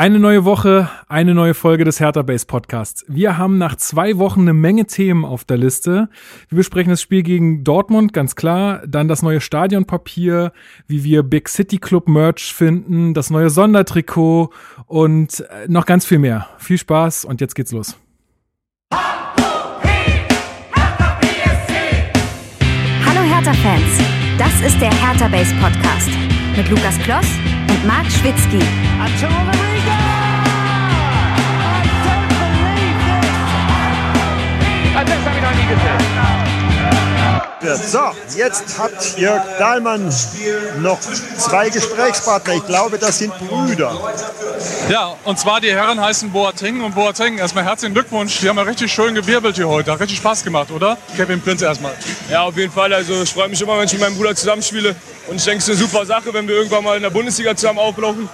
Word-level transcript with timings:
Eine 0.00 0.18
neue 0.18 0.46
Woche, 0.46 0.88
eine 1.08 1.34
neue 1.34 1.52
Folge 1.52 1.84
des 1.84 2.00
Hertha 2.00 2.22
Base 2.22 2.46
Podcasts. 2.46 3.04
Wir 3.06 3.36
haben 3.36 3.58
nach 3.58 3.76
zwei 3.76 4.16
Wochen 4.16 4.40
eine 4.40 4.54
Menge 4.54 4.86
Themen 4.86 5.26
auf 5.26 5.44
der 5.44 5.58
Liste. 5.58 6.08
Wir 6.48 6.56
besprechen 6.56 6.88
das 6.88 7.02
Spiel 7.02 7.22
gegen 7.22 7.64
Dortmund, 7.64 8.14
ganz 8.14 8.34
klar. 8.34 8.80
Dann 8.86 9.08
das 9.08 9.20
neue 9.20 9.42
Stadionpapier, 9.42 10.52
wie 10.86 11.04
wir 11.04 11.22
Big 11.22 11.50
City 11.50 11.76
Club 11.76 12.08
Merch 12.08 12.54
finden, 12.54 13.12
das 13.12 13.28
neue 13.28 13.50
Sondertrikot 13.50 14.48
und 14.86 15.40
äh, 15.40 15.68
noch 15.68 15.84
ganz 15.84 16.06
viel 16.06 16.18
mehr. 16.18 16.48
Viel 16.56 16.78
Spaß 16.78 17.26
und 17.26 17.42
jetzt 17.42 17.54
geht's 17.54 17.72
los. 17.72 17.98
Hallo 23.04 23.20
Hertha-Fans, 23.34 24.00
das 24.38 24.62
ist 24.66 24.80
der 24.80 24.92
Hertha 24.92 25.28
Base 25.28 25.54
Podcast 25.60 26.08
mit 26.56 26.70
Lukas 26.70 26.98
Kloss 27.00 27.26
und 27.68 27.86
Marc 27.86 28.10
Schwitzky. 28.10 28.60
So, 37.62 38.00
jetzt 38.38 38.78
hat 38.78 39.18
Jörg 39.18 39.42
Dahlmann 39.58 40.10
noch 40.78 40.98
zwei 41.00 41.68
Gesprächspartner. 41.68 42.54
Ich 42.54 42.66
glaube, 42.66 42.98
das 42.98 43.18
sind 43.18 43.34
Brüder. 43.38 44.14
Ja, 44.88 45.14
und 45.24 45.38
zwar 45.38 45.60
die 45.60 45.70
Herren 45.70 46.00
heißen 46.00 46.30
Boateng 46.30 46.82
und 46.82 46.94
Boateng. 46.94 47.36
Erstmal 47.36 47.64
herzlichen 47.64 47.92
Glückwunsch. 47.92 48.40
Die 48.40 48.48
haben 48.48 48.56
ja 48.56 48.62
richtig 48.62 48.90
schön 48.90 49.14
gewirbelt 49.14 49.56
hier 49.56 49.68
heute. 49.68 49.92
Hat 49.92 50.00
richtig 50.00 50.18
Spaß 50.18 50.42
gemacht, 50.42 50.70
oder? 50.70 50.96
Kevin 51.16 51.42
Prinz 51.42 51.60
erstmal. 51.60 51.92
Ja, 52.30 52.42
auf 52.44 52.56
jeden 52.56 52.72
Fall. 52.72 52.94
Also 52.94 53.22
ich 53.22 53.30
freue 53.30 53.48
mich 53.48 53.60
immer, 53.60 53.76
wenn 53.76 53.84
ich 53.84 53.92
mit 53.92 54.00
meinem 54.00 54.16
Bruder 54.16 54.34
zusammenspiele. 54.34 54.96
Und 55.28 55.36
ich 55.36 55.44
denke, 55.44 55.58
es 55.58 55.68
ist 55.68 55.76
eine 55.76 55.78
super 55.78 56.06
Sache, 56.06 56.32
wenn 56.32 56.48
wir 56.48 56.54
irgendwann 56.54 56.82
mal 56.82 56.96
in 56.96 57.02
der 57.02 57.10
Bundesliga 57.10 57.54
zusammen 57.54 57.78
auflaufen. 57.78 58.28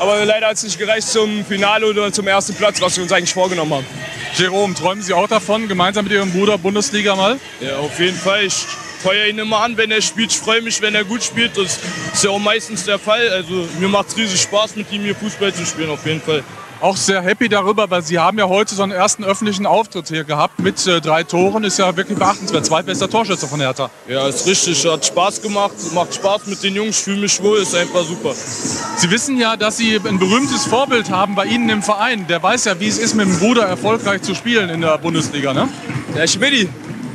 Aber 0.00 0.24
leider 0.24 0.48
hat 0.48 0.56
es 0.56 0.64
nicht 0.64 0.78
gereicht 0.78 1.08
zum 1.08 1.44
Finale 1.46 1.86
oder 1.86 2.12
zum 2.12 2.26
ersten 2.26 2.54
Platz, 2.54 2.80
was 2.80 2.96
wir 2.96 3.04
uns 3.04 3.12
eigentlich 3.12 3.32
vorgenommen 3.32 3.74
haben. 3.74 3.86
Jerome, 4.34 4.74
träumen 4.74 5.02
Sie 5.02 5.12
auch 5.12 5.28
davon, 5.28 5.68
gemeinsam 5.68 6.04
mit 6.04 6.12
Ihrem 6.12 6.32
Bruder 6.32 6.56
Bundesliga 6.58 7.14
mal? 7.14 7.38
Ja, 7.60 7.76
auf 7.76 7.98
jeden 7.98 8.16
Fall. 8.16 8.44
Ich 8.44 8.66
feuere 9.02 9.28
ihn 9.28 9.38
immer 9.38 9.60
an, 9.60 9.76
wenn 9.76 9.90
er 9.90 10.00
spielt. 10.00 10.30
Ich 10.32 10.38
freue 10.38 10.62
mich, 10.62 10.80
wenn 10.80 10.94
er 10.94 11.04
gut 11.04 11.22
spielt. 11.22 11.56
Das 11.56 11.78
ist 12.12 12.24
ja 12.24 12.30
auch 12.30 12.38
meistens 12.38 12.84
der 12.84 12.98
Fall. 12.98 13.28
Also 13.30 13.68
mir 13.80 13.88
macht 13.88 14.08
es 14.08 14.16
riesig 14.16 14.40
Spaß, 14.40 14.76
mit 14.76 14.90
ihm 14.92 15.02
hier 15.02 15.14
Fußball 15.14 15.52
zu 15.52 15.66
spielen, 15.66 15.90
auf 15.90 16.06
jeden 16.06 16.20
Fall. 16.20 16.42
Auch 16.82 16.96
sehr 16.96 17.22
happy 17.22 17.48
darüber, 17.48 17.88
weil 17.90 18.02
Sie 18.02 18.18
haben 18.18 18.38
ja 18.38 18.48
heute 18.48 18.74
so 18.74 18.82
einen 18.82 18.90
ersten 18.90 19.22
öffentlichen 19.22 19.66
Auftritt 19.66 20.08
hier 20.08 20.24
gehabt 20.24 20.58
mit 20.58 20.84
äh, 20.84 21.00
drei 21.00 21.22
Toren. 21.22 21.62
Ist 21.62 21.78
ja 21.78 21.96
wirklich 21.96 22.18
beachtenswert. 22.18 22.66
Zweitbester 22.66 23.08
Torschütze 23.08 23.46
von 23.46 23.60
Hertha. 23.60 23.88
Ja, 24.08 24.26
ist 24.26 24.48
richtig. 24.48 24.84
Hat 24.84 25.06
Spaß 25.06 25.42
gemacht. 25.42 25.74
Macht 25.94 26.12
Spaß 26.12 26.46
mit 26.46 26.60
den 26.64 26.74
Jungs. 26.74 26.98
Ich 26.98 27.04
fühle 27.04 27.20
mich 27.20 27.40
wohl. 27.40 27.58
Ist 27.58 27.76
einfach 27.76 28.02
super. 28.02 28.34
Sie 28.34 29.08
wissen 29.12 29.38
ja, 29.38 29.56
dass 29.56 29.76
Sie 29.76 29.94
ein 29.94 30.18
berühmtes 30.18 30.66
Vorbild 30.66 31.08
haben 31.10 31.36
bei 31.36 31.44
Ihnen 31.44 31.68
im 31.68 31.84
Verein. 31.84 32.26
Der 32.26 32.42
weiß 32.42 32.64
ja, 32.64 32.80
wie 32.80 32.88
es 32.88 32.98
ist, 32.98 33.14
mit 33.14 33.28
dem 33.28 33.38
Bruder 33.38 33.62
erfolgreich 33.62 34.22
zu 34.22 34.34
spielen 34.34 34.68
in 34.68 34.80
der 34.80 34.98
Bundesliga, 34.98 35.54
ne? 35.54 35.68
Der 36.16 36.26
Schmidti. 36.26 36.68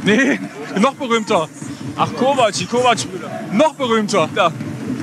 Nee, 0.06 0.40
noch 0.80 0.94
berühmter. 0.94 1.50
Ach, 2.00 2.14
Kovac, 2.14 2.54
die 2.54 2.66
Kovac-Brüder. 2.68 3.30
Noch 3.54 3.74
berühmter. 3.74 4.30
Ja. 4.36 4.52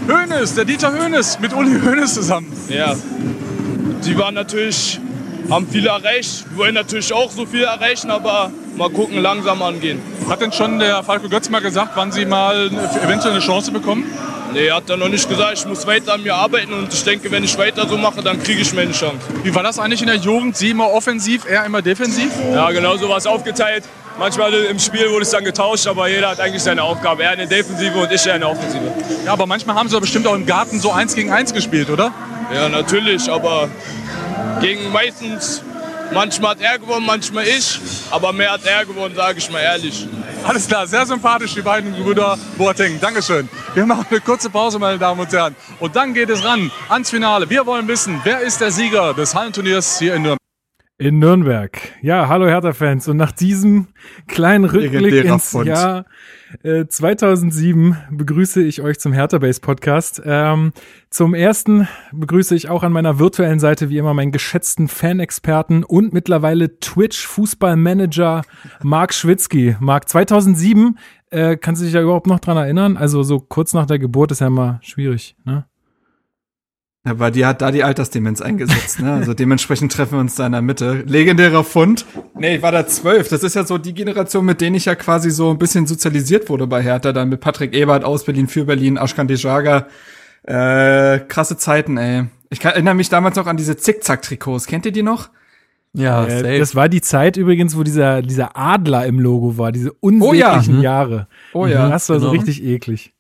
Hönes, 0.07 0.55
der 0.55 0.65
Dieter 0.65 0.93
Hönes 0.93 1.41
mit 1.41 1.53
Uli 1.53 1.81
Hönes 1.81 2.15
zusammen. 2.15 2.53
Ja. 2.69 2.95
Die 4.05 4.17
waren 4.17 4.35
natürlich, 4.35 5.01
haben 5.51 5.67
viel 5.67 5.87
erreicht. 5.87 6.45
Wir 6.51 6.59
wollen 6.59 6.75
natürlich 6.75 7.13
auch 7.13 7.33
so 7.33 7.47
viel 7.47 7.65
erreichen, 7.65 8.13
aber 8.13 8.53
mal 8.77 8.91
gucken, 8.91 9.21
langsam 9.21 9.61
angehen. 9.63 10.01
Hat 10.29 10.41
denn 10.41 10.53
schon 10.53 10.79
der 10.79 11.03
Falco 11.03 11.29
Götz 11.29 11.49
mal 11.49 11.61
gesagt, 11.61 11.93
wann 11.97 12.13
Sie 12.13 12.27
mal 12.27 12.71
eventuell 13.03 13.33
eine 13.33 13.41
Chance 13.41 13.73
bekommen? 13.73 14.05
Nee, 14.53 14.71
hat 14.71 14.89
er 14.89 14.97
noch 14.97 15.09
nicht 15.09 15.29
gesagt. 15.29 15.55
Ich 15.59 15.67
muss 15.67 15.85
weiter 15.89 16.15
an 16.15 16.23
mir 16.23 16.37
arbeiten 16.37 16.73
und 16.73 16.95
ich 16.95 17.03
denke, 17.03 17.29
wenn 17.33 17.43
ich 17.43 17.59
weiter 17.59 17.89
so 17.89 17.97
mache, 17.97 18.23
dann 18.23 18.41
kriege 18.41 18.61
ich 18.61 18.73
meine 18.73 18.93
Chance. 18.93 19.19
Wie 19.43 19.53
war 19.53 19.65
das 19.65 19.81
eigentlich 19.81 20.01
in 20.01 20.07
der 20.07 20.17
Jugend? 20.17 20.57
Sie 20.57 20.71
immer 20.71 20.93
offensiv, 20.93 21.45
er 21.45 21.65
immer 21.65 21.83
defensiv? 21.83 22.31
Ja, 22.53 22.71
genau 22.71 22.97
so 22.97 23.09
war 23.09 23.17
es 23.17 23.27
aufgeteilt. 23.27 23.83
Manchmal 24.19 24.55
im 24.55 24.79
Spiel 24.79 25.11
wurde 25.11 25.23
es 25.23 25.31
dann 25.31 25.45
getauscht, 25.45 25.87
aber 25.87 26.09
jeder 26.09 26.31
hat 26.31 26.41
eigentlich 26.41 26.63
seine 26.63 26.83
Aufgabe. 26.83 27.25
Er 27.25 27.33
in 27.33 27.39
der 27.39 27.47
Defensive 27.49 27.99
und 27.99 28.13
ich 28.13 28.25
in 28.27 28.41
der 28.41 28.49
Offensive. 28.49 28.93
Ja, 29.25 29.33
aber 29.33 29.47
manchmal 29.47 29.75
haben 29.75 29.89
Sie 29.89 29.95
doch 29.95 30.01
bestimmt 30.01 30.27
auch 30.27 30.35
im 30.35 30.47
Garten 30.47 30.81
so 30.81 30.93
eins 30.93 31.15
gegen 31.15 31.33
eins 31.33 31.53
gespielt, 31.53 31.91
oder? 31.91 32.13
Ja, 32.53 32.69
natürlich, 32.69 33.29
aber 33.31 33.69
gegen 34.61 34.93
meistens, 34.93 35.63
manchmal 36.13 36.53
hat 36.53 36.61
er 36.61 36.79
gewonnen, 36.79 37.07
manchmal 37.07 37.45
ich, 37.45 37.81
aber 38.11 38.33
mehr 38.33 38.53
hat 38.53 38.65
er 38.65 38.85
gewonnen, 38.85 39.17
sage 39.17 39.39
ich 39.39 39.51
mal 39.51 39.61
ehrlich. 39.61 40.07
Alles 40.47 40.69
klar, 40.69 40.87
sehr 40.87 41.07
sympathisch, 41.07 41.55
die 41.55 41.63
beiden 41.63 41.93
Brüder 41.95 42.39
Boateng. 42.57 43.01
Dankeschön. 43.01 43.49
Wir 43.75 43.87
machen 43.87 44.07
eine 44.11 44.21
kurze 44.21 44.51
Pause, 44.51 44.79
meine 44.79 44.99
Damen 44.99 45.19
und 45.21 45.33
Herren. 45.33 45.57
Und 45.81 45.97
dann 45.97 46.13
geht 46.15 46.29
es 46.29 46.45
ran 46.45 46.71
ans 46.89 47.11
Finale. 47.11 47.49
Wir 47.49 47.67
wollen 47.67 47.89
wissen, 47.89 48.21
wer 48.25 48.41
ist 48.41 48.61
der 48.61 48.71
Sieger 48.71 49.15
des 49.15 49.35
Hallenturniers 49.35 49.99
hier 49.99 50.15
in 50.15 50.23
Nürnberg? 50.23 50.44
In 50.97 51.19
Nürnberg. 51.19 51.77
Ja, 52.03 52.29
hallo 52.29 52.47
Hertha-Fans. 52.47 53.09
Und 53.09 53.17
nach 53.17 53.33
diesem 53.33 53.89
kleinen 54.29 54.65
Rückblick 54.65 55.25
ins 55.25 55.51
Fund. 55.51 55.67
Jahr 55.67 56.05
äh, 56.63 56.87
2007 56.87 57.97
begrüße 58.13 58.63
ich 58.63 58.81
euch 58.81 59.01
zum 59.01 59.13
Hertha 59.13 59.39
Base 59.39 59.61
Podcast. 59.61 60.23
Ähm, 60.25 60.73
zum 61.11 61.35
ersten 61.35 61.89
begrüße 62.13 62.55
ich 62.55 62.69
auch 62.69 62.85
an 62.85 62.93
meiner 62.93 63.19
virtuellen 63.19 63.59
Seite 63.59 63.91
wie 63.91 63.99
immer 63.99 64.15
meinen 64.15 64.31
geschätzten 64.31 64.87
Fanexperten 64.87 65.83
und 65.83 66.13
mittlerweile 66.13 66.79
Twitch-Fußballmanager 66.79 68.43
Marc 68.85 69.15
Schwitzky. 69.15 69.75
Marc, 69.81 70.09
2007, 70.09 70.97
äh, 71.31 71.57
kannst 71.57 71.83
du 71.83 71.87
dich 71.87 71.95
da 71.95 72.03
überhaupt 72.03 72.29
noch 72.29 72.39
dran 72.39 72.57
erinnern? 72.57 72.97
Also 72.97 73.25
so 73.25 73.41
kurz 73.41 73.75
nach 73.75 73.87
der 73.87 73.99
Geburt 73.99 74.31
ist 74.31 74.43
ja 74.43 74.47
immer 74.47 74.79
schwierig, 74.81 75.35
ne? 75.45 75.67
Ja, 77.07 77.13
bei 77.15 77.31
dir 77.31 77.47
hat 77.47 77.61
da 77.61 77.71
die 77.71 77.85
Altersdemenz 77.85 78.41
eingesetzt, 78.41 79.01
ne? 79.01 79.13
Also 79.13 79.35
dementsprechend 79.35 79.93
treffen 79.93 80.13
wir 80.13 80.21
uns 80.21 80.37
da 80.37 80.47
in 80.47 80.53
der 80.53 80.63
Mitte. 80.63 81.03
Legendärer 81.07 81.63
Fund. 81.63 82.07
Nee, 82.35 82.57
ich 82.57 82.63
war 82.63 82.73
da 82.73 82.87
zwölf. 82.87 83.29
Das 83.29 83.43
ist 83.43 83.55
ja 83.55 83.65
so 83.65 83.77
die 83.77 83.93
Generation, 83.93 84.45
mit 84.45 84.61
denen 84.63 84.77
ich 84.77 84.87
ja 84.87 84.95
quasi 84.95 85.31
so 85.31 85.51
ein 85.51 85.59
bisschen 85.59 85.87
sozialisiert 85.87 86.49
wurde 86.49 86.67
bei 86.67 86.83
Hertha. 86.83 87.13
Dann 87.13 87.29
mit 87.29 87.41
Patrick 87.41 87.75
Ebert 87.75 88.05
aus 88.05 88.25
Berlin 88.25 88.49
für 88.49 88.65
Berlin, 88.65 88.97
Ashkan 88.97 89.29
Dejaga. 89.29 89.87
Äh, 90.45 91.21
krasse 91.29 91.57
Zeiten, 91.59 91.97
ey. 91.99 92.25
Ich 92.51 92.61
kann, 92.61 92.73
erinnere 92.73 92.95
mich 92.95 93.09
damals 93.09 93.37
noch 93.37 93.47
an 93.47 93.57
diese 93.57 93.77
Zickzack-Trikots. 93.77 94.67
Kennt 94.67 94.87
ihr 94.87 94.93
die 94.93 95.03
noch? 95.03 95.29
Ja, 95.93 96.27
äh, 96.27 96.59
das 96.59 96.75
war 96.75 96.89
die 96.89 97.01
Zeit 97.01 97.37
übrigens, 97.37 97.77
wo 97.77 97.83
dieser, 97.83 98.21
dieser 98.21 98.57
Adler 98.57 99.07
im 99.07 99.21
Logo 99.21 99.57
war, 99.59 99.73
diese 99.73 99.93
unsäglichen 99.93 100.77
Mhm. 100.79 100.83
Jahre. 100.83 101.29
Oh 101.53 101.67
ja, 101.67 101.89
Das 101.89 102.09
war 102.09 102.19
so 102.19 102.31
genau. 102.31 102.33
richtig 102.41 102.65
eklig. 102.65 103.14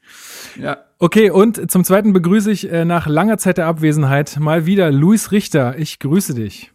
Ja. 0.56 0.78
Okay, 0.98 1.30
und 1.30 1.70
zum 1.70 1.84
zweiten 1.84 2.12
begrüße 2.12 2.50
ich 2.50 2.70
äh, 2.70 2.84
nach 2.84 3.06
langer 3.06 3.38
Zeit 3.38 3.58
der 3.58 3.66
Abwesenheit 3.66 4.38
mal 4.38 4.66
wieder 4.66 4.90
Luis 4.90 5.32
Richter. 5.32 5.78
Ich 5.78 5.98
grüße 5.98 6.34
dich. 6.34 6.72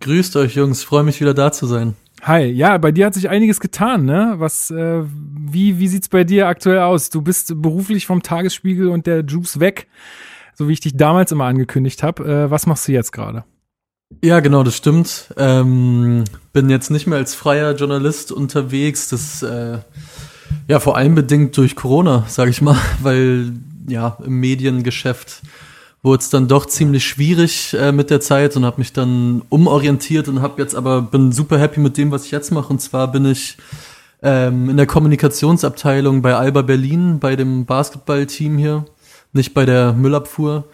Grüßt 0.00 0.36
euch, 0.36 0.54
Jungs. 0.54 0.82
Freue 0.84 1.02
mich 1.04 1.20
wieder 1.20 1.34
da 1.34 1.52
zu 1.52 1.66
sein. 1.66 1.94
Hi, 2.22 2.44
ja, 2.44 2.78
bei 2.78 2.92
dir 2.92 3.06
hat 3.06 3.14
sich 3.14 3.28
einiges 3.28 3.60
getan, 3.60 4.04
ne? 4.04 4.34
Was, 4.36 4.70
äh, 4.70 5.02
wie, 5.04 5.78
wie 5.78 5.88
sieht's 5.88 6.08
bei 6.08 6.24
dir 6.24 6.46
aktuell 6.46 6.78
aus? 6.78 7.10
Du 7.10 7.20
bist 7.20 7.52
beruflich 7.60 8.06
vom 8.06 8.22
Tagesspiegel 8.22 8.88
und 8.88 9.06
der 9.06 9.24
Juice 9.24 9.58
weg, 9.58 9.88
so 10.54 10.68
wie 10.68 10.72
ich 10.72 10.80
dich 10.80 10.96
damals 10.96 11.32
immer 11.32 11.46
angekündigt 11.46 12.02
habe. 12.02 12.24
Äh, 12.24 12.50
was 12.50 12.66
machst 12.66 12.86
du 12.86 12.92
jetzt 12.92 13.12
gerade? 13.12 13.44
Ja, 14.22 14.40
genau, 14.40 14.62
das 14.62 14.76
stimmt. 14.76 15.34
Ähm, 15.36 16.24
bin 16.52 16.70
jetzt 16.70 16.90
nicht 16.90 17.06
mehr 17.06 17.18
als 17.18 17.34
freier 17.34 17.74
Journalist 17.74 18.30
unterwegs. 18.30 19.08
Das 19.08 19.42
äh, 19.42 19.78
ja 20.68 20.80
vor 20.80 20.96
allem 20.96 21.14
bedingt 21.14 21.56
durch 21.56 21.76
Corona, 21.76 22.24
sage 22.28 22.50
ich 22.50 22.62
mal, 22.62 22.76
weil 23.02 23.52
ja 23.88 24.16
im 24.24 24.40
Mediengeschäft 24.40 25.42
wurde 26.02 26.22
es 26.22 26.30
dann 26.30 26.48
doch 26.48 26.66
ziemlich 26.66 27.04
schwierig 27.04 27.74
äh, 27.74 27.92
mit 27.92 28.10
der 28.10 28.20
Zeit 28.20 28.56
und 28.56 28.64
habe 28.64 28.78
mich 28.78 28.92
dann 28.92 29.42
umorientiert 29.48 30.28
und 30.28 30.42
habe 30.42 30.60
jetzt 30.60 30.74
aber 30.74 31.00
bin 31.02 31.30
super 31.30 31.58
happy 31.58 31.80
mit 31.80 31.96
dem, 31.96 32.10
was 32.10 32.24
ich 32.24 32.32
jetzt 32.32 32.50
mache. 32.50 32.72
Und 32.72 32.80
zwar 32.80 33.10
bin 33.12 33.24
ich 33.24 33.56
ähm, 34.22 34.68
in 34.68 34.76
der 34.76 34.86
Kommunikationsabteilung 34.86 36.22
bei 36.22 36.34
Alba 36.34 36.62
Berlin, 36.62 37.20
bei 37.20 37.36
dem 37.36 37.66
Basketballteam 37.66 38.58
hier, 38.58 38.84
nicht 39.32 39.54
bei 39.54 39.64
der 39.64 39.92
Müllabfuhr 39.92 40.64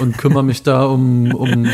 und 0.00 0.18
kümmere 0.18 0.42
mich 0.42 0.62
da 0.64 0.84
um, 0.84 1.32
um 1.34 1.68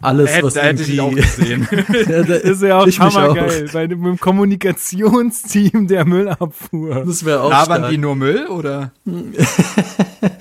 alles, 0.00 0.30
was 0.42 0.54
da 0.54 0.62
hätte 0.62 0.82
ich 0.82 1.00
auch 1.00 1.12
gesehen. 1.14 1.68
Ja, 2.08 2.22
da- 2.24 2.34
ist 2.34 2.62
ja 2.62 2.78
auch 2.78 2.86
ich 2.86 2.98
mich 2.98 3.14
hammergeil. 3.16 3.68
Bei 3.72 3.86
dem 3.86 4.04
im 4.04 4.18
Kommunikationsteam 4.18 5.86
der 5.86 6.04
Müllabfuhr. 6.04 7.04
Das 7.06 7.24
wäre 7.24 7.42
auch 7.42 7.50
Labern 7.50 7.78
stark. 7.78 7.90
die 7.90 7.98
nur 7.98 8.16
Müll 8.16 8.46
oder? 8.48 8.90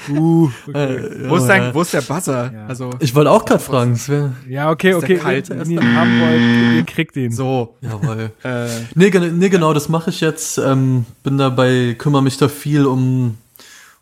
Uh, 0.10 0.50
Äh, 0.74 1.30
Wo 1.30 1.36
ist, 1.38 1.48
dein, 1.48 1.74
wo 1.74 1.82
ist 1.82 1.94
der 1.94 2.02
Buzzer? 2.02 2.52
Ja. 2.54 2.66
Also, 2.68 2.92
Ich 3.00 3.16
wollte 3.16 3.32
auch 3.32 3.46
gerade 3.46 3.64
fragen. 3.64 3.94
Das 3.94 4.10
wär, 4.10 4.34
ja, 4.48 4.70
okay, 4.70 4.92
Ist 4.92 5.02
der 5.02 5.04
okay. 5.04 5.18
kalt 5.18 5.50
Wenn 5.50 5.72
ihr 5.72 5.82
ihn 5.82 5.96
haben 5.96 6.20
wollt, 6.22 6.76
ihr 6.78 6.84
kriegt 6.84 7.16
ihn. 7.18 7.32
so. 7.32 7.76
jawohl. 7.82 8.32
Äh, 8.44 8.68
Nee, 8.96 9.12
nee, 9.34 9.50
genau, 9.50 9.74
das 9.74 9.90
mache 9.90 10.10
ich 10.10 10.22
jetzt. 10.22 10.58
Ähm, 10.58 11.06
bin 11.24 11.38
dabei, 11.38 11.96
kümmere 11.98 12.22
mich 12.22 12.38
da 12.38 12.48
viel 12.48 12.86
um, 12.86 13.38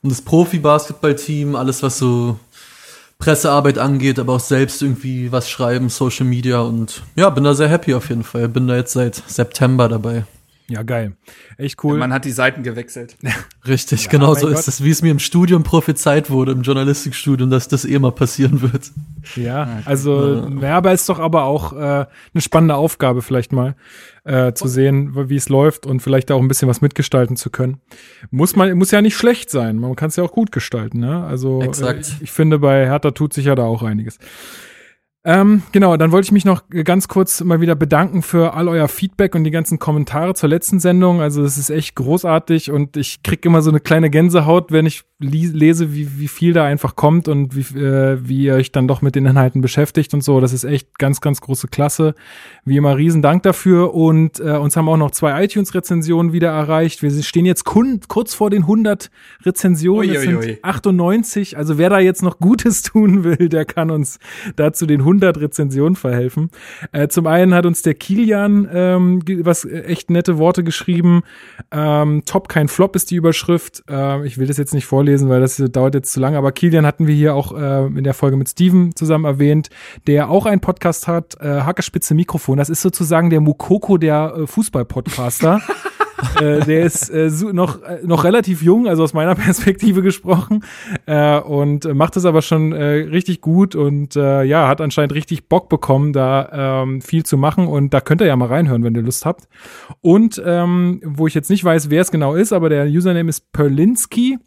um 0.02 0.10
das 0.10 0.22
Profi-Basketball-Team, 0.22 1.56
alles 1.56 1.82
was 1.84 1.98
so 1.98 2.38
Pressearbeit 3.20 3.78
angeht, 3.78 4.18
aber 4.18 4.34
auch 4.34 4.40
selbst 4.40 4.82
irgendwie 4.82 5.32
was 5.32 5.50
schreiben, 5.50 5.90
Social 5.90 6.26
Media 6.26 6.62
und 6.62 7.04
ja, 7.16 7.30
bin 7.30 7.44
da 7.44 7.54
sehr 7.54 7.68
happy 7.68 7.94
auf 7.94 8.10
jeden 8.10 8.24
Fall. 8.24 8.48
Bin 8.48 8.68
da 8.68 8.78
jetzt 8.78 8.94
seit 8.94 9.16
September 9.28 9.90
dabei. 9.90 10.24
Ja, 10.70 10.84
geil. 10.84 11.14
Echt 11.58 11.84
cool. 11.84 11.98
Man 11.98 12.14
hat 12.14 12.26
die 12.26 12.32
Seiten 12.32 12.62
gewechselt. 12.62 13.18
Richtig, 13.68 14.08
genau 14.08 14.36
so 14.36 14.48
ist 14.48 14.68
es, 14.68 14.84
wie 14.84 14.92
es 14.92 15.02
mir 15.02 15.10
im 15.10 15.18
Studium 15.18 15.64
prophezeit 15.64 16.30
wurde, 16.30 16.52
im 16.52 16.62
Journalistikstudium, 16.62 17.50
dass 17.50 17.68
das 17.68 17.86
eh 17.86 17.98
mal 17.98 18.12
passieren 18.12 18.62
wird. 18.62 18.92
Ja, 19.36 19.82
also, 19.86 20.48
ja, 20.62 20.78
aber 20.78 20.94
ist 20.94 21.10
doch 21.10 21.18
aber 21.18 21.46
auch 21.46 21.74
äh, 21.74 22.06
eine 22.06 22.42
spannende 22.42 22.76
Aufgabe 22.76 23.24
vielleicht 23.24 23.52
mal 23.52 23.76
äh, 24.26 24.54
zu 24.54 24.68
sehen, 24.68 25.30
wie 25.30 25.36
es 25.36 25.50
läuft 25.50 25.88
und 25.88 26.02
vielleicht 26.02 26.32
auch 26.32 26.40
ein 26.40 26.48
bisschen 26.48 26.70
was 26.70 26.82
mitgestalten 26.82 27.36
zu 27.36 27.50
können. 27.50 27.82
Muss 28.30 28.56
man, 28.56 28.78
muss 28.78 28.92
ja 28.92 29.02
nicht 29.02 29.18
schlecht 29.18 29.50
sein, 29.50 29.78
man 29.78 29.96
kann 29.96 30.10
es 30.10 30.18
ja 30.18 30.24
auch 30.24 30.32
gut 30.32 30.52
gestalten, 30.52 31.00
ne? 31.00 31.24
Also 31.24 31.64
Exakt. 31.64 32.16
Äh, 32.20 32.24
ich 32.24 32.32
finde, 32.32 32.60
bei 32.60 32.86
Hertha 32.86 33.10
tut 33.10 33.34
sich 33.34 33.46
ja 33.46 33.56
da 33.56 33.64
auch 33.64 33.82
einiges. 33.82 34.20
Ähm, 35.26 35.64
genau, 35.74 35.98
dann 35.98 36.12
wollte 36.12 36.28
ich 36.28 36.32
mich 36.32 36.46
noch 36.46 36.64
ganz 36.70 37.10
kurz 37.10 37.44
mal 37.44 37.60
wieder 37.60 37.76
bedanken 37.76 38.22
für 38.22 38.54
all 38.54 38.70
euer 38.70 38.88
Feedback 38.88 39.36
und 39.36 39.44
die 39.44 39.52
ganzen 39.52 39.78
Kommentare 39.78 40.34
zur 40.34 40.48
letzten 40.48 40.80
Sendung. 40.80 41.20
Also 41.20 41.44
es 41.44 41.58
ist 41.58 41.70
echt 41.70 41.96
großartig 41.96 42.72
und 42.72 42.96
ich 42.96 43.22
krieg 43.22 43.46
immer 43.46 43.62
so 43.62 43.70
eine 43.70 43.82
kleine 43.82 44.10
Gänsehaut, 44.10 44.72
wenn 44.72 44.86
ich 44.86 45.04
lese, 45.20 45.94
wie, 45.94 46.18
wie 46.18 46.30
viel 46.30 46.54
da 46.54 46.64
einfach 46.64 46.96
kommt 46.96 47.28
und 47.28 47.54
wie, 47.54 47.78
äh, 47.78 48.18
wie 48.22 48.46
ihr 48.46 48.54
euch 48.54 48.72
dann 48.72 48.88
doch 48.88 49.02
mit 49.02 49.16
den 49.16 49.26
Inhalten 49.26 49.60
beschäftigt 49.60 50.14
und 50.14 50.24
so. 50.24 50.40
Das 50.40 50.54
ist 50.54 50.64
echt 50.64 50.98
ganz, 50.98 51.20
ganz 51.20 51.42
große 51.42 51.68
Klasse. 51.68 52.16
Wie 52.64 52.78
immer, 52.78 52.96
riesen 52.96 53.22
Dank 53.22 53.44
dafür 53.44 53.94
und 53.94 54.40
äh, 54.40 54.52
uns 54.52 54.78
haben 54.78 54.88
auch 54.88 54.96
noch 54.96 55.12
zwei 55.12 55.44
iTunes-Rezensionen 55.44 56.32
wieder 56.32 56.50
erreicht. 56.52 57.04
Wir 57.04 57.12
stehen 57.22 57.46
jetzt 57.46 57.66
kurz 57.66 58.34
vor 58.34 58.50
den 58.50 58.62
100 58.62 59.12
Rezensionen. 59.44 60.10
Es 60.10 60.22
sind 60.22 60.64
98. 60.64 61.58
Also 61.58 61.78
wer 61.78 61.90
da 61.90 62.00
jetzt 62.00 62.24
noch 62.24 62.40
Gutes 62.40 62.82
tun 62.84 63.26
will, 63.26 63.50
der 63.50 63.66
kann 63.66 63.92
uns 63.92 64.20
dazu 64.56 64.86
den 64.86 65.02
100 65.02 65.38
Rezensionen 65.38 65.98
verhelfen. 65.98 66.50
Äh, 66.94 67.10
zum 67.10 67.28
einen 67.28 67.54
hat 67.54 67.66
uns 67.66 67.82
der 67.82 67.94
Kilian 67.94 68.70
ähm, 68.72 69.22
was 69.44 69.66
äh, 69.66 69.82
echt 69.82 70.10
nette 70.12 70.38
Worte 70.38 70.64
geschrieben. 70.64 71.24
Ähm, 71.72 72.24
Top, 72.26 72.48
kein 72.48 72.70
Flop 72.70 72.96
ist 72.96 73.12
die 73.12 73.16
Überschrift. 73.16 73.84
Äh, 73.90 74.26
ich 74.26 74.38
will 74.38 74.48
das 74.48 74.58
jetzt 74.58 74.74
nicht 74.74 74.86
vorlesen 74.86 75.09
weil 75.30 75.42
das 75.42 75.58
dauert 75.72 75.96
jetzt 75.96 76.12
zu 76.12 76.20
lange. 76.20 76.38
Aber 76.38 76.52
Kilian 76.52 76.86
hatten 76.86 77.08
wir 77.08 77.16
hier 77.16 77.36
auch 77.36 77.58
äh, 77.58 77.88
in 77.88 78.04
der 78.04 78.14
Folge 78.14 78.38
mit 78.38 78.50
Steven 78.50 78.96
zusammen 78.96 79.26
erwähnt, 79.26 79.70
der 80.08 80.30
auch 80.30 80.46
einen 80.46 80.62
Podcast 80.62 81.08
hat, 81.08 81.38
äh, 81.42 81.62
Hackerspitze 81.62 82.14
Mikrofon. 82.14 82.58
Das 82.58 82.70
ist 82.70 82.82
sozusagen 82.82 83.30
der 83.30 83.42
Mukoko 83.42 83.98
der 83.98 84.34
äh, 84.36 84.48
Fußball-Podcaster. 84.48 85.62
äh, 86.42 86.66
der 86.66 86.82
ist 86.86 87.10
äh, 87.10 87.30
noch, 87.54 87.82
äh, 87.84 88.00
noch 88.04 88.24
relativ 88.24 88.62
jung, 88.62 88.88
also 88.88 89.04
aus 89.04 89.14
meiner 89.14 89.36
Perspektive 89.50 90.02
gesprochen, 90.02 90.64
äh, 91.06 91.40
und 91.40 91.92
macht 91.94 92.18
es 92.18 92.26
aber 92.26 92.42
schon 92.42 92.72
äh, 92.72 92.84
richtig 92.84 93.42
gut 93.42 93.76
und 93.76 94.16
äh, 94.16 94.44
ja, 94.44 94.68
hat 94.68 94.82
anscheinend 94.82 95.14
richtig 95.14 95.48
Bock 95.48 95.70
bekommen, 95.70 96.14
da 96.14 96.84
ähm, 96.84 97.02
viel 97.02 97.26
zu 97.26 97.38
machen 97.38 97.68
und 97.68 97.94
da 97.94 98.02
könnt 98.02 98.22
ihr 98.22 98.28
ja 98.28 98.36
mal 98.36 98.48
reinhören, 98.48 98.84
wenn 98.84 98.96
ihr 98.96 99.02
Lust 99.02 99.26
habt. 99.26 99.48
Und 100.02 100.42
ähm, 100.46 101.02
wo 101.04 101.28
ich 101.28 101.34
jetzt 101.34 101.50
nicht 101.50 101.64
weiß, 101.64 101.90
wer 101.90 102.02
es 102.02 102.12
genau 102.12 102.36
ist, 102.36 102.54
aber 102.54 102.70
der 102.70 102.86
Username 102.86 103.30
ist 103.30 103.52
Perlinski 103.52 104.38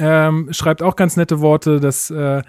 ähm, 0.00 0.48
schreibt 0.52 0.82
auch 0.82 0.96
ganz 0.96 1.16
nette 1.16 1.40
Worte, 1.40 1.78
dass 1.78 2.10
äh, 2.10 2.42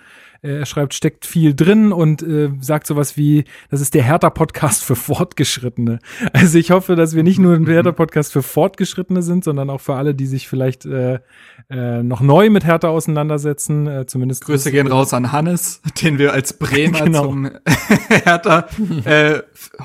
er 0.44 0.66
schreibt, 0.66 0.96
steckt 0.96 1.26
viel 1.26 1.54
drin 1.54 1.92
und 1.92 2.24
äh, 2.24 2.50
sagt 2.60 2.88
sowas 2.88 3.16
wie, 3.16 3.46
das 3.70 3.80
ist 3.80 3.94
der 3.94 4.02
Hertha-Podcast 4.04 4.84
für 4.84 4.96
Fortgeschrittene. 4.96 6.00
Also 6.34 6.58
ich 6.58 6.72
hoffe, 6.72 6.96
dass 6.96 7.16
wir 7.16 7.22
nicht 7.22 7.38
nur 7.38 7.54
ein 7.54 7.68
Hertha-Podcast 7.68 8.34
für 8.34 8.42
Fortgeschrittene 8.42 9.22
sind, 9.22 9.44
sondern 9.44 9.70
auch 9.70 9.82
für 9.82 9.96
alle, 9.96 10.16
die 10.16 10.26
sich 10.26 10.48
vielleicht 10.48 10.86
äh, 10.86 11.20
äh, 11.70 12.02
noch 12.02 12.22
neu 12.22 12.50
mit 12.50 12.66
Hertha 12.66 12.90
auseinandersetzen. 12.90 13.86
Äh, 13.86 14.06
zumindest 14.08 14.46
Grüße 14.46 14.72
gehen 14.72 14.88
raus 14.88 15.14
an 15.14 15.32
Hannes, 15.32 15.80
den 16.02 16.18
wir 16.18 16.34
als 16.34 16.54
Bremer 16.54 17.02
genau. 17.02 17.24
zum 17.24 17.52
Hertha 18.10 18.68
äh, 19.06 19.42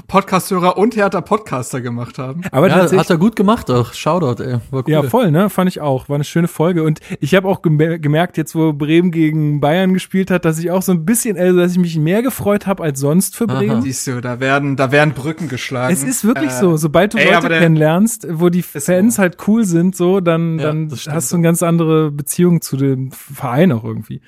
Podcasthörer 0.09 0.79
und 0.79 0.97
Hertha 0.97 1.21
Podcaster 1.21 1.83
gemacht 1.83 2.17
haben. 2.17 2.41
Aber 2.51 2.69
ja, 2.69 2.91
hat 2.91 3.11
er 3.11 3.19
gut 3.19 3.37
gemacht 3.37 3.71
auch. 3.71 3.93
Shoutout, 3.93 4.43
ey. 4.43 4.59
War 4.71 4.85
cool. 4.87 4.91
Ja, 4.91 5.03
voll, 5.03 5.31
ne? 5.31 5.51
Fand 5.51 5.69
ich 5.69 5.83
auch. 5.83 6.09
War 6.09 6.15
eine 6.15 6.25
schöne 6.25 6.49
Folge. 6.49 6.83
Und 6.83 7.01
ich 7.21 7.35
habe 7.35 7.47
auch 7.47 7.61
gemerkt, 7.61 8.39
jetzt 8.39 8.55
wo 8.55 8.73
Bremen 8.73 9.11
gegen 9.11 9.61
Bayern 9.61 9.93
gespielt 9.93 10.31
hat, 10.31 10.46
dass 10.47 10.59
ich 10.59 10.71
auch 10.71 10.83
so 10.83 10.93
ein 10.93 11.05
bisschen, 11.05 11.37
also 11.37 11.59
dass 11.59 11.73
ich 11.73 11.79
mich 11.79 11.99
mehr 11.99 12.23
gefreut 12.23 12.67
habe 12.67 12.83
als 12.83 13.01
sonst 13.01 13.37
für 13.37 13.47
Bremen. 13.47 13.77
Aha. 13.77 13.83
Siehst 13.83 14.07
du, 14.07 14.21
da 14.21 14.41
werden, 14.41 14.77
da 14.77 14.93
werden 14.93 15.13
Brücken 15.13 15.49
geschlagen. 15.49 15.93
Es 15.93 16.03
ist 16.03 16.25
wirklich 16.25 16.51
äh, 16.51 16.59
so, 16.59 16.77
sobald 16.77 17.15
du 17.15 17.19
ey, 17.19 17.33
Leute 17.33 17.49
kennenlernst, 17.49 18.27
wo 18.31 18.49
die 18.49 18.63
Fans 18.63 19.17
so. 19.17 19.23
halt 19.23 19.37
cool 19.47 19.65
sind, 19.65 19.97
so, 19.97 20.21
dann, 20.21 20.59
ja, 20.59 20.67
dann 20.67 20.91
hast 21.09 21.33
du 21.33 21.37
eine 21.37 21.43
ganz 21.43 21.63
andere 21.63 22.11
Beziehung 22.11 22.63
zu 22.63 22.77
dem 22.77 23.13
Verein 23.13 23.73
auch 23.73 23.85
irgendwie. 23.85 24.23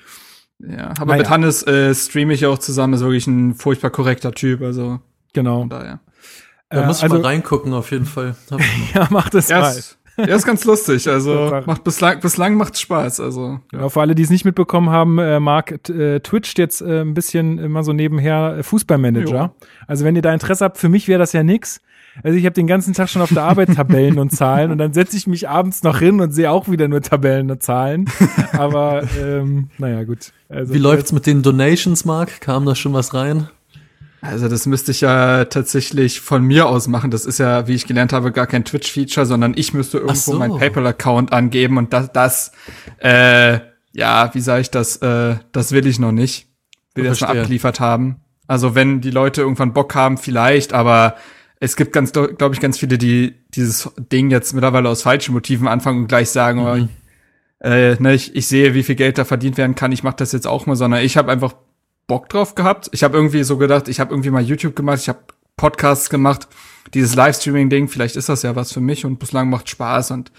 Ja, 0.59 0.89
aber 0.99 1.05
naja. 1.05 1.17
mit 1.19 1.29
Hannes 1.29 1.63
äh, 1.63 1.95
streame 1.95 2.33
ich 2.33 2.45
auch 2.45 2.59
zusammen, 2.59 2.93
ist 2.93 3.01
wirklich 3.01 3.27
ein 3.27 3.55
furchtbar 3.55 3.89
korrekter 3.89 4.33
Typ, 4.33 4.61
also. 4.61 4.99
Genau. 5.33 5.65
Daher. 5.65 6.01
Da 6.69 6.85
muss 6.85 6.97
ich 6.97 7.03
also, 7.03 7.15
mal 7.17 7.25
reingucken, 7.25 7.73
auf 7.73 7.91
jeden 7.91 8.05
Fall. 8.05 8.35
ja, 8.93 9.07
mach 9.09 9.29
das 9.29 9.49
mal. 9.49 9.75
Ja, 10.27 10.35
ist 10.35 10.45
ganz 10.45 10.65
lustig. 10.65 11.07
Also 11.07 11.61
macht 11.65 11.83
bislang, 11.83 12.19
bislang 12.19 12.55
macht's 12.55 12.81
Spaß. 12.81 13.19
Also 13.19 13.59
ja. 13.71 13.89
für 13.89 14.01
alle, 14.01 14.15
die 14.15 14.23
es 14.23 14.29
nicht 14.29 14.45
mitbekommen 14.45 14.89
haben, 14.89 15.17
äh, 15.19 15.39
Marc 15.39 15.89
äh, 15.89 16.19
twitcht 16.19 16.57
jetzt 16.57 16.81
äh, 16.81 17.01
ein 17.01 17.13
bisschen 17.13 17.57
immer 17.57 17.83
so 17.83 17.93
nebenher 17.93 18.57
äh, 18.59 18.63
Fußballmanager. 18.63 19.53
Jo. 19.59 19.67
Also 19.87 20.05
wenn 20.05 20.15
ihr 20.15 20.21
da 20.21 20.33
Interesse 20.33 20.65
habt, 20.65 20.77
für 20.77 20.89
mich 20.89 21.07
wäre 21.07 21.19
das 21.19 21.33
ja 21.33 21.43
nix. 21.43 21.81
Also 22.23 22.37
ich 22.37 22.45
habe 22.45 22.53
den 22.53 22.67
ganzen 22.67 22.93
Tag 22.93 23.09
schon 23.09 23.21
auf 23.21 23.29
der 23.29 23.43
Arbeit 23.43 23.75
Tabellen 23.75 24.19
und 24.19 24.31
Zahlen 24.31 24.71
und 24.71 24.77
dann 24.77 24.93
setze 24.93 25.15
ich 25.15 25.27
mich 25.27 25.47
abends 25.47 25.83
noch 25.83 25.99
hin 25.99 26.19
und 26.19 26.31
sehe 26.31 26.51
auch 26.51 26.69
wieder 26.69 26.87
nur 26.87 27.01
Tabellen 27.01 27.49
und 27.51 27.63
Zahlen. 27.63 28.05
Aber 28.51 29.03
ähm, 29.21 29.69
naja, 29.77 30.03
gut. 30.03 30.31
Also, 30.49 30.73
Wie 30.73 30.79
läuft's 30.79 31.11
mit 31.11 31.25
den 31.25 31.41
Donations, 31.43 32.05
Marc? 32.05 32.41
Kam 32.41 32.65
da 32.65 32.75
schon 32.75 32.93
was 32.93 33.13
rein? 33.13 33.47
Also 34.21 34.49
das 34.49 34.65
müsste 34.65 34.91
ich 34.91 35.01
ja 35.01 35.45
tatsächlich 35.45 36.19
von 36.19 36.43
mir 36.43 36.67
aus 36.67 36.87
machen. 36.87 37.11
Das 37.11 37.25
ist 37.25 37.37
ja, 37.37 37.67
wie 37.67 37.73
ich 37.73 37.87
gelernt 37.87 38.11
habe, 38.11 38.31
gar 38.31 38.47
kein 38.47 38.65
Twitch-Feature, 38.65 39.25
sondern 39.25 39.53
ich 39.55 39.73
müsste 39.73 39.99
irgendwo 39.99 40.33
so. 40.33 40.37
meinen 40.37 40.57
PayPal-Account 40.57 41.31
angeben 41.31 41.77
und 41.77 41.93
das, 41.93 42.11
das, 42.11 42.51
äh, 42.97 43.59
ja, 43.93 44.33
wie 44.33 44.41
sage 44.41 44.61
ich 44.61 44.71
das, 44.71 44.97
äh, 44.97 45.35
das 45.51 45.71
will 45.71 45.87
ich 45.87 45.99
noch 45.99 46.11
nicht. 46.11 46.47
Will 46.95 47.05
das 47.05 47.19
schon 47.19 47.29
abgeliefert 47.29 47.79
haben. 47.79 48.17
Also 48.47 48.75
wenn 48.75 48.99
die 48.99 49.11
Leute 49.11 49.41
irgendwann 49.41 49.73
Bock 49.73 49.95
haben, 49.95 50.17
vielleicht, 50.17 50.73
aber 50.73 51.15
es 51.59 51.75
gibt 51.75 51.93
ganz, 51.93 52.11
glaube 52.11 52.53
ich, 52.53 52.59
ganz 52.59 52.77
viele, 52.77 52.97
die 52.97 53.35
dieses 53.53 53.89
Ding 53.97 54.31
jetzt 54.31 54.53
mittlerweile 54.53 54.89
aus 54.89 55.03
falschen 55.03 55.33
Motiven 55.33 55.67
anfangen 55.67 55.99
und 56.01 56.07
gleich 56.07 56.29
sagen, 56.29 56.61
mhm. 56.61 56.89
oh, 57.61 57.65
äh, 57.65 57.95
ne, 57.99 58.13
ich, 58.13 58.35
ich 58.35 58.47
sehe, 58.47 58.73
wie 58.73 58.83
viel 58.83 58.95
Geld 58.95 59.17
da 59.17 59.25
verdient 59.25 59.57
werden 59.57 59.75
kann, 59.75 59.91
ich 59.91 60.03
mache 60.03 60.15
das 60.17 60.31
jetzt 60.31 60.47
auch 60.47 60.65
mal, 60.65 60.75
sondern 60.75 61.03
ich 61.03 61.17
habe 61.17 61.31
einfach 61.31 61.53
Bock 62.09 62.27
drauf 62.27 62.55
gehabt. 62.55 62.89
Ich 62.91 63.03
habe 63.03 63.15
irgendwie 63.15 63.43
so 63.43 63.57
gedacht, 63.57 63.87
ich 63.87 64.01
habe 64.01 64.11
irgendwie 64.11 64.31
mal 64.31 64.41
YouTube 64.41 64.75
gemacht, 64.75 64.99
ich 64.99 65.07
habe 65.07 65.19
Podcasts 65.55 66.09
gemacht, 66.09 66.49
dieses 66.93 67.15
Livestreaming-Ding, 67.15 67.87
vielleicht 67.87 68.17
ist 68.17 68.27
das 68.27 68.43
ja 68.43 68.57
was 68.57 68.73
für 68.73 68.81
mich 68.81 69.05
und 69.05 69.19
bislang 69.19 69.49
macht 69.49 69.69
Spaß 69.69 70.11
und 70.11 70.31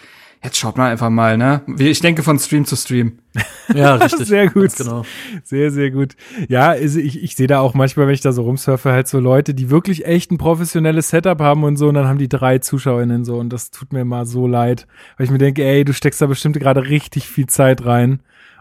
jetzt 0.43 0.57
schaut 0.57 0.77
man 0.77 0.91
einfach 0.91 1.11
mal, 1.11 1.37
ne? 1.37 1.63
Ich 1.79 2.01
denke 2.01 2.23
von 2.23 2.39
Stream 2.39 2.67
zu 2.67 2.77
Stream. 2.77 3.19
Ja, 3.73 3.95
richtig. 3.95 4.27
sehr 4.27 4.49
gut. 4.51 4.75
Genau. 4.77 5.05
Sehr, 5.45 5.71
sehr 5.71 5.93
gut. 5.93 6.17
Ja, 6.49 6.75
ich, 6.75 7.23
ich 7.23 7.37
sehe 7.37 7.47
da 7.47 7.61
auch 7.61 7.73
manchmal, 7.73 8.09
wenn 8.09 8.15
ich 8.15 8.21
da 8.21 8.33
so 8.33 8.43
rumsurfe, 8.43 8.91
halt 8.91 9.07
so 9.07 9.21
Leute, 9.21 9.55
die 9.55 9.71
wirklich 9.71 10.07
echt 10.07 10.33
ein 10.33 10.39
professionelles 10.39 11.11
Setup 11.11 11.39
haben 11.41 11.63
und 11.63 11.77
so, 11.77 11.87
und 11.87 11.95
dann 11.95 12.09
haben 12.09 12.19
die 12.19 12.29
drei 12.29 12.59
ZuschauerInnen 12.59 13.25
so, 13.25 13.37
und 13.37 13.53
das 13.53 13.71
tut 13.71 13.93
mir 13.93 14.05
mal 14.05 14.27
so 14.27 14.49
leid, 14.49 14.89
weil 15.17 15.27
ich 15.27 15.31
mir 15.31 15.39
denke, 15.39 15.63
ey, 15.63 15.85
du 15.85 15.93
steckst 15.93 16.21
da 16.21 16.27
bestimmt 16.27 16.59
gerade 16.59 16.89
richtig 16.89 17.29
viel 17.29 17.47
Zeit 17.47 17.85
rein 17.87 18.21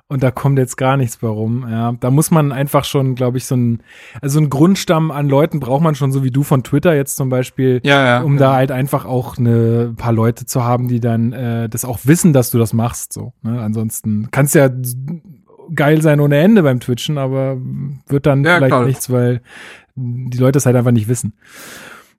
und 0.10 0.24
da 0.24 0.32
kommt 0.32 0.58
jetzt 0.58 0.76
gar 0.76 0.98
nichts 0.98 1.22
mehr 1.22 1.30
rum. 1.30 1.66
Ja, 1.70 1.94
da 2.00 2.10
muss 2.10 2.32
man 2.32 2.52
einfach 2.52 2.84
schon, 2.84 3.14
glaube 3.14 3.38
ich, 3.38 3.46
so 3.46 3.56
ein, 3.56 3.84
also 4.22 4.40
ein 4.40 4.50
Grundstamm 4.50 5.12
an 5.12 5.30
Leuten 5.30 5.60
braucht 5.60 5.84
man 5.84 5.94
schon, 5.94 6.12
so 6.12 6.24
wie 6.24 6.32
du 6.32 6.42
von 6.42 6.64
Twitter 6.64 6.96
jetzt 6.96 7.16
zum 7.16 7.30
Beispiel, 7.30 7.80
ja, 7.84 8.04
ja, 8.04 8.22
um 8.22 8.34
ja. 8.34 8.40
da 8.40 8.54
halt 8.56 8.72
einfach 8.72 9.06
auch 9.06 9.38
eine 9.38 9.94
paar 9.96 10.12
Leute 10.12 10.48
zu 10.48 10.64
haben, 10.64 10.88
die 10.88 11.00
dann 11.00 11.32
äh, 11.32 11.70
das 11.70 11.86
auch 11.86 12.00
wissen, 12.06 12.34
dass 12.34 12.50
du 12.50 12.58
das 12.58 12.74
machst. 12.74 13.14
So, 13.14 13.34
ne? 13.44 13.62
ansonsten 13.62 14.30
kannst 14.32 14.56
ja 14.56 14.70
geil 15.76 16.02
sein 16.02 16.20
ohne 16.20 16.40
Ende 16.40 16.64
beim 16.64 16.80
Twitchen, 16.80 17.20
aber 17.20 17.58
wird 18.08 18.26
dann 18.26 18.44
ja, 18.44 18.58
vielleicht 18.58 18.72
klar. 18.72 18.86
nichts, 18.86 19.12
weil 19.12 19.42
die 19.96 20.38
Leute 20.40 20.58
es 20.58 20.66
halt 20.66 20.76
einfach 20.76 20.92
nicht 20.92 21.08
wissen. 21.08 21.34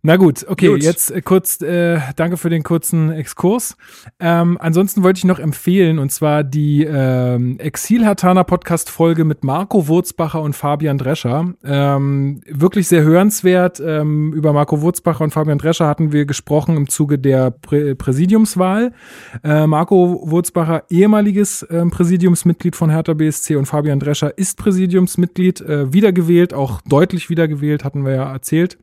Na 0.02 0.16
gut, 0.16 0.46
okay, 0.48 0.68
gut. 0.68 0.82
jetzt 0.82 1.10
äh, 1.10 1.20
kurz, 1.20 1.60
äh, 1.60 2.00
danke 2.16 2.38
für 2.38 2.48
den 2.48 2.62
kurzen 2.62 3.12
Exkurs. 3.12 3.76
Ähm, 4.18 4.56
ansonsten 4.58 5.02
wollte 5.02 5.18
ich 5.18 5.24
noch 5.24 5.38
empfehlen, 5.38 5.98
und 5.98 6.10
zwar 6.10 6.42
die 6.42 6.84
ähm, 6.84 7.58
Exil-Hatana 7.58 8.44
Podcast-Folge 8.44 9.26
mit 9.26 9.44
Marco 9.44 9.88
Wurzbacher 9.88 10.40
und 10.40 10.56
Fabian 10.56 10.96
Drescher. 10.96 11.52
Ähm, 11.62 12.40
wirklich 12.48 12.88
sehr 12.88 13.02
hörenswert. 13.02 13.82
Ähm, 13.84 14.32
über 14.32 14.54
Marco 14.54 14.80
Wurzbacher 14.80 15.22
und 15.22 15.32
Fabian 15.32 15.58
Drescher 15.58 15.86
hatten 15.86 16.12
wir 16.12 16.24
gesprochen 16.24 16.78
im 16.78 16.88
Zuge 16.88 17.18
der 17.18 17.50
Prä 17.50 17.94
Präsidiumswahl. 17.94 18.92
Äh, 19.44 19.66
Marco 19.66 20.22
Wurzbacher, 20.24 20.84
ehemaliges 20.88 21.62
äh, 21.64 21.84
Präsidiumsmitglied 21.84 22.74
von 22.74 22.88
Hertha 22.88 23.12
BSC 23.12 23.56
und 23.56 23.66
Fabian 23.66 24.00
Drescher 24.00 24.38
ist 24.38 24.56
Präsidiumsmitglied, 24.56 25.60
äh, 25.60 25.92
wiedergewählt, 25.92 26.54
auch 26.54 26.80
deutlich 26.88 27.28
wiedergewählt, 27.28 27.84
hatten 27.84 28.06
wir 28.06 28.14
ja 28.14 28.32
erzählt. 28.32 28.78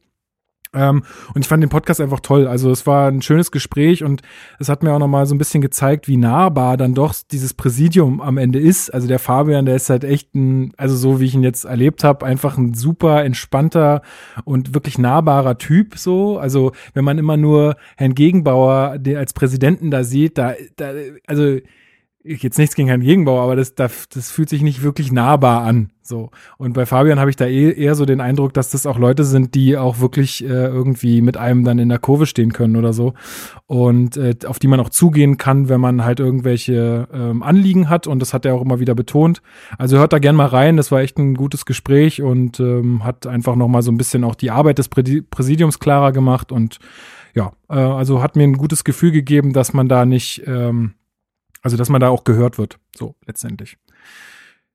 Ähm, 0.78 1.04
und 1.34 1.42
ich 1.42 1.48
fand 1.48 1.64
den 1.64 1.70
Podcast 1.70 2.00
einfach 2.00 2.20
toll. 2.20 2.48
Also 2.48 2.72
es 2.72 2.86
war 2.86 3.08
ein 3.08 3.22
schönes 3.22 3.52
Gespräch 3.52 4.04
und 4.04 4.22
es 4.60 4.70
hat 4.70 4.84
mir 4.84 4.94
auch 4.94 5.00
nochmal 5.00 5.26
so 5.26 5.36
ein 5.36 5.38
bisschen 5.38 5.62
gezeigt, 5.62 6.08
wie 6.08 6.18
nahbar 6.18 6.78
dann 6.78 6.94
doch 6.94 7.14
dieses 7.32 7.54
Präsidium 7.54 8.22
am 8.22 8.38
Ende 8.38 8.60
ist. 8.60 8.94
Also 8.94 9.08
der 9.08 9.20
Fabian, 9.20 9.66
der 9.66 9.76
ist 9.76 9.90
halt 9.90 10.04
echt 10.04 10.36
ein, 10.36 10.74
also 10.78 10.96
so 10.96 11.20
wie 11.20 11.26
ich 11.26 11.34
ihn 11.34 11.44
jetzt 11.44 11.66
erlebt 11.66 12.04
habe, 12.04 12.26
einfach 12.26 12.58
ein 12.58 12.74
super 12.74 13.24
entspannter 13.24 14.02
und 14.46 14.74
wirklich 14.74 14.98
nahbarer 14.98 15.58
Typ 15.58 15.98
so. 15.98 16.38
Also 16.38 16.72
wenn 16.94 17.04
man 17.04 17.18
immer 17.18 17.38
nur 17.38 17.76
Herrn 17.98 18.14
Gegenbauer 18.14 18.98
als 19.16 19.34
Präsidenten 19.34 19.92
da 19.92 20.04
sieht, 20.04 20.38
da, 20.38 20.54
da 20.76 20.92
also 21.26 21.58
jetzt 22.28 22.58
nichts 22.58 22.76
gegen 22.76 22.88
Herrn 22.88 23.02
Gegenbauer, 23.02 23.42
aber 23.42 23.56
das, 23.56 23.76
das, 23.76 24.10
das 24.10 24.32
fühlt 24.32 24.50
sich 24.50 24.62
nicht 24.62 24.84
wirklich 24.84 25.12
nahbar 25.12 25.64
an. 25.64 25.92
So. 26.08 26.30
Und 26.58 26.74
bei 26.74 26.86
Fabian 26.86 27.20
habe 27.20 27.30
ich 27.30 27.36
da 27.36 27.46
eh, 27.46 27.72
eher 27.72 27.96
so 27.96 28.06
den 28.06 28.22
Eindruck, 28.22 28.54
dass 28.54 28.72
das 28.72 28.86
auch 28.86 28.98
Leute 28.98 29.26
sind, 29.26 29.56
die 29.56 29.78
auch 29.78 30.00
wirklich 30.00 30.44
äh, 30.44 30.48
irgendwie 30.48 31.22
mit 31.22 31.36
einem 31.36 31.66
dann 31.66 31.80
in 31.80 31.90
der 31.90 32.00
Kurve 32.00 32.26
stehen 32.26 32.54
können 32.54 32.78
oder 32.78 32.94
so. 32.94 33.14
Und 33.66 34.16
äh, 34.16 34.36
auf 34.46 34.58
die 34.58 34.68
man 34.68 34.80
auch 34.80 34.90
zugehen 34.90 35.38
kann, 35.38 35.68
wenn 35.68 35.82
man 35.82 36.06
halt 36.06 36.20
irgendwelche 36.22 37.08
ähm, 37.14 37.44
Anliegen 37.44 37.90
hat. 37.90 38.08
Und 38.08 38.20
das 38.20 38.34
hat 38.34 38.46
er 38.46 38.56
auch 38.56 38.62
immer 38.62 38.80
wieder 38.80 38.96
betont. 38.96 39.42
Also 39.78 39.98
hört 39.98 40.14
da 40.14 40.20
gern 40.20 40.36
mal 40.36 40.48
rein. 40.48 40.78
Das 40.78 40.92
war 40.92 41.02
echt 41.02 41.18
ein 41.18 41.36
gutes 41.36 41.66
Gespräch 41.66 42.22
und 42.22 42.60
ähm, 42.62 43.04
hat 43.04 43.28
einfach 43.28 43.56
nochmal 43.56 43.82
so 43.82 43.92
ein 43.92 43.98
bisschen 43.98 44.24
auch 44.24 44.36
die 44.36 44.52
Arbeit 44.52 44.78
des 44.78 44.88
Prä 44.88 45.22
Präsidiums 45.30 45.80
klarer 45.80 46.14
gemacht. 46.14 46.54
Und 46.54 46.80
ja, 47.36 47.52
äh, 47.70 47.76
also 47.76 48.24
hat 48.24 48.38
mir 48.38 48.44
ein 48.44 48.58
gutes 48.58 48.84
Gefühl 48.84 49.12
gegeben, 49.12 49.52
dass 49.52 49.74
man 49.74 49.90
da 49.90 50.06
nicht 50.06 50.44
ähm, 50.48 50.94
also, 51.62 51.78
dass 51.78 51.90
man 51.90 52.02
da 52.02 52.10
auch 52.10 52.24
gehört 52.24 52.58
wird, 52.58 52.80
so 52.96 53.16
letztendlich. 53.26 53.78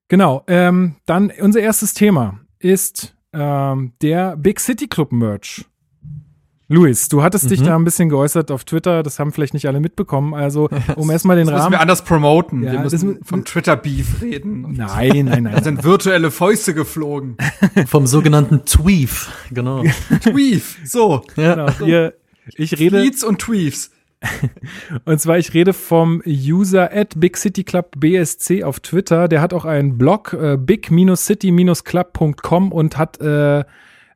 Genau, 0.08 0.44
ähm, 0.46 0.96
dann 1.06 1.32
unser 1.40 1.60
erstes 1.60 1.94
Thema 1.94 2.40
ist 2.58 3.16
ähm, 3.32 3.92
der 4.02 4.36
Big 4.36 4.60
City 4.60 4.86
Club 4.86 5.12
Merch. 5.12 5.64
Luis, 6.68 7.08
du 7.08 7.22
hattest 7.22 7.44
mhm. 7.44 7.48
dich 7.48 7.62
da 7.62 7.76
ein 7.76 7.84
bisschen 7.84 8.08
geäußert 8.08 8.50
auf 8.50 8.64
Twitter, 8.64 9.02
das 9.02 9.18
haben 9.18 9.30
vielleicht 9.32 9.52
nicht 9.52 9.66
alle 9.66 9.78
mitbekommen. 9.78 10.32
Also, 10.32 10.70
um 10.96 11.10
erstmal 11.10 11.36
den 11.36 11.46
das 11.46 11.54
Rahmen. 11.54 11.64
Müssen 11.64 11.72
wir 11.72 11.80
anders 11.80 12.02
promoten. 12.02 12.62
Ja, 12.62 12.72
wir 12.72 12.80
müssen 12.80 13.22
von 13.22 13.44
Twitter 13.44 13.76
Beef 13.76 14.22
reden. 14.22 14.72
Nein, 14.76 15.26
nein, 15.26 15.42
nein. 15.42 15.54
Da 15.54 15.62
sind 15.62 15.84
virtuelle 15.84 16.30
Fäuste 16.30 16.72
geflogen. 16.72 17.36
Vom 17.86 18.06
sogenannten 18.06 18.64
Tweef, 18.64 19.30
genau. 19.50 19.84
Tweef, 20.22 20.78
so. 20.84 21.22
Ja. 21.36 21.54
Genau, 21.54 21.70
so. 21.78 21.84
Hier, 21.84 22.14
ich 22.54 22.78
rede. 22.78 23.02
Tweets 23.02 23.22
und 23.22 23.38
Tweefs. 23.38 23.90
Und 25.04 25.20
zwar, 25.20 25.38
ich 25.38 25.54
rede 25.54 25.72
vom 25.72 26.20
User 26.26 26.90
at 26.92 27.14
Big 27.18 27.36
City 27.36 27.62
Club 27.64 27.92
BSC 27.96 28.62
auf 28.64 28.80
Twitter. 28.80 29.28
Der 29.28 29.40
hat 29.40 29.54
auch 29.54 29.64
einen 29.64 29.96
Blog, 29.98 30.32
äh, 30.32 30.56
big-city-club.com 30.56 32.72
und 32.72 32.98
hat 32.98 33.20
äh, 33.20 33.62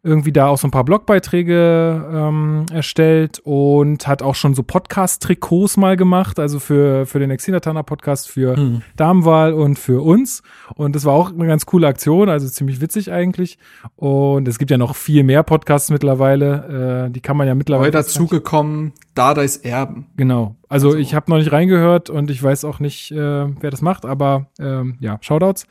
irgendwie 0.07 0.33
da 0.33 0.47
auch 0.47 0.57
so 0.57 0.69
ein 0.69 0.71
paar 0.71 0.85
Blogbeiträge 0.85 2.09
ähm, 2.13 2.67
erstellt 2.73 3.41
und 3.45 4.07
hat 4.07 4.23
auch 4.23 4.35
schon 4.37 4.55
so 4.55 4.63
Podcast-Trikots 4.63 5.77
mal 5.77 5.97
gemacht, 5.97 6.39
also 6.39 6.61
für, 6.61 7.05
für 7.07 7.19
den 7.19 7.31
Exinatana 7.31 7.83
Podcast, 7.83 8.29
für 8.29 8.57
mhm. 8.57 8.83
Damenwahl 8.97 9.53
und 9.53 9.79
für 9.79 10.03
uns. 10.03 10.43
Und 10.77 10.95
das 10.95 11.05
war 11.05 11.15
auch 11.15 11.33
eine 11.33 11.47
ganz 11.47 11.67
coole 11.67 11.89
Aktion, 11.89 12.29
also 12.29 12.49
ziemlich 12.49 12.81
witzig 12.81 13.13
eigentlich. 13.13 13.59
Und 13.97 14.47
es 14.49 14.59
gibt 14.59 14.71
ja 14.71 14.79
noch 14.79 14.95
viel 14.95 15.25
mehr 15.25 15.43
Podcasts 15.43 15.91
mittlerweile, 15.91 17.09
äh, 17.09 17.11
die 17.11 17.21
kann 17.21 17.37
man 17.37 17.49
ja 17.49 17.55
mittlerweile. 17.55 17.89
Neu 17.89 17.99
dazugekommen, 17.99 18.93
Dardais 19.15 19.57
Erben. 19.57 20.07
Genau. 20.17 20.57
Also, 20.69 20.87
also 20.89 20.99
ich 20.99 21.15
habe 21.15 21.31
noch 21.31 21.39
nicht 21.39 21.51
reingehört 21.51 22.11
und 22.11 22.31
ich 22.31 22.41
weiß 22.41 22.65
auch 22.65 22.79
nicht, 22.79 23.11
äh, 23.11 23.17
wer 23.17 23.71
das 23.71 23.83
macht, 23.83 24.05
aber 24.05 24.47
ähm, 24.61 24.97
ja, 25.01 25.19
Shoutouts. 25.21 25.67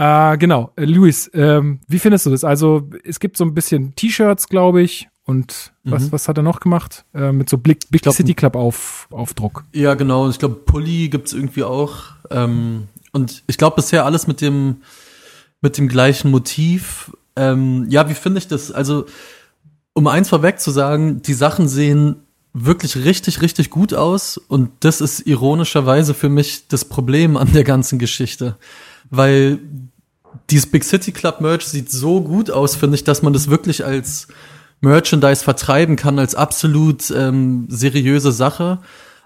Äh, 0.00 0.38
genau, 0.38 0.72
äh, 0.76 0.86
Luis, 0.86 1.30
ähm, 1.34 1.80
wie 1.86 1.98
findest 1.98 2.24
du 2.24 2.30
das? 2.30 2.42
Also 2.42 2.88
es 3.04 3.20
gibt 3.20 3.36
so 3.36 3.44
ein 3.44 3.52
bisschen 3.52 3.94
T-Shirts, 3.94 4.48
glaube 4.48 4.80
ich. 4.80 5.08
Und 5.26 5.72
was, 5.84 6.04
mhm. 6.04 6.12
was 6.12 6.26
hat 6.26 6.38
er 6.38 6.42
noch 6.42 6.60
gemacht? 6.60 7.04
Äh, 7.12 7.32
mit 7.32 7.50
so 7.50 7.58
Big, 7.58 7.90
Big 7.90 8.00
glaub, 8.00 8.14
City 8.14 8.32
Club 8.32 8.56
auf, 8.56 9.08
Aufdruck. 9.10 9.64
Ja, 9.74 9.92
genau. 9.94 10.30
Ich 10.30 10.38
glaube, 10.38 10.54
Pulli 10.54 11.10
gibt's 11.10 11.34
irgendwie 11.34 11.64
auch. 11.64 12.04
Ähm, 12.30 12.88
und 13.12 13.42
ich 13.46 13.58
glaube 13.58 13.76
bisher 13.76 14.06
alles 14.06 14.26
mit 14.26 14.40
dem, 14.40 14.78
mit 15.60 15.76
dem 15.76 15.86
gleichen 15.86 16.30
Motiv. 16.30 17.14
Ähm, 17.36 17.84
ja, 17.90 18.08
wie 18.08 18.14
finde 18.14 18.38
ich 18.38 18.48
das? 18.48 18.72
Also, 18.72 19.04
um 19.92 20.06
eins 20.06 20.30
vorweg 20.30 20.60
zu 20.60 20.70
sagen, 20.70 21.20
die 21.20 21.34
Sachen 21.34 21.68
sehen 21.68 22.16
wirklich 22.54 22.96
richtig, 22.96 23.42
richtig 23.42 23.68
gut 23.68 23.92
aus. 23.92 24.38
Und 24.38 24.70
das 24.80 25.02
ist 25.02 25.26
ironischerweise 25.26 26.14
für 26.14 26.30
mich 26.30 26.68
das 26.68 26.86
Problem 26.86 27.36
an 27.36 27.52
der 27.52 27.64
ganzen 27.64 27.98
Geschichte 27.98 28.56
weil 29.10 29.58
dieses 30.50 30.70
Big 30.70 30.84
City 30.84 31.12
Club 31.12 31.40
Merch 31.40 31.64
sieht 31.64 31.90
so 31.90 32.20
gut 32.20 32.50
aus, 32.50 32.76
finde 32.76 32.96
ich, 32.96 33.04
dass 33.04 33.22
man 33.22 33.32
das 33.32 33.48
wirklich 33.48 33.84
als 33.84 34.28
Merchandise 34.80 35.44
vertreiben 35.44 35.96
kann, 35.96 36.18
als 36.18 36.34
absolut 36.34 37.10
ähm, 37.10 37.66
seriöse 37.68 38.32
Sache. 38.32 38.78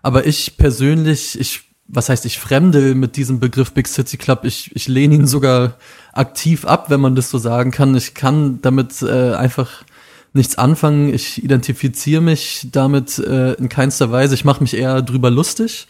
Aber 0.02 0.26
ich 0.26 0.56
persönlich, 0.56 1.38
ich, 1.38 1.62
was 1.86 2.08
heißt 2.08 2.26
ich 2.26 2.38
fremdel 2.38 2.94
mit 2.94 3.16
diesem 3.16 3.40
Begriff 3.40 3.72
Big 3.72 3.88
City 3.88 4.16
Club? 4.16 4.44
Ich, 4.44 4.74
ich 4.74 4.88
lehne 4.88 5.14
ihn 5.14 5.26
sogar 5.26 5.78
aktiv 6.12 6.64
ab, 6.64 6.90
wenn 6.90 7.00
man 7.00 7.14
das 7.14 7.30
so 7.30 7.38
sagen 7.38 7.70
kann. 7.70 7.94
Ich 7.94 8.14
kann 8.14 8.60
damit 8.62 9.00
äh, 9.02 9.34
einfach 9.34 9.84
nichts 10.32 10.58
anfangen. 10.58 11.14
Ich 11.14 11.42
identifiziere 11.42 12.20
mich 12.20 12.68
damit 12.72 13.18
äh, 13.18 13.52
in 13.54 13.68
keinster 13.68 14.10
Weise. 14.10 14.34
Ich 14.34 14.44
mache 14.44 14.62
mich 14.62 14.76
eher 14.76 15.00
drüber 15.02 15.30
lustig. 15.30 15.86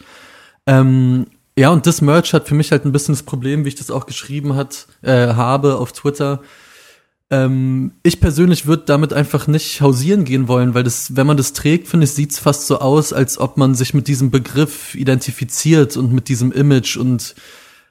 Ähm, 0.67 1.25
ja, 1.57 1.69
und 1.69 1.87
das 1.87 2.01
Merch 2.01 2.33
hat 2.33 2.47
für 2.47 2.55
mich 2.55 2.71
halt 2.71 2.85
ein 2.85 2.91
bisschen 2.91 3.15
das 3.15 3.23
Problem, 3.23 3.63
wie 3.63 3.69
ich 3.69 3.75
das 3.75 3.91
auch 3.91 4.05
geschrieben 4.05 4.55
hat, 4.55 4.87
äh, 5.01 5.27
habe 5.27 5.77
auf 5.77 5.93
Twitter. 5.93 6.41
Ähm, 7.31 7.93
ich 8.03 8.19
persönlich 8.19 8.65
würde 8.67 8.83
damit 8.85 9.13
einfach 9.13 9.47
nicht 9.47 9.81
hausieren 9.81 10.25
gehen 10.25 10.47
wollen, 10.47 10.73
weil 10.73 10.83
das, 10.83 11.15
wenn 11.15 11.25
man 11.25 11.37
das 11.37 11.53
trägt, 11.53 11.87
finde 11.87 12.03
ich, 12.03 12.11
sieht's 12.11 12.39
fast 12.39 12.67
so 12.67 12.79
aus, 12.79 13.13
als 13.13 13.39
ob 13.39 13.57
man 13.57 13.73
sich 13.73 13.93
mit 13.93 14.07
diesem 14.07 14.31
Begriff 14.31 14.95
identifiziert 14.95 15.97
und 15.97 16.11
mit 16.11 16.27
diesem 16.27 16.51
Image 16.51 16.97
und 16.97 17.35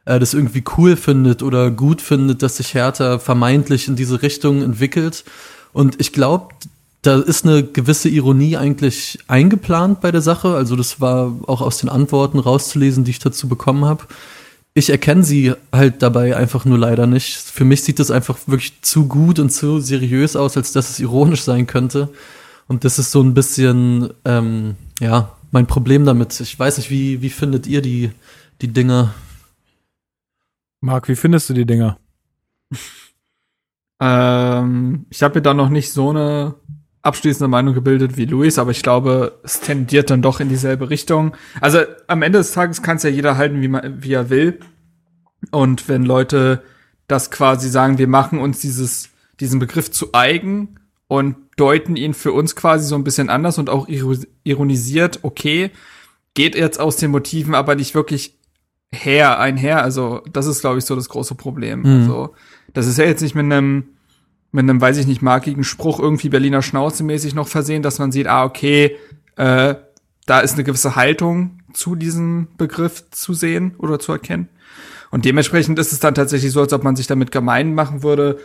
äh, 0.04 0.18
das 0.18 0.35
irgendwie 0.35 0.62
cool 0.76 0.97
findet 0.97 1.42
oder 1.42 1.71
gut 1.71 2.00
findet, 2.00 2.42
dass 2.42 2.59
sich 2.59 2.75
Hertha 2.75 3.18
vermeintlich 3.18 3.88
in 3.88 3.97
diese 3.97 4.23
Richtung 4.23 4.62
entwickelt. 4.62 5.25
Und 5.73 6.00
ich 6.00 6.12
glaube, 6.12 6.49
da 7.06 7.20
ist 7.20 7.44
eine 7.44 7.62
gewisse 7.62 8.08
Ironie 8.08 8.56
eigentlich 8.56 9.18
eingeplant 9.28 10.00
bei 10.00 10.11
der 10.11 10.23
Sache. 10.23 10.54
Also 10.54 10.75
das 10.75 11.00
war 11.00 11.34
auch 11.46 11.61
aus 11.61 11.78
den 11.78 11.90
Antworten 11.90 12.38
rauszulesen, 12.38 13.04
die 13.04 13.11
ich 13.11 13.18
dazu 13.18 13.46
bekommen 13.46 13.84
habe. 13.84 14.06
Ich 14.73 14.88
erkenne 14.88 15.23
sie 15.23 15.52
halt 15.70 16.02
dabei 16.02 16.34
einfach 16.34 16.64
nur 16.64 16.78
leider 16.78 17.06
nicht. 17.06 17.37
Für 17.37 17.64
mich 17.64 17.82
sieht 17.82 17.99
das 17.99 18.11
einfach 18.11 18.38
wirklich 18.46 18.80
zu 18.80 19.06
gut 19.06 19.38
und 19.38 19.50
zu 19.50 19.80
seriös 19.80 20.34
aus, 20.34 20.56
als 20.56 20.73
dass 20.73 20.90
es 20.90 20.99
ironisch 20.99 21.42
sein 21.42 21.66
könnte. 21.66 22.08
Und 22.68 22.84
das 22.84 22.99
ist 22.99 23.12
so 23.12 23.23
ein 23.23 23.34
bisschen, 23.34 24.11
ähm, 24.25 24.76
ja, 24.99 25.37
mein 25.50 25.66
Problem 25.66 26.06
damit. 26.06 26.40
Ich 26.40 26.58
weiß 26.58 26.78
nicht, 26.78 26.90
wie, 26.90 27.20
wie 27.20 27.30
findet 27.30 27.66
ihr 27.66 27.82
die, 27.82 28.11
die 28.62 28.68
Dinger? 28.68 29.14
Marc, 30.80 31.08
wie 31.08 31.16
findest 31.16 31.50
du 31.50 31.54
die 31.54 31.66
Dinger? 31.66 31.99
ähm, 34.00 35.06
ich 35.11 35.23
habe 35.23 35.37
mir 35.37 35.42
da 35.42 35.52
noch 35.52 35.68
nicht 35.68 35.92
so 35.92 36.11
eine 36.11 36.54
abschließende 37.04 37.49
Meinung 37.49 37.75
gebildet 37.75 38.16
wie 38.16 38.25
Luis, 38.25 38.58
aber 38.58 38.70
ich 38.70 38.82
glaube, 38.82 39.38
es 39.44 39.61
tendiert 39.61 40.11
dann 40.11 40.23
doch 40.23 40.40
in 40.40 40.49
dieselbe 40.49 40.90
Richtung. 40.90 41.37
Also 41.61 41.80
am 42.06 42.23
Ende 42.23 42.38
des 42.38 42.52
Tages 42.52 42.82
kann 42.82 42.96
es 42.96 43.02
ja 43.02 43.11
jeder 43.11 43.37
halten, 43.37 43.61
wie, 43.61 43.68
man, 43.68 44.02
wie 44.02 44.14
er 44.14 44.30
will. 44.30 44.58
Und 45.50 45.88
wenn 45.88 46.04
Leute 46.04 46.62
das 47.06 47.30
quasi 47.30 47.68
sagen, 47.68 47.99
wir 47.99 48.08
machen 48.08 48.38
uns 48.38 48.61
dieses, 48.61 49.11
diesen 49.38 49.61
Begriff 49.61 49.90
zu 49.90 50.14
eigen 50.14 50.80
und 51.06 51.37
deuten 51.58 51.96
ihn 51.96 52.14
für 52.14 52.32
uns 52.32 52.56
quasi 52.56 52.87
so 52.87 52.94
ein 52.94 53.04
bisschen 53.04 53.28
anders 53.28 53.58
und 53.58 53.68
auch 53.68 53.87
ironisiert, 54.42 55.20
okay, 55.23 55.70
geht 56.32 56.54
jetzt 56.56 56.80
aus 56.80 56.96
den 56.96 57.11
Motiven 57.11 57.54
aber 57.54 57.75
nicht 57.75 57.94
wirklich 57.94 58.38
her, 58.92 59.38
einher. 59.38 59.82
Also 59.82 60.23
das 60.32 60.46
ist, 60.46 60.62
glaube 60.62 60.78
ich, 60.78 60.87
so 60.87 60.96
das 60.96 61.11
große 61.11 61.34
Problem. 61.34 61.80
Mhm. 61.80 62.00
Also 62.00 62.34
das 62.73 62.87
ist 62.87 62.99
ja 62.99 63.04
jetzt 63.04 63.20
nicht 63.20 63.34
mit 63.34 63.44
einem 63.44 63.93
mit 64.54 64.62
einem, 64.62 64.80
weiß 64.80 64.99
ich 64.99 65.08
nicht, 65.08 65.20
markigen 65.20 65.64
Spruch 65.64 65.99
irgendwie 65.99 66.28
Berliner 66.28 66.62
Schnauze 66.62 67.02
mäßig 67.02 67.34
noch 67.34 67.49
versehen, 67.49 67.82
dass 67.82 67.99
man 67.99 68.12
sieht, 68.12 68.28
ah, 68.28 68.44
okay, 68.44 68.96
äh, 69.34 69.75
da 70.26 70.40
ist 70.40 70.54
eine 70.54 70.62
gewisse 70.62 70.94
Haltung 70.94 71.58
zu 71.73 71.96
diesem 71.96 72.46
Begriff 72.56 73.11
zu 73.11 73.34
sehen 73.34 73.75
oder 73.78 73.99
zu 73.99 74.12
erkennen. 74.12 74.49
Und 75.11 75.25
dementsprechend 75.25 75.80
ist 75.80 75.92
es 75.92 75.99
dann 75.99 76.14
tatsächlich 76.14 76.52
so, 76.52 76.61
als 76.61 76.73
ob 76.73 76.84
man 76.84 76.94
sich 76.94 77.08
damit 77.08 77.32
gemein 77.32 77.75
machen 77.75 78.04
würde. 78.04 78.38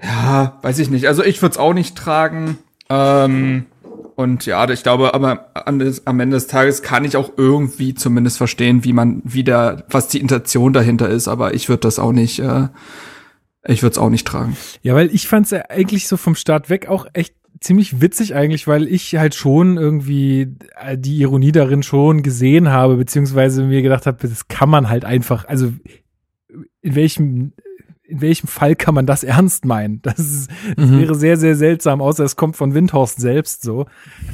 Ja, 0.00 0.60
weiß 0.62 0.78
ich 0.78 0.88
nicht. 0.88 1.08
Also 1.08 1.24
ich 1.24 1.42
würde 1.42 1.54
es 1.54 1.58
auch 1.58 1.74
nicht 1.74 1.96
tragen. 1.96 2.58
Ähm, 2.88 3.66
und 4.14 4.46
ja, 4.46 4.68
ich 4.70 4.84
glaube, 4.84 5.14
aber 5.14 5.50
am 5.66 5.80
Ende 5.80 6.36
des 6.36 6.46
Tages 6.46 6.82
kann 6.82 7.04
ich 7.04 7.16
auch 7.16 7.32
irgendwie 7.36 7.94
zumindest 7.94 8.38
verstehen, 8.38 8.84
wie 8.84 8.92
man 8.92 9.20
wieder, 9.24 9.82
was 9.90 10.06
die 10.06 10.20
Intention 10.20 10.72
dahinter 10.72 11.08
ist. 11.08 11.26
Aber 11.26 11.54
ich 11.54 11.68
würde 11.68 11.80
das 11.80 11.98
auch 11.98 12.12
nicht 12.12 12.38
äh, 12.38 12.68
ich 13.66 13.82
würde 13.82 13.92
es 13.92 13.98
auch 13.98 14.10
nicht 14.10 14.26
tragen. 14.26 14.56
Ja, 14.82 14.94
weil 14.94 15.14
ich 15.14 15.28
fand 15.28 15.46
es 15.46 15.52
eigentlich 15.52 16.08
so 16.08 16.16
vom 16.16 16.34
Start 16.34 16.70
weg 16.70 16.88
auch 16.88 17.06
echt 17.12 17.34
ziemlich 17.60 18.00
witzig 18.00 18.34
eigentlich, 18.34 18.66
weil 18.66 18.88
ich 18.88 19.16
halt 19.16 19.34
schon 19.34 19.76
irgendwie 19.76 20.56
äh, 20.80 20.96
die 20.96 21.18
Ironie 21.18 21.52
darin 21.52 21.82
schon 21.82 22.22
gesehen 22.22 22.70
habe, 22.70 22.96
beziehungsweise 22.96 23.64
mir 23.64 23.82
gedacht 23.82 24.06
habe, 24.06 24.26
das 24.26 24.48
kann 24.48 24.70
man 24.70 24.88
halt 24.88 25.04
einfach, 25.04 25.44
also 25.46 25.72
in 26.80 26.94
welchem 26.94 27.52
in 28.10 28.20
welchem 28.20 28.48
Fall 28.48 28.74
kann 28.74 28.94
man 28.94 29.06
das 29.06 29.22
ernst 29.22 29.64
meinen? 29.64 30.02
Das, 30.02 30.18
ist, 30.18 30.50
das 30.76 30.90
mhm. 30.90 31.00
wäre 31.00 31.14
sehr, 31.14 31.36
sehr 31.36 31.54
seltsam, 31.54 32.00
außer 32.00 32.24
es 32.24 32.36
kommt 32.36 32.56
von 32.56 32.74
Windhorst 32.74 33.20
selbst 33.20 33.62
so. 33.62 33.86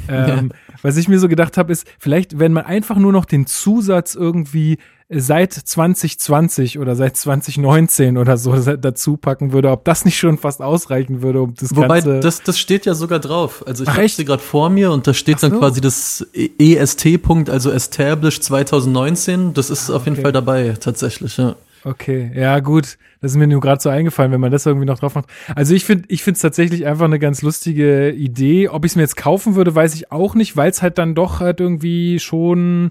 Ähm, 0.08 0.50
ja. 0.52 0.74
Was 0.82 0.96
ich 0.96 1.08
mir 1.08 1.18
so 1.18 1.28
gedacht 1.28 1.56
habe, 1.58 1.72
ist, 1.72 1.86
vielleicht, 1.98 2.38
wenn 2.38 2.52
man 2.52 2.64
einfach 2.64 2.96
nur 2.96 3.12
noch 3.12 3.24
den 3.24 3.46
Zusatz 3.46 4.14
irgendwie 4.14 4.78
seit 5.08 5.52
2020 5.52 6.78
oder 6.78 6.96
seit 6.96 7.16
2019 7.16 8.18
oder 8.18 8.36
so 8.36 8.56
dazu 8.56 9.16
packen 9.16 9.52
würde, 9.52 9.70
ob 9.70 9.84
das 9.84 10.04
nicht 10.04 10.18
schon 10.18 10.36
fast 10.36 10.60
ausreichen 10.60 11.22
würde, 11.22 11.42
um 11.42 11.54
das 11.54 11.76
Wobei, 11.76 12.00
Ganze 12.00 12.20
das, 12.20 12.42
das 12.42 12.58
steht 12.58 12.86
ja 12.86 12.94
sogar 12.94 13.20
drauf. 13.20 13.64
Also 13.66 13.84
ich 13.84 13.90
habe 13.90 14.08
sie 14.08 14.24
gerade 14.24 14.42
vor 14.42 14.68
mir 14.68 14.90
und 14.90 15.06
da 15.06 15.14
steht 15.14 15.38
so. 15.38 15.48
dann 15.48 15.58
quasi 15.58 15.80
das 15.80 16.26
EST-Punkt, 16.34 17.50
also 17.50 17.70
Established 17.70 18.42
2019. 18.42 19.54
Das 19.54 19.70
ist 19.70 19.90
auf 19.90 20.06
jeden 20.06 20.20
Fall 20.20 20.32
dabei, 20.32 20.74
tatsächlich, 20.78 21.36
ja. 21.36 21.54
Okay, 21.84 22.32
ja 22.34 22.58
gut, 22.58 22.98
das 23.26 23.32
ist 23.32 23.38
mir 23.38 23.48
nur 23.48 23.60
gerade 23.60 23.82
so 23.82 23.88
eingefallen, 23.88 24.30
wenn 24.30 24.40
man 24.40 24.52
das 24.52 24.66
irgendwie 24.66 24.86
noch 24.86 25.00
drauf 25.00 25.16
macht. 25.16 25.28
Also 25.56 25.74
ich 25.74 25.84
finde, 25.84 26.04
ich 26.06 26.22
finde 26.22 26.36
es 26.36 26.42
tatsächlich 26.42 26.86
einfach 26.86 27.06
eine 27.06 27.18
ganz 27.18 27.42
lustige 27.42 28.10
Idee. 28.12 28.68
Ob 28.68 28.84
ich 28.84 28.92
es 28.92 28.96
mir 28.96 29.02
jetzt 29.02 29.16
kaufen 29.16 29.56
würde, 29.56 29.74
weiß 29.74 29.96
ich 29.96 30.12
auch 30.12 30.36
nicht, 30.36 30.56
weil 30.56 30.70
es 30.70 30.80
halt 30.80 30.96
dann 30.98 31.16
doch 31.16 31.40
halt 31.40 31.58
irgendwie 31.58 32.20
schon 32.20 32.90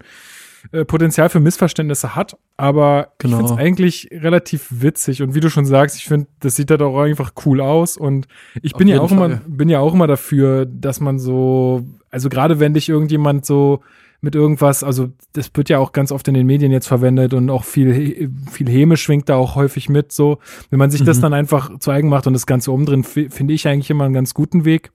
äh, 0.74 0.84
Potenzial 0.84 1.30
für 1.30 1.39
Missverständnisse 1.39 2.18
hat. 2.18 2.38
Aber 2.58 3.13
genau. 3.18 3.38
ich 3.38 3.38
finde 3.38 3.54
es 3.54 3.65
eigentlich 3.65 4.10
relativ 4.12 4.68
witzig 4.70 5.22
und 5.22 5.36
wie 5.36 5.39
du 5.39 5.50
schon 5.50 5.65
sagst, 5.65 5.96
ich 5.96 6.04
finde, 6.04 6.27
das 6.42 6.58
sieht 6.58 6.70
halt 6.70 6.82
auch 6.82 7.00
einfach 7.00 7.32
cool 7.46 7.62
aus 7.62 7.96
und 7.96 8.27
ich 8.62 8.74
bin 8.74 8.89
ja 8.89 9.00
auch 9.00 9.08
Fall. 9.08 9.18
immer, 9.18 9.42
bin 9.48 9.70
ja 9.70 9.80
auch 9.80 9.94
immer 9.94 10.08
dafür, 10.08 10.65
dass 10.65 11.00
man 11.00 11.18
so, 11.18 11.86
also 12.12 12.27
gerade 12.27 12.60
wenn 12.60 12.74
dich 12.74 12.89
irgendjemand 12.89 13.46
so 13.46 13.84
mit 14.25 14.36
irgendwas, 14.36 14.84
also 14.84 15.12
das 15.34 15.51
wird 15.53 15.70
ja 15.70 15.77
auch 15.77 15.94
ganz 15.94 16.12
oft 16.12 16.27
in 16.27 16.34
den 16.34 16.48
Medien 16.48 16.72
jetzt 16.72 16.88
verwendet 16.88 17.34
und 17.36 17.50
auch 17.51 17.63
viel, 17.63 18.29
viel 18.51 18.67
Häme 18.67 18.98
schwingt 18.98 19.29
da 19.29 19.36
auch 19.36 19.55
häufig 19.55 19.88
mit, 19.88 20.12
so. 20.12 20.39
Wenn 20.72 20.79
man 20.79 20.89
sich 20.89 21.01
mhm. 21.01 21.05
das 21.05 21.22
dann 21.22 21.34
einfach 21.34 21.77
zu 21.79 21.91
eigen 21.91 22.10
macht 22.10 22.25
und 22.25 22.34
das 22.34 22.48
Ganze 22.48 22.72
umdrehen, 22.72 23.03
finde 23.03 23.53
ich 23.53 23.67
eigentlich 23.67 23.91
immer 23.91 24.03
einen 24.05 24.15
ganz 24.15 24.34
guten 24.34 24.65
Weg. 24.65 24.91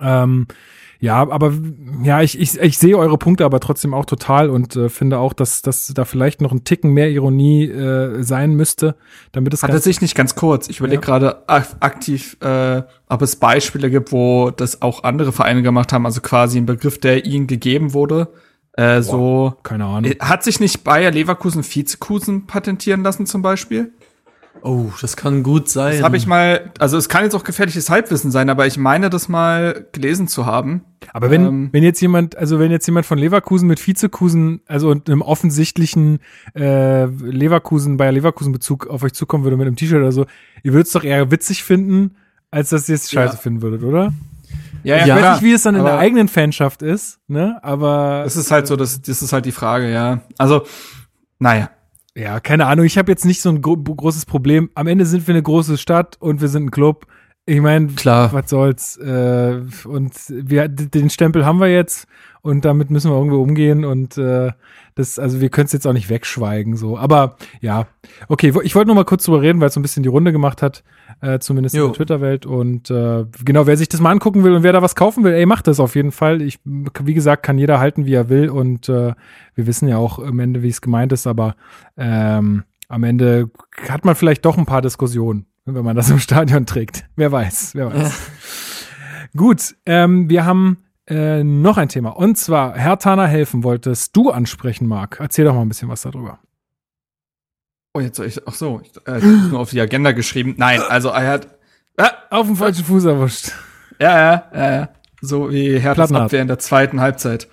Ähm, 0.00 0.48
ja, 1.00 1.30
aber 1.30 1.52
ja, 2.02 2.22
ich, 2.22 2.38
ich, 2.38 2.58
ich 2.58 2.76
sehe 2.76 2.98
eure 2.98 3.18
Punkte 3.18 3.44
aber 3.44 3.60
trotzdem 3.60 3.94
auch 3.94 4.04
total 4.04 4.50
und 4.50 4.74
äh, 4.74 4.88
finde 4.88 5.20
auch, 5.20 5.32
dass, 5.32 5.62
dass 5.62 5.86
da 5.94 6.04
vielleicht 6.04 6.40
noch 6.40 6.50
ein 6.50 6.64
Ticken 6.64 6.90
mehr 6.90 7.08
Ironie 7.10 7.66
äh, 7.66 8.24
sein 8.24 8.54
müsste, 8.54 8.96
damit 9.30 9.54
es. 9.54 9.62
Hat 9.62 9.72
es 9.72 9.84
sich 9.84 10.00
nicht 10.00 10.16
ganz 10.16 10.34
kurz. 10.34 10.68
Ich 10.68 10.80
überlege 10.80 11.00
ja. 11.00 11.06
gerade 11.06 11.48
aktiv, 11.48 12.36
äh, 12.40 12.82
ob 13.08 13.22
es 13.22 13.36
Beispiele 13.36 13.90
gibt, 13.90 14.10
wo 14.10 14.50
das 14.50 14.82
auch 14.82 15.04
andere 15.04 15.30
Vereine 15.30 15.62
gemacht 15.62 15.92
haben, 15.92 16.04
also 16.04 16.20
quasi 16.20 16.58
ein 16.58 16.66
Begriff, 16.66 16.98
der 16.98 17.24
ihnen 17.24 17.46
gegeben 17.46 17.92
wurde. 17.92 18.32
Äh, 18.78 19.02
so. 19.02 19.54
Keine 19.64 19.86
Ahnung. 19.86 20.12
Hat 20.20 20.44
sich 20.44 20.60
nicht 20.60 20.84
Bayer 20.84 21.10
Leverkusen 21.10 21.64
Vizekusen 21.64 22.46
patentieren 22.46 23.02
lassen 23.02 23.26
zum 23.26 23.42
Beispiel? 23.42 23.92
Oh, 24.62 24.86
das 25.00 25.16
kann 25.16 25.42
gut 25.42 25.68
sein. 25.68 25.94
Das 25.94 26.02
habe 26.02 26.16
ich 26.16 26.26
mal, 26.26 26.72
also 26.78 26.96
es 26.96 27.08
kann 27.08 27.24
jetzt 27.24 27.34
auch 27.34 27.42
gefährliches 27.42 27.90
Halbwissen 27.90 28.30
sein, 28.30 28.50
aber 28.50 28.66
ich 28.66 28.76
meine, 28.78 29.10
das 29.10 29.28
mal 29.28 29.86
gelesen 29.92 30.28
zu 30.28 30.46
haben. 30.46 30.84
Aber 31.12 31.30
wenn, 31.30 31.44
ähm, 31.44 31.68
wenn 31.72 31.82
jetzt 31.82 32.00
jemand, 32.00 32.36
also 32.36 32.60
wenn 32.60 32.70
jetzt 32.70 32.86
jemand 32.86 33.06
von 33.06 33.18
Leverkusen 33.18 33.66
mit 33.66 33.84
Vizekusen, 33.84 34.60
also 34.66 34.90
einem 34.90 35.22
offensichtlichen 35.22 36.20
äh, 36.54 37.06
Leverkusen, 37.06 37.96
Bayer 37.96 38.12
Leverkusen 38.12 38.52
Bezug 38.52 38.86
auf 38.86 39.02
euch 39.02 39.12
zukommen 39.12 39.42
würde 39.42 39.56
mit 39.56 39.66
einem 39.66 39.76
T-Shirt 39.76 39.98
oder 39.98 40.12
so, 40.12 40.26
ihr 40.62 40.72
würdet 40.72 40.86
es 40.86 40.92
doch 40.92 41.04
eher 41.04 41.30
witzig 41.32 41.64
finden, 41.64 42.16
als 42.50 42.70
dass 42.70 42.88
ihr 42.88 42.94
es 42.94 43.10
scheiße 43.10 43.34
ja. 43.34 43.40
finden 43.40 43.62
würdet, 43.62 43.82
oder? 43.82 44.12
Ja, 44.82 44.96
ja, 44.96 45.02
ich 45.04 45.22
weiß 45.22 45.34
nicht, 45.36 45.42
wie 45.44 45.52
es 45.52 45.62
dann 45.62 45.74
in 45.74 45.84
der 45.84 45.98
eigenen 45.98 46.28
Fanschaft 46.28 46.82
ist, 46.82 47.18
ne? 47.26 47.58
Aber. 47.62 48.22
Das 48.24 48.36
ist 48.36 48.50
halt 48.50 48.66
so, 48.66 48.76
das, 48.76 49.00
das 49.02 49.22
ist 49.22 49.32
halt 49.32 49.44
die 49.44 49.52
Frage, 49.52 49.92
ja. 49.92 50.20
Also, 50.38 50.66
naja. 51.38 51.70
Ja, 52.14 52.40
keine 52.40 52.66
Ahnung. 52.66 52.84
Ich 52.84 52.98
habe 52.98 53.12
jetzt 53.12 53.24
nicht 53.24 53.40
so 53.40 53.48
ein 53.48 53.62
gro 53.62 53.76
großes 53.76 54.26
Problem. 54.26 54.70
Am 54.74 54.88
Ende 54.88 55.06
sind 55.06 55.26
wir 55.28 55.34
eine 55.34 55.42
große 55.42 55.78
Stadt 55.78 56.16
und 56.18 56.40
wir 56.40 56.48
sind 56.48 56.64
ein 56.64 56.70
Club. 56.72 57.06
Ich 57.46 57.60
meine, 57.60 57.86
klar, 57.88 58.32
was 58.32 58.50
soll's. 58.50 58.96
Äh, 58.96 59.62
und 59.84 60.12
wir 60.28 60.68
den 60.68 61.10
Stempel 61.10 61.46
haben 61.46 61.60
wir 61.60 61.68
jetzt 61.68 62.06
und 62.42 62.64
damit 62.64 62.90
müssen 62.90 63.10
wir 63.10 63.16
irgendwie 63.16 63.36
umgehen 63.36 63.84
und 63.84 64.16
äh, 64.18 64.52
das, 64.98 65.18
also 65.20 65.40
wir 65.40 65.48
können 65.48 65.66
es 65.66 65.72
jetzt 65.72 65.86
auch 65.86 65.92
nicht 65.92 66.10
wegschweigen 66.10 66.76
so. 66.76 66.98
Aber 66.98 67.36
ja, 67.60 67.86
okay. 68.26 68.52
Ich 68.64 68.74
wollte 68.74 68.88
nur 68.88 68.96
mal 68.96 69.04
kurz 69.04 69.24
drüber 69.24 69.40
reden, 69.40 69.60
weil 69.60 69.68
es 69.68 69.74
so 69.74 69.80
ein 69.80 69.82
bisschen 69.82 70.02
die 70.02 70.08
Runde 70.08 70.32
gemacht 70.32 70.60
hat, 70.60 70.82
äh, 71.20 71.38
zumindest 71.38 71.76
jo. 71.76 71.84
in 71.84 71.92
der 71.92 71.96
Twitter-Welt. 71.96 72.46
Und 72.46 72.90
äh, 72.90 73.24
genau, 73.44 73.66
wer 73.66 73.76
sich 73.76 73.88
das 73.88 74.00
mal 74.00 74.10
angucken 74.10 74.42
will 74.42 74.54
und 74.54 74.64
wer 74.64 74.72
da 74.72 74.82
was 74.82 74.96
kaufen 74.96 75.22
will, 75.22 75.34
ey, 75.34 75.46
macht 75.46 75.68
das 75.68 75.78
auf 75.78 75.94
jeden 75.94 76.10
Fall. 76.10 76.42
Ich, 76.42 76.58
wie 76.64 77.14
gesagt, 77.14 77.44
kann 77.44 77.58
jeder 77.58 77.78
halten, 77.78 78.06
wie 78.06 78.14
er 78.14 78.28
will 78.28 78.48
und 78.48 78.88
äh, 78.88 79.14
wir 79.54 79.66
wissen 79.68 79.86
ja 79.86 79.98
auch 79.98 80.18
am 80.18 80.40
Ende, 80.40 80.62
wie 80.62 80.68
es 80.68 80.80
gemeint 80.80 81.12
ist, 81.12 81.28
aber 81.28 81.54
ähm, 81.96 82.64
am 82.88 83.04
Ende 83.04 83.50
hat 83.88 84.04
man 84.04 84.16
vielleicht 84.16 84.44
doch 84.44 84.58
ein 84.58 84.66
paar 84.66 84.82
Diskussionen, 84.82 85.46
wenn 85.64 85.84
man 85.84 85.94
das 85.94 86.10
im 86.10 86.18
Stadion 86.18 86.66
trägt. 86.66 87.04
Wer 87.14 87.30
weiß, 87.30 87.76
wer 87.76 87.92
weiß. 87.92 88.30
Gut, 89.36 89.76
ähm, 89.86 90.28
wir 90.28 90.44
haben 90.44 90.78
äh, 91.08 91.42
noch 91.42 91.78
ein 91.78 91.88
Thema. 91.88 92.10
Und 92.10 92.36
zwar, 92.36 92.74
Herr 92.76 92.98
Tana 92.98 93.26
helfen 93.26 93.64
wolltest 93.64 94.14
du 94.14 94.30
ansprechen, 94.30 94.86
Marc. 94.86 95.18
Erzähl 95.20 95.44
doch 95.44 95.54
mal 95.54 95.62
ein 95.62 95.68
bisschen 95.68 95.88
was 95.88 96.02
darüber. 96.02 96.38
Oh, 97.94 98.00
jetzt 98.00 98.16
soll 98.16 98.26
ich, 98.26 98.46
ach 98.46 98.54
so, 98.54 98.80
ich, 98.82 98.92
äh, 99.06 99.18
ich 99.18 99.24
nur 99.24 99.60
auf 99.60 99.70
die 99.70 99.80
Agenda 99.80 100.12
geschrieben. 100.12 100.54
Nein, 100.58 100.80
also 100.80 101.08
er 101.08 101.28
hat 101.28 101.48
äh, 101.96 102.08
auf 102.30 102.46
dem 102.46 102.56
falschen 102.56 102.84
Fuß 102.84 103.06
erwischt. 103.06 103.52
Ja, 103.98 104.18
ja, 104.18 104.44
ja, 104.54 104.72
ja. 104.72 104.88
So 105.20 105.50
wie 105.50 105.78
Herthas 105.78 106.12
Abwehr 106.12 106.42
in 106.42 106.48
der 106.48 106.60
zweiten 106.60 107.00
Halbzeit 107.00 107.48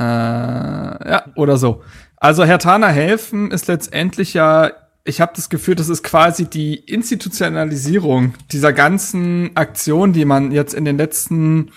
äh, 0.00 0.02
ja, 0.02 1.24
oder 1.36 1.56
so. 1.56 1.82
Also 2.16 2.44
Herr 2.44 2.58
Tana 2.58 2.88
helfen 2.88 3.50
ist 3.50 3.68
letztendlich 3.68 4.34
ja, 4.34 4.72
ich 5.04 5.20
habe 5.20 5.32
das 5.36 5.48
Gefühl, 5.48 5.76
das 5.76 5.88
ist 5.88 6.02
quasi 6.02 6.46
die 6.46 6.74
Institutionalisierung 6.74 8.34
dieser 8.50 8.72
ganzen 8.72 9.56
Aktion, 9.56 10.12
die 10.12 10.24
man 10.24 10.50
jetzt 10.50 10.74
in 10.74 10.84
den 10.84 10.96
letzten 10.96 11.70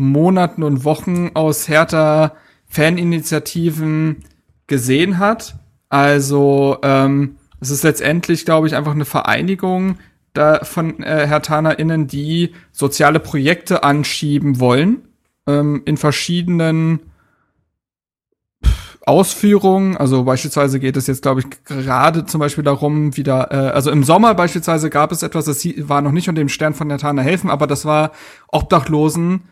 Monaten 0.00 0.62
und 0.62 0.84
Wochen 0.84 1.30
aus 1.34 1.68
Hertha 1.68 2.34
Faninitiativen 2.66 4.24
gesehen 4.66 5.18
hat. 5.18 5.56
Also 5.88 6.78
ähm, 6.82 7.36
es 7.60 7.70
ist 7.70 7.82
letztendlich, 7.82 8.44
glaube 8.44 8.66
ich, 8.66 8.76
einfach 8.76 8.92
eine 8.92 9.04
Vereinigung 9.04 9.98
da 10.32 10.64
von 10.64 11.02
äh, 11.02 11.26
HertanerInnen, 11.26 12.06
die 12.06 12.54
soziale 12.70 13.18
Projekte 13.18 13.82
anschieben 13.82 14.60
wollen 14.60 15.08
ähm, 15.46 15.82
in 15.84 15.96
verschiedenen 15.96 17.00
Ausführungen. 19.04 19.96
Also 19.96 20.22
beispielsweise 20.24 20.78
geht 20.78 20.96
es 20.96 21.08
jetzt, 21.08 21.22
glaube 21.22 21.40
ich, 21.40 21.46
gerade 21.64 22.26
zum 22.26 22.38
Beispiel 22.38 22.62
darum, 22.62 23.16
wieder, 23.16 23.50
äh, 23.50 23.70
also 23.72 23.90
im 23.90 24.04
Sommer 24.04 24.34
beispielsweise 24.34 24.88
gab 24.88 25.10
es 25.10 25.24
etwas, 25.24 25.46
das 25.46 25.66
war 25.88 26.00
noch 26.00 26.12
nicht 26.12 26.28
unter 26.28 26.40
dem 26.40 26.48
Stern 26.48 26.74
von 26.74 26.86
Netana 26.86 27.22
helfen, 27.22 27.50
aber 27.50 27.66
das 27.66 27.84
war 27.84 28.12
Obdachlosen 28.48 29.42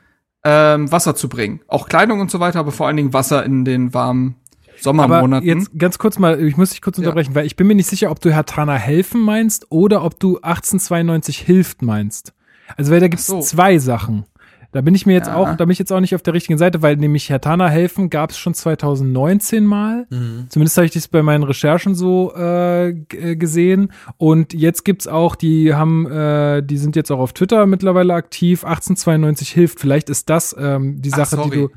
ähm, 0.45 0.91
Wasser 0.91 1.15
zu 1.15 1.29
bringen. 1.29 1.61
Auch 1.69 1.89
Kleidung 1.89 2.21
und 2.21 2.31
so 2.31 2.41
weiter, 2.41 2.61
aber 2.61 2.73
vor 2.73 2.87
allen 2.87 2.97
Dingen 2.97 3.13
Wasser 3.13 3.45
in 3.45 3.65
den 3.65 3.95
warmen 3.95 4.37
Sommermonaten. 4.81 5.49
Aber 5.49 5.59
jetzt 5.59 5.79
ganz 5.79 5.99
kurz 5.99 6.19
mal, 6.19 6.41
ich 6.43 6.57
muss 6.57 6.71
dich 6.71 6.83
kurz 6.83 6.99
unterbrechen, 6.99 7.33
ja. 7.33 7.37
weil 7.37 7.47
ich 7.47 7.57
bin 7.57 7.67
mir 7.67 7.75
nicht 7.75 7.89
sicher, 7.89 8.11
ob 8.11 8.21
du 8.21 8.31
Herr 8.31 8.47
Tana 8.47 8.75
helfen 8.75 9.21
meinst 9.21 9.67
oder 9.71 10.05
ob 10.05 10.21
du 10.21 10.37
1892 10.37 11.39
hilft 11.39 11.83
meinst. 11.83 12.33
Also 12.77 12.93
weil 12.93 13.01
da 13.01 13.09
gibt's 13.09 13.27
so. 13.27 13.41
zwei 13.41 13.79
Sachen. 13.79 14.25
Da 14.71 14.83
bin 14.83 14.95
ich 14.95 15.07
mir 15.07 15.15
jetzt 15.15 15.29
ja. 15.29 15.37
auch, 15.37 15.57
da 15.57 15.65
bin 15.65 15.71
ich 15.71 15.79
jetzt 15.79 15.93
auch 15.93 16.01
nicht 16.01 16.15
auf 16.15 16.23
der 16.23 16.35
richtigen 16.35 16.59
Seite, 16.59 16.83
weil 16.83 16.97
nämlich 16.97 17.31
Herr 17.31 17.41
Tana 17.41 17.69
helfen 17.69 18.11
gab 18.11 18.31
es 18.31 18.39
schon 18.39 18.53
2019 18.53 19.65
mal. 19.65 20.07
Mhm. 20.11 20.47
Zumindest 20.51 20.77
habe 20.77 20.85
ich 20.85 20.93
das 20.93 21.09
bei 21.09 21.23
meinen 21.23 21.43
Recherchen 21.43 21.95
so 21.95 22.35
äh, 22.37 22.91
äh, 22.91 23.37
gesehen. 23.37 23.93
Und 24.19 24.53
jetzt 24.53 24.85
gibt's 24.85 25.07
auch, 25.07 25.37
die 25.37 25.75
haben, 25.75 26.07
äh, 26.11 26.63
die 26.63 26.77
sind 26.77 26.97
jetzt 26.97 27.11
auch 27.11 27.19
auf 27.19 27.33
Twitter 27.33 27.65
mittlerweile 27.65 28.13
aktiv. 28.13 28.65
1892 28.65 29.51
hilft. 29.51 29.81
Vielleicht 29.81 30.11
ist 30.11 30.29
das 30.29 30.55
ähm, 30.59 31.01
die 31.01 31.11
Sache, 31.11 31.39
Ach, 31.39 31.45
die 31.45 31.51
du 31.51 31.71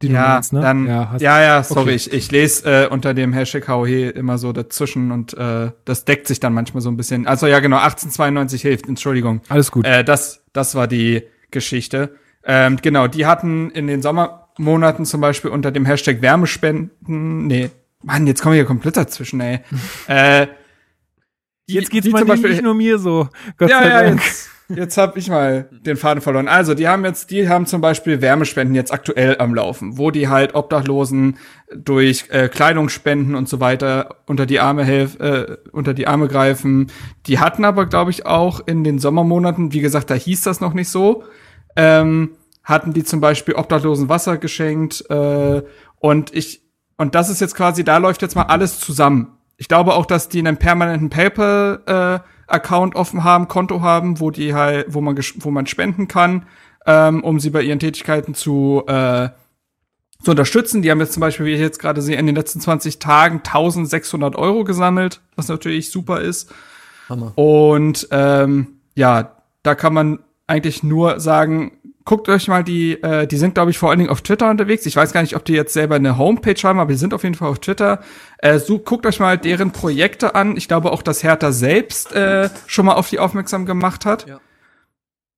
die 0.00 0.08
ja, 0.08 0.34
meinst, 0.34 0.52
ne? 0.52 0.60
Dann, 0.60 0.86
ja, 0.86 1.16
ja, 1.18 1.42
ja, 1.42 1.62
sorry, 1.64 1.80
okay. 1.80 1.94
ich, 1.94 2.12
ich 2.12 2.30
lese 2.30 2.84
äh, 2.84 2.86
unter 2.86 3.14
dem 3.14 3.32
Hashtag 3.32 3.66
HOE 3.66 4.10
immer 4.10 4.38
so 4.38 4.52
dazwischen 4.52 5.10
und 5.10 5.34
äh, 5.34 5.72
das 5.84 6.04
deckt 6.04 6.28
sich 6.28 6.38
dann 6.38 6.52
manchmal 6.52 6.82
so 6.82 6.88
ein 6.88 6.96
bisschen. 6.96 7.26
Also 7.26 7.46
ja, 7.46 7.58
genau, 7.58 7.78
1892 7.78 8.62
hilft, 8.62 8.88
Entschuldigung. 8.88 9.40
Alles 9.48 9.72
gut. 9.72 9.84
Äh, 9.84 10.04
das, 10.04 10.44
das 10.52 10.76
war 10.76 10.86
die 10.86 11.24
Geschichte. 11.50 12.14
Ähm, 12.50 12.78
genau, 12.80 13.06
die 13.06 13.26
hatten 13.26 13.70
in 13.70 13.86
den 13.86 14.00
Sommermonaten 14.00 15.04
zum 15.04 15.20
Beispiel 15.20 15.50
unter 15.50 15.70
dem 15.70 15.84
Hashtag 15.84 16.22
Wärmespenden, 16.22 17.46
nee, 17.46 17.70
Mann, 18.02 18.26
jetzt 18.26 18.42
kommen 18.42 18.54
wir 18.54 18.60
hier 18.60 18.64
komplett 18.64 18.96
dazwischen, 18.96 19.40
ey. 19.40 19.60
äh, 20.06 20.46
die, 21.68 21.74
jetzt 21.74 21.90
geht's 21.90 22.06
die 22.06 22.12
mal 22.12 22.24
Beispiel, 22.24 22.50
nicht 22.50 22.62
nur 22.62 22.74
mir 22.74 22.98
so. 22.98 23.28
Gott 23.58 23.68
ja, 23.68 23.80
sei 23.80 23.88
ja, 23.88 24.02
Dank. 24.02 24.24
Jetzt, 24.24 24.48
jetzt 24.68 24.96
hab 24.96 25.18
ich 25.18 25.28
mal 25.28 25.68
den 25.70 25.98
Faden 25.98 26.22
verloren. 26.22 26.48
Also, 26.48 26.72
die 26.72 26.88
haben 26.88 27.04
jetzt, 27.04 27.30
die 27.30 27.50
haben 27.50 27.66
zum 27.66 27.82
Beispiel 27.82 28.22
Wärmespenden 28.22 28.74
jetzt 28.74 28.94
aktuell 28.94 29.36
am 29.38 29.54
Laufen, 29.54 29.98
wo 29.98 30.10
die 30.10 30.28
halt 30.28 30.54
Obdachlosen 30.54 31.36
durch 31.76 32.26
äh, 32.30 32.48
Kleidungsspenden 32.48 33.34
und 33.34 33.50
so 33.50 33.60
weiter 33.60 34.16
unter 34.24 34.46
die 34.46 34.60
Arme 34.60 34.84
helfen, 34.84 35.20
äh, 35.20 35.56
unter 35.72 35.92
die 35.92 36.06
Arme 36.06 36.28
greifen. 36.28 36.90
Die 37.26 37.38
hatten 37.38 37.66
aber, 37.66 37.84
glaube 37.84 38.10
ich, 38.10 38.24
auch 38.24 38.66
in 38.66 38.84
den 38.84 38.98
Sommermonaten, 38.98 39.74
wie 39.74 39.80
gesagt, 39.80 40.08
da 40.08 40.14
hieß 40.14 40.40
das 40.40 40.62
noch 40.62 40.72
nicht 40.72 40.88
so, 40.88 41.24
ähm, 41.76 42.30
hatten 42.68 42.92
die 42.92 43.04
zum 43.04 43.20
Beispiel 43.20 43.54
Obdachlosen 43.54 44.08
Wasser 44.08 44.38
geschenkt 44.38 45.04
äh, 45.10 45.62
und 45.96 46.34
ich 46.34 46.62
und 46.96 47.14
das 47.14 47.30
ist 47.30 47.40
jetzt 47.40 47.54
quasi, 47.54 47.84
da 47.84 47.98
läuft 47.98 48.22
jetzt 48.22 48.34
mal 48.34 48.42
alles 48.42 48.80
zusammen. 48.80 49.38
Ich 49.56 49.68
glaube 49.68 49.94
auch, 49.94 50.04
dass 50.04 50.28
die 50.28 50.40
einen 50.40 50.56
permanenten 50.56 51.10
PayPal 51.10 52.22
Account 52.48 52.96
offen 52.96 53.24
haben, 53.24 53.46
Konto 53.46 53.82
haben, 53.82 54.20
wo 54.20 54.30
die 54.30 54.54
halt, 54.54 54.86
wo 54.88 55.00
man, 55.00 55.16
wo 55.16 55.50
man 55.50 55.66
spenden 55.66 56.08
kann, 56.08 56.46
ähm, 56.86 57.22
um 57.22 57.38
sie 57.38 57.50
bei 57.50 57.62
ihren 57.62 57.78
Tätigkeiten 57.78 58.34
zu, 58.34 58.82
äh, 58.86 59.28
zu 60.22 60.30
unterstützen. 60.32 60.82
Die 60.82 60.90
haben 60.90 61.00
jetzt 61.00 61.12
zum 61.12 61.20
Beispiel, 61.20 61.46
wie 61.46 61.54
ich 61.54 61.60
jetzt 61.60 61.78
gerade 61.78 62.02
sehe, 62.02 62.16
in 62.16 62.26
den 62.26 62.34
letzten 62.34 62.60
20 62.60 62.98
Tagen 62.98 63.38
1600 63.38 64.34
Euro 64.36 64.64
gesammelt, 64.64 65.20
was 65.36 65.48
natürlich 65.48 65.90
super 65.90 66.20
ist. 66.20 66.52
Hammer. 67.08 67.32
Und 67.36 68.08
ähm, 68.10 68.78
ja, 68.94 69.36
da 69.62 69.74
kann 69.74 69.94
man 69.94 70.18
eigentlich 70.46 70.82
nur 70.82 71.20
sagen, 71.20 71.77
guckt 72.08 72.30
euch 72.30 72.48
mal 72.48 72.64
die, 72.64 72.94
äh, 73.02 73.26
die 73.26 73.36
sind, 73.36 73.52
glaube 73.52 73.70
ich, 73.70 73.76
vor 73.76 73.90
allen 73.90 73.98
Dingen 73.98 74.10
auf 74.10 74.22
Twitter 74.22 74.48
unterwegs. 74.48 74.86
Ich 74.86 74.96
weiß 74.96 75.12
gar 75.12 75.20
nicht, 75.20 75.36
ob 75.36 75.44
die 75.44 75.52
jetzt 75.52 75.74
selber 75.74 75.96
eine 75.96 76.16
Homepage 76.16 76.58
haben, 76.62 76.80
aber 76.80 76.90
die 76.90 76.96
sind 76.98 77.12
auf 77.12 77.22
jeden 77.22 77.34
Fall 77.34 77.50
auf 77.50 77.58
Twitter. 77.58 78.00
Äh, 78.38 78.58
so, 78.58 78.78
guckt 78.78 79.04
euch 79.04 79.20
mal 79.20 79.36
deren 79.36 79.72
Projekte 79.72 80.34
an. 80.34 80.56
Ich 80.56 80.68
glaube 80.68 80.90
auch, 80.90 81.02
dass 81.02 81.22
Hertha 81.22 81.52
selbst 81.52 82.14
äh, 82.14 82.48
schon 82.66 82.86
mal 82.86 82.94
auf 82.94 83.10
die 83.10 83.18
aufmerksam 83.18 83.66
gemacht 83.66 84.06
hat. 84.06 84.26
Ja. 84.26 84.40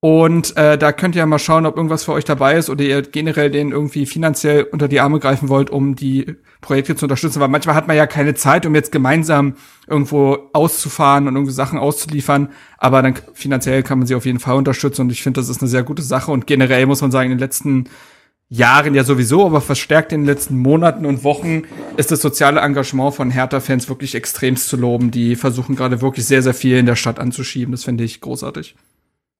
Und 0.02 0.56
äh, 0.56 0.78
da 0.78 0.92
könnt 0.92 1.14
ihr 1.14 1.26
mal 1.26 1.38
schauen, 1.38 1.66
ob 1.66 1.76
irgendwas 1.76 2.04
für 2.04 2.12
euch 2.12 2.24
dabei 2.24 2.56
ist 2.56 2.70
oder 2.70 2.82
ihr 2.82 3.02
generell 3.02 3.50
den 3.50 3.70
irgendwie 3.70 4.06
finanziell 4.06 4.62
unter 4.62 4.88
die 4.88 4.98
Arme 4.98 5.18
greifen 5.18 5.50
wollt, 5.50 5.68
um 5.68 5.94
die 5.94 6.36
Projekte 6.62 6.96
zu 6.96 7.04
unterstützen. 7.04 7.38
Weil 7.40 7.48
manchmal 7.48 7.74
hat 7.74 7.86
man 7.86 7.98
ja 7.98 8.06
keine 8.06 8.32
Zeit, 8.32 8.64
um 8.64 8.74
jetzt 8.74 8.92
gemeinsam 8.92 9.56
irgendwo 9.86 10.38
auszufahren 10.54 11.28
und 11.28 11.34
irgendwie 11.34 11.52
Sachen 11.52 11.78
auszuliefern. 11.78 12.48
Aber 12.78 13.02
dann 13.02 13.14
finanziell 13.34 13.82
kann 13.82 13.98
man 13.98 14.06
sie 14.06 14.14
auf 14.14 14.24
jeden 14.24 14.38
Fall 14.40 14.56
unterstützen. 14.56 15.02
Und 15.02 15.12
ich 15.12 15.22
finde, 15.22 15.38
das 15.38 15.50
ist 15.50 15.60
eine 15.60 15.68
sehr 15.68 15.82
gute 15.82 16.02
Sache. 16.02 16.32
Und 16.32 16.46
generell 16.46 16.86
muss 16.86 17.02
man 17.02 17.10
sagen, 17.10 17.30
in 17.30 17.36
den 17.36 17.44
letzten 17.44 17.84
Jahren 18.48 18.94
ja 18.94 19.04
sowieso, 19.04 19.44
aber 19.44 19.60
verstärkt 19.60 20.12
in 20.12 20.22
den 20.22 20.26
letzten 20.26 20.56
Monaten 20.56 21.04
und 21.04 21.24
Wochen 21.24 21.64
ist 21.98 22.10
das 22.10 22.22
soziale 22.22 22.60
Engagement 22.60 23.14
von 23.14 23.30
Hertha-Fans 23.30 23.90
wirklich 23.90 24.14
extremst 24.14 24.70
zu 24.70 24.78
loben. 24.78 25.10
Die 25.10 25.36
versuchen 25.36 25.76
gerade 25.76 26.00
wirklich 26.00 26.24
sehr, 26.24 26.42
sehr 26.42 26.54
viel 26.54 26.78
in 26.78 26.86
der 26.86 26.96
Stadt 26.96 27.18
anzuschieben. 27.18 27.72
Das 27.72 27.84
finde 27.84 28.02
ich 28.04 28.22
großartig. 28.22 28.74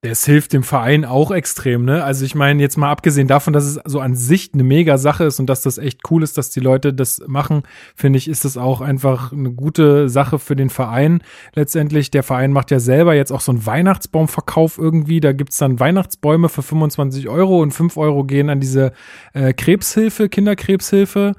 Das 0.03 0.25
hilft 0.25 0.55
dem 0.55 0.63
Verein 0.63 1.05
auch 1.05 1.31
extrem, 1.31 1.85
ne? 1.85 2.03
Also 2.03 2.25
ich 2.25 2.35
meine, 2.35 2.63
jetzt 2.63 2.79
mal 2.79 2.91
abgesehen 2.91 3.29
davon, 3.29 3.53
dass 3.53 3.65
es 3.65 3.79
so 3.85 4.01
an 4.01 4.15
sich 4.15 4.49
eine 4.55 4.63
mega 4.63 4.97
Sache 4.97 5.25
ist 5.25 5.39
und 5.41 5.47
dass 5.47 5.61
das 5.61 5.77
echt 5.77 6.11
cool 6.11 6.23
ist, 6.23 6.39
dass 6.39 6.49
die 6.49 6.61
Leute 6.61 6.95
das 6.95 7.21
machen, 7.27 7.65
finde 7.95 8.17
ich, 8.17 8.27
ist 8.27 8.47
das 8.47 8.57
auch 8.57 8.81
einfach 8.81 9.31
eine 9.31 9.53
gute 9.53 10.09
Sache 10.09 10.39
für 10.39 10.57
den 10.57 10.71
Verein. 10.71 11.23
Letztendlich, 11.55 12.11
der 12.11 12.23
Verein 12.23 12.51
macht 12.51 12.71
ja 12.71 12.81
selber 12.81 13.15
jetzt 13.15 13.31
auch 13.31 13.43
so 13.43 13.53
einen 13.53 13.67
Weihnachtsbaumverkauf 13.67 14.79
irgendwie. 14.79 15.21
Da 15.21 15.33
gibt's 15.33 15.59
dann 15.59 15.79
Weihnachtsbäume 15.79 16.49
für 16.49 16.63
25 16.63 17.29
Euro 17.29 17.61
und 17.61 17.73
5 17.73 17.99
Euro 17.99 18.25
gehen 18.25 18.49
an 18.49 18.59
diese 18.59 18.93
äh, 19.35 19.53
Krebshilfe, 19.53 20.31
Kinderkrebshilfe, 20.31 21.35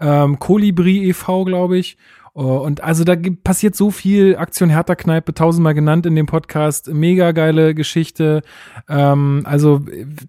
ähm, 0.00 0.38
Kolibri 0.38 1.08
e.V., 1.08 1.46
glaube 1.46 1.78
ich. 1.78 1.96
Oh, 2.34 2.56
Und 2.58 2.82
also 2.82 3.04
da 3.04 3.14
passiert 3.44 3.76
so 3.76 3.90
viel. 3.90 4.36
Aktion 4.36 4.70
Hertha 4.70 4.94
Kneipe, 4.94 5.34
tausendmal 5.34 5.74
genannt 5.74 6.06
in 6.06 6.16
dem 6.16 6.24
Podcast. 6.26 6.88
Mega 6.88 7.32
geile 7.32 7.74
Geschichte. 7.74 8.42
Ähm, 8.88 9.42
also 9.44 9.82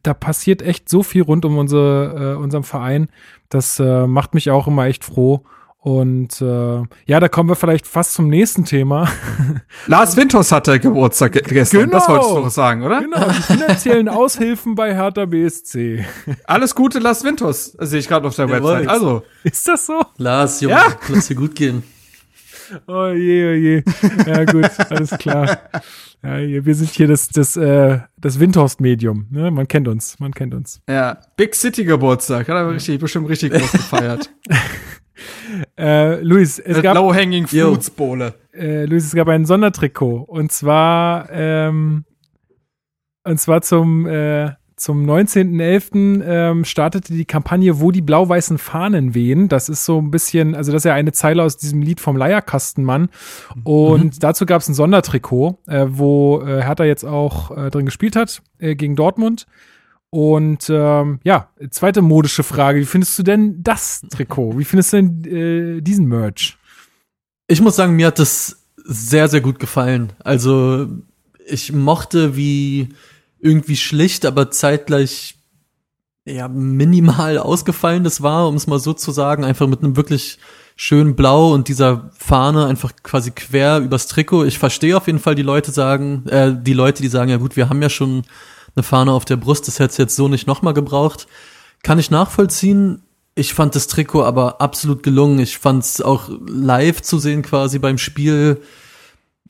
da 0.03 0.13
passiert 0.13 0.61
echt 0.61 0.89
so 0.89 1.01
viel 1.01 1.21
rund 1.21 1.45
um 1.45 1.57
unsere, 1.57 2.33
äh, 2.33 2.41
unserem 2.41 2.65
Verein. 2.65 3.07
Das 3.47 3.79
äh, 3.79 4.05
macht 4.05 4.33
mich 4.33 4.51
auch 4.51 4.67
immer 4.67 4.85
echt 4.87 5.05
froh. 5.05 5.43
Und 5.79 6.41
äh, 6.41 6.81
ja, 7.05 7.19
da 7.19 7.27
kommen 7.27 7.49
wir 7.49 7.55
vielleicht 7.57 7.87
fast 7.87 8.13
zum 8.13 8.27
nächsten 8.29 8.63
Thema. 8.65 9.07
Lars 9.87 10.15
Winters 10.15 10.51
hatte 10.53 10.79
Geburtstag 10.79 11.33
ge- 11.33 11.41
gestern. 11.45 11.89
Das 11.89 12.05
Genau. 12.05 12.15
wolltest 12.17 12.35
du 12.37 12.41
doch 12.41 12.49
sagen, 12.49 12.83
oder? 12.83 13.01
genau, 13.01 13.27
die 13.27 13.41
finanziellen 13.41 14.07
Aushilfen 14.09 14.75
bei 14.75 14.93
Hertha 14.95 15.25
BSC. 15.25 16.05
Alles 16.45 16.73
Gute, 16.75 16.99
Lars 16.99 17.23
Winters. 17.25 17.75
Sehe 17.79 17.99
ich 17.99 18.07
gerade 18.07 18.27
auf 18.27 18.35
der 18.35 18.47
Jawohl. 18.47 18.71
Website. 18.75 18.87
Also, 18.89 19.23
Ist 19.43 19.67
das 19.67 19.85
so? 19.85 20.01
Lars, 20.17 20.61
Junge, 20.61 20.75
Ja. 20.75 20.85
lass 21.09 21.27
dir 21.27 21.35
gut 21.35 21.53
gehen. 21.55 21.83
Oh 22.87 23.11
je, 23.13 23.51
oh 23.51 23.55
je. 23.55 23.83
Ja, 24.25 24.45
gut, 24.45 24.69
alles 24.89 25.11
klar. 25.11 25.59
Ja, 26.23 26.37
wir 26.65 26.75
sind 26.75 26.89
hier 26.91 27.07
das, 27.07 27.27
das, 27.29 27.57
äh, 27.57 27.99
das 28.17 28.39
Windhorst-Medium. 28.39 29.27
Ne? 29.29 29.51
Man 29.51 29.67
kennt 29.67 29.87
uns, 29.87 30.19
man 30.19 30.33
kennt 30.33 30.53
uns. 30.53 30.81
ja, 30.89 31.19
Big 31.35 31.53
City 31.55 31.83
Geburtstag. 31.83 32.47
Hat 32.47 32.55
er 32.55 32.69
richtig, 32.69 32.99
bestimmt 32.99 33.27
richtig 33.29 33.51
groß 33.53 33.71
gefeiert. 33.71 34.29
Äh, 35.77 36.21
Luis, 36.21 36.57
es 36.59 36.77
Mit 36.77 36.83
gab, 36.83 36.95
Low-Hanging. 36.95 37.47
Fruits 37.47 37.89
Bowle. 37.91 38.33
äh, 38.53 38.85
Luis, 38.85 39.05
es 39.05 39.13
gab 39.13 39.27
ein 39.27 39.45
Sondertrikot. 39.45 40.23
Und 40.23 40.51
zwar, 40.51 41.29
ähm, 41.31 42.05
und 43.23 43.39
zwar 43.39 43.61
zum, 43.61 44.07
äh, 44.07 44.51
zum 44.83 45.09
19.11. 45.09 46.21
Ähm, 46.25 46.65
startete 46.65 47.13
die 47.13 47.23
Kampagne, 47.23 47.79
wo 47.79 47.91
die 47.91 48.01
blau-weißen 48.01 48.57
Fahnen 48.57 49.15
wehen. 49.15 49.47
Das 49.47 49.69
ist 49.69 49.85
so 49.85 49.97
ein 49.97 50.11
bisschen, 50.11 50.55
also 50.55 50.73
das 50.73 50.81
ist 50.81 50.89
ja 50.89 50.93
eine 50.93 51.13
Zeile 51.13 51.41
aus 51.41 51.55
diesem 51.55 51.81
Lied 51.81 52.01
vom 52.01 52.17
Leierkastenmann. 52.17 53.07
Und 53.63 54.21
dazu 54.21 54.45
gab 54.45 54.61
es 54.61 54.67
ein 54.67 54.73
Sondertrikot, 54.73 55.57
äh, 55.67 55.85
wo 55.87 56.41
äh, 56.41 56.61
Hertha 56.61 56.83
jetzt 56.83 57.05
auch 57.05 57.55
äh, 57.55 57.69
drin 57.69 57.85
gespielt 57.85 58.17
hat, 58.17 58.41
äh, 58.59 58.75
gegen 58.75 58.97
Dortmund. 58.97 59.45
Und 60.09 60.69
ähm, 60.69 61.21
ja, 61.23 61.47
zweite 61.69 62.01
modische 62.01 62.43
Frage, 62.43 62.81
wie 62.81 62.85
findest 62.85 63.17
du 63.17 63.23
denn 63.23 63.63
das 63.63 64.01
Trikot? 64.11 64.57
Wie 64.57 64.65
findest 64.65 64.91
du 64.91 64.97
denn 64.97 65.77
äh, 65.77 65.81
diesen 65.81 66.07
Merch? 66.07 66.57
Ich 67.47 67.61
muss 67.61 67.77
sagen, 67.77 67.95
mir 67.95 68.07
hat 68.07 68.19
das 68.19 68.65
sehr, 68.83 69.29
sehr 69.29 69.39
gut 69.39 69.59
gefallen. 69.59 70.11
Also, 70.25 70.87
ich 71.47 71.71
mochte, 71.71 72.35
wie 72.35 72.89
irgendwie 73.43 73.77
schlicht, 73.77 74.25
aber 74.25 74.49
zeitgleich 74.49 75.35
ja, 76.25 76.47
minimal 76.47 77.37
ausgefallen 77.37 78.03
das 78.03 78.23
war, 78.23 78.47
um 78.47 78.55
es 78.55 78.67
mal 78.67 78.79
so 78.79 78.93
zu 78.93 79.11
sagen. 79.11 79.43
Einfach 79.43 79.67
mit 79.67 79.83
einem 79.83 79.97
wirklich 79.97 80.39
schönen 80.75 81.15
Blau 81.15 81.53
und 81.53 81.67
dieser 81.67 82.09
Fahne 82.17 82.65
einfach 82.65 82.93
quasi 83.03 83.31
quer 83.31 83.79
übers 83.79 84.07
Trikot. 84.07 84.45
Ich 84.45 84.57
verstehe 84.57 84.95
auf 84.97 85.07
jeden 85.07 85.19
Fall 85.19 85.35
die 85.35 85.43
Leute 85.43 85.71
sagen, 85.71 86.25
äh, 86.27 86.55
die 86.57 86.73
Leute, 86.73 87.03
die 87.03 87.09
sagen, 87.09 87.29
ja 87.29 87.37
gut, 87.37 87.55
wir 87.55 87.69
haben 87.69 87.81
ja 87.81 87.89
schon 87.89 88.23
eine 88.75 88.83
Fahne 88.83 89.11
auf 89.11 89.25
der 89.25 89.35
Brust, 89.35 89.67
das 89.67 89.79
hätte 89.79 89.91
es 89.91 89.97
jetzt 89.97 90.15
so 90.15 90.27
nicht 90.27 90.47
nochmal 90.47 90.73
gebraucht. 90.73 91.27
Kann 91.83 91.99
ich 91.99 92.09
nachvollziehen. 92.09 93.03
Ich 93.35 93.53
fand 93.53 93.75
das 93.75 93.87
Trikot 93.87 94.23
aber 94.23 94.61
absolut 94.61 95.03
gelungen. 95.03 95.39
Ich 95.39 95.57
fand 95.57 95.83
es 95.83 96.01
auch 96.01 96.29
live 96.47 97.01
zu 97.01 97.19
sehen 97.19 97.41
quasi 97.41 97.79
beim 97.79 97.97
Spiel 97.97 98.61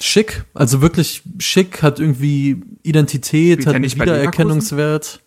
schick. 0.04 0.46
Also 0.54 0.82
wirklich 0.82 1.24
schick, 1.40 1.82
hat 1.82 2.00
irgendwie 2.00 2.62
Identität, 2.84 3.62
Spielt 3.62 3.68
hat 3.68 3.76
einen 3.76 3.92
Wiedererkennungswert. 3.92 5.22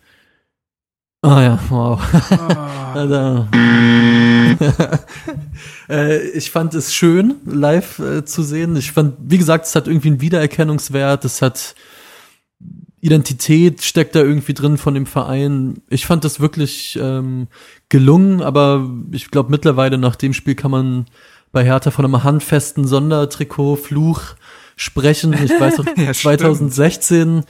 Ah 1.23 1.43
ja, 1.43 1.59
wow. 1.69 2.01
Alter. 2.95 3.49
äh, 5.89 6.29
ich 6.31 6.51
fand 6.51 6.75
es 6.75 6.95
schön, 6.95 7.37
live 7.45 7.99
äh, 7.99 8.25
zu 8.25 8.43
sehen. 8.43 8.77
Ich 8.77 8.93
fand, 8.93 9.15
wie 9.19 9.39
gesagt, 9.39 9.67
es 9.67 9.75
hat 9.75 9.89
irgendwie 9.89 10.09
einen 10.09 10.21
Wiedererkennungswert, 10.21 11.25
es 11.25 11.43
hat 11.43 11.75
Identität 13.01 13.83
steckt 13.83 14.15
da 14.15 14.21
irgendwie 14.21 14.55
drin 14.55 14.79
von 14.79 14.95
dem 14.95 15.07
Verein. 15.07 15.83
Ich 15.89 16.07
fand 16.07 16.25
das 16.25 16.41
wirklich 16.41 16.99
ähm, 17.01 17.49
gelungen, 17.89 18.43
aber 18.43 18.89
ich 19.13 19.31
glaube 19.31 19.51
mittlerweile 19.51 19.99
nach 19.99 20.17
dem 20.17 20.33
Spiel 20.33 20.55
kann 20.55 20.71
man 20.71 21.07
bei 21.53 21.65
Hertha 21.65 21.91
von 21.91 22.05
einem 22.05 22.25
handfesten 22.25 22.87
Sondertrikot-Fluch 22.87 24.35
sprechen. 24.77 25.33
Ich 25.43 25.51
weiß 25.59 25.79
noch, 25.79 25.87
Ja, 25.97 26.15
stimmt. 26.15 26.17
2016, 26.41 27.45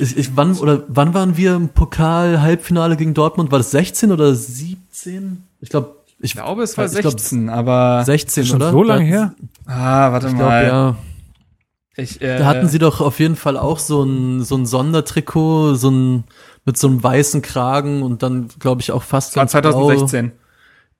ich, 0.00 0.16
ich, 0.16 0.36
wann, 0.36 0.56
oder 0.58 0.82
wann 0.88 1.14
waren 1.14 1.36
wir 1.36 1.54
im 1.54 1.68
Pokal-Halbfinale 1.70 2.96
gegen 2.96 3.14
Dortmund? 3.14 3.50
War 3.52 3.58
das 3.58 3.70
16 3.70 4.10
oder 4.12 4.34
17? 4.34 5.44
Ich 5.60 5.68
glaube, 5.70 5.94
ich 6.18 6.24
Ich 6.24 6.32
glaube, 6.34 6.62
es 6.62 6.76
war 6.76 6.86
ich 6.86 6.92
glaub, 6.92 7.12
16, 7.18 7.48
aber 7.48 8.02
16, 8.04 8.46
Schon 8.46 8.56
oder? 8.56 8.72
so 8.72 8.82
lange 8.82 9.04
her? 9.04 9.34
ah, 9.66 10.12
warte 10.12 10.26
Ich 10.28 10.32
mal. 10.34 10.38
glaube, 10.38 10.66
ja. 10.66 10.96
Ich, 11.94 12.20
äh, 12.22 12.38
Da 12.38 12.46
hatten 12.46 12.68
sie 12.68 12.78
doch 12.78 13.00
auf 13.00 13.20
jeden 13.20 13.36
Fall 13.36 13.56
auch 13.56 13.78
so 13.78 14.02
ein, 14.02 14.42
so 14.42 14.56
ein 14.56 14.66
Sondertrikot, 14.66 15.74
so 15.74 15.90
ein, 15.90 16.24
mit 16.64 16.78
so 16.78 16.88
einem 16.88 17.02
weißen 17.02 17.42
Kragen 17.42 18.02
und 18.02 18.22
dann, 18.22 18.48
glaube 18.58 18.80
ich, 18.80 18.92
auch 18.92 19.02
fast 19.02 19.36
das 19.36 19.52
war 19.54 19.62
ganz 19.62 19.74
blau. 19.76 20.08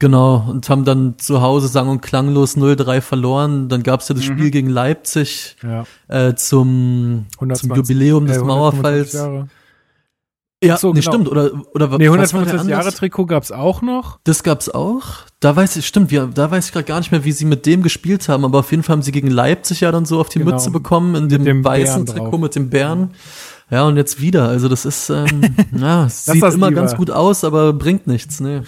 2016. 0.03 0.11
Genau, 0.11 0.45
und 0.51 0.69
haben 0.69 0.85
dann 0.85 1.15
zu 1.19 1.41
Hause 1.43 1.69
sang- 1.69 1.88
und 1.88 2.01
klanglos 2.03 2.57
0-3 2.57 3.01
verloren. 3.01 3.69
Dann 3.69 3.83
gab's 3.83 4.09
ja 4.09 4.15
das 4.15 4.29
Mhm. 4.29 4.33
Spiel 4.38 4.51
gegen 4.51 4.69
Leipzig 4.69 5.57
Ja, 5.62 5.85
äh, 6.09 6.35
zum, 6.35 7.27
120, 7.38 7.69
zum 7.69 7.77
Jubiläum 7.77 8.27
des 8.27 8.37
äh, 8.38 8.41
125 8.41 8.45
Mauerfalls. 8.47 9.12
Jahre. 9.12 9.49
Ja, 10.65 10.77
so, 10.77 10.93
nee, 10.93 11.01
genau. 11.01 11.12
stimmt. 11.12 11.29
Oder, 11.29 11.51
oder 11.75 11.87
Nee, 11.99 12.09
was 12.09 12.33
war 12.35 12.43
der 12.45 12.53
125 12.55 12.69
Jahre? 12.71 12.93
Trikot 12.93 13.27
gab's 13.27 13.51
auch 13.51 13.83
noch. 13.83 14.21
Das 14.23 14.45
gab's 14.45 14.69
auch. 14.69 15.03
Da 15.41 15.57
weiß 15.57 15.75
ich, 15.77 15.87
stimmt, 15.88 16.12
wir, 16.12 16.27
da 16.33 16.51
weiß 16.53 16.67
ich 16.67 16.73
gerade 16.73 16.85
gar 16.85 16.99
nicht 17.01 17.11
mehr, 17.11 17.25
wie 17.25 17.33
sie 17.33 17.45
mit 17.47 17.67
dem 17.67 17.83
gespielt 17.83 18.29
haben, 18.29 18.45
aber 18.45 18.61
auf 18.61 18.71
jeden 18.71 18.85
Fall 18.85 18.95
haben 18.95 19.03
sie 19.03 19.11
gegen 19.11 19.29
Leipzig 19.29 19.81
ja 19.81 19.91
dann 19.91 20.05
so 20.05 20.21
auf 20.21 20.29
die 20.29 20.38
Genau. 20.38 20.53
Mütze 20.53 20.71
bekommen, 20.71 21.17
in 21.17 21.29
dem, 21.29 21.45
dem 21.45 21.65
weißen 21.65 22.05
Bären 22.05 22.07
drauf. 22.07 22.27
Trikot 22.27 22.38
mit 22.38 22.55
dem 22.55 22.71
Bären. 22.71 23.11
Ja, 23.73 23.85
und 23.87 23.97
jetzt 23.97 24.21
wieder. 24.21 24.49
Also 24.49 24.69
das 24.69 24.85
ist, 24.85 25.11
ähm, 25.11 25.57
ja, 25.77 26.07
es 26.07 26.27
sieht 26.27 26.37
immer 26.37 26.69
lieber. 26.69 26.71
ganz 26.81 26.95
gut 26.95 27.11
aus, 27.11 27.43
aber 27.43 27.73
bringt 27.73 28.07
nichts, 28.07 28.38
ne. 28.38 28.62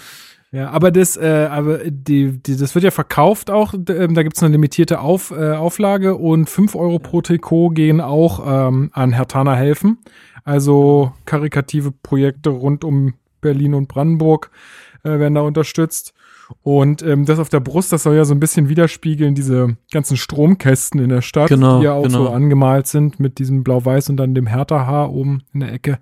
Ja, 0.55 0.69
aber 0.69 0.89
das, 0.89 1.17
äh, 1.17 1.49
aber 1.51 1.79
die, 1.79 2.39
die, 2.41 2.55
das 2.55 2.75
wird 2.75 2.85
ja 2.85 2.91
verkauft 2.91 3.51
auch. 3.51 3.73
Ähm, 3.73 4.15
da 4.15 4.23
gibt's 4.23 4.41
eine 4.41 4.53
limitierte 4.53 5.01
Auf, 5.01 5.31
äh, 5.31 5.51
Auflage 5.51 6.15
und 6.15 6.49
5 6.49 6.75
Euro 6.75 6.97
pro 6.97 7.21
Trikot 7.21 7.71
gehen 7.71 7.99
auch 7.99 8.69
ähm, 8.69 8.89
an 8.93 9.11
Hertana 9.11 9.53
helfen. 9.55 9.97
Also 10.45 11.11
karikative 11.25 11.91
Projekte 11.91 12.51
rund 12.51 12.85
um 12.85 13.15
Berlin 13.41 13.73
und 13.73 13.89
Brandenburg. 13.89 14.49
äh, 15.03 15.19
werden 15.19 15.35
da 15.35 15.41
unterstützt. 15.41 16.13
Und 16.61 17.01
ähm, 17.01 17.25
das 17.25 17.39
auf 17.39 17.49
der 17.49 17.59
Brust, 17.59 17.91
das 17.91 18.03
soll 18.03 18.15
ja 18.15 18.23
so 18.25 18.33
ein 18.35 18.39
bisschen 18.39 18.69
widerspiegeln, 18.69 19.33
diese 19.33 19.77
ganzen 19.91 20.15
Stromkästen 20.17 20.99
in 20.99 21.09
der 21.09 21.21
Stadt, 21.21 21.49
Genau, 21.49 21.79
die 21.79 21.85
ja 21.85 21.93
auch 21.93 22.03
genau. 22.03 22.25
so 22.25 22.29
angemalt 22.29 22.85
sind 22.87 23.19
mit 23.19 23.39
diesem 23.39 23.63
Blau-Weiß 23.63 24.09
und 24.09 24.17
dann 24.17 24.35
dem 24.35 24.45
Hertha-Haar 24.47 25.11
oben 25.11 25.41
in 25.53 25.61
der 25.61 25.73
Ecke. 25.73 25.99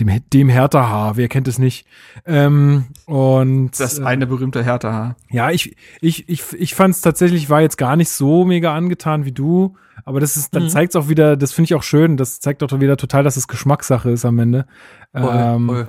Dem, 0.00 0.10
dem 0.32 0.48
Hertha-Haar, 0.48 1.16
wer 1.16 1.28
kennt 1.28 1.46
es 1.48 1.58
nicht? 1.58 1.86
Ähm, 2.26 2.86
und 3.06 3.78
Das 3.78 3.98
äh, 3.98 4.04
eine 4.04 4.26
berühmte 4.26 4.64
Hertha. 4.64 5.14
ja, 5.30 5.50
ich, 5.50 5.76
ich, 6.00 6.28
ich, 6.28 6.42
ich 6.58 6.74
fand 6.74 6.94
es 6.94 7.00
tatsächlich, 7.00 7.48
war 7.50 7.60
jetzt 7.60 7.78
gar 7.78 7.96
nicht 7.96 8.10
so 8.10 8.44
mega 8.44 8.74
angetan 8.74 9.24
wie 9.24 9.32
du, 9.32 9.76
aber 10.04 10.20
das 10.20 10.36
ist, 10.36 10.54
dann 10.54 10.64
Mhm. 10.64 10.68
zeigt 10.70 10.94
es 10.94 10.96
auch 10.96 11.08
wieder, 11.08 11.36
das 11.36 11.52
finde 11.52 11.66
ich 11.66 11.74
auch 11.74 11.82
schön, 11.82 12.16
das 12.16 12.40
zeigt 12.40 12.62
auch 12.62 12.80
wieder 12.80 12.96
total, 12.96 13.22
dass 13.22 13.36
es 13.36 13.46
Geschmackssache 13.48 14.10
ist 14.10 14.24
am 14.24 14.38
Ende. 14.38 14.66
Voll, 15.14 15.30
ähm, 15.32 15.66
voll. 15.68 15.88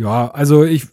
Ja, 0.00 0.30
also 0.30 0.64
ich, 0.64 0.86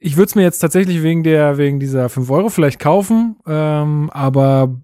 ich 0.00 0.18
würde 0.18 0.28
es 0.28 0.34
mir 0.34 0.42
jetzt 0.42 0.58
tatsächlich 0.58 1.02
wegen 1.02 1.22
der, 1.22 1.56
wegen 1.56 1.80
dieser 1.80 2.10
5 2.10 2.30
Euro 2.30 2.50
vielleicht 2.50 2.78
kaufen, 2.78 3.36
ähm, 3.46 4.10
aber 4.12 4.76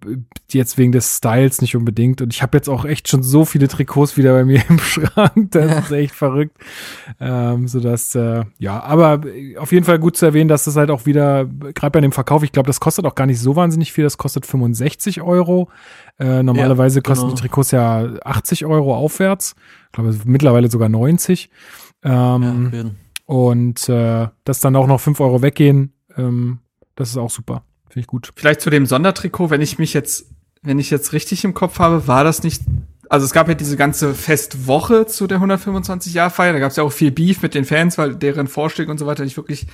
jetzt 0.50 0.78
wegen 0.78 0.92
des 0.92 1.18
Styles 1.18 1.60
nicht 1.60 1.76
unbedingt. 1.76 2.22
Und 2.22 2.32
ich 2.32 2.40
habe 2.40 2.56
jetzt 2.56 2.70
auch 2.70 2.86
echt 2.86 3.06
schon 3.08 3.22
so 3.22 3.44
viele 3.44 3.68
Trikots 3.68 4.16
wieder 4.16 4.32
bei 4.32 4.46
mir 4.46 4.62
im 4.70 4.78
Schrank. 4.78 5.50
Das 5.50 5.84
ist 5.84 5.92
echt 5.92 6.14
verrückt. 6.14 6.56
Ähm, 7.20 7.68
so 7.68 7.80
dass, 7.80 8.14
äh, 8.14 8.44
ja, 8.58 8.82
aber 8.82 9.20
auf 9.58 9.72
jeden 9.72 9.84
Fall 9.84 9.98
gut 9.98 10.16
zu 10.16 10.24
erwähnen, 10.24 10.48
dass 10.48 10.64
das 10.64 10.76
halt 10.76 10.90
auch 10.90 11.04
wieder, 11.04 11.44
gerade 11.44 11.90
bei 11.90 12.00
dem 12.00 12.12
Verkauf, 12.12 12.44
ich 12.44 12.52
glaube, 12.52 12.68
das 12.68 12.80
kostet 12.80 13.04
auch 13.04 13.14
gar 13.14 13.26
nicht 13.26 13.40
so 13.40 13.56
wahnsinnig 13.56 13.92
viel, 13.92 14.04
das 14.04 14.16
kostet 14.16 14.46
65 14.46 15.20
Euro. 15.20 15.68
Äh, 16.18 16.42
normalerweise 16.42 17.02
kosten 17.02 17.26
genau. 17.26 17.34
die 17.34 17.42
Trikots 17.42 17.72
ja 17.72 18.08
80 18.24 18.64
Euro 18.64 18.96
aufwärts. 18.96 19.54
Ich 19.88 19.92
glaube, 19.92 20.16
mittlerweile 20.24 20.70
sogar 20.70 20.88
90. 20.88 21.50
Ähm, 22.04 22.70
Ja. 22.72 22.84
Und 23.26 23.88
äh, 23.88 24.28
dass 24.44 24.60
dann 24.60 24.76
auch 24.76 24.86
noch 24.86 25.00
5 25.00 25.20
Euro 25.20 25.42
weggehen, 25.42 25.92
ähm, 26.16 26.60
das 26.94 27.10
ist 27.10 27.16
auch 27.18 27.30
super. 27.30 27.62
Finde 27.88 28.00
ich 28.00 28.06
gut. 28.06 28.32
Vielleicht 28.34 28.60
zu 28.60 28.70
dem 28.70 28.86
Sondertrikot, 28.86 29.50
wenn 29.50 29.60
ich 29.60 29.78
mich 29.78 29.92
jetzt, 29.92 30.26
wenn 30.62 30.78
ich 30.78 30.90
jetzt 30.90 31.12
richtig 31.12 31.44
im 31.44 31.54
Kopf 31.54 31.78
habe, 31.78 32.08
war 32.08 32.24
das 32.24 32.42
nicht. 32.42 32.62
Also 33.08 33.24
es 33.26 33.32
gab 33.32 33.48
ja 33.48 33.54
diese 33.54 33.76
ganze 33.76 34.14
Festwoche 34.14 35.06
zu 35.06 35.26
der 35.26 35.38
125-Jahr-Feier. 35.40 36.52
Da 36.52 36.58
gab 36.58 36.70
es 36.70 36.76
ja 36.76 36.82
auch 36.82 36.92
viel 36.92 37.12
Beef 37.12 37.42
mit 37.42 37.54
den 37.54 37.64
Fans, 37.64 37.98
weil 37.98 38.16
deren 38.16 38.48
Vorschläge 38.48 38.90
und 38.90 38.98
so 38.98 39.06
weiter 39.06 39.22
nicht 39.24 39.36
wirklich 39.36 39.66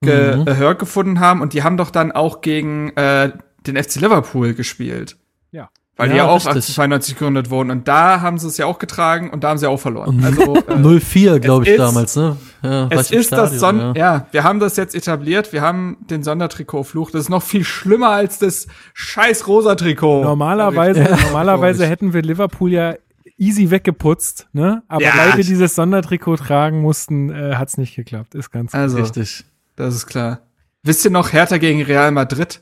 Mhm. 0.00 0.44
gehört 0.44 0.78
gefunden 0.78 1.20
haben. 1.20 1.40
Und 1.40 1.52
die 1.54 1.62
haben 1.62 1.76
doch 1.76 1.90
dann 1.90 2.12
auch 2.12 2.40
gegen 2.40 2.90
äh, 2.96 3.32
den 3.66 3.76
FC 3.76 3.96
Liverpool 3.96 4.54
gespielt. 4.54 5.16
Ja. 5.50 5.70
Weil 5.98 6.08
die 6.10 6.16
Ja, 6.16 6.24
ja 6.24 6.28
auch 6.30 6.36
richtig. 6.36 6.54
1892 6.78 7.14
gegründet 7.16 7.50
wurden. 7.50 7.70
Und 7.72 7.88
da 7.88 8.20
haben 8.20 8.38
sie 8.38 8.46
es 8.46 8.56
ja 8.56 8.66
auch 8.66 8.78
getragen 8.78 9.30
und 9.30 9.42
da 9.44 9.48
haben 9.50 9.58
sie 9.58 9.68
auch 9.68 9.78
verloren. 9.80 10.08
Und 10.18 10.24
Also 10.24 10.54
äh, 10.56 11.00
04, 11.00 11.40
glaube 11.40 11.64
ich, 11.64 11.70
ist- 11.72 11.78
damals, 11.78 12.14
ne? 12.16 12.36
Ja, 12.62 12.86
es 12.90 13.10
ist 13.10 13.32
das 13.32 13.56
Stadion, 13.56 13.58
Son 13.80 13.94
ja. 13.96 14.14
ja. 14.14 14.26
wir 14.30 14.44
haben 14.44 14.60
das 14.60 14.76
jetzt 14.76 14.94
etabliert, 14.94 15.52
wir 15.52 15.60
haben 15.60 15.96
den 16.08 16.22
Sondertrikotfluch. 16.22 17.10
Das 17.10 17.22
ist 17.22 17.28
noch 17.28 17.42
viel 17.42 17.64
schlimmer 17.64 18.10
als 18.10 18.38
das 18.38 18.68
scheiß 18.94 19.46
rosa 19.48 19.74
Trikot. 19.74 20.22
Normalerweise, 20.22 21.02
ich- 21.02 21.22
normalerweise 21.24 21.84
hätten 21.86 22.12
wir 22.12 22.22
Liverpool 22.22 22.72
ja 22.72 22.94
easy 23.36 23.70
weggeputzt, 23.70 24.48
ne? 24.52 24.82
Aber 24.88 25.02
Ja. 25.02 25.12
weil 25.16 25.36
wir 25.36 25.44
dieses 25.44 25.74
Sondertrikot 25.74 26.36
tragen 26.36 26.80
mussten, 26.80 27.30
äh, 27.30 27.54
hat's 27.56 27.76
nicht 27.76 27.94
geklappt. 27.96 28.34
Ist 28.34 28.50
ganz 28.50 28.74
Also, 28.74 28.98
Richtig. 28.98 29.44
das 29.76 29.94
ist 29.94 30.06
klar. 30.06 30.40
Wisst 30.84 31.04
ihr 31.04 31.10
noch 31.10 31.32
Hertha 31.32 31.58
gegen 31.58 31.82
Real 31.82 32.10
Madrid? 32.12 32.60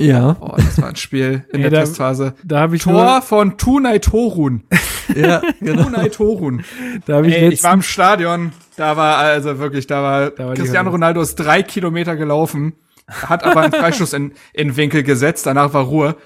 Ja, 0.00 0.36
Oh, 0.40 0.54
das 0.56 0.80
war 0.80 0.88
ein 0.88 0.96
Spiel 0.96 1.44
in 1.52 1.56
Ey, 1.56 1.62
der 1.62 1.70
da- 1.70 1.80
Testphase. 1.80 2.34
Da 2.42 2.60
habe 2.60 2.76
ich 2.76 2.82
Tor 2.82 2.92
nur, 3.04 3.22
von 3.22 3.56
Tunay 3.58 3.98
Torun. 4.00 4.62
ja, 5.14 5.42
genau. 5.60 5.84
Tunay 5.84 6.08
Torun. 6.10 6.64
da 7.06 7.16
habe 7.16 7.28
ich, 7.28 7.34
Ey, 7.34 7.48
ich 7.50 7.62
war 7.62 7.74
im 7.74 7.82
Stadion. 7.82 8.52
Da 8.76 8.96
war 8.96 9.16
also 9.18 9.58
wirklich, 9.58 9.86
da 9.86 10.02
war, 10.02 10.30
Da 10.30 10.46
war 10.48 10.54
Cristiano. 10.54 10.90
Ronaldo 10.90 11.20
ist 11.20 11.34
drei 11.36 11.62
Kilometer 11.62 12.16
gelaufen, 12.16 12.72
hat 13.08 13.44
aber 13.44 13.60
einen 13.60 13.72
Freischuss 13.72 14.12
in, 14.14 14.32
in 14.54 14.76
Winkel 14.76 15.02
gesetzt. 15.02 15.44
Danach 15.46 15.74
war 15.74 15.84
Ruhe. 15.84 16.16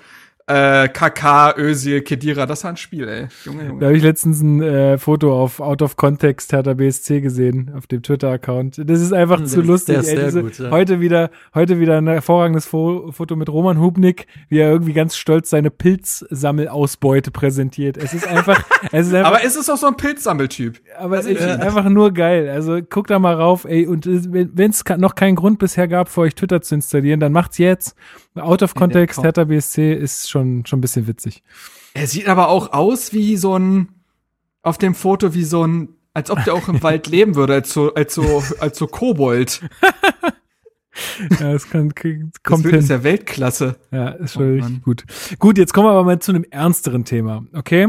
Äh, 0.46 0.88
KK, 0.88 1.54
Özil, 1.56 2.02
Kedira, 2.02 2.44
das 2.44 2.64
war 2.64 2.72
ein 2.72 2.76
Spiel, 2.76 3.08
ey. 3.08 3.28
Junge, 3.46 3.64
Junge. 3.66 3.80
Da 3.80 3.86
habe 3.86 3.96
ich 3.96 4.02
letztens 4.02 4.42
ein 4.42 4.60
äh, 4.60 4.98
Foto 4.98 5.32
auf 5.42 5.58
Out 5.58 5.80
of 5.80 5.96
Context 5.96 6.52
Hertha 6.52 6.74
BSC 6.74 7.22
gesehen 7.22 7.72
auf 7.74 7.86
dem 7.86 8.02
Twitter-Account. 8.02 8.82
Das 8.84 9.00
ist 9.00 9.14
einfach 9.14 9.38
Hm, 9.38 9.46
zu 9.46 9.62
ist- 9.62 9.66
lustig. 9.66 9.96
ist 9.96 10.08
ey. 10.08 10.16
sehr 10.16 10.24
Diese- 10.26 10.42
gut, 10.42 10.58
ja. 10.58 10.70
Heute 10.70 11.00
wieder, 11.00 11.30
heute 11.54 11.80
wieder 11.80 11.96
ein 11.96 12.06
hervorragendes 12.08 12.66
Fo 12.66 13.10
Foto 13.10 13.36
mit 13.36 13.48
Roman 13.48 13.80
Hubnik, 13.80 14.26
wie 14.50 14.58
er 14.58 14.68
irgendwie 14.70 14.92
ganz 14.92 15.16
stolz 15.16 15.48
seine 15.48 15.70
Pilzsammelausbeute 15.70 17.30
präsentiert. 17.30 17.96
Es 17.96 18.12
ist 18.12 18.28
einfach, 18.28 18.62
es 18.92 19.06
ist 19.06 19.14
einfach, 19.14 19.30
Aber 19.30 19.42
ist 19.44 19.56
es 19.56 19.70
auch 19.70 19.78
so 19.78 19.86
ein 19.86 19.96
Pilzsammeltyp? 19.96 20.78
aber 20.98 21.20
es 21.20 21.26
ich 21.26 21.38
ist 21.38 21.46
nicht. 21.46 21.60
einfach 21.60 21.88
nur 21.88 22.12
geil. 22.12 22.50
Also 22.50 22.80
guckt 22.82 23.08
da 23.08 23.18
mal 23.18 23.34
rauf, 23.34 23.64
ey. 23.64 23.86
Und 23.86 24.04
es- 24.06 24.30
wenn 24.30 24.70
es 24.70 24.84
noch 24.98 25.14
keinen 25.14 25.36
Grund 25.36 25.58
bisher 25.58 25.88
gab, 25.88 26.10
für 26.10 26.20
euch 26.20 26.34
Twitter 26.34 26.60
zu 26.60 26.74
installieren, 26.74 27.18
dann 27.20 27.32
macht's 27.32 27.56
jetzt. 27.56 27.96
Out 28.36 28.62
of 28.62 28.74
Context. 28.74 29.22
Hertha 29.22 29.44
BSC 29.44 29.94
ist 29.94 30.28
schon 30.28 30.66
schon 30.66 30.78
ein 30.78 30.80
bisschen 30.80 31.06
witzig. 31.06 31.42
Er 31.94 32.06
sieht 32.06 32.28
aber 32.28 32.48
auch 32.48 32.72
aus 32.72 33.12
wie 33.12 33.36
so 33.36 33.56
ein, 33.56 33.88
auf 34.62 34.78
dem 34.78 34.94
Foto 34.94 35.34
wie 35.34 35.44
so 35.44 35.64
ein, 35.64 35.90
als 36.12 36.30
ob 36.30 36.42
der 36.44 36.54
auch 36.54 36.68
im 36.68 36.82
Wald 36.82 37.06
leben 37.06 37.36
würde, 37.36 37.54
als 37.54 37.72
so, 37.72 37.94
als 37.94 38.14
so, 38.14 38.42
als 38.58 38.78
so 38.78 38.86
Kobold. 38.86 39.60
Ja, 41.40 41.52
es 41.52 41.68
kann, 41.68 41.88
Das 41.90 42.42
kommt 42.42 42.62
Bild 42.62 42.74
hin. 42.74 42.82
ist 42.82 42.90
ja 42.90 43.02
Weltklasse. 43.02 43.76
Ja, 43.90 44.08
ist 44.10 44.36
Oh 44.36 44.40
schon 44.40 44.54
richtig 44.54 44.82
gut. 44.82 45.04
Gut, 45.38 45.58
jetzt 45.58 45.72
kommen 45.72 45.86
wir 45.86 45.92
aber 45.92 46.04
mal 46.04 46.18
zu 46.18 46.32
einem 46.32 46.44
ernsteren 46.50 47.04
Thema, 47.04 47.44
okay? 47.52 47.88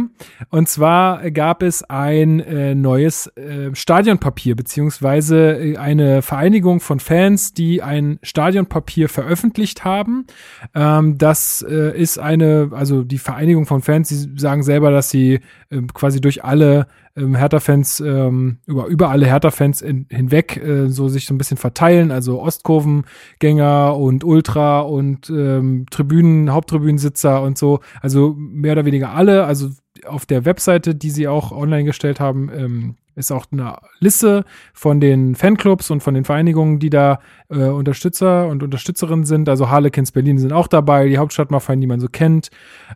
Und 0.49 0.69
zwar 0.69 1.29
gab 1.31 1.63
es 1.63 1.83
ein 1.83 2.39
äh, 2.39 2.75
neues 2.75 3.27
äh, 3.35 3.73
Stadionpapier, 3.73 4.55
beziehungsweise 4.55 5.57
äh, 5.57 5.77
eine 5.77 6.21
Vereinigung 6.21 6.79
von 6.79 6.99
Fans, 6.99 7.53
die 7.53 7.81
ein 7.81 8.19
Stadionpapier 8.23 9.09
veröffentlicht 9.09 9.83
haben. 9.85 10.25
Ähm, 10.73 11.17
das 11.17 11.65
äh, 11.67 11.97
ist 11.99 12.17
eine, 12.19 12.69
also 12.71 13.03
die 13.03 13.17
Vereinigung 13.19 13.65
von 13.65 13.81
Fans, 13.81 14.09
die 14.09 14.39
sagen 14.39 14.63
selber, 14.63 14.91
dass 14.91 15.09
sie 15.09 15.41
äh, 15.69 15.81
quasi 15.93 16.21
durch 16.21 16.43
alle 16.43 16.87
ähm, 17.15 17.35
Hertha-Fans, 17.35 17.99
ähm, 18.01 18.57
über, 18.65 18.87
über 18.87 19.09
alle 19.09 19.25
Hertha-Fans 19.25 19.81
in, 19.81 20.07
hinweg 20.09 20.57
äh, 20.57 20.89
so 20.89 21.07
sich 21.07 21.25
so 21.25 21.33
ein 21.33 21.37
bisschen 21.37 21.57
verteilen, 21.57 22.11
also 22.11 22.41
Ostkurvengänger 22.41 23.95
und 23.97 24.23
Ultra 24.23 24.81
und 24.81 25.29
ähm, 25.29 25.85
Tribünen, 25.89 26.51
Haupttribünensitzer 26.51 27.41
und 27.41 27.57
so, 27.57 27.79
also 28.01 28.35
mehr 28.37 28.73
oder 28.73 28.85
weniger 28.85 29.11
alle, 29.11 29.45
also 29.45 29.69
auf 30.05 30.25
der 30.25 30.45
Webseite, 30.45 30.95
die 30.95 31.09
sie 31.09 31.27
auch 31.27 31.51
online 31.51 31.85
gestellt 31.85 32.19
haben, 32.19 32.49
ähm, 32.53 32.95
ist 33.15 33.31
auch 33.31 33.45
eine 33.51 33.77
Liste 33.99 34.43
von 34.73 34.99
den 34.99 35.35
Fanclubs 35.35 35.89
und 35.89 36.03
von 36.03 36.13
den 36.13 36.25
Vereinigungen, 36.25 36.79
die 36.79 36.89
da 36.89 37.19
äh, 37.49 37.63
Unterstützer 37.63 38.47
und 38.47 38.61
Unterstützerinnen 38.61 39.23
sind. 39.23 39.47
Also 39.47 39.69
Harlequins 39.69 40.11
Berlin 40.11 40.37
sind 40.37 40.51
auch 40.51 40.67
dabei, 40.67 41.07
die 41.07 41.17
Hauptstadtmafien, 41.17 41.79
die 41.79 41.87
man 41.87 42.01
so 42.01 42.07
kennt. 42.09 42.49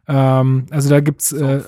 Ähm, 0.08 0.66
also 0.72 0.90
da 0.90 1.00
gibt's 1.00 1.32
äh, 1.32 1.62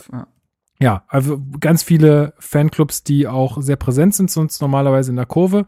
Ja. 0.82 1.04
also 1.08 1.39
ganz 1.60 1.84
viele 1.84 2.34
Fanclubs, 2.39 3.04
die 3.04 3.28
auch 3.28 3.62
sehr 3.62 3.76
präsent 3.76 4.15
sind, 4.15 4.32
sonst 4.32 4.62
normalerweise 4.62 5.12
in 5.12 5.15
der 5.15 5.26
Kurve. 5.26 5.67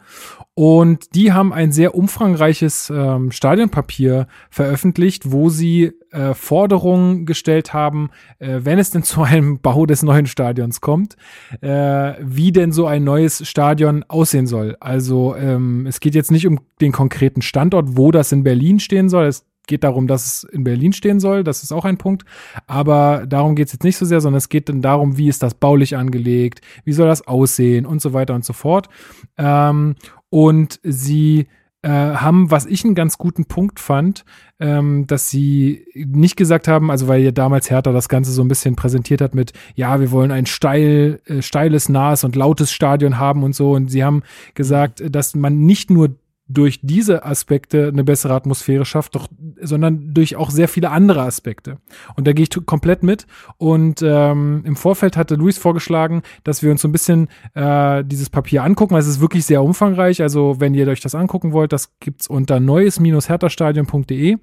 Und 0.55 1.15
die 1.15 1.31
haben 1.33 1.53
ein 1.53 1.71
sehr 1.71 1.95
umfangreiches 1.95 2.91
ähm, 2.93 3.31
Stadionpapier 3.31 4.27
veröffentlicht, 4.49 5.31
wo 5.31 5.49
sie 5.49 5.93
äh, 6.11 6.33
Forderungen 6.33 7.25
gestellt 7.25 7.73
haben, 7.73 8.09
äh, 8.39 8.59
wenn 8.63 8.79
es 8.79 8.91
denn 8.91 9.03
zu 9.03 9.23
einem 9.23 9.59
Bau 9.59 9.85
des 9.85 10.03
neuen 10.03 10.25
Stadions 10.25 10.81
kommt, 10.81 11.15
äh, 11.61 12.13
wie 12.19 12.51
denn 12.51 12.71
so 12.71 12.87
ein 12.87 13.03
neues 13.03 13.47
Stadion 13.47 14.03
aussehen 14.07 14.47
soll. 14.47 14.77
Also 14.79 15.35
ähm, 15.35 15.85
es 15.87 15.99
geht 15.99 16.15
jetzt 16.15 16.31
nicht 16.31 16.47
um 16.47 16.59
den 16.81 16.91
konkreten 16.91 17.41
Standort, 17.41 17.97
wo 17.97 18.11
das 18.11 18.31
in 18.31 18.43
Berlin 18.43 18.79
stehen 18.79 19.09
soll. 19.09 19.25
Es 19.25 19.45
geht 19.67 19.83
darum, 19.83 20.07
dass 20.07 20.25
es 20.25 20.43
in 20.43 20.63
Berlin 20.63 20.93
stehen 20.93 21.19
soll. 21.19 21.43
Das 21.43 21.63
ist 21.63 21.71
auch 21.71 21.85
ein 21.85 21.97
Punkt. 21.97 22.25
Aber 22.67 23.25
darum 23.27 23.55
geht 23.55 23.67
es 23.67 23.73
jetzt 23.73 23.83
nicht 23.83 23.97
so 23.97 24.05
sehr, 24.05 24.21
sondern 24.21 24.37
es 24.37 24.49
geht 24.49 24.69
dann 24.69 24.81
darum, 24.81 25.17
wie 25.17 25.29
ist 25.29 25.43
das 25.43 25.53
baulich 25.53 25.95
angelegt, 25.95 26.61
wie 26.83 26.93
soll 26.93 27.07
das 27.07 27.27
aussehen 27.27 27.85
und 27.85 28.01
so 28.01 28.13
weiter 28.13 28.35
und 28.35 28.45
so 28.45 28.53
fort. 28.53 28.89
Ähm, 29.37 29.95
und 30.29 30.79
sie 30.83 31.47
äh, 31.83 31.89
haben, 31.89 32.49
was 32.49 32.65
ich 32.65 32.85
einen 32.85 32.95
ganz 32.95 33.17
guten 33.17 33.45
Punkt 33.45 33.79
fand, 33.79 34.23
ähm, 34.59 35.05
dass 35.05 35.29
sie 35.29 35.85
nicht 35.93 36.37
gesagt 36.37 36.69
haben, 36.69 36.89
also 36.89 37.09
weil 37.09 37.21
ja 37.21 37.31
damals 37.31 37.69
Hertha 37.69 37.91
das 37.91 38.07
Ganze 38.07 38.31
so 38.31 38.41
ein 38.41 38.47
bisschen 38.47 38.77
präsentiert 38.77 39.19
hat 39.19 39.35
mit, 39.35 39.51
ja, 39.75 39.99
wir 39.99 40.09
wollen 40.11 40.31
ein 40.31 40.45
steil, 40.45 41.19
äh, 41.25 41.41
steiles, 41.41 41.89
nahes 41.89 42.23
und 42.23 42.37
lautes 42.37 42.71
Stadion 42.71 43.19
haben 43.19 43.43
und 43.43 43.53
so. 43.53 43.73
Und 43.73 43.89
sie 43.89 44.03
haben 44.03 44.23
gesagt, 44.53 45.03
dass 45.13 45.35
man 45.35 45.59
nicht 45.59 45.89
nur 45.89 46.15
durch 46.53 46.79
diese 46.81 47.25
Aspekte 47.25 47.87
eine 47.87 48.03
bessere 48.03 48.33
Atmosphäre 48.33 48.85
schafft, 48.85 49.15
doch, 49.15 49.27
sondern 49.61 50.13
durch 50.13 50.35
auch 50.35 50.49
sehr 50.49 50.67
viele 50.67 50.91
andere 50.91 51.21
Aspekte. 51.21 51.77
Und 52.15 52.27
da 52.27 52.33
gehe 52.33 52.43
ich 52.43 52.65
komplett 52.65 53.03
mit. 53.03 53.25
Und 53.57 54.01
ähm, 54.03 54.63
im 54.65 54.75
Vorfeld 54.75 55.17
hatte 55.17 55.35
Luis 55.35 55.57
vorgeschlagen, 55.57 56.21
dass 56.43 56.63
wir 56.63 56.71
uns 56.71 56.81
so 56.81 56.87
ein 56.87 56.91
bisschen 56.91 57.27
äh, 57.53 58.03
dieses 58.05 58.29
Papier 58.29 58.63
angucken, 58.63 58.93
weil 58.93 59.01
es 59.01 59.07
ist 59.07 59.21
wirklich 59.21 59.45
sehr 59.45 59.63
umfangreich. 59.63 60.21
Also 60.21 60.59
wenn 60.59 60.73
ihr 60.73 60.87
euch 60.87 61.01
das 61.01 61.15
angucken 61.15 61.51
wollt, 61.51 61.73
das 61.73 61.97
gibt's 61.99 62.27
unter 62.27 62.59
neues-hertastadion.de. 62.59 64.37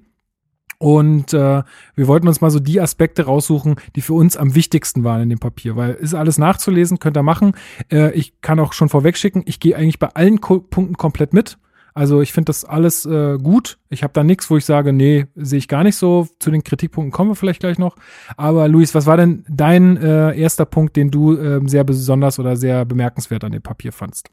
Und 0.81 1.31
äh, 1.35 1.61
wir 1.93 2.07
wollten 2.07 2.27
uns 2.27 2.41
mal 2.41 2.49
so 2.49 2.59
die 2.59 2.81
Aspekte 2.81 3.25
raussuchen, 3.25 3.75
die 3.95 4.01
für 4.01 4.13
uns 4.13 4.35
am 4.35 4.55
wichtigsten 4.55 5.03
waren 5.03 5.21
in 5.21 5.29
dem 5.29 5.37
Papier, 5.37 5.75
weil 5.75 5.93
ist 5.93 6.15
alles 6.15 6.39
nachzulesen, 6.39 6.97
könnt 6.97 7.15
ihr 7.17 7.21
machen. 7.21 7.53
Äh, 7.91 8.13
ich 8.13 8.41
kann 8.41 8.59
auch 8.59 8.73
schon 8.73 8.89
vorwegschicken, 8.89 9.43
ich 9.45 9.59
gehe 9.59 9.75
eigentlich 9.75 9.99
bei 9.99 10.07
allen 10.07 10.41
Ko 10.41 10.59
Punkten 10.59 10.97
komplett 10.97 11.33
mit. 11.35 11.59
Also 11.93 12.21
ich 12.21 12.31
finde 12.31 12.47
das 12.47 12.63
alles 12.63 13.05
äh, 13.05 13.37
gut. 13.37 13.77
Ich 13.89 14.03
habe 14.03 14.13
da 14.13 14.23
nichts, 14.23 14.49
wo 14.49 14.57
ich 14.57 14.65
sage, 14.65 14.93
nee, 14.93 15.27
sehe 15.35 15.59
ich 15.59 15.67
gar 15.67 15.83
nicht 15.83 15.95
so. 15.95 16.27
Zu 16.39 16.51
den 16.51 16.63
Kritikpunkten 16.63 17.11
kommen 17.11 17.31
wir 17.31 17.35
vielleicht 17.35 17.59
gleich 17.59 17.77
noch. 17.77 17.95
Aber 18.37 18.67
Luis, 18.67 18.95
was 18.95 19.05
war 19.05 19.17
denn 19.17 19.45
dein 19.49 19.97
äh, 19.97 20.37
erster 20.37 20.65
Punkt, 20.65 20.95
den 20.95 21.11
du 21.11 21.35
äh, 21.35 21.61
sehr 21.65 21.83
besonders 21.83 22.39
oder 22.39 22.55
sehr 22.55 22.85
bemerkenswert 22.85 23.43
an 23.43 23.51
dem 23.51 23.61
Papier 23.61 23.91
fandst? 23.91 24.29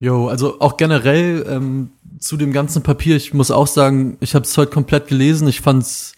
Jo, 0.00 0.26
also 0.26 0.60
auch 0.60 0.76
generell 0.76 1.46
ähm, 1.48 1.90
zu 2.18 2.36
dem 2.36 2.52
ganzen 2.52 2.82
Papier, 2.82 3.16
ich 3.16 3.34
muss 3.34 3.52
auch 3.52 3.68
sagen, 3.68 4.16
ich 4.20 4.34
habe 4.34 4.44
es 4.44 4.58
heute 4.58 4.72
komplett 4.72 5.06
gelesen. 5.06 5.46
Ich 5.46 5.60
fand's 5.60 6.14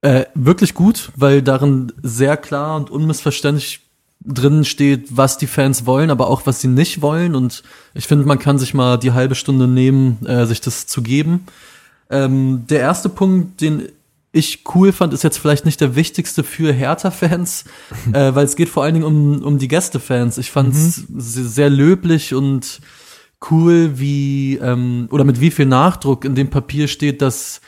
äh, 0.00 0.26
wirklich 0.34 0.74
gut, 0.74 1.10
weil 1.16 1.42
darin 1.42 1.92
sehr 2.02 2.36
klar 2.36 2.76
und 2.76 2.90
unmissverständlich 2.90 3.80
drin 4.24 4.64
steht, 4.64 5.16
was 5.16 5.38
die 5.38 5.46
Fans 5.46 5.86
wollen, 5.86 6.10
aber 6.10 6.28
auch 6.28 6.46
was 6.46 6.60
sie 6.60 6.68
nicht 6.68 7.02
wollen. 7.02 7.34
Und 7.34 7.62
ich 7.92 8.06
finde, 8.06 8.24
man 8.24 8.38
kann 8.38 8.58
sich 8.58 8.74
mal 8.74 8.98
die 8.98 9.12
halbe 9.12 9.34
Stunde 9.34 9.68
nehmen, 9.68 10.24
äh, 10.26 10.46
sich 10.46 10.60
das 10.60 10.86
zu 10.86 11.02
geben. 11.02 11.46
Ähm, 12.10 12.64
der 12.68 12.80
erste 12.80 13.08
Punkt, 13.08 13.60
den 13.60 13.88
ich 14.32 14.64
cool 14.74 14.92
fand, 14.92 15.12
ist 15.12 15.22
jetzt 15.22 15.38
vielleicht 15.38 15.64
nicht 15.64 15.80
der 15.80 15.94
wichtigste 15.94 16.42
für 16.42 16.72
Hertha-Fans, 16.72 17.64
äh, 18.12 18.34
weil 18.34 18.44
es 18.44 18.56
geht 18.56 18.68
vor 18.68 18.82
allen 18.82 18.94
Dingen 18.94 19.06
um, 19.06 19.42
um 19.42 19.58
die 19.58 19.68
Gäste-Fans. 19.68 20.38
Ich 20.38 20.50
fand 20.50 20.74
es 20.74 21.08
mhm. 21.08 21.20
sehr 21.20 21.70
löblich 21.70 22.34
und 22.34 22.80
cool, 23.50 23.98
wie 23.98 24.56
ähm, 24.56 25.08
oder 25.10 25.24
mit 25.24 25.40
wie 25.40 25.50
viel 25.50 25.66
Nachdruck 25.66 26.24
in 26.24 26.34
dem 26.34 26.50
Papier 26.50 26.88
steht, 26.88 27.22
dass 27.22 27.60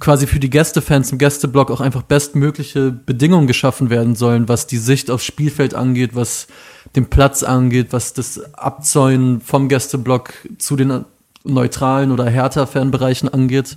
quasi 0.00 0.26
für 0.26 0.40
die 0.40 0.50
Gästefans 0.50 1.12
im 1.12 1.18
Gästeblock 1.18 1.70
auch 1.70 1.80
einfach 1.80 2.02
bestmögliche 2.02 2.90
Bedingungen 2.90 3.46
geschaffen 3.46 3.90
werden 3.90 4.14
sollen, 4.14 4.48
was 4.48 4.66
die 4.66 4.78
Sicht 4.78 5.10
aufs 5.10 5.24
Spielfeld 5.24 5.74
angeht, 5.74 6.14
was 6.14 6.46
den 6.94 7.06
Platz 7.10 7.42
angeht, 7.42 7.88
was 7.90 8.12
das 8.12 8.54
Abzäunen 8.54 9.40
vom 9.40 9.68
Gästeblock 9.68 10.32
zu 10.58 10.76
den 10.76 11.04
neutralen 11.44 12.10
oder 12.10 12.28
härter 12.28 12.66
Fanbereichen 12.66 13.28
angeht. 13.28 13.76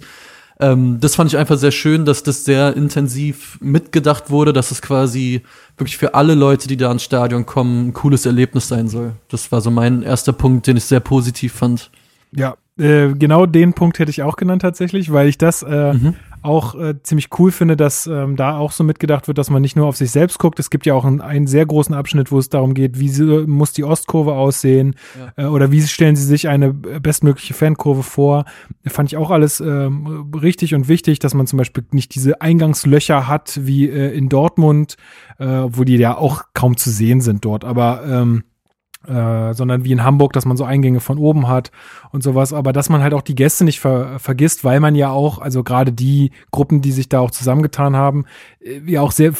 Ähm, 0.60 1.00
das 1.00 1.16
fand 1.16 1.32
ich 1.32 1.38
einfach 1.38 1.58
sehr 1.58 1.72
schön, 1.72 2.06
dass 2.06 2.24
das 2.24 2.44
sehr 2.44 2.76
intensiv 2.76 3.58
mitgedacht 3.62 4.30
wurde, 4.30 4.52
dass 4.52 4.72
es 4.72 4.82
quasi 4.82 5.42
wirklich 5.78 5.98
für 5.98 6.16
alle 6.16 6.36
Leute, 6.36 6.68
die 6.68 6.78
da 6.78 6.92
ins 6.92 7.04
Stadion 7.04 7.46
kommen, 7.46 7.90
ein 7.90 7.94
cooles 7.94 8.26
Erlebnis 8.26 8.68
sein 8.68 8.90
soll. 8.90 9.14
Das 9.30 9.52
war 9.52 9.62
so 9.62 9.72
mein 9.72 10.02
erster 10.04 10.34
Punkt, 10.34 10.68
den 10.68 10.78
ich 10.78 10.84
sehr 10.84 11.00
positiv 11.00 11.54
fand. 11.54 11.90
Ja, 12.32 12.58
äh, 12.80 13.14
genau 13.14 13.46
den 13.46 13.74
Punkt 13.74 14.00
hätte 14.00 14.12
ich 14.12 14.24
auch 14.24 14.36
genannt 14.36 14.62
tatsächlich, 14.62 15.12
weil 15.12 15.28
ich 15.28 15.38
das 15.38 15.64
äh, 15.64 15.94
mhm. 15.94 16.16
auch 16.42 16.76
äh, 16.76 16.96
ziemlich 17.04 17.28
cool 17.38 17.52
finde, 17.52 17.76
dass 17.76 18.08
ähm, 18.08 18.36
da 18.36 18.58
auch 18.58 18.72
so 18.72 18.84
mitgedacht 18.84 19.28
wird, 19.28 19.38
dass 19.38 19.50
man 19.50 19.62
nicht 19.62 19.76
nur 19.76 19.86
auf 19.86 19.98
sich 19.98 20.12
selbst 20.12 20.40
guckt. 20.40 20.60
Es 20.60 20.70
gibt 20.70 20.86
ja 20.86 20.94
auch 20.94 21.06
einen, 21.06 21.22
einen 21.22 21.48
sehr 21.48 21.66
großen 21.66 21.94
Abschnitt, 21.94 22.32
wo 22.32 22.40
es 22.40 22.50
darum 22.50 22.74
geht, 22.74 23.00
wie 23.00 23.10
sie, 23.10 23.46
muss 23.48 23.74
die 23.74 23.84
Ostkurve 23.84 24.34
aussehen 24.34 24.96
ja. 25.38 25.46
äh, 25.46 25.48
oder 25.48 25.72
wie 25.72 25.82
stellen 25.82 26.16
sie 26.16 26.26
sich 26.26 26.48
eine 26.48 26.74
bestmögliche 26.74 27.54
Fankurve 27.54 28.04
vor. 28.04 28.46
Fand 28.88 29.12
ich 29.12 29.18
auch 29.18 29.32
alles 29.32 29.60
ähm, 29.60 30.32
richtig 30.42 30.74
und 30.74 30.88
wichtig, 30.88 31.20
dass 31.20 31.34
man 31.34 31.48
zum 31.48 31.58
Beispiel 31.58 31.84
nicht 31.92 32.16
diese 32.16 32.42
Eingangslöcher 32.42 33.28
hat 33.28 33.60
wie 33.62 33.90
äh, 33.90 34.16
in 34.16 34.30
Dortmund, 34.30 34.96
äh, 35.38 35.46
wo 35.46 35.84
die 35.84 35.98
ja 35.98 36.18
auch 36.18 36.44
kaum 36.54 36.78
zu 36.78 36.90
sehen 36.90 37.22
sind 37.22 37.44
dort. 37.44 37.66
Aber 37.66 38.04
ähm, 38.08 38.44
äh, 39.08 39.54
sondern 39.54 39.86
wie 39.86 39.92
in 39.92 40.04
Hamburg, 40.04 40.34
dass 40.34 40.46
man 40.46 40.58
so 40.58 40.66
Eingänge 40.66 41.00
von 41.00 41.18
oben 41.18 41.48
hat 41.48 41.72
und 42.12 42.22
sowas, 42.22 42.52
aber 42.52 42.74
dass 42.74 42.90
man 42.90 43.02
halt 43.02 43.14
auch 43.14 43.22
die 43.22 43.36
Gäste 43.36 43.64
nicht 43.64 43.80
ver 43.80 44.20
vergisst, 44.20 44.64
weil 44.64 44.80
man 44.80 44.96
ja 44.96 45.10
auch, 45.10 45.40
also 45.40 45.64
gerade 45.64 45.94
die 45.94 46.32
Gruppen, 46.52 46.82
die 46.82 46.92
sich 46.92 47.08
da 47.08 47.20
auch 47.20 47.32
zusammengetan 47.32 47.96
haben, 47.96 48.26
äh, 48.60 48.80
ja 48.86 49.02
auch 49.02 49.12
sehr 49.12 49.34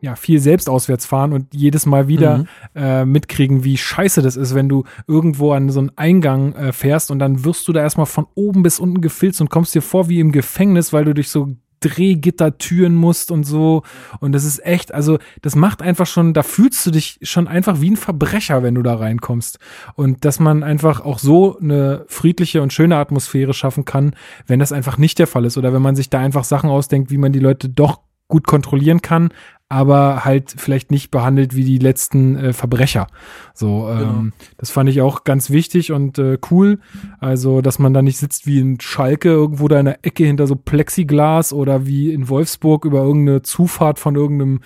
ja, 0.00 0.16
viel 0.16 0.40
selbst 0.40 0.68
auswärts 0.68 1.06
fahren 1.06 1.32
und 1.32 1.54
jedes 1.54 1.86
Mal 1.86 2.08
wieder 2.08 2.38
mhm. 2.38 2.46
äh, 2.74 3.04
mitkriegen, 3.04 3.64
wie 3.64 3.76
scheiße 3.76 4.22
das 4.22 4.36
ist, 4.36 4.54
wenn 4.54 4.68
du 4.68 4.84
irgendwo 5.06 5.52
an 5.52 5.70
so 5.70 5.80
einen 5.80 5.92
Eingang 5.96 6.54
äh, 6.54 6.72
fährst 6.72 7.10
und 7.10 7.18
dann 7.18 7.44
wirst 7.44 7.66
du 7.68 7.72
da 7.72 7.80
erstmal 7.80 8.06
von 8.06 8.26
oben 8.34 8.62
bis 8.62 8.78
unten 8.78 9.00
gefilzt 9.00 9.40
und 9.40 9.50
kommst 9.50 9.74
dir 9.74 9.82
vor 9.82 10.08
wie 10.08 10.20
im 10.20 10.32
Gefängnis, 10.32 10.92
weil 10.92 11.04
du 11.04 11.14
durch 11.14 11.30
so 11.30 11.48
Drehgittertüren 11.82 12.94
musst 12.94 13.30
und 13.30 13.44
so. 13.44 13.82
Und 14.20 14.32
das 14.32 14.44
ist 14.44 14.64
echt, 14.64 14.94
also 14.94 15.18
das 15.42 15.54
macht 15.54 15.82
einfach 15.82 16.06
schon, 16.06 16.32
da 16.32 16.42
fühlst 16.42 16.84
du 16.86 16.90
dich 16.90 17.18
schon 17.22 17.48
einfach 17.48 17.80
wie 17.80 17.90
ein 17.90 17.96
Verbrecher, 17.96 18.62
wenn 18.62 18.74
du 18.74 18.82
da 18.82 18.94
reinkommst. 18.94 19.58
Und 19.94 20.24
dass 20.24 20.40
man 20.40 20.62
einfach 20.62 21.04
auch 21.04 21.18
so 21.18 21.58
eine 21.58 22.04
friedliche 22.08 22.62
und 22.62 22.72
schöne 22.72 22.96
Atmosphäre 22.96 23.54
schaffen 23.54 23.84
kann, 23.84 24.14
wenn 24.46 24.58
das 24.58 24.72
einfach 24.72 24.98
nicht 24.98 25.18
der 25.18 25.26
Fall 25.26 25.44
ist. 25.44 25.58
Oder 25.58 25.72
wenn 25.72 25.82
man 25.82 25.96
sich 25.96 26.10
da 26.10 26.20
einfach 26.20 26.44
Sachen 26.44 26.70
ausdenkt, 26.70 27.10
wie 27.10 27.18
man 27.18 27.32
die 27.32 27.40
Leute 27.40 27.68
doch 27.68 28.00
gut 28.28 28.46
kontrollieren 28.46 29.02
kann, 29.02 29.28
aber 29.72 30.24
halt 30.26 30.54
vielleicht 30.54 30.90
nicht 30.90 31.10
behandelt 31.10 31.56
wie 31.56 31.64
die 31.64 31.78
letzten 31.78 32.36
äh, 32.36 32.52
Verbrecher. 32.52 33.06
So, 33.54 33.88
ähm, 33.90 33.98
genau. 33.98 34.24
das 34.58 34.70
fand 34.70 34.90
ich 34.90 35.00
auch 35.00 35.24
ganz 35.24 35.48
wichtig 35.48 35.92
und 35.92 36.18
äh, 36.18 36.36
cool. 36.50 36.78
Also, 37.20 37.62
dass 37.62 37.78
man 37.78 37.94
da 37.94 38.02
nicht 38.02 38.18
sitzt 38.18 38.46
wie 38.46 38.60
in 38.60 38.78
Schalke 38.80 39.30
irgendwo 39.30 39.68
da 39.68 39.80
in 39.80 39.86
der 39.86 40.04
Ecke 40.04 40.24
hinter 40.24 40.46
so 40.46 40.56
Plexiglas 40.56 41.54
oder 41.54 41.86
wie 41.86 42.12
in 42.12 42.28
Wolfsburg 42.28 42.84
über 42.84 43.02
irgendeine 43.02 43.40
Zufahrt 43.40 43.98
von 43.98 44.14
irgendeinem 44.14 44.60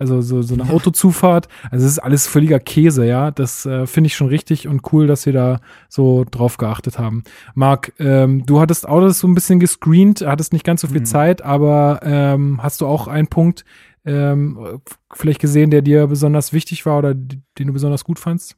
also 0.00 0.22
so, 0.22 0.40
so 0.40 0.54
eine 0.54 0.70
Autozufahrt. 0.70 1.46
Also 1.70 1.84
es 1.84 1.92
ist 1.92 1.98
alles 1.98 2.26
völliger 2.26 2.58
Käse, 2.58 3.04
ja. 3.04 3.30
Das 3.30 3.66
äh, 3.66 3.86
finde 3.86 4.08
ich 4.08 4.16
schon 4.16 4.28
richtig 4.28 4.66
und 4.66 4.92
cool, 4.92 5.06
dass 5.06 5.26
wir 5.26 5.34
da 5.34 5.60
so 5.90 6.24
drauf 6.28 6.56
geachtet 6.56 6.98
haben. 6.98 7.22
Marc, 7.54 7.92
ähm, 7.98 8.46
du 8.46 8.60
hattest 8.60 8.88
auch 8.88 9.02
das 9.02 9.18
so 9.18 9.28
ein 9.28 9.34
bisschen 9.34 9.60
gescreent, 9.60 10.24
hattest 10.26 10.54
nicht 10.54 10.64
ganz 10.64 10.80
so 10.80 10.88
viel 10.88 11.00
mhm. 11.00 11.04
Zeit, 11.04 11.42
aber 11.42 12.00
ähm, 12.02 12.60
hast 12.62 12.80
du 12.80 12.86
auch 12.86 13.08
einen 13.08 13.28
Punkt, 13.28 13.66
ähm, 14.04 14.80
vielleicht 15.12 15.40
gesehen, 15.40 15.70
der 15.70 15.82
dir 15.82 16.06
besonders 16.06 16.52
wichtig 16.52 16.86
war 16.86 16.98
oder 16.98 17.14
den 17.14 17.66
du 17.66 17.72
besonders 17.72 18.04
gut 18.04 18.18
fandst? 18.18 18.56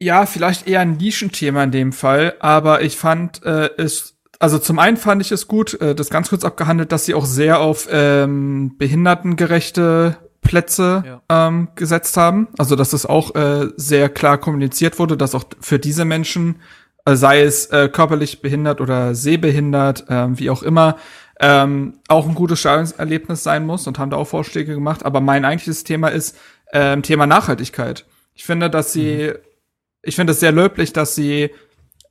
Ja, 0.00 0.26
vielleicht 0.26 0.66
eher 0.66 0.80
ein 0.80 0.96
Nischenthema 0.96 1.62
in 1.62 1.70
dem 1.70 1.92
Fall, 1.92 2.34
aber 2.40 2.82
ich 2.82 2.96
fand 2.96 3.42
äh, 3.44 3.70
es, 3.78 4.16
also 4.40 4.58
zum 4.58 4.78
einen 4.78 4.96
fand 4.96 5.22
ich 5.22 5.32
es 5.32 5.46
gut, 5.46 5.80
äh, 5.80 5.94
das 5.94 6.10
ganz 6.10 6.30
kurz 6.30 6.44
abgehandelt, 6.44 6.92
dass 6.92 7.04
sie 7.06 7.14
auch 7.14 7.26
sehr 7.26 7.60
auf 7.60 7.88
ähm, 7.90 8.76
behindertengerechte 8.76 10.16
Plätze 10.44 11.02
ja. 11.04 11.48
ähm, 11.48 11.68
gesetzt 11.74 12.16
haben. 12.16 12.48
Also 12.58 12.76
dass 12.76 12.92
es 12.92 13.06
auch 13.06 13.34
äh, 13.34 13.68
sehr 13.76 14.08
klar 14.08 14.38
kommuniziert 14.38 14.98
wurde, 15.00 15.16
dass 15.16 15.34
auch 15.34 15.44
für 15.60 15.80
diese 15.80 16.04
Menschen, 16.04 16.56
äh, 16.56 16.58
sei 17.06 17.42
es 17.42 17.66
äh, 17.66 17.88
körperlich 17.88 18.40
behindert 18.40 18.80
oder 18.80 19.14
sehbehindert, 19.14 20.08
äh, 20.08 20.38
wie 20.38 20.50
auch 20.50 20.62
immer, 20.62 20.96
ähm, 21.40 21.98
auch 22.08 22.26
ein 22.26 22.34
gutes 22.34 22.60
Stadionerlebnis 22.60 23.42
sein 23.42 23.66
muss 23.66 23.86
und 23.86 23.98
haben 23.98 24.10
da 24.10 24.16
auch 24.16 24.28
Vorschläge 24.28 24.74
gemacht. 24.74 25.04
Aber 25.04 25.20
mein 25.20 25.44
eigentliches 25.44 25.84
Thema 25.84 26.08
ist 26.08 26.36
ähm, 26.72 27.02
Thema 27.02 27.26
Nachhaltigkeit. 27.26 28.06
Ich 28.34 28.44
finde, 28.44 28.70
dass 28.70 28.92
sie, 28.92 29.32
mhm. 29.32 29.38
ich 30.02 30.16
finde 30.16 30.32
es 30.32 30.40
sehr 30.40 30.52
löblich, 30.52 30.92
dass 30.92 31.14
sie 31.14 31.50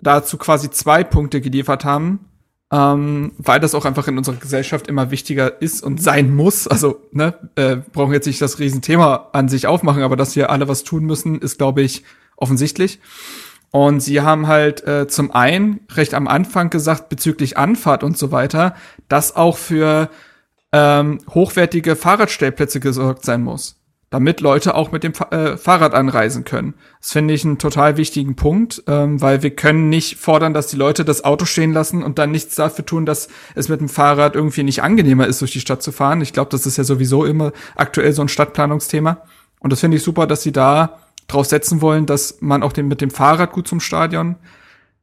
dazu 0.01 0.37
quasi 0.37 0.69
zwei 0.69 1.03
Punkte 1.03 1.41
geliefert 1.41 1.85
haben, 1.85 2.29
ähm, 2.71 3.31
weil 3.37 3.59
das 3.59 3.73
auch 3.75 3.85
einfach 3.85 4.07
in 4.07 4.17
unserer 4.17 4.35
Gesellschaft 4.35 4.87
immer 4.87 5.09
wichtiger 5.09 5.61
ist 5.61 5.81
und 5.81 6.01
sein 6.01 6.35
muss. 6.35 6.67
Also, 6.67 7.01
ne, 7.11 7.33
äh, 7.55 7.77
brauchen 7.77 8.13
jetzt 8.13 8.27
nicht 8.27 8.41
das 8.41 8.59
Riesenthema 8.59 9.29
an 9.33 9.49
sich 9.49 9.65
aufmachen, 9.67 10.03
aber 10.03 10.17
dass 10.17 10.35
wir 10.35 10.49
alle 10.49 10.67
was 10.67 10.83
tun 10.83 11.05
müssen, 11.05 11.39
ist, 11.39 11.57
glaube 11.57 11.81
ich, 11.81 12.03
offensichtlich. 12.35 12.99
Und 13.75 14.01
sie 14.01 14.21
haben 14.21 14.47
halt 14.47 14.85
äh, 14.85 15.07
zum 15.07 15.31
einen 15.31 15.79
recht 15.95 16.13
am 16.13 16.27
Anfang 16.27 16.69
gesagt, 16.69 17.09
bezüglich 17.09 17.57
Anfahrt 17.57 18.03
und 18.03 18.15
so 18.15 18.31
weiter, 18.31 18.75
dass 19.09 19.35
auch 19.35 19.57
für 19.57 20.11
ähm, 20.71 21.17
hochwertige 21.33 21.95
Fahrradstellplätze 21.95 22.79
gesorgt 22.79 23.25
sein 23.25 23.41
muss, 23.41 23.81
damit 24.11 24.41
Leute 24.41 24.75
auch 24.75 24.91
mit 24.91 25.03
dem 25.03 25.15
Fa 25.15 25.29
äh, 25.31 25.57
Fahrrad 25.57 25.95
anreisen 25.95 26.43
können. 26.43 26.75
Das 27.01 27.13
finde 27.13 27.33
ich 27.33 27.45
einen 27.45 27.57
total 27.57 27.97
wichtigen 27.97 28.35
Punkt, 28.35 28.83
ähm, 28.85 29.19
weil 29.21 29.41
wir 29.41 29.55
können 29.55 29.89
nicht 29.89 30.19
fordern, 30.19 30.53
dass 30.53 30.67
die 30.67 30.77
Leute 30.77 31.03
das 31.03 31.23
Auto 31.23 31.45
stehen 31.45 31.73
lassen 31.73 32.03
und 32.03 32.19
dann 32.19 32.29
nichts 32.29 32.53
dafür 32.53 32.85
tun, 32.85 33.07
dass 33.07 33.27
es 33.55 33.69
mit 33.69 33.79
dem 33.79 33.89
Fahrrad 33.89 34.35
irgendwie 34.35 34.61
nicht 34.61 34.83
angenehmer 34.83 35.25
ist, 35.25 35.41
durch 35.41 35.53
die 35.53 35.61
Stadt 35.61 35.81
zu 35.81 35.91
fahren. 35.91 36.21
Ich 36.21 36.31
glaube, 36.33 36.51
das 36.51 36.67
ist 36.67 36.77
ja 36.77 36.83
sowieso 36.83 37.25
immer 37.25 37.53
aktuell 37.75 38.13
so 38.13 38.21
ein 38.21 38.29
Stadtplanungsthema. 38.29 39.23
Und 39.63 39.73
das 39.73 39.79
finde 39.79 39.97
ich 39.97 40.03
super, 40.03 40.27
dass 40.27 40.43
sie 40.43 40.51
da 40.51 40.99
drauf 41.27 41.47
setzen 41.47 41.81
wollen, 41.81 42.05
dass 42.05 42.37
man 42.41 42.61
auch 42.61 42.73
den, 42.73 42.87
mit 42.87 43.01
dem 43.01 43.09
Fahrrad 43.09 43.51
gut 43.51 43.67
zum 43.67 43.79
Stadion 43.79 44.35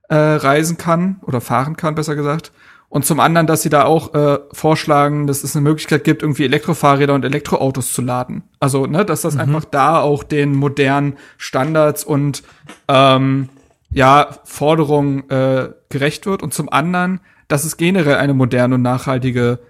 äh, 0.08 0.14
reisen 0.14 0.76
kann 0.76 1.20
oder 1.22 1.40
fahren 1.40 1.76
kann, 1.76 1.96
besser 1.96 2.14
gesagt. 2.14 2.52
Und 2.90 3.06
zum 3.06 3.20
anderen, 3.20 3.46
dass 3.46 3.62
sie 3.62 3.70
da 3.70 3.84
auch 3.84 4.14
äh, 4.14 4.38
vorschlagen, 4.52 5.26
dass 5.26 5.44
es 5.44 5.56
eine 5.56 5.62
Möglichkeit 5.62 6.04
gibt, 6.04 6.22
irgendwie 6.22 6.44
Elektrofahrräder 6.44 7.14
und 7.14 7.24
Elektroautos 7.24 7.92
zu 7.92 8.02
laden. 8.02 8.42
Also, 8.58 8.86
ne, 8.86 9.04
dass 9.04 9.22
das 9.22 9.34
mhm. 9.34 9.40
einfach 9.40 9.64
da 9.64 10.00
auch 10.00 10.24
den 10.24 10.54
modernen 10.54 11.16
Standards 11.38 12.04
und 12.04 12.42
ähm, 12.88 13.48
ja, 13.92 14.28
Forderungen 14.44 15.28
äh, 15.30 15.70
gerecht 15.88 16.26
wird. 16.26 16.42
Und 16.42 16.52
zum 16.52 16.68
anderen, 16.68 17.20
dass 17.48 17.64
es 17.64 17.76
generell 17.76 18.16
eine 18.16 18.34
moderne 18.34 18.74
und 18.74 18.82
nachhaltige 18.82 19.60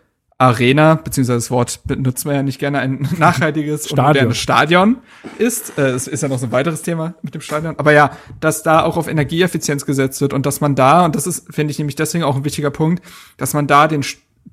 Arena, 0.41 0.95
beziehungsweise 0.95 1.37
das 1.37 1.51
Wort 1.51 1.81
benutzen 1.85 2.31
wir 2.31 2.37
ja 2.37 2.43
nicht 2.43 2.59
gerne, 2.59 2.79
ein 2.79 3.07
nachhaltiges 3.19 3.85
Stadion. 3.85 3.99
und 3.99 4.07
modernes 4.07 4.39
Stadion 4.39 4.97
ist. 5.37 5.79
Äh, 5.79 5.91
es 5.91 6.09
ist 6.09 6.23
ja 6.23 6.29
noch 6.29 6.39
so 6.39 6.47
ein 6.47 6.53
weiteres 6.53 6.81
Thema 6.81 7.15
mit 7.21 7.35
dem 7.35 7.43
Stadion. 7.43 7.79
Aber 7.79 7.93
ja, 7.93 8.17
dass 8.41 8.63
da 8.63 8.83
auch 8.83 8.97
auf 8.97 9.07
Energieeffizienz 9.07 9.85
gesetzt 9.85 10.23
wird 10.23 10.33
und 10.33 10.47
dass 10.47 10.63
man 10.63 10.75
da, 10.75 11.05
und 11.05 11.15
das 11.15 11.27
ist, 11.27 11.55
finde 11.55 11.73
ich 11.73 11.79
nämlich 11.79 11.95
deswegen 11.95 12.25
auch 12.25 12.37
ein 12.37 12.45
wichtiger 12.45 12.71
Punkt, 12.71 13.05
dass 13.37 13.53
man 13.53 13.67
da 13.67 13.87
den 13.87 14.03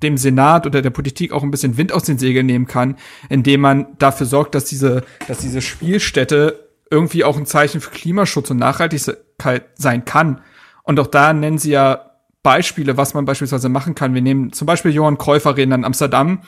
dem 0.02 0.18
Senat 0.18 0.66
oder 0.66 0.82
der 0.82 0.90
Politik 0.90 1.32
auch 1.32 1.42
ein 1.42 1.50
bisschen 1.50 1.78
Wind 1.78 1.92
aus 1.92 2.04
den 2.04 2.18
Segeln 2.18 2.46
nehmen 2.46 2.66
kann, 2.66 2.96
indem 3.30 3.62
man 3.62 3.86
dafür 3.98 4.26
sorgt, 4.26 4.54
dass 4.54 4.66
diese, 4.66 5.02
dass 5.26 5.38
diese 5.38 5.62
Spielstätte 5.62 6.68
irgendwie 6.90 7.24
auch 7.24 7.36
ein 7.38 7.46
Zeichen 7.46 7.80
für 7.80 7.90
Klimaschutz 7.90 8.50
und 8.50 8.58
Nachhaltigkeit 8.58 9.64
sein 9.74 10.04
kann. 10.04 10.42
Und 10.82 11.00
auch 11.00 11.06
da 11.06 11.32
nennen 11.32 11.58
sie 11.58 11.70
ja 11.70 12.07
Beispiele, 12.48 12.96
was 12.96 13.12
man 13.12 13.26
beispielsweise 13.26 13.68
machen 13.68 13.94
kann. 13.94 14.14
Wir 14.14 14.22
nehmen 14.22 14.54
zum 14.54 14.64
Beispiel 14.64 14.90
Johann 14.90 15.18
Cruyff 15.18 15.44
Arena 15.44 15.74
in 15.74 15.84
Amsterdam. 15.84 16.40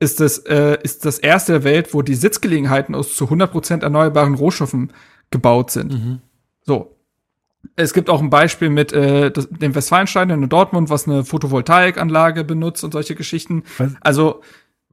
Ist 0.00 0.18
das, 0.18 0.38
äh, 0.38 0.78
ist 0.82 1.04
das 1.04 1.18
erste 1.18 1.52
der 1.52 1.64
Welt, 1.64 1.92
wo 1.92 2.00
die 2.00 2.14
Sitzgelegenheiten 2.14 2.94
aus 2.94 3.14
zu 3.14 3.26
100% 3.26 3.82
erneuerbaren 3.82 4.36
Rohstoffen 4.36 4.94
gebaut 5.30 5.70
sind. 5.70 5.92
Mhm. 5.92 6.20
So. 6.62 6.96
Es 7.76 7.92
gibt 7.92 8.08
auch 8.08 8.22
ein 8.22 8.30
Beispiel 8.30 8.70
mit 8.70 8.94
äh, 8.94 9.30
das, 9.30 9.46
dem 9.50 9.74
Westfalenstadion 9.74 10.42
in 10.42 10.48
Dortmund, 10.48 10.88
was 10.88 11.06
eine 11.06 11.26
Photovoltaikanlage 11.26 12.42
benutzt 12.42 12.82
und 12.82 12.92
solche 12.92 13.14
Geschichten. 13.14 13.64
Was? 13.76 13.92
Also 14.00 14.40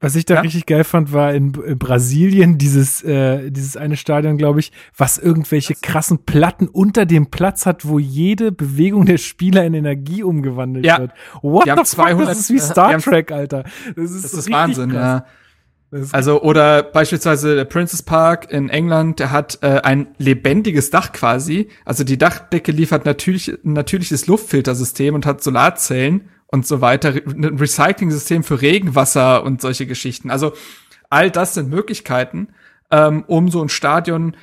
Was 0.01 0.15
ich 0.15 0.25
da 0.25 0.35
Ja? 0.35 0.41
richtig 0.41 0.65
geil 0.65 0.83
fand, 0.83 1.13
war 1.13 1.33
in, 1.33 1.53
in 1.53 1.77
Brasilien 1.77 2.57
dieses, 2.57 3.03
äh, 3.03 3.51
dieses 3.51 3.77
eine 3.77 3.95
Stadion, 3.95 4.37
glaube 4.37 4.59
ich, 4.59 4.71
was 4.97 5.17
irgendwelche 5.19 5.75
krassen 5.75 6.25
Platten 6.25 6.67
unter 6.67 7.05
dem 7.05 7.27
Platz 7.27 7.65
hat, 7.67 7.87
wo 7.87 7.99
jede 7.99 8.51
Bewegung 8.51 9.05
der 9.05 9.17
Spieler 9.19 9.63
in 9.63 9.73
Energie 9.75 10.23
umgewandelt 10.23 10.85
Ja. 10.85 10.99
wird. 10.99 11.11
What 11.41 11.65
Die 11.67 11.69
the 11.69 11.75
fuck, 11.77 11.85
200 11.87 12.29
das 12.29 12.39
ist 12.39 12.49
wie 12.49 12.53
die 12.55 12.59
Star 12.59 12.97
Trek, 12.97 13.31
Alter. 13.31 13.63
Das 13.95 14.11
ist, 14.11 14.23
Das 14.25 14.33
ist 14.33 14.51
Wahnsinn, 14.51 14.89
krass. 14.91 15.21
ja. 15.21 15.25
Also, 16.13 16.41
oder 16.41 16.83
beispielsweise 16.83 17.53
der 17.55 17.65
Princess 17.65 18.01
Park 18.01 18.49
in 18.49 18.69
England, 18.69 19.19
der 19.19 19.29
hat 19.31 19.59
äh, 19.61 19.81
ein 19.83 20.07
lebendiges 20.17 20.89
Dach 20.89 21.11
quasi. 21.11 21.67
Also 21.83 22.05
die 22.05 22.17
Dachdecke 22.17 22.71
liefert 22.71 23.05
natürlich 23.05 23.49
ein 23.49 23.73
natürliches 23.73 24.25
Luftfiltersystem 24.27 25.13
und 25.13 25.25
hat 25.25 25.43
Solarzellen 25.43 26.29
und 26.51 26.67
so 26.67 26.81
weiter, 26.81 27.13
ein 27.13 27.57
Recycling-System 27.57 28.43
für 28.43 28.61
Regenwasser 28.61 29.43
und 29.43 29.61
solche 29.61 29.87
Geschichten. 29.87 30.29
Also 30.29 30.53
all 31.09 31.31
das 31.31 31.53
sind 31.53 31.69
Möglichkeiten, 31.69 32.49
ähm, 32.91 33.23
um 33.27 33.49
so 33.49 33.61
ein 33.61 33.69
Stadion 33.69 34.35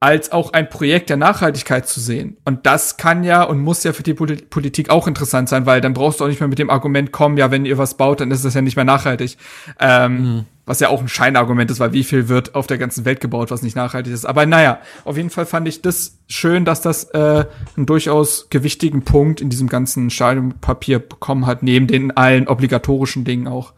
als 0.00 0.32
auch 0.32 0.52
ein 0.52 0.68
Projekt 0.68 1.10
der 1.10 1.16
Nachhaltigkeit 1.16 1.86
zu 1.86 2.00
sehen. 2.00 2.36
Und 2.44 2.66
das 2.66 2.96
kann 2.96 3.22
ja 3.22 3.44
und 3.44 3.60
muss 3.60 3.84
ja 3.84 3.92
für 3.92 4.02
die 4.02 4.14
Poli- 4.14 4.44
Politik 4.50 4.90
auch 4.90 5.06
interessant 5.06 5.48
sein, 5.48 5.64
weil 5.64 5.80
dann 5.80 5.94
brauchst 5.94 6.18
du 6.18 6.24
auch 6.24 6.28
nicht 6.28 6.40
mehr 6.40 6.48
mit 6.48 6.58
dem 6.58 6.70
Argument 6.70 7.12
kommen, 7.12 7.36
ja, 7.36 7.52
wenn 7.52 7.64
ihr 7.64 7.78
was 7.78 7.96
baut, 7.96 8.20
dann 8.20 8.32
ist 8.32 8.44
das 8.44 8.54
ja 8.54 8.62
nicht 8.62 8.74
mehr 8.74 8.84
nachhaltig. 8.84 9.36
Ähm, 9.78 10.44
Was 10.64 10.78
ja 10.78 10.88
auch 10.88 11.00
ein 11.00 11.08
Scheinargument 11.08 11.70
ist, 11.70 11.80
weil 11.80 11.92
wie 11.92 12.04
viel 12.04 12.28
wird 12.28 12.54
auf 12.54 12.68
der 12.68 12.78
ganzen 12.78 13.04
Welt 13.04 13.20
gebaut, 13.20 13.50
was 13.50 13.62
nicht 13.62 13.74
nachhaltig 13.74 14.12
ist. 14.12 14.24
Aber 14.24 14.46
naja, 14.46 14.78
auf 15.04 15.16
jeden 15.16 15.30
Fall 15.30 15.44
fand 15.44 15.66
ich 15.66 15.82
das 15.82 16.18
schön, 16.28 16.64
dass 16.64 16.80
das 16.80 17.04
äh, 17.14 17.46
einen 17.76 17.86
durchaus 17.86 18.48
gewichtigen 18.48 19.02
Punkt 19.02 19.40
in 19.40 19.50
diesem 19.50 19.68
ganzen 19.68 20.08
Stadionpapier 20.08 21.00
bekommen 21.00 21.46
hat, 21.46 21.64
neben 21.64 21.88
den 21.88 22.16
allen 22.16 22.46
obligatorischen 22.46 23.24
Dingen 23.24 23.48
auch. 23.48 23.72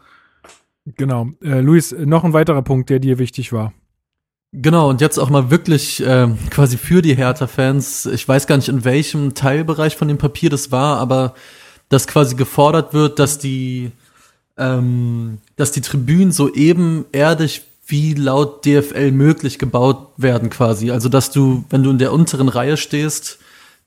Genau. 0.85 1.29
Äh, 1.43 1.61
Luis, 1.61 1.95
noch 1.97 2.23
ein 2.23 2.33
weiterer 2.33 2.61
Punkt, 2.61 2.91
der 2.91 2.99
dir 2.99 3.17
wichtig 3.17 3.51
war. 3.51 3.73
Genau, 4.57 4.89
und 4.89 5.01
jetzt 5.01 5.17
auch 5.17 5.29
mal 5.29 5.49
wirklich 5.51 6.01
ähm, 6.05 6.37
quasi 6.49 6.77
für 6.77 7.01
die 7.01 7.15
Hertha-Fans. 7.15 8.05
Ich 8.05 8.25
weiß 8.25 8.47
gar 8.47 8.55
nicht, 8.55 8.69
in 8.69 8.85
welchem 8.85 9.33
Teilbereich 9.33 9.97
von 9.97 10.07
dem 10.07 10.17
Papier 10.17 10.49
das 10.49 10.71
war, 10.71 10.97
aber 10.99 11.33
dass 11.89 12.07
quasi 12.07 12.35
gefordert 12.35 12.93
wird, 12.93 13.19
dass 13.19 13.37
die, 13.37 13.91
ähm, 14.57 15.39
dass 15.55 15.71
die 15.71 15.81
Tribünen 15.81 16.31
so 16.31 16.53
ebenerdig 16.53 17.63
wie 17.87 18.13
laut 18.13 18.65
DFL 18.65 19.11
möglich 19.11 19.59
gebaut 19.59 20.07
werden 20.17 20.49
quasi. 20.49 20.91
Also 20.91 21.09
dass 21.09 21.31
du, 21.31 21.65
wenn 21.69 21.83
du 21.83 21.91
in 21.91 21.99
der 21.99 22.13
unteren 22.13 22.49
Reihe 22.49 22.77
stehst, 22.77 23.39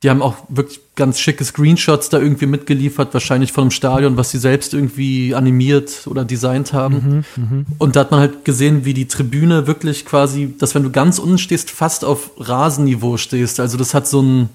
die 0.05 0.11
haben 0.11 0.23
auch 0.23 0.37
wirklich 0.49 0.79
ganz 0.95 1.19
schicke 1.19 1.45
Screenshots 1.45 2.09
da 2.09 2.21
irgendwie 2.21 2.47
mitgeliefert, 2.47 3.13
wahrscheinlich 3.15 3.51
von 3.51 3.63
einem 3.63 3.71
Stadion, 3.73 4.17
was 4.17 4.31
sie 4.31 4.39
selbst 4.39 4.73
irgendwie 4.73 5.35
animiert 5.35 6.07
oder 6.07 6.25
designt 6.25 6.73
haben. 6.73 7.25
Und 7.79 7.97
da 7.97 8.01
hat 8.01 8.13
man 8.13 8.21
halt 8.21 8.45
gesehen, 8.45 8.85
wie 8.85 8.95
die 8.95 9.09
Tribüne 9.09 9.67
wirklich 9.67 10.05
quasi, 10.07 10.55
dass 10.57 10.77
wenn 10.77 10.85
du 10.85 10.93
ganz 10.93 11.19
unten 11.19 11.39
stehst, 11.39 11.73
fast 11.73 12.05
auf 12.05 12.31
Rasenniveau 12.37 13.17
stehst. 13.17 13.59
Also 13.59 13.77
das 13.77 13.93
hat 13.93 14.07
so 14.07 14.23
ein, 14.23 14.51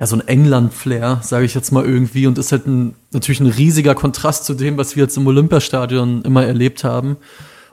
ja, 0.00 0.06
so 0.06 0.16
ein 0.16 0.26
England-Flair, 0.26 1.20
sage 1.22 1.44
ich 1.44 1.54
jetzt 1.54 1.70
mal 1.70 1.84
irgendwie, 1.84 2.26
und 2.26 2.38
ist 2.38 2.52
halt 2.52 2.66
ein, 2.66 2.94
natürlich 3.12 3.40
ein 3.40 3.46
riesiger 3.46 3.94
Kontrast 3.94 4.44
zu 4.44 4.54
dem, 4.54 4.76
was 4.76 4.96
wir 4.96 5.04
jetzt 5.04 5.16
im 5.16 5.26
Olympiastadion 5.26 6.22
immer 6.22 6.44
erlebt 6.44 6.82
haben. 6.82 7.16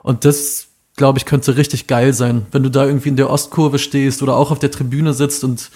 Und 0.02 0.24
das, 0.24 0.68
glaube 0.96 1.18
ich, 1.18 1.24
könnte 1.24 1.56
richtig 1.56 1.88
geil 1.88 2.12
sein, 2.12 2.46
wenn 2.52 2.62
du 2.62 2.70
da 2.70 2.86
irgendwie 2.86 3.08
in 3.08 3.16
der 3.16 3.30
Ostkurve 3.30 3.78
stehst 3.78 4.22
oder 4.22 4.36
auch 4.36 4.50
auf 4.50 4.60
der 4.60 4.70
Tribüne 4.70 5.14
sitzt 5.14 5.42
und 5.42 5.70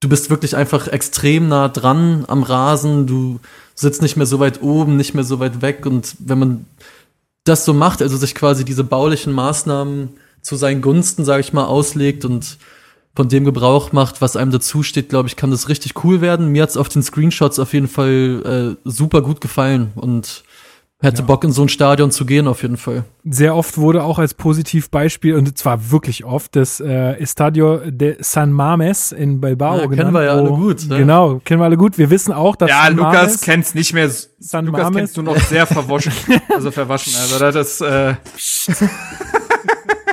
du 0.00 0.08
bist 0.08 0.28
wirklich 0.28 0.54
einfach 0.54 0.88
extrem 0.88 1.48
nah 1.48 1.68
dran 1.68 2.24
am 2.28 2.42
Rasen, 2.42 3.06
du 3.06 3.40
sitzt 3.74 4.02
nicht 4.02 4.16
mehr 4.16 4.26
so 4.26 4.38
weit 4.38 4.62
oben, 4.62 4.96
nicht 4.96 5.14
mehr 5.14 5.24
so 5.24 5.40
weit 5.40 5.62
weg 5.62 5.86
und 5.86 6.14
wenn 6.18 6.38
man 6.38 6.66
das 7.44 7.64
so 7.64 7.72
macht, 7.72 8.02
also 8.02 8.16
sich 8.16 8.34
quasi 8.34 8.64
diese 8.64 8.84
baulichen 8.84 9.32
Maßnahmen 9.32 10.10
zu 10.42 10.56
seinen 10.56 10.82
Gunsten, 10.82 11.24
sage 11.24 11.40
ich 11.40 11.52
mal, 11.52 11.64
auslegt 11.64 12.24
und 12.24 12.58
von 13.16 13.28
dem 13.28 13.44
Gebrauch 13.44 13.92
macht, 13.92 14.20
was 14.20 14.36
einem 14.36 14.50
dazu 14.50 14.82
steht, 14.82 15.08
glaube 15.08 15.28
ich, 15.28 15.36
kann 15.36 15.50
das 15.50 15.68
richtig 15.68 16.04
cool 16.04 16.20
werden. 16.20 16.48
Mir 16.48 16.62
hat's 16.64 16.76
auf 16.76 16.88
den 16.88 17.02
Screenshots 17.02 17.58
auf 17.58 17.72
jeden 17.72 17.88
Fall 17.88 18.76
äh, 18.84 18.88
super 18.88 19.22
gut 19.22 19.40
gefallen 19.40 19.92
und 19.94 20.42
hätte 21.00 21.22
Bock 21.22 21.44
in 21.44 21.52
so 21.52 21.60
ein 21.60 21.68
Stadion 21.68 22.10
zu 22.10 22.24
gehen 22.24 22.48
auf 22.48 22.62
jeden 22.62 22.78
Fall. 22.78 23.04
Sehr 23.28 23.54
oft 23.54 23.76
wurde 23.76 24.02
auch 24.04 24.18
als 24.18 24.32
Positivbeispiel, 24.32 25.34
und 25.34 25.58
zwar 25.58 25.90
wirklich 25.90 26.24
oft, 26.24 26.56
das 26.56 26.80
äh, 26.80 27.12
Estadio 27.20 27.82
de 27.90 28.16
San 28.20 28.50
Mames 28.52 29.12
in 29.12 29.38
Bilbao 29.38 29.74
Ja, 29.74 29.80
kennen 29.82 29.96
genannt. 29.96 30.14
wir 30.14 30.22
ja 30.24 30.32
alle 30.32 30.48
gut, 30.48 30.88
ne? 30.88 30.96
Genau, 30.98 31.40
kennen 31.44 31.60
wir 31.60 31.66
alle 31.66 31.76
gut. 31.76 31.98
Wir 31.98 32.08
wissen 32.08 32.32
auch, 32.32 32.56
dass 32.56 32.70
Ja, 32.70 32.84
San 32.86 32.96
Lukas 32.96 33.14
Mames, 33.14 33.40
kennt's 33.42 33.74
nicht 33.74 33.92
mehr. 33.92 34.10
San 34.38 34.64
Lukas 34.64 34.80
Mames- 34.86 34.96
kennst 34.96 35.16
du 35.18 35.22
noch 35.22 35.36
sehr 35.38 35.66
verwaschen, 35.66 36.12
also 36.48 36.70
verwaschen. 36.70 37.12
Also 37.20 37.38
das, 37.38 37.80
äh, 37.82 38.14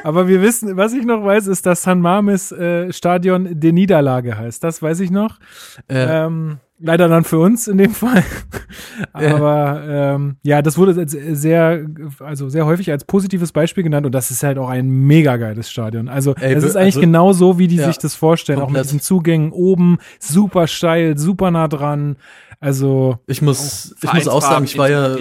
aber 0.03 0.27
wir 0.27 0.41
wissen, 0.41 0.77
was 0.77 0.93
ich 0.93 1.05
noch 1.05 1.23
weiß, 1.23 1.47
ist, 1.47 1.65
dass 1.65 1.83
San 1.83 1.99
Mames 2.01 2.51
äh, 2.51 2.91
Stadion 2.93 3.59
der 3.59 3.73
Niederlage 3.73 4.37
heißt. 4.37 4.63
Das 4.63 4.81
weiß 4.81 4.99
ich 5.01 5.11
noch. 5.11 5.39
Äh, 5.87 6.25
Ähm, 6.25 6.57
leider 6.79 7.07
dann 7.07 7.23
für 7.23 7.37
uns 7.39 7.67
in 7.67 7.77
dem 7.77 7.91
Fall. 7.91 8.23
Aber 9.13 9.83
ähm, 9.87 10.37
ja, 10.43 10.61
das 10.61 10.77
wurde 10.77 11.05
sehr, 11.07 11.85
also 12.19 12.49
sehr 12.49 12.65
häufig 12.65 12.91
als 12.91 13.03
positives 13.05 13.51
Beispiel 13.51 13.83
genannt 13.83 14.05
und 14.05 14.13
das 14.13 14.31
ist 14.31 14.43
halt 14.43 14.57
auch 14.57 14.69
ein 14.69 14.89
mega 14.89 15.37
geiles 15.37 15.69
Stadion. 15.69 16.09
Also 16.09 16.33
Ey, 16.35 16.53
es 16.53 16.63
ist 16.63 16.75
eigentlich 16.75 16.95
also- 16.95 17.01
genau 17.01 17.33
so, 17.33 17.59
wie 17.59 17.67
die 17.67 17.75
Ja, 17.77 17.87
sich 17.87 17.97
das 17.97 18.15
vorstellen, 18.15 18.57
auch 18.59 18.63
mit 18.63 18.67
komplett. 18.69 18.85
diesen 18.85 18.99
Zugängen 18.99 19.51
oben, 19.51 19.97
super 20.19 20.67
steil, 20.67 21.17
super 21.17 21.51
nah 21.51 21.67
dran. 21.67 22.15
Also 22.63 23.17
ich 23.25 23.41
muss, 23.41 23.95
ich 24.03 24.13
muss 24.13 24.27
auch 24.27 24.43
sagen, 24.43 24.65
ich 24.65 24.77
war 24.77 24.87
ja 24.87 25.17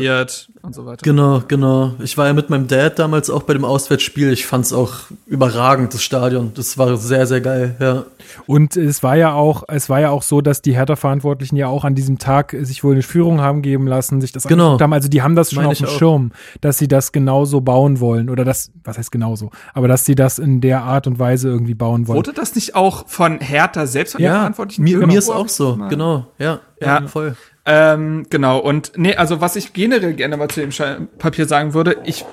so 0.70 0.84
weiter. 0.84 1.03
Genau, 1.03 1.43
genau. 1.49 1.95
Ich 2.01 2.18
war 2.18 2.26
ja 2.26 2.34
mit 2.34 2.51
meinem 2.51 2.68
Dad 2.68 2.99
damals 2.99 3.30
auch 3.30 3.45
bei 3.45 3.55
dem 3.55 3.64
Auswärtsspiel. 3.64 4.30
Ich 4.30 4.45
fand's 4.45 4.74
auch 4.74 4.93
überragend, 5.26 5.95
das 5.95 6.03
Stadion. 6.03 6.53
Das 6.55 6.76
war 6.76 6.99
sehr, 6.99 7.26
sehr 7.26 7.41
geil, 7.41 7.76
ja. 7.80 8.05
Und 8.47 8.76
es 8.76 9.03
war 9.03 9.16
ja 9.16 9.32
auch, 9.32 9.64
es 9.68 9.88
war 9.88 10.01
ja 10.01 10.11
auch 10.11 10.22
so, 10.22 10.43
dass 10.43 10.61
die 10.61 10.74
Hertha-Verantwortlichen 10.76 11.57
ja 11.57 11.66
auch 11.68 11.84
an 11.84 11.95
diesem 11.95 12.18
Tag 12.18 12.55
sich 12.61 12.84
wohl 12.84 12.93
eine 12.93 13.03
Führung 13.03 13.41
haben 13.41 13.62
geben 13.62 13.86
lassen, 13.86 14.20
sich 14.20 14.32
das 14.32 14.45
Genau. 14.47 14.78
haben. 14.78 14.93
Also 14.93 15.09
die 15.09 15.22
haben 15.22 15.34
das 15.34 15.51
schon 15.51 15.62
Meine 15.62 15.72
auf 15.72 15.78
dem 15.78 15.86
auch. 15.86 15.99
Schirm, 15.99 16.32
dass 16.61 16.76
sie 16.76 16.88
das 16.88 17.11
genauso 17.11 17.62
bauen 17.62 18.01
wollen. 18.01 18.28
Oder 18.28 18.45
das, 18.45 18.70
was 18.84 18.99
heißt 18.99 19.11
genauso? 19.11 19.51
Aber 19.72 19.88
dass 19.88 20.05
sie 20.05 20.14
das 20.14 20.38
in 20.38 20.61
der 20.61 20.82
Art 20.82 21.07
und 21.07 21.18
Weise 21.18 21.49
irgendwie 21.49 21.74
bauen 21.74 22.07
wollen. 22.07 22.18
Wurde 22.18 22.34
das 22.34 22.55
nicht 22.55 22.74
auch 22.74 23.09
von 23.09 23.41
Hertha 23.41 23.86
selbst 23.86 24.12
von 24.12 24.18
den 24.18 24.26
Ja, 24.26 24.41
Verantwortlichen? 24.41 24.84
mir, 24.84 25.07
mir 25.07 25.18
ist 25.18 25.30
auch 25.30 25.49
so, 25.49 25.78
genau, 25.88 26.26
ja, 26.38 26.61
Ja. 26.81 27.01
ja, 27.01 27.07
voll. 27.09 27.37
Ähm, 27.66 28.26
genau, 28.31 28.59
und 28.59 28.93
nee, 28.97 29.14
also 29.14 29.41
was 29.41 29.55
ich 29.57 29.72
generell 29.72 30.14
gerne 30.14 30.37
mal 30.37 30.49
zu 30.49 30.61
dem 30.61 31.09
Papier 31.18 31.47
sagen 31.47 31.74
würde, 31.74 31.99
ich, 32.05 32.24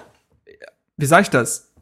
wie 0.96 1.06
sage 1.06 1.24
ich 1.24 1.30
das? 1.30 1.74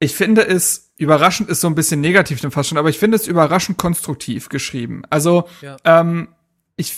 Ich 0.00 0.14
finde 0.14 0.46
es, 0.46 0.92
überraschend 0.96 1.48
ist 1.48 1.60
so 1.60 1.68
ein 1.68 1.74
bisschen 1.74 2.00
negativ 2.00 2.40
dann 2.40 2.50
fast 2.50 2.68
schon, 2.68 2.78
aber 2.78 2.88
ich 2.88 2.98
finde 2.98 3.16
es 3.16 3.26
überraschend 3.26 3.78
konstruktiv 3.78 4.48
geschrieben. 4.48 5.02
Also, 5.10 5.48
Ja. 5.60 5.76
ähm, 5.84 6.28
ich, 6.76 6.96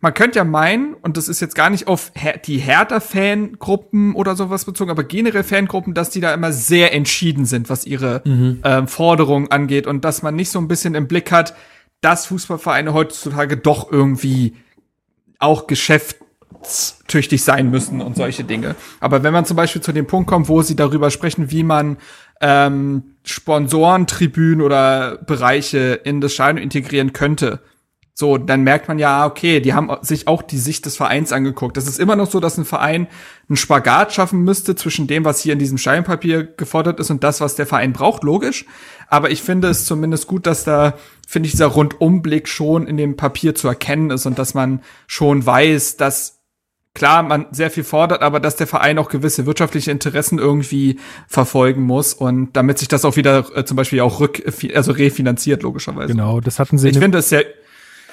man 0.00 0.14
könnte 0.14 0.38
ja 0.38 0.44
meinen, 0.44 0.94
und 0.94 1.16
das 1.16 1.28
ist 1.28 1.40
jetzt 1.40 1.54
gar 1.54 1.70
nicht 1.70 1.86
auf 1.86 2.12
die 2.46 2.58
Hertha-Fangruppen 2.58 4.14
oder 4.14 4.36
sowas 4.36 4.64
bezogen, 4.64 4.90
aber 4.90 5.04
generell 5.04 5.44
Fangruppen, 5.44 5.94
dass 5.94 6.10
die 6.10 6.20
da 6.20 6.32
immer 6.34 6.52
sehr 6.52 6.92
entschieden 6.94 7.44
sind, 7.46 7.68
was 7.70 7.84
ihre 7.86 8.22
ähm, 8.64 8.88
Forderungen 8.88 9.50
angeht 9.50 9.86
und 9.86 10.04
dass 10.04 10.22
man 10.22 10.34
nicht 10.34 10.50
so 10.50 10.58
ein 10.58 10.68
bisschen 10.68 10.94
im 10.94 11.06
Blick 11.08 11.30
hat, 11.30 11.54
dass 12.00 12.26
Fußballvereine 12.26 12.92
heutzutage 12.92 13.56
doch 13.56 13.90
irgendwie 13.90 14.56
auch 15.38 15.66
geschäftstüchtig 15.66 17.42
sein 17.42 17.70
müssen 17.70 18.00
und 18.00 18.16
solche 18.16 18.44
Dinge. 18.44 18.74
Aber 19.00 19.22
wenn 19.22 19.32
man 19.32 19.44
zum 19.44 19.56
Beispiel 19.56 19.82
zu 19.82 19.92
dem 19.92 20.06
Punkt 20.06 20.28
kommt, 20.28 20.48
wo 20.48 20.62
sie 20.62 20.76
darüber 20.76 21.10
sprechen, 21.10 21.50
wie 21.50 21.62
man 21.62 21.98
ähm, 22.40 23.14
Sponsoren, 23.24 24.06
Tribünen 24.06 24.62
oder 24.62 25.16
Bereiche 25.18 26.00
in 26.04 26.20
das 26.20 26.34
Stadion 26.34 26.62
integrieren 26.62 27.12
könnte, 27.12 27.60
so, 28.20 28.36
dann 28.36 28.62
merkt 28.62 28.88
man 28.88 28.98
ja, 28.98 29.26
okay, 29.26 29.60
die 29.60 29.74
haben 29.74 29.92
sich 30.02 30.26
auch 30.26 30.42
die 30.42 30.58
Sicht 30.58 30.84
des 30.86 30.96
Vereins 30.96 31.30
angeguckt. 31.32 31.76
Das 31.76 31.86
ist 31.86 32.00
immer 32.00 32.16
noch 32.16 32.28
so, 32.28 32.40
dass 32.40 32.58
ein 32.58 32.64
Verein 32.64 33.06
einen 33.48 33.56
Spagat 33.56 34.12
schaffen 34.12 34.42
müsste 34.42 34.74
zwischen 34.74 35.06
dem, 35.06 35.24
was 35.24 35.40
hier 35.40 35.52
in 35.52 35.60
diesem 35.60 35.78
Steinpapier 35.78 36.42
gefordert 36.42 36.98
ist 36.98 37.10
und 37.10 37.22
das, 37.22 37.40
was 37.40 37.54
der 37.54 37.66
Verein 37.66 37.92
braucht, 37.92 38.24
logisch. 38.24 38.64
Aber 39.06 39.30
ich 39.30 39.40
finde 39.40 39.68
es 39.68 39.84
zumindest 39.86 40.26
gut, 40.26 40.46
dass 40.48 40.64
da, 40.64 40.94
finde 41.28 41.46
ich, 41.46 41.52
dieser 41.52 41.66
Rundumblick 41.66 42.48
schon 42.48 42.88
in 42.88 42.96
dem 42.96 43.16
Papier 43.16 43.54
zu 43.54 43.68
erkennen 43.68 44.10
ist 44.10 44.26
und 44.26 44.36
dass 44.36 44.52
man 44.52 44.82
schon 45.06 45.46
weiß, 45.46 45.96
dass 45.96 46.40
klar, 46.94 47.22
man 47.22 47.46
sehr 47.52 47.70
viel 47.70 47.84
fordert, 47.84 48.22
aber 48.22 48.40
dass 48.40 48.56
der 48.56 48.66
Verein 48.66 48.98
auch 48.98 49.10
gewisse 49.10 49.46
wirtschaftliche 49.46 49.92
Interessen 49.92 50.40
irgendwie 50.40 50.98
verfolgen 51.28 51.82
muss 51.82 52.14
und 52.14 52.56
damit 52.56 52.80
sich 52.80 52.88
das 52.88 53.04
auch 53.04 53.14
wieder 53.14 53.46
äh, 53.54 53.64
zum 53.64 53.76
Beispiel 53.76 54.00
auch 54.00 54.18
rück, 54.18 54.42
also 54.74 54.90
refinanziert, 54.90 55.62
logischerweise. 55.62 56.14
Genau, 56.14 56.40
das 56.40 56.58
hatten 56.58 56.78
sie. 56.78 56.88
Ich 56.88 56.96
in- 56.96 57.02
finde 57.02 57.18
es 57.18 57.28
sehr, 57.28 57.44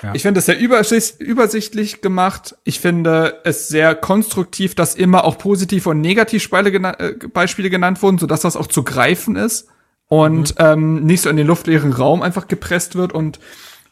Ja. 0.03 0.13
Ich 0.13 0.23
finde 0.23 0.39
es 0.39 0.45
sehr 0.45 0.59
übersicht, 0.59 1.19
übersichtlich 1.19 2.01
gemacht. 2.01 2.55
Ich 2.63 2.79
finde 2.79 3.41
es 3.43 3.67
sehr 3.67 3.95
konstruktiv, 3.95 4.75
dass 4.75 4.95
immer 4.95 5.23
auch 5.23 5.37
positive 5.37 5.89
und 5.89 6.01
Negativbeispiele 6.01 6.71
gena 6.71 6.99
äh, 6.99 7.13
Beispiele 7.31 7.69
genannt 7.69 8.01
wurden, 8.01 8.17
sodass 8.17 8.41
das 8.41 8.55
auch 8.57 8.67
zu 8.67 8.83
greifen 8.83 9.35
ist 9.35 9.67
und 10.07 10.59
mhm. 10.59 10.65
ähm, 10.65 11.03
nicht 11.05 11.21
so 11.21 11.29
in 11.29 11.37
den 11.37 11.47
luftleeren 11.47 11.93
Raum 11.93 12.21
einfach 12.21 12.47
gepresst 12.47 12.95
wird. 12.95 13.13
Und 13.13 13.39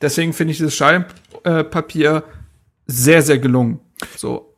deswegen 0.02 0.34
finde 0.34 0.52
ich 0.52 0.58
dieses 0.58 0.76
Schallpapier 0.76 2.24
sehr, 2.86 3.22
sehr 3.22 3.40
gelungen. 3.40 3.80
So. 4.16 4.50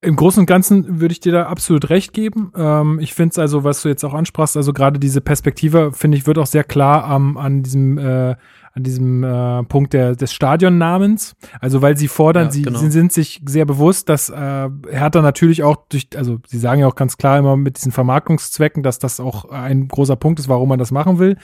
Im 0.00 0.14
Großen 0.14 0.40
und 0.40 0.46
Ganzen 0.46 1.00
würde 1.00 1.12
ich 1.12 1.20
dir 1.20 1.32
da 1.32 1.46
absolut 1.46 1.90
recht 1.90 2.12
geben. 2.12 2.52
Ähm, 2.56 3.00
ich 3.00 3.14
finde 3.14 3.32
es 3.32 3.38
also, 3.38 3.64
was 3.64 3.82
du 3.82 3.88
jetzt 3.88 4.04
auch 4.04 4.14
ansprachst, 4.14 4.56
also 4.56 4.72
gerade 4.72 5.00
diese 5.00 5.20
Perspektive, 5.20 5.92
finde 5.92 6.16
ich, 6.16 6.26
wird 6.26 6.38
auch 6.38 6.46
sehr 6.46 6.62
klar 6.62 7.14
ähm, 7.14 7.36
an 7.36 7.64
diesem 7.64 7.98
äh, 7.98 8.36
an 8.74 8.82
diesem 8.82 9.24
äh, 9.24 9.62
Punkt 9.64 9.92
der, 9.92 10.14
des 10.14 10.32
Stadionnamens. 10.32 11.34
Also 11.60 11.82
weil 11.82 11.96
sie 11.96 12.08
fordern, 12.08 12.46
ja, 12.46 12.50
sie, 12.50 12.62
genau. 12.62 12.78
sie 12.78 12.90
sind 12.90 13.12
sich 13.12 13.42
sehr 13.46 13.64
bewusst, 13.64 14.08
dass 14.08 14.28
äh, 14.28 14.68
Hertha 14.90 15.22
natürlich 15.22 15.62
auch 15.62 15.76
durch, 15.88 16.08
also 16.16 16.38
sie 16.46 16.58
sagen 16.58 16.80
ja 16.80 16.86
auch 16.86 16.94
ganz 16.94 17.16
klar 17.16 17.38
immer 17.38 17.56
mit 17.56 17.76
diesen 17.76 17.92
Vermarktungszwecken, 17.92 18.82
dass 18.82 18.98
das 18.98 19.20
auch 19.20 19.46
ein 19.46 19.88
großer 19.88 20.16
Punkt 20.16 20.40
ist, 20.40 20.48
warum 20.48 20.68
man 20.68 20.78
das 20.78 20.90
machen 20.90 21.18
will, 21.18 21.36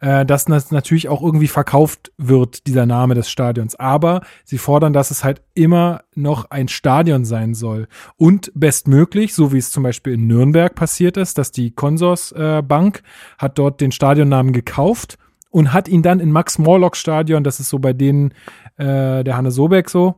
äh, 0.00 0.24
dass 0.24 0.46
das 0.46 0.70
natürlich 0.70 1.08
auch 1.08 1.22
irgendwie 1.22 1.48
verkauft 1.48 2.12
wird, 2.18 2.66
dieser 2.66 2.86
Name 2.86 3.14
des 3.14 3.30
Stadions. 3.30 3.76
Aber 3.76 4.22
sie 4.44 4.58
fordern, 4.58 4.92
dass 4.92 5.10
es 5.10 5.24
halt 5.24 5.42
immer 5.54 6.02
noch 6.14 6.50
ein 6.50 6.68
Stadion 6.68 7.24
sein 7.24 7.54
soll. 7.54 7.88
Und 8.16 8.50
bestmöglich, 8.54 9.34
so 9.34 9.52
wie 9.52 9.58
es 9.58 9.70
zum 9.70 9.82
Beispiel 9.82 10.14
in 10.14 10.26
Nürnberg 10.26 10.74
passiert 10.74 11.16
ist, 11.16 11.38
dass 11.38 11.52
die 11.52 11.70
Consors 11.70 12.32
äh, 12.32 12.62
Bank 12.62 13.02
hat 13.38 13.58
dort 13.58 13.80
den 13.80 13.92
Stadionnamen 13.92 14.52
gekauft 14.52 15.18
und 15.50 15.72
hat 15.72 15.88
ihn 15.88 16.02
dann 16.02 16.20
in 16.20 16.32
Max 16.32 16.58
Morlock 16.58 16.96
Stadion, 16.96 17.44
das 17.44 17.60
ist 17.60 17.68
so 17.68 17.78
bei 17.78 17.92
denen 17.92 18.32
äh, 18.76 19.24
der 19.24 19.36
Hanne 19.36 19.50
Sobeck 19.50 19.90
so, 19.90 20.14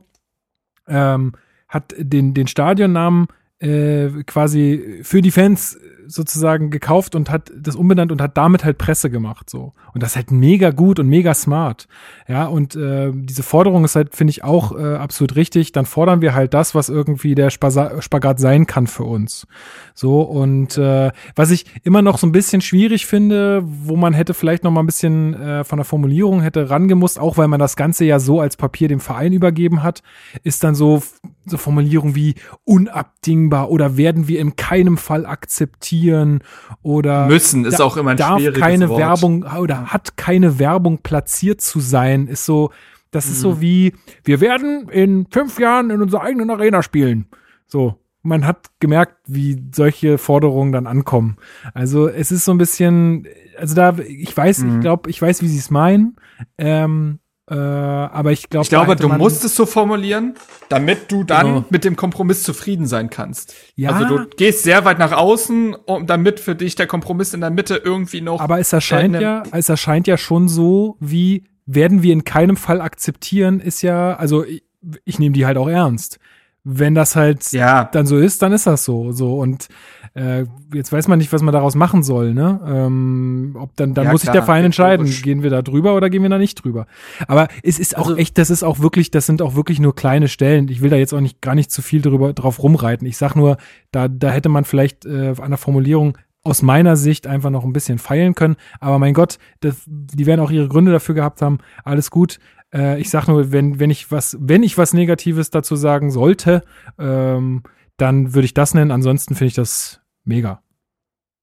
ähm, 0.87 1.33
hat 1.67 1.93
den, 1.97 2.33
den 2.33 2.47
Stadionnamen 2.47 3.27
äh, 3.59 4.09
quasi 4.25 4.99
für 5.01 5.21
die 5.21 5.31
Fans 5.31 5.77
sozusagen 6.07 6.69
gekauft 6.69 7.15
und 7.15 7.29
hat 7.29 7.51
das 7.55 7.75
umbenannt 7.75 8.11
und 8.11 8.21
hat 8.21 8.37
damit 8.37 8.63
halt 8.63 8.77
Presse 8.77 9.09
gemacht 9.09 9.49
so. 9.49 9.73
Und 9.93 10.03
das 10.03 10.11
ist 10.11 10.15
halt 10.15 10.31
mega 10.31 10.71
gut 10.71 10.99
und 10.99 11.07
mega 11.07 11.33
smart. 11.33 11.87
Ja 12.27 12.45
und 12.45 12.75
äh, 12.75 13.11
diese 13.13 13.43
Forderung 13.43 13.85
ist 13.85 13.95
halt 13.95 14.15
finde 14.15 14.31
ich 14.31 14.43
auch 14.43 14.77
äh, 14.77 14.95
absolut 14.95 15.35
richtig. 15.35 15.71
Dann 15.71 15.85
fordern 15.85 16.21
wir 16.21 16.33
halt 16.33 16.53
das 16.53 16.75
was 16.75 16.89
irgendwie 16.89 17.35
der 17.35 17.49
Spagat 17.49 18.39
sein 18.39 18.65
kann 18.65 18.87
für 18.87 19.03
uns. 19.03 19.47
So 19.93 20.21
und 20.21 20.77
äh, 20.77 21.11
was 21.35 21.51
ich 21.51 21.65
immer 21.83 22.01
noch 22.01 22.17
so 22.17 22.27
ein 22.27 22.31
bisschen 22.31 22.61
schwierig 22.61 23.05
finde 23.05 23.63
wo 23.65 23.95
man 23.95 24.13
hätte 24.13 24.33
vielleicht 24.33 24.63
noch 24.63 24.71
mal 24.71 24.81
ein 24.81 24.85
bisschen 24.85 25.33
äh, 25.33 25.63
von 25.63 25.77
der 25.77 25.85
Formulierung 25.85 26.41
hätte 26.41 26.69
rangemusst 26.69 27.19
auch 27.19 27.37
weil 27.37 27.47
man 27.47 27.59
das 27.59 27.75
ganze 27.75 28.05
ja 28.05 28.19
so 28.19 28.39
als 28.39 28.57
Papier 28.57 28.87
dem 28.87 28.99
Verein 28.99 29.33
übergeben 29.33 29.83
hat 29.83 30.03
ist 30.43 30.63
dann 30.63 30.75
so 30.75 31.01
so 31.45 31.57
Formulierung 31.57 32.15
wie 32.15 32.35
unabdingbar 32.63 33.69
oder 33.69 33.97
werden 33.97 34.27
wir 34.27 34.39
in 34.39 34.55
keinem 34.55 34.97
Fall 34.97 35.25
akzeptieren 35.25 36.41
oder 36.81 37.27
müssen 37.27 37.65
ist 37.65 37.81
auch 37.81 37.97
immer 37.97 38.11
ein 38.11 38.17
darf 38.17 38.39
schwieriges 38.39 38.61
keine 38.61 38.89
Wort. 38.89 38.99
Werbung 38.99 39.43
oder 39.43 39.87
hat 39.87 40.17
keine 40.17 40.59
Werbung 40.59 40.99
platziert 40.99 41.61
zu 41.61 41.79
sein, 41.79 42.27
ist 42.27 42.45
so, 42.45 42.71
das 43.11 43.27
ist 43.27 43.41
so 43.41 43.51
mhm. 43.51 43.61
wie, 43.61 43.93
wir 44.23 44.41
werden 44.41 44.89
in 44.89 45.27
fünf 45.29 45.59
Jahren 45.59 45.89
in 45.89 46.01
unserer 46.01 46.23
eigenen 46.23 46.49
Arena 46.49 46.81
spielen. 46.81 47.27
So. 47.67 47.99
Man 48.25 48.47
hat 48.47 48.67
gemerkt, 48.79 49.17
wie 49.27 49.61
solche 49.75 50.17
Forderungen 50.17 50.71
dann 50.71 50.87
ankommen. 50.87 51.35
Also 51.73 52.07
es 52.07 52.31
ist 52.31 52.45
so 52.45 52.53
ein 52.53 52.57
bisschen, 52.57 53.27
also 53.57 53.75
da, 53.75 53.97
ich 53.97 54.35
weiß, 54.35 54.59
mhm. 54.59 54.75
ich 54.75 54.79
glaube, 54.79 55.09
ich 55.09 55.21
weiß, 55.21 55.41
wie 55.41 55.49
sie 55.49 55.57
es 55.57 55.69
meinen. 55.69 56.15
Ähm, 56.57 57.19
äh, 57.49 57.55
aber 57.55 58.31
ich, 58.31 58.49
glaub, 58.49 58.63
ich 58.63 58.69
glaube, 58.69 58.95
du 58.95 59.09
musst 59.09 59.43
es 59.43 59.55
so 59.55 59.65
formulieren, 59.65 60.35
damit 60.69 61.11
du 61.11 61.25
dann 61.25 61.45
genau. 61.45 61.65
mit 61.69 61.83
dem 61.83 61.97
Kompromiss 61.97 62.43
zufrieden 62.43 62.87
sein 62.87 63.09
kannst. 63.09 63.53
Ja. 63.75 63.91
Also 63.91 64.17
du 64.17 64.27
gehst 64.37 64.63
sehr 64.63 64.85
weit 64.85 64.97
nach 64.97 65.11
außen, 65.11 65.75
um, 65.75 66.07
damit 66.07 66.39
für 66.39 66.55
dich 66.55 66.75
der 66.75 66.87
Kompromiss 66.87 67.33
in 67.33 67.41
der 67.41 67.49
Mitte 67.49 67.75
irgendwie 67.83 68.21
noch. 68.21 68.39
Aber 68.39 68.59
es 68.59 68.71
erscheint 68.71 69.19
ja, 69.19 69.43
es 69.51 69.67
erscheint 69.67 70.07
ja 70.07 70.17
schon 70.17 70.47
so, 70.47 70.95
wie 71.01 71.43
werden 71.65 72.01
wir 72.01 72.13
in 72.13 72.23
keinem 72.23 72.55
Fall 72.55 72.79
akzeptieren, 72.79 73.59
ist 73.59 73.81
ja, 73.81 74.15
also 74.15 74.45
ich, 74.45 74.63
ich 75.03 75.19
nehme 75.19 75.33
die 75.33 75.45
halt 75.45 75.57
auch 75.57 75.69
ernst. 75.69 76.19
Wenn 76.63 76.95
das 76.95 77.17
halt 77.17 77.51
ja. 77.51 77.83
dann 77.83 78.05
so 78.05 78.17
ist, 78.17 78.41
dann 78.41 78.53
ist 78.53 78.67
das 78.67 78.85
so. 78.85 79.11
So 79.11 79.37
und 79.37 79.67
äh, 80.15 80.45
jetzt 80.73 80.91
weiß 80.91 81.07
man 81.07 81.17
nicht, 81.17 81.33
was 81.33 81.41
man 81.41 81.53
daraus 81.53 81.73
machen 81.73 82.03
soll, 82.03 82.33
ne? 82.33 82.59
Ähm, 82.65 83.55
ob 83.59 83.75
dann, 83.75 83.93
dann 83.93 84.05
ja, 84.05 84.11
muss 84.11 84.21
sich 84.21 84.29
der 84.29 84.43
Verein 84.43 84.65
entscheiden, 84.65 85.05
gehen 85.23 85.41
wir 85.41 85.49
da 85.49 85.61
drüber 85.61 85.95
oder 85.95 86.09
gehen 86.09 86.21
wir 86.21 86.29
da 86.29 86.37
nicht 86.37 86.63
drüber. 86.63 86.85
Aber 87.27 87.47
es 87.63 87.79
ist 87.79 87.97
auch 87.97 88.07
also, 88.07 88.17
echt, 88.17 88.37
das 88.37 88.51
ist 88.51 88.63
auch 88.63 88.79
wirklich, 88.79 89.09
das 89.09 89.25
sind 89.25 89.41
auch 89.41 89.55
wirklich 89.55 89.79
nur 89.79 89.95
kleine 89.95 90.27
Stellen. 90.27 90.67
Ich 90.67 90.81
will 90.81 90.91
da 90.91 90.97
jetzt 90.97 91.13
auch 91.13 91.19
nicht 91.19 91.41
gar 91.41 91.55
nicht 91.55 91.71
zu 91.71 91.81
viel 91.81 92.01
drüber 92.01 92.33
drauf 92.33 92.61
rumreiten. 92.61 93.07
Ich 93.07 93.17
sag 93.17 93.35
nur, 93.35 93.57
da, 93.91 94.07
da 94.07 94.29
hätte 94.29 94.49
man 94.49 94.65
vielleicht 94.65 95.05
äh, 95.05 95.33
an 95.41 95.49
der 95.49 95.57
Formulierung 95.57 96.17
aus 96.43 96.61
meiner 96.61 96.95
Sicht 96.95 97.25
einfach 97.25 97.49
noch 97.49 97.63
ein 97.63 97.73
bisschen 97.73 97.97
feilen 97.97 98.35
können. 98.35 98.57
Aber 98.79 98.99
mein 98.99 99.13
Gott, 99.15 99.39
das, 99.61 99.81
die 99.87 100.25
werden 100.25 100.41
auch 100.41 100.51
ihre 100.51 100.67
Gründe 100.67 100.91
dafür 100.91 101.15
gehabt 101.15 101.41
haben. 101.41 101.57
Alles 101.83 102.11
gut. 102.11 102.39
Äh, 102.71 102.99
ich 102.99 103.09
sag 103.09 103.27
nur, 103.27 103.51
wenn, 103.51 103.79
wenn 103.79 103.89
ich 103.89 104.11
was, 104.11 104.37
wenn 104.39 104.61
ich 104.61 104.77
was 104.77 104.93
Negatives 104.93 105.49
dazu 105.49 105.75
sagen 105.75 106.11
sollte, 106.11 106.61
ähm, 106.99 107.63
dann 107.97 108.33
würde 108.35 108.45
ich 108.45 108.53
das 108.53 108.73
nennen. 108.73 108.91
Ansonsten 108.91 109.35
finde 109.35 109.47
ich 109.47 109.55
das 109.55 110.02
mega. 110.23 110.61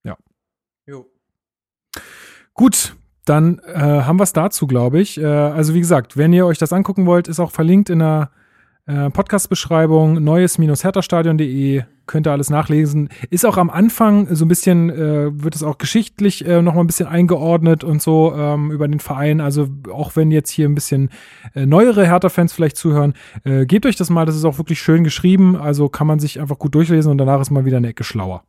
Ja. 0.04 0.16
Jo. 0.86 1.06
Gut, 2.54 2.96
dann 3.24 3.58
äh, 3.60 3.74
haben 3.74 4.18
wir 4.18 4.24
es 4.24 4.32
dazu, 4.32 4.66
glaube 4.66 5.00
ich. 5.00 5.18
Äh, 5.18 5.24
also 5.24 5.74
wie 5.74 5.80
gesagt, 5.80 6.16
wenn 6.16 6.32
ihr 6.32 6.46
euch 6.46 6.58
das 6.58 6.72
angucken 6.72 7.06
wollt, 7.06 7.28
ist 7.28 7.40
auch 7.40 7.50
verlinkt 7.50 7.90
in 7.90 8.00
der 8.00 8.30
äh, 8.86 9.10
Podcast-Beschreibung 9.10 10.22
neues-hertha-stadion.de 10.22 11.84
könnt 12.10 12.26
ihr 12.26 12.32
alles 12.32 12.50
nachlesen. 12.50 13.08
Ist 13.30 13.46
auch 13.46 13.56
am 13.56 13.70
Anfang 13.70 14.34
so 14.34 14.44
ein 14.44 14.48
bisschen, 14.48 14.90
äh, 14.90 15.30
wird 15.44 15.54
es 15.54 15.62
auch 15.62 15.78
geschichtlich 15.78 16.44
äh, 16.44 16.60
noch 16.60 16.74
mal 16.74 16.80
ein 16.80 16.88
bisschen 16.88 17.06
eingeordnet 17.06 17.84
und 17.84 18.02
so 18.02 18.34
ähm, 18.34 18.72
über 18.72 18.88
den 18.88 18.98
Verein. 18.98 19.40
Also 19.40 19.68
auch 19.92 20.16
wenn 20.16 20.32
jetzt 20.32 20.50
hier 20.50 20.68
ein 20.68 20.74
bisschen 20.74 21.10
äh, 21.54 21.66
neuere 21.66 22.04
Hertha-Fans 22.04 22.52
vielleicht 22.52 22.76
zuhören, 22.76 23.14
äh, 23.44 23.64
gebt 23.64 23.86
euch 23.86 23.94
das 23.94 24.10
mal. 24.10 24.26
Das 24.26 24.34
ist 24.34 24.44
auch 24.44 24.58
wirklich 24.58 24.80
schön 24.80 25.04
geschrieben. 25.04 25.54
Also 25.54 25.88
kann 25.88 26.08
man 26.08 26.18
sich 26.18 26.40
einfach 26.40 26.58
gut 26.58 26.74
durchlesen 26.74 27.12
und 27.12 27.18
danach 27.18 27.40
ist 27.40 27.50
man 27.50 27.64
wieder 27.64 27.76
eine 27.76 27.88
Ecke 27.88 28.02
schlauer. 28.02 28.42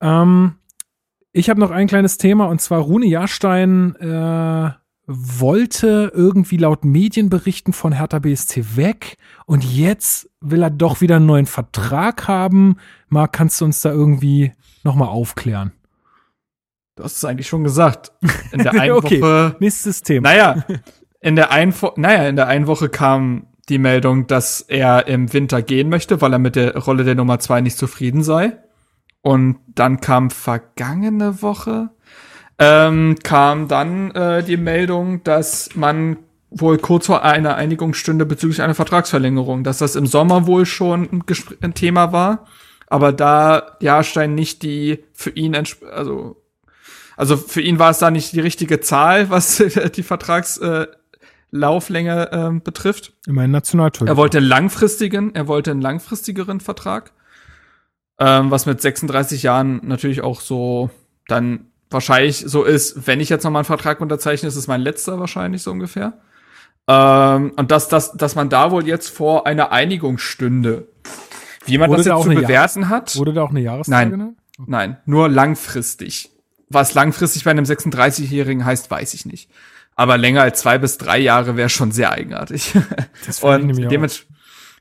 Ähm, 0.00 0.54
ich 1.32 1.50
habe 1.50 1.60
noch 1.60 1.70
ein 1.70 1.88
kleines 1.88 2.16
Thema 2.16 2.46
und 2.46 2.62
zwar 2.62 2.80
Rune 2.80 3.06
Jahrstein 3.06 3.96
äh, 3.96 4.70
wollte 5.06 6.12
irgendwie 6.14 6.56
laut 6.56 6.84
Medienberichten 6.84 7.72
von 7.72 7.92
Hertha 7.92 8.20
BSC 8.20 8.76
weg 8.76 9.16
und 9.46 9.64
jetzt 9.64 10.30
will 10.40 10.62
er 10.62 10.70
doch 10.70 11.00
wieder 11.00 11.16
einen 11.16 11.26
neuen 11.26 11.46
Vertrag 11.46 12.28
haben. 12.28 12.76
Marc, 13.08 13.32
kannst 13.32 13.60
du 13.60 13.64
uns 13.64 13.80
da 13.80 13.90
irgendwie 13.90 14.52
nochmal 14.84 15.08
aufklären? 15.08 15.72
Du 16.96 17.04
hast 17.04 17.16
es 17.16 17.24
eigentlich 17.24 17.48
schon 17.48 17.64
gesagt. 17.64 18.12
In 18.52 18.62
der 18.62 18.72
einen 18.80 18.92
okay, 18.92 19.20
Woche. 19.20 19.56
Nächstes 19.60 20.02
Thema. 20.02 20.28
Naja, 20.28 20.64
in 21.20 21.36
der 21.36 21.50
einen, 21.50 21.74
naja, 21.96 22.28
in 22.28 22.36
der 22.36 22.46
einen 22.46 22.66
Woche 22.66 22.88
kam 22.88 23.46
die 23.68 23.78
Meldung, 23.78 24.26
dass 24.26 24.60
er 24.60 25.06
im 25.06 25.32
Winter 25.32 25.62
gehen 25.62 25.88
möchte, 25.88 26.20
weil 26.20 26.32
er 26.32 26.38
mit 26.38 26.56
der 26.56 26.76
Rolle 26.76 27.04
der 27.04 27.14
Nummer 27.14 27.38
zwei 27.38 27.60
nicht 27.60 27.78
zufrieden 27.78 28.22
sei. 28.22 28.58
Und 29.22 29.58
dann 29.68 30.00
kam 30.00 30.30
vergangene 30.30 31.42
Woche, 31.42 31.90
ähm, 32.62 33.16
kam 33.22 33.66
dann 33.66 34.12
äh, 34.12 34.44
die 34.44 34.56
Meldung, 34.56 35.24
dass 35.24 35.70
man 35.74 36.18
wohl 36.50 36.78
kurz 36.78 37.06
vor 37.06 37.24
einer 37.24 37.56
Einigung 37.56 37.92
stünde 37.94 38.24
bezüglich 38.24 38.62
einer 38.62 38.76
Vertragsverlängerung, 38.76 39.64
dass 39.64 39.78
das 39.78 39.96
im 39.96 40.06
Sommer 40.06 40.46
wohl 40.46 40.64
schon 40.64 41.08
ein, 41.10 41.24
ein 41.60 41.74
Thema 41.74 42.12
war, 42.12 42.46
aber 42.86 43.12
da 43.12 43.76
Jahrstein 43.80 44.36
nicht 44.36 44.62
die 44.62 45.02
für 45.12 45.30
ihn 45.30 45.56
also 45.56 46.36
also 47.16 47.36
für 47.36 47.60
ihn 47.60 47.78
war 47.78 47.90
es 47.90 47.98
da 47.98 48.10
nicht 48.10 48.32
die 48.32 48.40
richtige 48.40 48.80
Zahl, 48.80 49.28
was 49.28 49.56
die 49.96 50.02
Vertragslauflänge 50.02 52.32
äh, 52.32 52.46
äh, 52.46 52.60
betrifft. 52.60 53.12
Immerhin 53.26 53.50
Nationaltorhüter. 53.50 54.10
Er 54.12 54.16
wollte 54.16 54.38
einen 54.38 54.46
langfristigen, 54.46 55.34
er 55.34 55.46
wollte 55.48 55.72
einen 55.72 55.82
langfristigeren 55.82 56.60
Vertrag, 56.60 57.12
ähm, 58.18 58.50
was 58.50 58.64
mit 58.66 58.80
36 58.80 59.42
Jahren 59.42 59.80
natürlich 59.84 60.22
auch 60.22 60.40
so 60.40 60.88
dann 61.28 61.71
wahrscheinlich 61.92 62.44
so 62.46 62.64
ist, 62.64 63.06
wenn 63.06 63.20
ich 63.20 63.28
jetzt 63.28 63.44
nochmal 63.44 63.60
einen 63.60 63.66
Vertrag 63.66 64.00
unterzeichne, 64.00 64.48
ist 64.48 64.56
es 64.56 64.66
mein 64.66 64.80
letzter 64.80 65.18
wahrscheinlich 65.18 65.62
so 65.62 65.70
ungefähr. 65.70 66.14
Ähm, 66.88 67.52
und 67.56 67.70
dass, 67.70 67.88
dass, 67.88 68.12
dass 68.12 68.34
man 68.34 68.48
da 68.48 68.70
wohl 68.70 68.86
jetzt 68.86 69.08
vor 69.08 69.46
einer 69.46 69.72
Einigung 69.72 70.18
stünde. 70.18 70.88
Wie 71.64 71.78
man 71.78 71.90
wurde 71.90 72.02
das 72.02 72.06
jetzt 72.06 72.22
zu 72.22 72.28
bewerten 72.28 72.80
Jahres 72.80 72.90
hat. 72.90 73.16
Wurde 73.16 73.32
da 73.32 73.42
auch 73.42 73.50
eine 73.50 73.60
Jahreszeit 73.60 74.10
Nein? 74.10 74.36
Okay. 74.58 74.70
nein, 74.70 74.96
nur 75.06 75.28
langfristig. 75.28 76.30
Was 76.68 76.94
langfristig 76.94 77.44
bei 77.44 77.50
einem 77.50 77.64
36-Jährigen 77.64 78.64
heißt, 78.64 78.90
weiß 78.90 79.14
ich 79.14 79.26
nicht. 79.26 79.50
Aber 79.94 80.16
länger 80.16 80.42
als 80.42 80.60
zwei 80.60 80.78
bis 80.78 80.98
drei 80.98 81.18
Jahre 81.18 81.56
wäre 81.56 81.68
schon 81.68 81.92
sehr 81.92 82.12
eigenartig. 82.12 82.74
Das 83.26 83.42
und 83.42 83.76
dements 83.90 84.26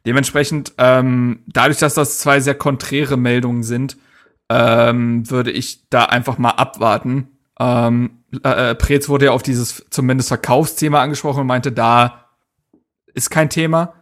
dementsprechend, 0.05 0.73
ähm, 0.77 1.43
dadurch, 1.47 1.77
dass 1.77 1.93
das 1.93 2.17
zwei 2.17 2.39
sehr 2.39 2.55
konträre 2.55 3.17
Meldungen 3.17 3.61
sind, 3.61 3.97
ähm, 4.51 5.29
würde 5.29 5.51
ich 5.51 5.89
da 5.89 6.05
einfach 6.05 6.37
mal 6.37 6.51
abwarten. 6.51 7.29
Ähm, 7.59 8.23
äh, 8.43 8.71
äh, 8.71 8.75
Preetz 8.75 9.07
wurde 9.07 9.25
ja 9.25 9.31
auf 9.31 9.43
dieses 9.43 9.85
zumindest 9.89 10.27
Verkaufsthema 10.27 11.01
angesprochen 11.01 11.41
und 11.41 11.47
meinte, 11.47 11.71
da 11.71 12.25
ist 13.13 13.29
kein 13.29 13.49
Thema. 13.49 13.93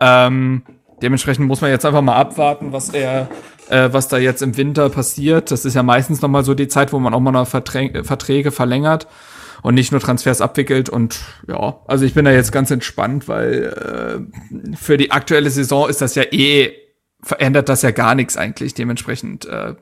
Ähm, 0.00 0.62
dementsprechend 1.00 1.46
muss 1.46 1.62
man 1.62 1.70
jetzt 1.70 1.86
einfach 1.86 2.02
mal 2.02 2.16
abwarten, 2.16 2.72
was 2.72 2.90
er, 2.90 3.28
äh, 3.68 3.88
was 3.92 4.08
da 4.08 4.18
jetzt 4.18 4.42
im 4.42 4.56
Winter 4.58 4.90
passiert. 4.90 5.50
Das 5.50 5.64
ist 5.64 5.74
ja 5.74 5.82
meistens 5.82 6.20
noch 6.20 6.28
mal 6.28 6.44
so 6.44 6.54
die 6.54 6.68
Zeit, 6.68 6.92
wo 6.92 6.98
man 6.98 7.14
auch 7.14 7.20
mal 7.20 7.32
noch 7.32 7.48
Verträ 7.48 8.04
Verträge 8.04 8.50
verlängert 8.50 9.06
und 9.62 9.74
nicht 9.74 9.90
nur 9.90 10.00
Transfers 10.02 10.42
abwickelt. 10.42 10.90
Und 10.90 11.20
ja, 11.48 11.80
also 11.86 12.04
ich 12.04 12.12
bin 12.12 12.26
da 12.26 12.30
jetzt 12.30 12.52
ganz 12.52 12.70
entspannt, 12.70 13.26
weil 13.28 14.28
äh, 14.52 14.76
für 14.76 14.98
die 14.98 15.12
aktuelle 15.12 15.48
Saison 15.48 15.88
ist 15.88 16.02
das 16.02 16.14
ja 16.14 16.24
eh, 16.24 16.72
verändert 17.22 17.70
das 17.70 17.80
ja 17.80 17.90
gar 17.90 18.14
nichts 18.14 18.36
eigentlich. 18.36 18.74
Dementsprechend 18.74 19.46
äh, 19.46 19.74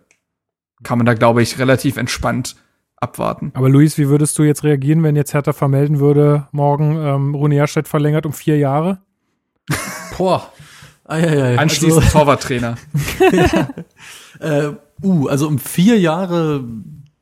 kann 0.83 0.99
man 0.99 1.07
da, 1.07 1.15
glaube 1.15 1.43
ich, 1.43 1.59
relativ 1.59 1.97
entspannt 1.97 2.57
abwarten. 2.97 3.51
Aber 3.55 3.69
Luis, 3.69 3.99
wie 3.99 4.09
würdest 4.09 4.39
du 4.39 4.45
jetzt 4.45 4.65
reagieren, 4.65 5.03
wenn 5.03 5.17
jetzt 5.17 5.35
Hertha 5.35 5.53
vermelden 5.53 5.99
würde, 5.99 6.47
morgen 6.53 6.97
ähm, 6.97 7.35
Rune 7.35 7.57
Jahrstedt 7.57 7.89
verlängert 7.89 8.27
um 8.27 8.33
vier 8.33 8.59
Jahre? 8.59 9.01
Boah. 10.17 10.53
Eieiei. 11.05 11.59
Anschließend 11.59 12.05
also, 12.05 12.19
Torwarttrainer. 12.19 12.77
ja. 13.33 13.69
äh, 14.41 14.73
uh, 15.03 15.27
also 15.27 15.49
um 15.49 15.59
vier 15.59 15.99
Jahre, 15.99 16.65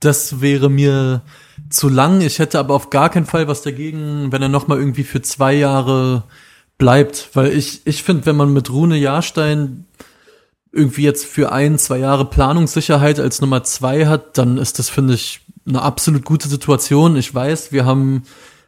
das 0.00 0.40
wäre 0.40 0.68
mir 0.68 1.22
zu 1.70 1.88
lang. 1.88 2.20
Ich 2.20 2.38
hätte 2.38 2.58
aber 2.58 2.74
auf 2.74 2.90
gar 2.90 3.08
keinen 3.08 3.26
Fall 3.26 3.48
was 3.48 3.62
dagegen, 3.62 4.32
wenn 4.32 4.42
er 4.42 4.48
noch 4.48 4.68
mal 4.68 4.78
irgendwie 4.78 5.04
für 5.04 5.22
zwei 5.22 5.54
Jahre 5.54 6.24
bleibt, 6.78 7.30
weil 7.34 7.52
ich 7.52 7.86
ich 7.86 8.02
finde, 8.02 8.26
wenn 8.26 8.36
man 8.36 8.52
mit 8.52 8.70
Rune 8.70 8.96
Jahrstein 8.96 9.86
irgendwie 10.72 11.02
jetzt 11.02 11.26
für 11.26 11.52
ein, 11.52 11.78
zwei 11.78 11.98
Jahre 11.98 12.24
Planungssicherheit 12.24 13.18
als 13.18 13.40
Nummer 13.40 13.64
zwei 13.64 14.06
hat, 14.06 14.38
dann 14.38 14.58
ist 14.58 14.78
das, 14.78 14.88
finde 14.88 15.14
ich, 15.14 15.40
eine 15.66 15.82
absolut 15.82 16.24
gute 16.24 16.48
Situation. 16.48 17.16
Ich 17.16 17.34
weiß, 17.34 17.72
wir 17.72 17.84
haben 17.84 18.22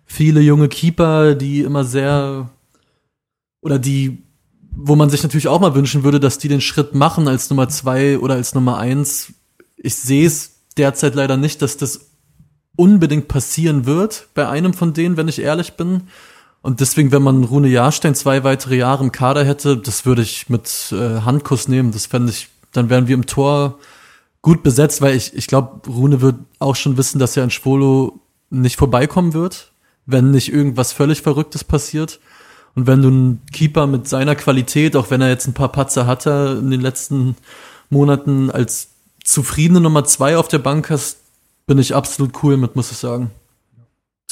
viele 0.04 0.40
junge 0.40 0.68
Keeper, 0.68 1.34
die 1.34 1.60
immer 1.60 1.84
sehr 1.84 2.50
oder 3.60 3.78
die, 3.78 4.24
wo 4.70 4.96
man 4.96 5.10
sich 5.10 5.22
natürlich 5.22 5.48
auch 5.48 5.60
mal 5.60 5.74
wünschen 5.74 6.02
würde, 6.02 6.18
dass 6.18 6.38
die 6.38 6.48
den 6.48 6.60
Schritt 6.60 6.94
machen 6.94 7.28
als 7.28 7.48
Nummer 7.50 7.68
zwei 7.68 8.18
oder 8.18 8.34
als 8.34 8.54
Nummer 8.54 8.78
eins. 8.78 9.32
Ich 9.76 9.94
sehe 9.94 10.26
es 10.26 10.62
derzeit 10.76 11.14
leider 11.14 11.36
nicht, 11.36 11.62
dass 11.62 11.76
das 11.76 12.10
unbedingt 12.76 13.28
passieren 13.28 13.86
wird 13.86 14.28
bei 14.34 14.48
einem 14.48 14.74
von 14.74 14.92
denen, 14.92 15.16
wenn 15.16 15.28
ich 15.28 15.40
ehrlich 15.40 15.74
bin. 15.74 16.02
Und 16.62 16.80
deswegen, 16.80 17.10
wenn 17.10 17.22
man 17.22 17.42
Rune 17.42 17.68
Jahrstein 17.68 18.14
zwei 18.14 18.44
weitere 18.44 18.76
Jahre 18.76 19.02
im 19.02 19.12
Kader 19.12 19.44
hätte, 19.44 19.76
das 19.76 20.06
würde 20.06 20.22
ich 20.22 20.48
mit 20.48 20.92
äh, 20.92 21.20
Handkuss 21.20 21.66
nehmen. 21.66 21.90
Das 21.90 22.06
fände 22.06 22.30
ich, 22.30 22.48
dann 22.70 22.88
wären 22.88 23.08
wir 23.08 23.14
im 23.14 23.26
Tor 23.26 23.78
gut 24.42 24.62
besetzt, 24.62 25.02
weil 25.02 25.16
ich, 25.16 25.34
ich 25.34 25.48
glaube, 25.48 25.88
Rune 25.90 26.20
wird 26.20 26.36
auch 26.60 26.76
schon 26.76 26.96
wissen, 26.96 27.18
dass 27.18 27.36
er 27.36 27.44
in 27.44 27.50
Schwolo 27.50 28.20
nicht 28.50 28.76
vorbeikommen 28.76 29.34
wird, 29.34 29.72
wenn 30.06 30.30
nicht 30.30 30.52
irgendwas 30.52 30.92
völlig 30.92 31.22
Verrücktes 31.22 31.64
passiert. 31.64 32.20
Und 32.74 32.86
wenn 32.86 33.02
du 33.02 33.08
einen 33.08 33.46
Keeper 33.52 33.86
mit 33.86 34.08
seiner 34.08 34.36
Qualität, 34.36 34.96
auch 34.96 35.10
wenn 35.10 35.20
er 35.20 35.28
jetzt 35.28 35.46
ein 35.46 35.54
paar 35.54 35.70
Patzer 35.70 36.06
hatte 36.06 36.58
in 36.60 36.70
den 36.70 36.80
letzten 36.80 37.36
Monaten, 37.90 38.50
als 38.50 38.90
zufriedene 39.24 39.80
Nummer 39.80 40.04
zwei 40.04 40.36
auf 40.36 40.48
der 40.48 40.58
Bank 40.58 40.90
hast, 40.90 41.18
bin 41.66 41.78
ich 41.78 41.94
absolut 41.94 42.42
cool 42.42 42.56
mit, 42.56 42.76
muss 42.76 42.90
ich 42.90 42.98
sagen. 42.98 43.30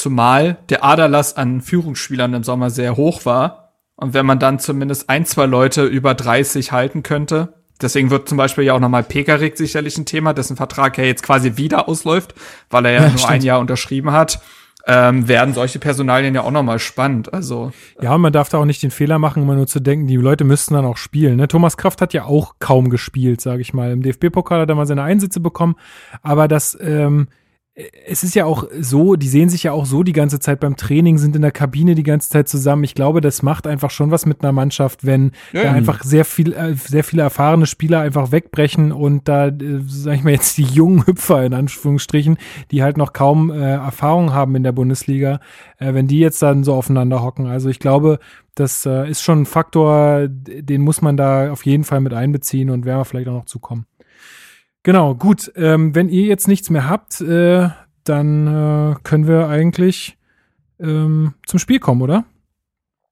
Zumal 0.00 0.56
der 0.70 0.82
Aderlass 0.82 1.36
an 1.36 1.60
Führungsspielern 1.60 2.32
im 2.32 2.42
Sommer 2.42 2.70
sehr 2.70 2.96
hoch 2.96 3.26
war. 3.26 3.74
Und 3.96 4.14
wenn 4.14 4.24
man 4.24 4.38
dann 4.38 4.58
zumindest 4.58 5.10
ein, 5.10 5.26
zwei 5.26 5.44
Leute 5.44 5.84
über 5.84 6.14
30 6.14 6.72
halten 6.72 7.02
könnte, 7.02 7.52
deswegen 7.82 8.08
wird 8.08 8.26
zum 8.26 8.38
Beispiel 8.38 8.64
ja 8.64 8.72
auch 8.72 8.80
nochmal 8.80 9.02
Pekarik 9.02 9.58
sicherlich 9.58 9.98
ein 9.98 10.06
Thema, 10.06 10.32
dessen 10.32 10.56
Vertrag 10.56 10.96
ja 10.96 11.04
jetzt 11.04 11.22
quasi 11.22 11.58
wieder 11.58 11.86
ausläuft, 11.86 12.34
weil 12.70 12.86
er 12.86 12.92
ja, 12.92 13.02
ja 13.02 13.08
nur 13.10 13.18
stimmt. 13.18 13.30
ein 13.30 13.42
Jahr 13.42 13.60
unterschrieben 13.60 14.12
hat. 14.12 14.40
Ähm, 14.86 15.28
werden 15.28 15.52
solche 15.52 15.78
Personalien 15.78 16.34
ja 16.34 16.44
auch 16.44 16.50
nochmal 16.50 16.78
spannend. 16.78 17.34
Also 17.34 17.70
ja, 18.00 18.14
und 18.14 18.22
man 18.22 18.32
darf 18.32 18.48
da 18.48 18.56
auch 18.56 18.64
nicht 18.64 18.82
den 18.82 18.90
Fehler 18.90 19.18
machen, 19.18 19.42
immer 19.42 19.54
nur 19.54 19.66
zu 19.66 19.80
denken, 19.80 20.06
die 20.06 20.16
Leute 20.16 20.44
müssten 20.44 20.72
dann 20.72 20.86
auch 20.86 20.96
spielen. 20.96 21.36
Ne? 21.36 21.46
Thomas 21.46 21.76
Kraft 21.76 22.00
hat 22.00 22.14
ja 22.14 22.24
auch 22.24 22.54
kaum 22.58 22.88
gespielt, 22.88 23.42
sage 23.42 23.60
ich 23.60 23.74
mal. 23.74 23.92
Im 23.92 24.02
DFB-Pokal 24.02 24.62
hat 24.62 24.70
er 24.70 24.76
mal 24.76 24.86
seine 24.86 25.02
Einsätze 25.02 25.40
bekommen, 25.40 25.76
aber 26.22 26.48
das 26.48 26.78
ähm, 26.80 27.28
es 28.06 28.22
ist 28.22 28.34
ja 28.34 28.44
auch 28.44 28.64
so, 28.80 29.16
die 29.16 29.28
sehen 29.28 29.48
sich 29.48 29.62
ja 29.62 29.72
auch 29.72 29.86
so 29.86 30.02
die 30.02 30.12
ganze 30.12 30.40
Zeit 30.40 30.60
beim 30.60 30.76
Training, 30.76 31.18
sind 31.18 31.36
in 31.36 31.42
der 31.42 31.52
Kabine 31.52 31.94
die 31.94 32.02
ganze 32.02 32.30
Zeit 32.30 32.48
zusammen. 32.48 32.84
Ich 32.84 32.94
glaube, 32.94 33.20
das 33.20 33.42
macht 33.42 33.66
einfach 33.66 33.90
schon 33.90 34.10
was 34.10 34.26
mit 34.26 34.42
einer 34.42 34.52
Mannschaft, 34.52 35.06
wenn 35.06 35.32
ja. 35.52 35.64
da 35.64 35.72
einfach 35.72 36.02
sehr 36.02 36.24
viel, 36.24 36.52
äh, 36.52 36.74
sehr 36.74 37.04
viele 37.04 37.22
erfahrene 37.22 37.66
Spieler 37.66 38.00
einfach 38.00 38.32
wegbrechen 38.32 38.92
und 38.92 39.28
da, 39.28 39.48
äh, 39.48 39.80
sag 39.86 40.14
ich 40.16 40.24
mal 40.24 40.32
jetzt 40.32 40.58
die 40.58 40.64
jungen 40.64 41.06
Hüpfer 41.06 41.44
in 41.44 41.54
Anführungsstrichen, 41.54 42.38
die 42.70 42.82
halt 42.82 42.96
noch 42.96 43.12
kaum 43.12 43.50
äh, 43.50 43.74
Erfahrung 43.74 44.32
haben 44.32 44.56
in 44.56 44.62
der 44.62 44.72
Bundesliga, 44.72 45.40
äh, 45.78 45.94
wenn 45.94 46.06
die 46.06 46.18
jetzt 46.18 46.42
dann 46.42 46.64
so 46.64 46.74
aufeinander 46.74 47.22
hocken. 47.22 47.46
Also 47.46 47.68
ich 47.68 47.78
glaube, 47.78 48.18
das 48.54 48.84
äh, 48.86 49.08
ist 49.08 49.22
schon 49.22 49.42
ein 49.42 49.46
Faktor, 49.46 50.28
den 50.28 50.82
muss 50.82 51.02
man 51.02 51.16
da 51.16 51.52
auf 51.52 51.64
jeden 51.64 51.84
Fall 51.84 52.00
mit 52.00 52.12
einbeziehen 52.12 52.70
und 52.70 52.84
werden 52.84 52.98
wir 52.98 53.04
vielleicht 53.04 53.28
auch 53.28 53.34
noch 53.34 53.44
zukommen. 53.46 53.86
Genau, 54.82 55.14
gut. 55.14 55.52
Ähm, 55.56 55.94
wenn 55.94 56.08
ihr 56.08 56.24
jetzt 56.24 56.48
nichts 56.48 56.70
mehr 56.70 56.88
habt, 56.88 57.20
äh, 57.20 57.68
dann 58.04 58.46
äh, 58.46 58.96
können 59.02 59.26
wir 59.26 59.48
eigentlich 59.48 60.16
ähm, 60.80 61.34
zum 61.46 61.58
Spiel 61.58 61.78
kommen, 61.78 62.02
oder? 62.02 62.24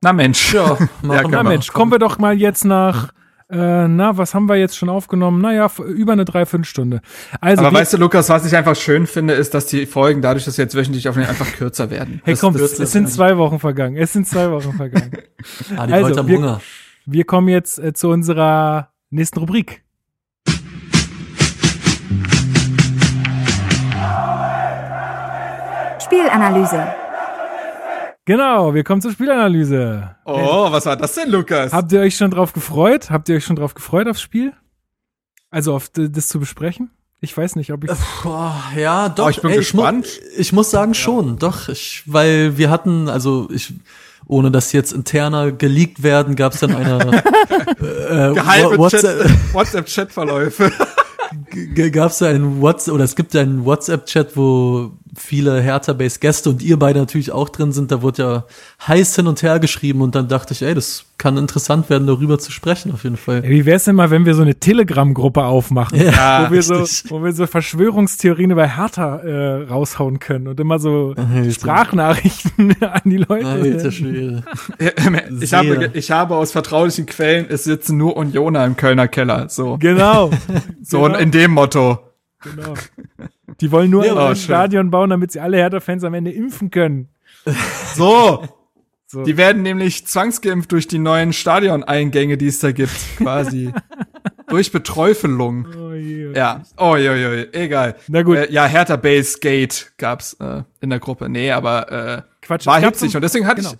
Na 0.00 0.12
Mensch. 0.12 0.54
Ja, 0.54 0.78
ja 1.02 1.28
na 1.28 1.42
Mensch, 1.42 1.72
kommen 1.72 1.92
wir 1.92 1.98
doch 1.98 2.18
mal 2.18 2.38
jetzt 2.38 2.64
nach 2.64 3.12
äh, 3.50 3.88
na, 3.88 4.18
was 4.18 4.34
haben 4.34 4.46
wir 4.46 4.56
jetzt 4.56 4.76
schon 4.76 4.90
aufgenommen? 4.90 5.40
Naja, 5.40 5.70
über 5.78 6.12
eine 6.12 6.26
Dreiviertelstunde. 6.26 7.00
Also 7.40 7.64
Aber 7.64 7.78
weißt 7.78 7.94
du, 7.94 7.96
Lukas, 7.96 8.28
was 8.28 8.44
ich 8.44 8.54
einfach 8.54 8.76
schön 8.76 9.06
finde, 9.06 9.34
ist, 9.34 9.54
dass 9.54 9.64
die 9.64 9.86
Folgen 9.86 10.20
dadurch, 10.20 10.44
dass 10.44 10.56
sie 10.56 10.62
jetzt 10.62 10.74
wöchentlich 10.74 11.08
aufnehmen, 11.08 11.30
einfach 11.30 11.50
kürzer 11.52 11.90
werden. 11.90 12.20
Hey, 12.24 12.36
komm, 12.38 12.54
es 12.56 12.76
sind 12.76 13.08
zwei 13.08 13.38
Wochen 13.38 13.58
vergangen. 13.58 13.96
Es 13.96 14.12
sind 14.12 14.28
zwei 14.28 14.50
Wochen 14.50 14.74
vergangen. 14.74 15.12
ah, 15.76 15.86
die 15.86 15.92
also, 15.94 16.28
wir, 16.28 16.36
Hunger. 16.36 16.60
wir 17.06 17.24
kommen 17.24 17.48
jetzt 17.48 17.78
äh, 17.78 17.94
zu 17.94 18.10
unserer 18.10 18.90
nächsten 19.08 19.38
Rubrik. 19.38 19.82
Spielanalyse. 26.08 26.86
Genau, 28.24 28.72
wir 28.72 28.82
kommen 28.82 29.02
zur 29.02 29.12
Spielanalyse. 29.12 30.16
Oh, 30.24 30.72
was 30.72 30.86
war 30.86 30.96
das 30.96 31.14
denn, 31.14 31.30
Lukas? 31.30 31.70
Habt 31.72 31.92
ihr 31.92 32.00
euch 32.00 32.16
schon 32.16 32.30
drauf 32.30 32.54
gefreut? 32.54 33.10
Habt 33.10 33.28
ihr 33.28 33.36
euch 33.36 33.44
schon 33.44 33.56
drauf 33.56 33.74
gefreut 33.74 34.08
aufs 34.08 34.22
Spiel? 34.22 34.54
Also 35.50 35.74
auf 35.74 35.90
das 35.92 36.28
zu 36.28 36.40
besprechen? 36.40 36.90
Ich 37.20 37.36
weiß 37.36 37.56
nicht, 37.56 37.72
ob 37.72 37.84
ich. 37.84 37.90
Boah, 38.22 38.62
ja, 38.74 39.10
doch. 39.10 39.26
Oh, 39.26 39.28
ich 39.28 39.42
bin 39.42 39.50
Ey, 39.50 39.58
gespannt. 39.58 40.06
Ich, 40.06 40.20
mu 40.20 40.40
ich, 40.40 40.52
muss 40.54 40.70
sagen, 40.70 40.92
ja. 40.92 40.98
schon, 40.98 41.38
doch. 41.38 41.68
Ich, 41.68 42.04
weil 42.06 42.56
wir 42.56 42.70
hatten, 42.70 43.08
also 43.08 43.48
ich, 43.50 43.74
ohne 44.26 44.50
dass 44.50 44.72
jetzt 44.72 44.92
interner 44.92 45.52
geleakt 45.52 46.02
werden, 46.02 46.36
gab 46.36 46.54
es 46.54 46.60
dann 46.60 46.74
eine 46.74 47.22
äh, 47.80 48.32
Geheime 48.32 48.78
WhatsApp-Chat-Verläufe. 49.52 50.70
WhatsApp 50.70 51.92
gab 51.92 52.10
es 52.10 52.22
einen 52.22 52.60
WhatsApp 52.60 52.94
oder 52.94 53.04
es 53.04 53.16
gibt 53.16 53.34
einen 53.36 53.64
WhatsApp-Chat, 53.64 54.36
wo 54.36 54.92
viele 55.18 55.60
Hertha-Base-Gäste 55.60 56.50
und 56.50 56.62
ihr 56.62 56.78
beide 56.78 57.00
natürlich 57.00 57.32
auch 57.32 57.48
drin 57.48 57.72
sind. 57.72 57.90
Da 57.90 58.02
wurde 58.02 58.22
ja 58.22 58.44
heiß 58.86 59.16
hin 59.16 59.26
und 59.26 59.42
her 59.42 59.58
geschrieben 59.58 60.00
und 60.00 60.14
dann 60.14 60.28
dachte 60.28 60.54
ich, 60.54 60.62
ey, 60.62 60.74
das 60.74 61.04
kann 61.18 61.36
interessant 61.36 61.90
werden, 61.90 62.06
darüber 62.06 62.38
zu 62.38 62.52
sprechen, 62.52 62.92
auf 62.92 63.02
jeden 63.02 63.16
Fall. 63.16 63.42
Wie 63.42 63.66
wär's 63.66 63.84
denn 63.84 63.96
mal, 63.96 64.10
wenn 64.10 64.24
wir 64.24 64.34
so 64.34 64.42
eine 64.42 64.54
Telegram-Gruppe 64.54 65.42
aufmachen, 65.44 66.00
ja, 66.00 66.46
wo, 66.48 66.52
wir 66.52 66.62
so, 66.62 66.84
wo 67.08 67.24
wir 67.24 67.32
so 67.32 67.46
Verschwörungstheorien 67.46 68.52
über 68.52 68.66
Hertha 68.76 69.16
äh, 69.16 69.62
raushauen 69.64 70.20
können 70.20 70.46
und 70.46 70.60
immer 70.60 70.78
so 70.78 71.14
Alter. 71.16 71.50
Sprachnachrichten 71.50 72.76
an 72.82 73.00
die 73.04 73.16
Leute. 73.16 73.46
Alter 73.46 73.90
Schwede. 73.90 74.44
ich, 75.40 75.52
habe, 75.52 75.90
ich 75.94 76.10
habe 76.12 76.36
aus 76.36 76.52
vertraulichen 76.52 77.06
Quellen, 77.06 77.46
es 77.48 77.64
sitzen 77.64 77.96
nur 77.96 78.16
Unioner 78.16 78.64
im 78.64 78.76
Kölner 78.76 79.08
Keller. 79.08 79.48
So. 79.48 79.76
Genau. 79.78 80.30
so 80.82 81.02
genau. 81.02 81.18
in 81.18 81.32
dem 81.32 81.50
Motto. 81.50 82.07
Genau. 82.42 82.74
Die 83.60 83.72
wollen 83.72 83.90
nur 83.90 84.06
ja, 84.06 84.28
ein 84.28 84.36
Stadion 84.36 84.90
bauen, 84.90 85.10
damit 85.10 85.32
sie 85.32 85.40
alle 85.40 85.56
Hertha-Fans 85.56 86.04
am 86.04 86.14
Ende 86.14 86.30
impfen 86.30 86.70
können. 86.70 87.08
So. 87.94 88.44
so. 89.06 89.22
Die 89.24 89.36
werden 89.36 89.62
nämlich 89.62 90.06
zwangsgeimpft 90.06 90.70
durch 90.70 90.86
die 90.86 90.98
neuen 90.98 91.32
Stadioneingänge, 91.32 92.36
die 92.36 92.46
es 92.46 92.60
da 92.60 92.72
gibt, 92.72 92.94
quasi. 93.16 93.72
durch 94.48 94.72
Beträufelung. 94.72 95.66
Oh 95.76 95.92
je, 95.92 96.28
oh 96.28 96.32
ja. 96.32 96.62
Oh 96.76 96.96
je, 96.96 97.08
oh 97.08 97.14
je, 97.14 97.48
egal. 97.52 97.96
Na 98.08 98.22
gut. 98.22 98.36
Äh, 98.36 98.52
ja, 98.52 98.66
Hertha 98.66 98.96
Base 98.96 99.38
Gate 99.40 99.92
gab's 99.96 100.34
äh, 100.40 100.62
in 100.80 100.90
der 100.90 100.98
Gruppe. 100.98 101.28
Nee, 101.28 101.50
aber 101.52 101.92
äh, 101.92 102.22
Quatsch, 102.42 102.66
war 102.66 102.80
hitzig. 102.80 103.14
Und 103.14 103.22
deswegen 103.22 103.46
hatte 103.46 103.62
genau. 103.62 103.74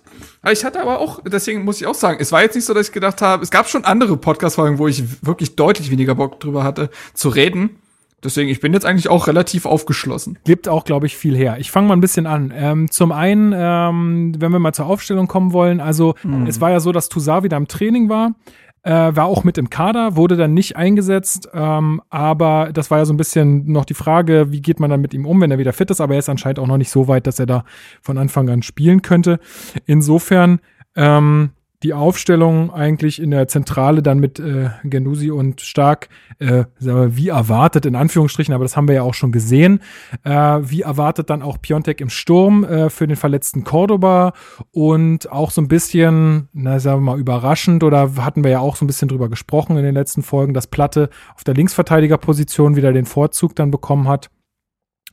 ich, 0.45 0.51
ich 0.51 0.65
hatte 0.65 0.81
aber 0.81 0.99
auch, 0.99 1.21
deswegen 1.23 1.63
muss 1.63 1.81
ich 1.81 1.87
auch 1.87 1.95
sagen, 1.95 2.19
es 2.21 2.31
war 2.31 2.41
jetzt 2.41 2.55
nicht 2.55 2.65
so, 2.65 2.73
dass 2.73 2.87
ich 2.87 2.93
gedacht 2.93 3.21
habe, 3.21 3.43
es 3.43 3.51
gab 3.51 3.67
schon 3.67 3.85
andere 3.85 4.17
Podcast-Folgen, 4.17 4.77
wo 4.77 4.87
ich 4.87 5.25
wirklich 5.25 5.55
deutlich 5.55 5.91
weniger 5.91 6.15
Bock 6.15 6.39
drüber 6.39 6.63
hatte, 6.63 6.89
zu 7.13 7.29
reden. 7.29 7.79
Deswegen, 8.23 8.49
ich 8.49 8.59
bin 8.59 8.73
jetzt 8.73 8.85
eigentlich 8.85 9.09
auch 9.09 9.27
relativ 9.27 9.65
aufgeschlossen. 9.65 10.37
Gibt 10.43 10.67
auch, 10.67 10.83
glaube 10.83 11.05
ich, 11.05 11.15
viel 11.15 11.35
her. 11.35 11.57
Ich 11.59 11.71
fange 11.71 11.87
mal 11.87 11.95
ein 11.95 12.01
bisschen 12.01 12.25
an. 12.25 12.53
Ähm, 12.55 12.91
zum 12.91 13.11
einen, 13.11 13.53
ähm, 13.55 14.33
wenn 14.37 14.51
wir 14.51 14.59
mal 14.59 14.73
zur 14.73 14.87
Aufstellung 14.87 15.27
kommen 15.27 15.53
wollen, 15.53 15.79
also 15.79 16.15
mhm. 16.23 16.45
es 16.47 16.59
war 16.59 16.71
ja 16.71 16.79
so, 16.79 16.91
dass 16.91 17.09
Toussaint 17.09 17.43
wieder 17.43 17.57
im 17.57 17.67
Training 17.67 18.09
war. 18.09 18.35
Äh, 18.81 19.13
war 19.13 19.25
auch 19.25 19.43
mit 19.43 19.57
im 19.57 19.69
Kader, 19.69 20.15
wurde 20.15 20.37
dann 20.37 20.53
nicht 20.53 20.77
eingesetzt, 20.77 21.49
ähm, 21.53 22.01
aber 22.09 22.69
das 22.73 22.89
war 22.89 22.99
ja 22.99 23.05
so 23.05 23.11
ein 23.11 23.17
bisschen 23.17 23.69
noch 23.69 23.83
die 23.83 23.93
Frage, 23.93 24.53
wie 24.53 24.61
geht 24.61 24.79
man 24.79 24.89
dann 24.89 25.01
mit 25.01 25.13
ihm 25.13 25.25
um, 25.25 25.41
wenn 25.41 25.51
er 25.51 25.57
wieder 25.57 25.73
fit 25.73 25.91
ist, 25.91 25.99
aber 25.99 26.13
er 26.13 26.19
ist 26.19 26.29
anscheinend 26.29 26.59
auch 26.59 26.67
noch 26.67 26.77
nicht 26.77 26.89
so 26.89 27.09
weit, 27.09 27.27
dass 27.27 27.39
er 27.39 27.45
da 27.45 27.65
von 28.01 28.17
Anfang 28.17 28.47
an 28.47 28.63
spielen 28.63 29.01
könnte. 29.01 29.39
Insofern 29.85 30.61
ähm, 30.95 31.49
die 31.83 31.93
Aufstellung 31.93 32.73
eigentlich 32.73 33.21
in 33.21 33.31
der 33.31 33.47
Zentrale 33.47 34.03
dann 34.03 34.19
mit 34.19 34.37
äh, 34.37 34.69
Gendusi 34.83 35.31
und 35.31 35.61
Stark, 35.61 36.09
äh, 36.39 36.65
wie 36.79 37.29
erwartet, 37.29 37.85
in 37.85 37.95
Anführungsstrichen, 37.95 38.53
aber 38.53 38.65
das 38.65 38.75
haben 38.75 38.89
wir 38.89 38.95
ja 38.95 39.03
auch 39.03 39.13
schon 39.13 39.31
gesehen, 39.31 39.79
äh, 40.23 40.31
wie 40.61 40.81
erwartet 40.81 41.29
dann 41.29 41.41
auch 41.41 41.61
Piontek 41.61 42.01
im 42.01 42.09
Sturm 42.09 42.65
äh, 42.65 42.89
für 42.89 43.07
den 43.07 43.15
verletzten 43.15 43.63
Cordoba 43.63 44.33
und 44.71 45.31
auch 45.31 45.51
so 45.51 45.61
ein 45.61 45.69
bisschen, 45.69 46.49
na, 46.51 46.79
sagen 46.79 46.97
wir 46.97 47.13
mal, 47.13 47.19
überraschend 47.19 47.83
oder 47.83 48.15
hatten 48.17 48.43
wir 48.43 48.51
ja 48.51 48.59
auch 48.59 48.75
so 48.75 48.83
ein 48.83 48.87
bisschen 48.87 49.07
drüber 49.07 49.29
gesprochen 49.29 49.77
in 49.77 49.83
den 49.83 49.95
letzten 49.95 50.21
Folgen, 50.21 50.53
dass 50.53 50.67
Platte 50.67 51.09
auf 51.35 51.45
der 51.45 51.53
Linksverteidigerposition 51.53 52.75
wieder 52.75 52.91
den 52.91 53.05
Vorzug 53.05 53.55
dann 53.55 53.71
bekommen 53.71 54.09
hat 54.09 54.29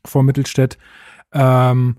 vor 0.05 0.25
Mittelstädt. 0.25 0.79
Ähm, 1.33 1.97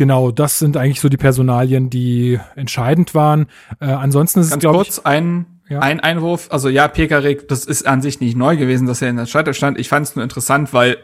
Genau, 0.00 0.30
das 0.30 0.58
sind 0.58 0.78
eigentlich 0.78 0.98
so 1.02 1.10
die 1.10 1.18
Personalien, 1.18 1.90
die 1.90 2.40
entscheidend 2.56 3.14
waren. 3.14 3.48
Äh, 3.80 3.84
ansonsten 3.84 4.40
ist 4.40 4.48
Ganz 4.48 4.60
es, 4.64 4.70
glaube 4.70 4.78
kurz, 4.78 4.96
ich, 4.96 5.04
ein, 5.04 5.44
Ja. 5.68 5.80
ein 5.80 6.00
Einwurf. 6.00 6.48
Also 6.50 6.70
ja, 6.70 6.88
Pekarik, 6.88 7.46
das 7.48 7.66
ist 7.66 7.86
an 7.86 8.00
sich 8.00 8.18
nicht 8.18 8.34
neu 8.34 8.56
gewesen, 8.56 8.86
dass 8.86 9.02
er 9.02 9.10
in 9.10 9.16
der 9.18 9.26
Startelf 9.26 9.58
stand. 9.58 9.78
Ich 9.78 9.90
fand 9.90 10.06
es 10.06 10.16
nur 10.16 10.22
interessant, 10.22 10.72
weil 10.72 10.96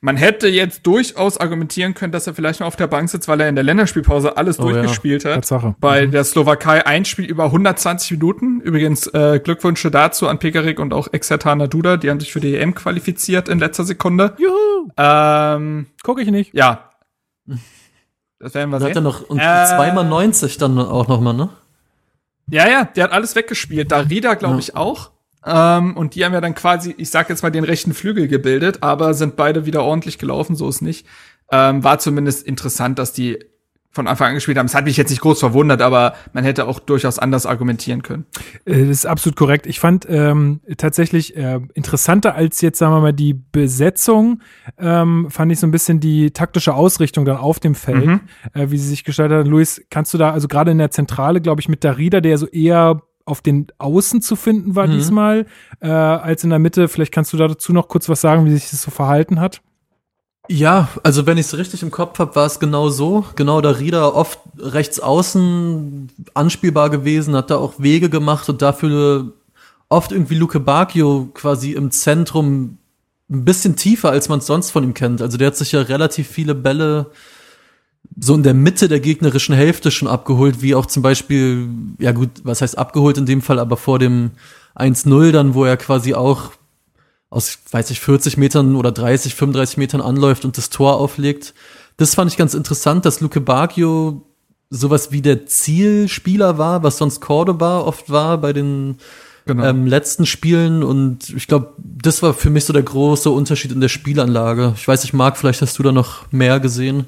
man 0.00 0.16
hätte 0.16 0.46
jetzt 0.46 0.86
durchaus 0.86 1.36
argumentieren 1.38 1.94
können, 1.94 2.12
dass 2.12 2.28
er 2.28 2.34
vielleicht 2.34 2.60
noch 2.60 2.68
auf 2.68 2.76
der 2.76 2.86
Bank 2.86 3.10
sitzt, 3.10 3.26
weil 3.26 3.40
er 3.40 3.48
in 3.48 3.56
der 3.56 3.64
Länderspielpause 3.64 4.36
alles 4.36 4.60
Oh 4.60 4.68
ja, 4.68 4.74
durchgespielt 4.74 5.24
hat. 5.24 5.34
Tatsache. 5.34 5.74
Bei 5.80 6.06
der 6.06 6.22
Slowakei 6.22 6.86
ein 6.86 7.04
Spiel 7.04 7.24
über 7.24 7.46
120 7.46 8.12
Minuten. 8.12 8.60
Übrigens 8.60 9.08
äh, 9.08 9.40
Glückwünsche 9.42 9.90
dazu 9.90 10.28
an 10.28 10.38
Pekarik 10.38 10.78
und 10.78 10.94
auch 10.94 11.12
Exertana 11.12 11.66
Duda, 11.66 11.96
die 11.96 12.08
haben 12.08 12.20
sich 12.20 12.32
für 12.32 12.38
die 12.40 12.54
EM 12.54 12.76
qualifiziert 12.76 13.48
in 13.48 13.58
letzter 13.58 13.82
Sekunde. 13.82 14.36
Juhu, 14.38 14.90
Ähm, 14.96 15.86
gucke 16.04 16.22
ich 16.22 16.30
nicht. 16.30 16.54
ja. 16.54 16.86
Das 18.40 18.54
werden 18.54 18.70
wir 18.70 18.78
Da 18.78 18.86
hat 18.86 18.90
er 18.90 18.94
sehen. 18.94 19.02
noch, 19.04 19.22
und 19.22 19.38
Äh, 19.38 19.66
zweimal 19.66 20.04
90 20.04 20.56
dann 20.58 20.78
auch 20.78 21.06
nochmal, 21.08 21.34
ne? 21.34 21.50
Ja, 22.50 22.68
ja, 22.68 22.84
der 22.84 23.04
hat 23.04 23.12
alles 23.12 23.36
weggespielt. 23.36 23.92
Darida, 23.92 24.34
glaube 24.34 24.54
Ja. 24.54 24.58
ich, 24.60 24.74
auch. 24.74 25.10
Ähm, 25.46 25.96
und 25.96 26.14
die 26.14 26.24
haben 26.24 26.32
ja 26.32 26.40
dann 26.40 26.54
quasi, 26.54 26.94
ich 26.98 27.10
sag 27.10 27.28
jetzt 27.30 27.42
mal, 27.42 27.50
den 27.50 27.64
rechten 27.64 27.94
Flügel 27.94 28.28
gebildet, 28.28 28.78
aber 28.82 29.14
sind 29.14 29.36
beide 29.36 29.66
wieder 29.66 29.84
ordentlich 29.84 30.18
gelaufen, 30.18 30.56
so 30.56 30.68
ist 30.68 30.80
nicht. 30.82 31.06
Ähm, 31.52 31.84
war 31.84 31.98
zumindest 31.98 32.46
interessant, 32.46 32.98
dass 32.98 33.12
die 33.12 33.38
von 33.92 34.06
Anfang 34.06 34.28
an 34.28 34.34
gespielt 34.34 34.56
haben. 34.56 34.66
Es 34.66 34.74
hat 34.74 34.84
mich 34.84 34.96
jetzt 34.96 35.10
nicht 35.10 35.20
groß 35.20 35.40
verwundert, 35.40 35.82
aber 35.82 36.14
man 36.32 36.44
hätte 36.44 36.68
auch 36.68 36.78
durchaus 36.78 37.18
anders 37.18 37.44
argumentieren 37.44 38.02
können. 38.02 38.24
Äh, 38.64 38.80
Das 38.86 38.88
ist 38.90 39.06
absolut 39.06 39.36
korrekt. 39.36 39.66
Ich 39.66 39.80
fand 39.80 40.06
ähm, 40.08 40.60
tatsächlich 40.76 41.36
äh, 41.36 41.58
interessanter 41.74 42.34
als 42.36 42.60
jetzt, 42.60 42.78
sagen 42.78 42.92
wir 42.94 43.00
mal, 43.00 43.12
die 43.12 43.34
Besetzung, 43.34 44.42
ähm, 44.78 45.26
fand 45.30 45.50
ich 45.52 45.58
so 45.58 45.66
ein 45.66 45.70
bisschen 45.72 45.98
die 46.00 46.30
taktische 46.30 46.74
Ausrichtung 46.74 47.24
dann 47.24 47.36
auf 47.36 47.58
dem 47.60 47.74
Feld, 47.74 48.06
Mhm. 48.06 48.20
äh, 48.54 48.70
wie 48.70 48.78
sie 48.78 48.88
sich 48.88 49.04
gestaltet 49.04 49.38
hat. 49.40 49.46
Luis, 49.48 49.82
kannst 49.90 50.14
du 50.14 50.18
da, 50.18 50.30
also 50.30 50.46
gerade 50.48 50.70
in 50.70 50.78
der 50.78 50.90
Zentrale, 50.90 51.40
glaube 51.40 51.60
ich, 51.60 51.68
mit 51.68 51.82
Darida, 51.82 52.20
der 52.20 52.38
so 52.38 52.46
eher 52.46 53.02
auf 53.24 53.42
den 53.42 53.66
Außen 53.78 54.22
zu 54.22 54.34
finden 54.36 54.74
war 54.76 54.86
Mhm. 54.86 54.92
diesmal, 54.92 55.46
äh, 55.80 55.88
als 55.88 56.42
in 56.44 56.50
der 56.50 56.58
Mitte. 56.58 56.88
Vielleicht 56.88 57.12
kannst 57.12 57.32
du 57.32 57.36
dazu 57.36 57.72
noch 57.72 57.88
kurz 57.88 58.08
was 58.08 58.20
sagen, 58.20 58.44
wie 58.44 58.50
sich 58.52 58.70
das 58.70 58.82
so 58.82 58.90
verhalten 58.90 59.40
hat. 59.40 59.62
Ja, 60.52 60.88
also 61.04 61.26
wenn 61.26 61.38
ich 61.38 61.46
es 61.46 61.56
richtig 61.56 61.84
im 61.84 61.92
Kopf 61.92 62.18
habe, 62.18 62.34
war 62.34 62.44
es 62.44 62.58
genau 62.58 62.88
so. 62.88 63.24
Genau, 63.36 63.60
da 63.60 63.70
Rieder 63.70 64.16
oft 64.16 64.40
rechts 64.58 64.98
außen 64.98 66.10
anspielbar 66.34 66.90
gewesen, 66.90 67.36
hat 67.36 67.50
da 67.50 67.56
auch 67.56 67.74
Wege 67.78 68.10
gemacht 68.10 68.48
und 68.48 68.60
dafür 68.60 69.32
oft 69.88 70.10
irgendwie 70.10 70.34
Luke 70.34 70.58
Bacchio 70.58 71.28
quasi 71.34 71.70
im 71.70 71.92
Zentrum 71.92 72.78
ein 73.30 73.44
bisschen 73.44 73.76
tiefer, 73.76 74.10
als 74.10 74.28
man 74.28 74.40
es 74.40 74.46
sonst 74.46 74.72
von 74.72 74.82
ihm 74.82 74.92
kennt. 74.92 75.22
Also 75.22 75.38
der 75.38 75.46
hat 75.46 75.56
sich 75.56 75.70
ja 75.70 75.82
relativ 75.82 76.26
viele 76.26 76.56
Bälle 76.56 77.12
so 78.18 78.34
in 78.34 78.42
der 78.42 78.54
Mitte 78.54 78.88
der 78.88 78.98
gegnerischen 78.98 79.54
Hälfte 79.54 79.92
schon 79.92 80.08
abgeholt, 80.08 80.62
wie 80.62 80.74
auch 80.74 80.86
zum 80.86 81.04
Beispiel, 81.04 81.68
ja 82.00 82.10
gut, 82.10 82.30
was 82.42 82.60
heißt 82.60 82.76
abgeholt 82.76 83.18
in 83.18 83.26
dem 83.26 83.40
Fall, 83.40 83.60
aber 83.60 83.76
vor 83.76 84.00
dem 84.00 84.32
1-0 84.74 85.30
dann, 85.30 85.54
wo 85.54 85.64
er 85.64 85.76
quasi 85.76 86.14
auch 86.14 86.50
aus, 87.30 87.58
weiß 87.70 87.90
ich, 87.90 88.00
40 88.00 88.36
Metern 88.36 88.76
oder 88.76 88.92
30, 88.92 89.34
35 89.34 89.76
Metern 89.78 90.00
anläuft 90.00 90.44
und 90.44 90.58
das 90.58 90.68
Tor 90.68 90.96
auflegt. 90.98 91.54
Das 91.96 92.14
fand 92.14 92.30
ich 92.30 92.36
ganz 92.36 92.54
interessant, 92.54 93.04
dass 93.04 93.20
Luke 93.20 93.40
Bacchio 93.40 94.26
sowas 94.68 95.10
wie 95.12 95.22
der 95.22 95.46
Zielspieler 95.46 96.58
war, 96.58 96.82
was 96.82 96.98
sonst 96.98 97.20
Cordoba 97.20 97.80
oft 97.80 98.10
war 98.10 98.38
bei 98.38 98.52
den 98.52 98.98
Genau. 99.46 99.64
ähm, 99.64 99.86
letzten 99.86 100.26
Spielen. 100.26 100.82
Und 100.82 101.30
ich 101.30 101.46
glaube, 101.46 101.72
das 101.78 102.22
war 102.22 102.34
für 102.34 102.50
mich 102.50 102.64
so 102.64 102.72
der 102.72 102.82
große 102.82 103.30
Unterschied 103.30 103.72
in 103.72 103.80
der 103.80 103.88
Spielanlage. 103.88 104.74
Ich 104.76 104.86
weiß 104.86 105.02
nicht, 105.02 105.12
Marc, 105.12 105.36
vielleicht 105.36 105.62
hast 105.62 105.78
du 105.78 105.82
da 105.82 105.92
noch 105.92 106.30
mehr 106.30 106.60
gesehen. 106.60 107.06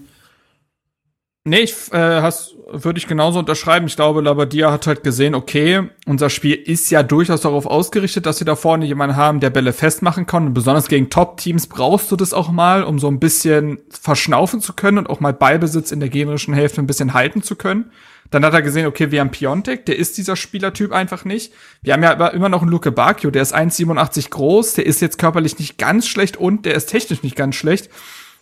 Nee, 1.44 1.60
ich 1.60 1.74
äh, 1.92 2.20
hast 2.20 2.54
würde 2.70 2.98
ich 2.98 3.06
genauso 3.06 3.38
unterschreiben. 3.38 3.86
Ich 3.86 3.96
glaube, 3.96 4.20
Labadia 4.20 4.70
hat 4.70 4.86
halt 4.86 5.02
gesehen, 5.02 5.34
okay, 5.34 5.88
unser 6.06 6.30
Spiel 6.30 6.54
ist 6.54 6.90
ja 6.90 7.02
durchaus 7.02 7.40
darauf 7.40 7.66
ausgerichtet, 7.66 8.26
dass 8.26 8.40
wir 8.40 8.44
da 8.44 8.56
vorne 8.56 8.86
jemanden 8.86 9.16
haben, 9.16 9.40
der 9.40 9.50
Bälle 9.50 9.72
festmachen 9.72 10.26
kann. 10.26 10.46
Und 10.46 10.54
besonders 10.54 10.88
gegen 10.88 11.10
Top-Teams 11.10 11.66
brauchst 11.66 12.10
du 12.12 12.16
das 12.16 12.32
auch 12.32 12.50
mal, 12.50 12.84
um 12.84 12.98
so 12.98 13.08
ein 13.08 13.20
bisschen 13.20 13.78
verschnaufen 13.90 14.60
zu 14.60 14.72
können 14.72 14.98
und 14.98 15.10
auch 15.10 15.20
mal 15.20 15.32
Ballbesitz 15.32 15.92
in 15.92 16.00
der 16.00 16.08
gegnerischen 16.08 16.54
Hälfte 16.54 16.80
ein 16.80 16.86
bisschen 16.86 17.14
halten 17.14 17.42
zu 17.42 17.56
können. 17.56 17.90
Dann 18.30 18.44
hat 18.44 18.54
er 18.54 18.62
gesehen, 18.62 18.86
okay, 18.86 19.10
wir 19.10 19.20
haben 19.20 19.30
Piontek, 19.30 19.84
der 19.84 19.98
ist 19.98 20.16
dieser 20.16 20.36
Spielertyp 20.36 20.92
einfach 20.92 21.24
nicht. 21.24 21.52
Wir 21.82 21.92
haben 21.92 22.02
ja 22.02 22.12
aber 22.12 22.32
immer 22.32 22.48
noch 22.48 22.62
einen 22.62 22.70
Luke 22.70 22.90
Bacchio, 22.90 23.30
der 23.30 23.42
ist 23.42 23.54
1,87 23.54 24.30
groß, 24.30 24.74
der 24.74 24.86
ist 24.86 25.02
jetzt 25.02 25.18
körperlich 25.18 25.58
nicht 25.58 25.76
ganz 25.76 26.08
schlecht 26.08 26.38
und 26.38 26.64
der 26.64 26.74
ist 26.74 26.86
technisch 26.86 27.22
nicht 27.22 27.36
ganz 27.36 27.56
schlecht. 27.56 27.90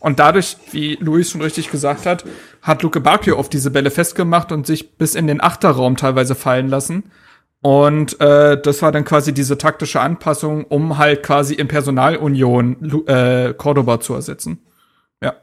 Und 0.00 0.18
dadurch, 0.18 0.56
wie 0.72 0.96
Luis 0.96 1.30
schon 1.30 1.42
richtig 1.42 1.70
gesagt 1.70 2.06
hat, 2.06 2.24
hat 2.62 2.82
Luke 2.82 3.00
Bacchio 3.00 3.36
auf 3.36 3.50
diese 3.50 3.70
Bälle 3.70 3.90
festgemacht 3.90 4.50
und 4.50 4.66
sich 4.66 4.96
bis 4.96 5.14
in 5.14 5.26
den 5.26 5.42
Achterraum 5.42 5.96
teilweise 5.96 6.34
fallen 6.34 6.68
lassen. 6.68 7.04
Und 7.62 8.18
äh, 8.20 8.60
das 8.60 8.80
war 8.80 8.90
dann 8.90 9.04
quasi 9.04 9.34
diese 9.34 9.58
taktische 9.58 10.00
Anpassung, 10.00 10.64
um 10.64 10.96
halt 10.96 11.22
quasi 11.22 11.54
in 11.54 11.68
Personalunion 11.68 12.78
Lu 12.80 13.04
äh, 13.04 13.52
Cordoba 13.52 14.00
zu 14.00 14.14
ersetzen. 14.14 14.60
Ja. 15.22 15.34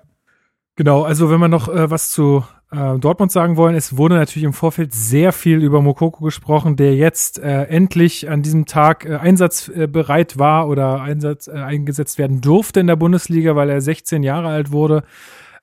Genau, 0.75 1.03
also 1.03 1.29
wenn 1.29 1.39
wir 1.39 1.47
noch 1.47 1.69
äh, 1.69 1.91
was 1.91 2.09
zu 2.09 2.43
äh, 2.71 2.99
Dortmund 2.99 3.31
sagen 3.31 3.55
wollen, 3.55 3.75
es 3.75 3.95
wurde 3.97 4.15
natürlich 4.15 4.43
im 4.43 4.53
Vorfeld 4.53 4.93
sehr 4.93 5.31
viel 5.31 5.63
über 5.63 5.81
Mokoko 5.81 6.23
gesprochen, 6.23 6.75
der 6.75 6.95
jetzt 6.95 7.39
äh, 7.39 7.63
endlich 7.63 8.29
an 8.29 8.41
diesem 8.41 8.65
Tag 8.65 9.05
äh, 9.05 9.15
einsatzbereit 9.15 10.37
war 10.37 10.67
oder 10.67 11.01
Einsatz, 11.01 11.47
äh, 11.47 11.51
eingesetzt 11.51 12.17
werden 12.17 12.41
durfte 12.41 12.81
in 12.81 12.87
der 12.87 12.97
Bundesliga, 12.97 13.55
weil 13.55 13.69
er 13.69 13.79
16 13.79 14.23
Jahre 14.23 14.49
alt 14.49 14.71
wurde. 14.71 15.03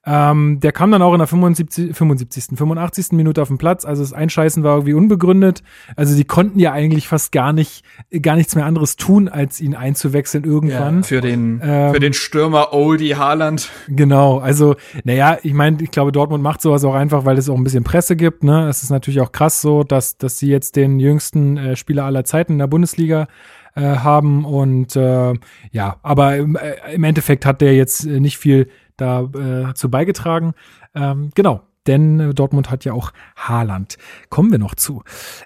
Ähm, 0.07 0.61
der 0.61 0.73
kam 0.73 0.91
dann 0.91 1.01
auch 1.01 1.15
in 1.15 1.19
der 1.19 1.27
75, 1.27 1.97
75. 1.97 2.59
85. 2.59 3.13
Minute 3.13 3.41
auf 3.41 3.49
den 3.49 3.59
Platz. 3.59 3.85
Also 3.85 4.03
das 4.03 4.13
Einscheißen 4.13 4.63
war 4.63 4.75
irgendwie 4.75 4.95
unbegründet. 4.95 5.63
Also 5.97 6.15
die 6.15 6.25
konnten 6.25 6.59
ja 6.59 6.73
eigentlich 6.73 7.09
fast 7.09 7.33
gar 7.33 7.53
nicht, 7.53 7.85
gar 8.21 8.37
nichts 8.37 8.55
mehr 8.55 8.67
anderes 8.67 8.97
tun, 8.97 9.29
als 9.29 9.61
ihn 9.61 9.75
einzuwechseln 9.75 10.45
irgendwann. 10.45 11.05
Für 11.05 11.21
den, 11.21 11.61
Ähm, 11.63 11.95
für 11.95 12.01
den 12.01 12.13
Stürmer 12.13 12.75
Oldie 12.75 13.17
Haaland. 13.17 13.71
Genau, 13.89 14.39
also, 14.39 14.77
naja, 15.05 15.39
ich 15.43 15.55
meine, 15.55 15.79
ich 15.81 15.91
glaube, 15.91 16.13
Dortmund 16.13 16.43
macht 16.43 16.61
sowas 16.61 16.85
auch 16.85 16.95
einfach, 16.95 17.25
weil 17.25 17.39
es 17.39 17.49
auch 17.49 17.57
ein 17.57 17.65
bisschen 17.65 17.85
Presse 17.85 18.17
gibt. 18.17 18.45
Ne? 18.45 18.69
Es 18.69 18.83
ist 18.83 18.91
natürlich 18.91 19.21
auch 19.21 19.33
krass 19.33 19.61
so, 19.61 19.85
dass, 19.85 20.19
dass 20.19 20.39
sie 20.39 20.49
jetzt 20.49 20.77
den 20.77 21.01
jüngsten 21.01 21.57
äh, 21.57 21.77
Spieler 21.77 22.05
aller 22.05 22.25
Zeiten 22.25 22.53
in 22.53 22.59
der 22.59 22.67
Bundesliga 22.67 23.27
äh, 23.75 23.81
haben. 23.81 24.45
Und 24.45 24.97
äh, 24.97 25.35
ja, 25.73 25.97
aber 26.03 26.37
im, 26.37 26.57
äh, 26.57 26.95
im 26.95 27.05
Endeffekt 27.05 27.47
hat 27.47 27.61
der 27.61 27.75
jetzt 27.75 28.05
äh, 28.07 28.21
nicht 28.21 28.39
viel 28.39 28.69
dazu 28.97 29.91
beigetragen. 29.91 30.55
Ähm, 30.95 31.31
genau. 31.35 31.63
Denn 31.87 32.21
äh, 32.21 32.35
Dortmund 32.35 32.71
hat 32.71 32.85
ja 32.85 32.93
auch 32.93 33.13
Haaland. 33.37 33.99
Kommen 34.31 34.51
wir 34.51 34.59
noch 34.59 34.75
zu. 34.75 35.03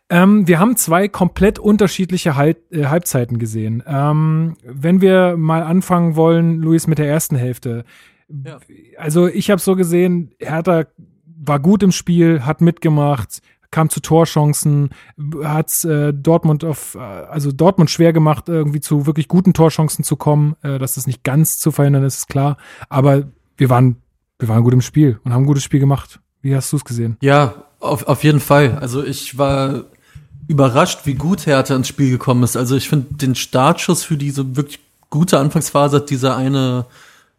Ähm, 0.08 0.46
wir 0.46 0.58
haben 0.58 0.76
zwei 0.76 1.08
komplett 1.08 1.58
unterschiedliche 1.58 2.36
Halb 2.36 2.72
äh, 2.72 2.86
Halbzeiten 2.86 3.38
gesehen. 3.38 3.82
Ähm, 3.86 4.56
wenn 4.62 5.00
wir 5.00 5.36
mal 5.36 5.62
anfangen 5.62 6.16
wollen, 6.16 6.58
Luis, 6.58 6.86
mit 6.86 6.98
der 6.98 7.08
ersten 7.08 7.36
Hälfte. 7.36 7.84
Ja. 8.28 8.58
Also 8.98 9.26
ich 9.26 9.50
habe 9.50 9.60
so 9.60 9.74
gesehen, 9.74 10.32
Hertha 10.38 10.84
war 11.24 11.60
gut 11.60 11.82
im 11.82 11.92
Spiel, 11.92 12.44
hat 12.44 12.60
mitgemacht, 12.60 13.40
kam 13.70 13.90
zu 13.90 14.00
Torchancen, 14.00 14.90
hat 15.42 15.84
äh, 15.84 16.12
Dortmund 16.12 16.64
auf, 16.64 16.94
äh, 16.94 16.98
also 16.98 17.52
Dortmund 17.52 17.90
schwer 17.90 18.12
gemacht, 18.12 18.48
irgendwie 18.48 18.80
zu 18.80 19.06
wirklich 19.06 19.28
guten 19.28 19.54
Torchancen 19.54 20.04
zu 20.04 20.16
kommen. 20.16 20.56
Äh, 20.62 20.78
dass 20.78 20.94
das 20.94 21.06
nicht 21.06 21.24
ganz 21.24 21.58
zu 21.58 21.72
verhindern 21.72 22.04
ist, 22.04 22.18
ist 22.18 22.28
klar. 22.28 22.58
Aber 22.88 23.24
wir 23.58 23.68
waren, 23.68 23.96
wir 24.38 24.48
waren 24.48 24.62
gut 24.64 24.72
im 24.72 24.80
Spiel 24.80 25.20
und 25.24 25.32
haben 25.32 25.42
ein 25.42 25.46
gutes 25.46 25.64
Spiel 25.64 25.80
gemacht. 25.80 26.20
Wie 26.40 26.54
hast 26.54 26.72
du 26.72 26.76
es 26.76 26.84
gesehen? 26.84 27.16
Ja, 27.20 27.64
auf, 27.80 28.04
auf 28.04 28.24
jeden 28.24 28.40
Fall. 28.40 28.78
Also 28.80 29.04
ich 29.04 29.36
war 29.36 29.84
überrascht, 30.46 31.00
wie 31.04 31.14
gut 31.14 31.46
Hertha 31.46 31.76
ins 31.76 31.88
Spiel 31.88 32.10
gekommen 32.10 32.42
ist. 32.42 32.56
Also 32.56 32.76
ich 32.76 32.88
finde 32.88 33.14
den 33.14 33.34
Startschuss 33.34 34.04
für 34.04 34.16
diese 34.16 34.56
wirklich 34.56 34.80
gute 35.10 35.38
Anfangsphase 35.38 35.96
hat 35.96 36.10
dieser 36.10 36.36
eine 36.36 36.86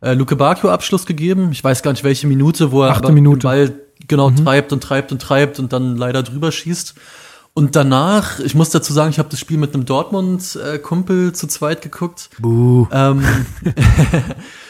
äh, 0.01 0.13
Luke 0.13 0.35
Bacchio 0.35 0.69
Abschluss 0.69 1.05
gegeben. 1.05 1.51
Ich 1.51 1.63
weiß 1.63 1.81
gar 1.81 1.91
nicht 1.91 2.03
welche 2.03 2.27
Minute, 2.27 2.71
wo 2.71 2.83
er 2.83 2.91
Achte 2.91 3.05
aber 3.05 3.13
Minute. 3.13 3.39
den 3.39 3.43
Ball 3.43 3.73
genau 4.07 4.29
treibt 4.31 4.71
und 4.73 4.81
treibt 4.81 5.11
und 5.11 5.21
treibt 5.21 5.59
und 5.59 5.73
dann 5.73 5.97
leider 5.97 6.23
drüber 6.23 6.51
schießt. 6.51 6.95
Und 7.53 7.75
danach, 7.75 8.39
ich 8.39 8.55
muss 8.55 8.69
dazu 8.69 8.93
sagen, 8.93 9.09
ich 9.09 9.19
habe 9.19 9.29
das 9.29 9.39
Spiel 9.39 9.57
mit 9.57 9.73
einem 9.73 9.85
Dortmund-Kumpel 9.85 11.33
zu 11.33 11.47
zweit 11.47 11.81
geguckt. 11.81 12.29
Buh. 12.39 12.87
Ähm, 12.91 13.23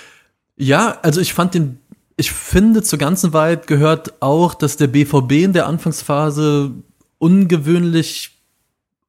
ja, 0.59 0.97
also 1.01 1.21
ich 1.21 1.33
fand 1.33 1.53
den, 1.55 1.79
ich 2.17 2.31
finde 2.31 2.83
zur 2.83 2.99
ganzen 2.99 3.33
Wahrheit 3.33 3.65
gehört 3.65 4.21
auch, 4.21 4.53
dass 4.53 4.77
der 4.77 4.87
BVB 4.87 5.31
in 5.31 5.53
der 5.53 5.67
Anfangsphase 5.67 6.71
ungewöhnlich 7.17 8.39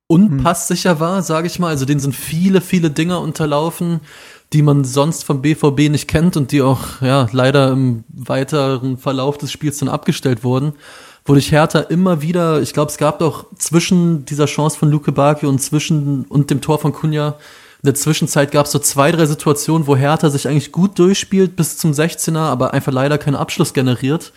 unpasssicher 0.06 0.98
war, 1.00 1.22
sage 1.22 1.48
ich 1.48 1.58
mal. 1.58 1.68
Also 1.68 1.84
denen 1.84 2.00
sind 2.00 2.14
viele, 2.14 2.60
viele 2.60 2.90
Dinger 2.90 3.20
unterlaufen, 3.20 4.00
die 4.52 4.62
man 4.62 4.84
sonst 4.84 5.24
vom 5.24 5.42
BVB 5.42 5.90
nicht 5.90 6.08
kennt 6.08 6.36
und 6.36 6.52
die 6.52 6.62
auch 6.62 7.00
ja 7.00 7.28
leider 7.32 7.72
im 7.72 8.04
weiteren 8.08 8.96
Verlauf 8.96 9.36
des 9.38 9.52
Spiels 9.52 9.78
dann 9.78 9.88
abgestellt 9.88 10.44
wurden. 10.44 10.72
Wodurch 11.24 11.52
Hertha 11.52 11.80
immer 11.80 12.22
wieder, 12.22 12.62
ich 12.62 12.72
glaube, 12.72 12.90
es 12.90 12.96
gab 12.96 13.18
doch 13.18 13.46
zwischen 13.56 14.24
dieser 14.24 14.46
Chance 14.46 14.78
von 14.78 14.90
Luke 14.90 15.12
Bakio 15.12 15.48
und 15.48 15.60
zwischen 15.60 16.24
und 16.24 16.50
dem 16.50 16.60
Tor 16.60 16.78
von 16.78 16.92
Kunja, 16.92 17.36
in 17.82 17.86
der 17.86 17.94
Zwischenzeit 17.94 18.52
gab 18.52 18.66
es 18.66 18.72
so 18.72 18.78
zwei, 18.78 19.10
drei 19.10 19.24
Situationen, 19.24 19.86
wo 19.86 19.96
Hertha 19.96 20.28
sich 20.28 20.46
eigentlich 20.46 20.70
gut 20.70 20.98
durchspielt 20.98 21.56
bis 21.56 21.78
zum 21.78 21.92
16er, 21.92 22.38
aber 22.38 22.74
einfach 22.74 22.92
leider 22.92 23.16
keinen 23.16 23.36
Abschluss 23.36 23.72
generiert. 23.72 24.32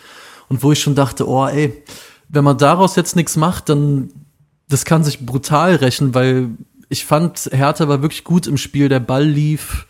Und 0.48 0.62
wo 0.62 0.72
ich 0.72 0.80
schon 0.80 0.94
dachte, 0.94 1.28
oh 1.28 1.46
ey, 1.46 1.82
wenn 2.28 2.44
man 2.44 2.58
daraus 2.58 2.96
jetzt 2.96 3.16
nichts 3.16 3.36
macht, 3.36 3.68
dann 3.68 4.10
das 4.68 4.84
kann 4.84 5.04
sich 5.04 5.24
brutal 5.26 5.76
rächen, 5.76 6.14
weil 6.14 6.50
ich 6.88 7.04
fand, 7.04 7.50
Hertha 7.52 7.88
war 7.88 8.02
wirklich 8.02 8.24
gut 8.24 8.46
im 8.46 8.56
Spiel, 8.56 8.88
der 8.88 9.00
Ball 9.00 9.24
lief 9.24 9.86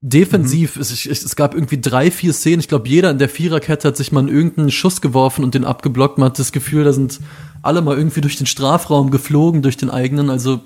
defensiv. 0.00 0.76
Mhm. 0.76 0.82
Es, 0.82 1.06
es, 1.06 1.36
gab 1.36 1.54
irgendwie 1.54 1.80
drei, 1.80 2.10
vier 2.10 2.32
Szenen. 2.32 2.60
Ich 2.60 2.68
glaube, 2.68 2.88
jeder 2.88 3.10
in 3.10 3.18
der 3.18 3.28
Viererkette 3.28 3.88
hat 3.88 3.96
sich 3.96 4.12
mal 4.12 4.28
irgendeinen 4.28 4.70
Schuss 4.70 5.00
geworfen 5.00 5.44
und 5.44 5.54
den 5.54 5.64
abgeblockt. 5.64 6.18
Man 6.18 6.30
hat 6.30 6.38
das 6.38 6.52
Gefühl, 6.52 6.84
da 6.84 6.92
sind 6.92 7.20
alle 7.62 7.82
mal 7.82 7.96
irgendwie 7.98 8.20
durch 8.20 8.36
den 8.36 8.46
Strafraum 8.46 9.10
geflogen, 9.10 9.62
durch 9.62 9.76
den 9.76 9.90
eigenen. 9.90 10.30
Also, 10.30 10.60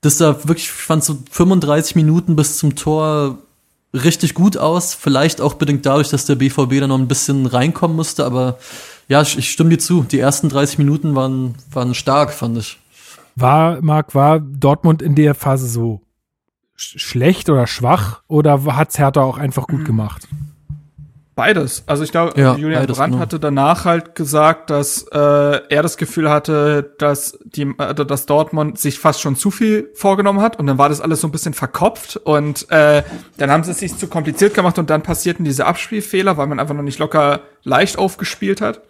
das 0.00 0.18
sah 0.18 0.36
wirklich, 0.44 0.66
ich 0.66 0.72
fand 0.72 1.04
so 1.04 1.18
35 1.30 1.96
Minuten 1.96 2.36
bis 2.36 2.58
zum 2.58 2.74
Tor 2.74 3.38
richtig 3.92 4.34
gut 4.34 4.56
aus. 4.56 4.94
Vielleicht 4.94 5.40
auch 5.40 5.54
bedingt 5.54 5.84
dadurch, 5.84 6.08
dass 6.08 6.26
der 6.26 6.36
BVB 6.36 6.80
da 6.80 6.86
noch 6.86 6.98
ein 6.98 7.08
bisschen 7.08 7.46
reinkommen 7.46 7.96
musste, 7.96 8.24
aber 8.24 8.58
ja, 9.08 9.22
ich 9.22 9.50
stimme 9.50 9.70
dir 9.70 9.78
zu. 9.78 10.04
Die 10.04 10.20
ersten 10.20 10.48
30 10.48 10.78
Minuten 10.78 11.14
waren, 11.16 11.54
waren 11.72 11.94
stark, 11.94 12.32
fand 12.32 12.58
ich. 12.58 12.78
War, 13.36 13.80
Marc, 13.82 14.14
war 14.14 14.40
Dortmund 14.40 15.02
in 15.02 15.14
der 15.14 15.34
Phase 15.34 15.66
so 15.66 16.00
schlecht 16.76 17.50
oder 17.50 17.66
schwach 17.66 18.22
oder 18.26 18.64
hat's 18.76 18.98
Hertha 18.98 19.22
auch 19.22 19.36
einfach 19.36 19.66
gut 19.66 19.84
gemacht? 19.86 20.28
Beides. 21.40 21.84
Also 21.86 22.04
ich 22.04 22.10
glaube, 22.10 22.38
ja, 22.38 22.54
Julian 22.54 22.82
beides, 22.82 22.98
Brandt 22.98 23.12
genau. 23.12 23.22
hatte 23.22 23.40
danach 23.40 23.86
halt 23.86 24.14
gesagt, 24.14 24.68
dass 24.68 25.06
äh, 25.10 25.16
er 25.16 25.82
das 25.82 25.96
Gefühl 25.96 26.28
hatte, 26.28 26.94
dass 26.98 27.38
die, 27.46 27.62
äh, 27.78 27.94
dass 27.94 28.26
Dortmund 28.26 28.78
sich 28.78 28.98
fast 28.98 29.22
schon 29.22 29.36
zu 29.36 29.50
viel 29.50 29.88
vorgenommen 29.94 30.42
hat 30.42 30.58
und 30.58 30.66
dann 30.66 30.76
war 30.76 30.90
das 30.90 31.00
alles 31.00 31.22
so 31.22 31.28
ein 31.28 31.30
bisschen 31.30 31.54
verkopft 31.54 32.18
und 32.18 32.70
äh, 32.70 33.02
dann 33.38 33.50
haben 33.50 33.64
sie 33.64 33.70
es 33.70 33.78
sich 33.78 33.96
zu 33.96 34.06
kompliziert 34.08 34.52
gemacht 34.52 34.78
und 34.78 34.90
dann 34.90 35.02
passierten 35.02 35.46
diese 35.46 35.64
Abspielfehler, 35.64 36.36
weil 36.36 36.46
man 36.46 36.60
einfach 36.60 36.74
noch 36.74 36.82
nicht 36.82 36.98
locker 36.98 37.40
leicht 37.62 37.96
aufgespielt 37.96 38.60
hat. 38.60 38.82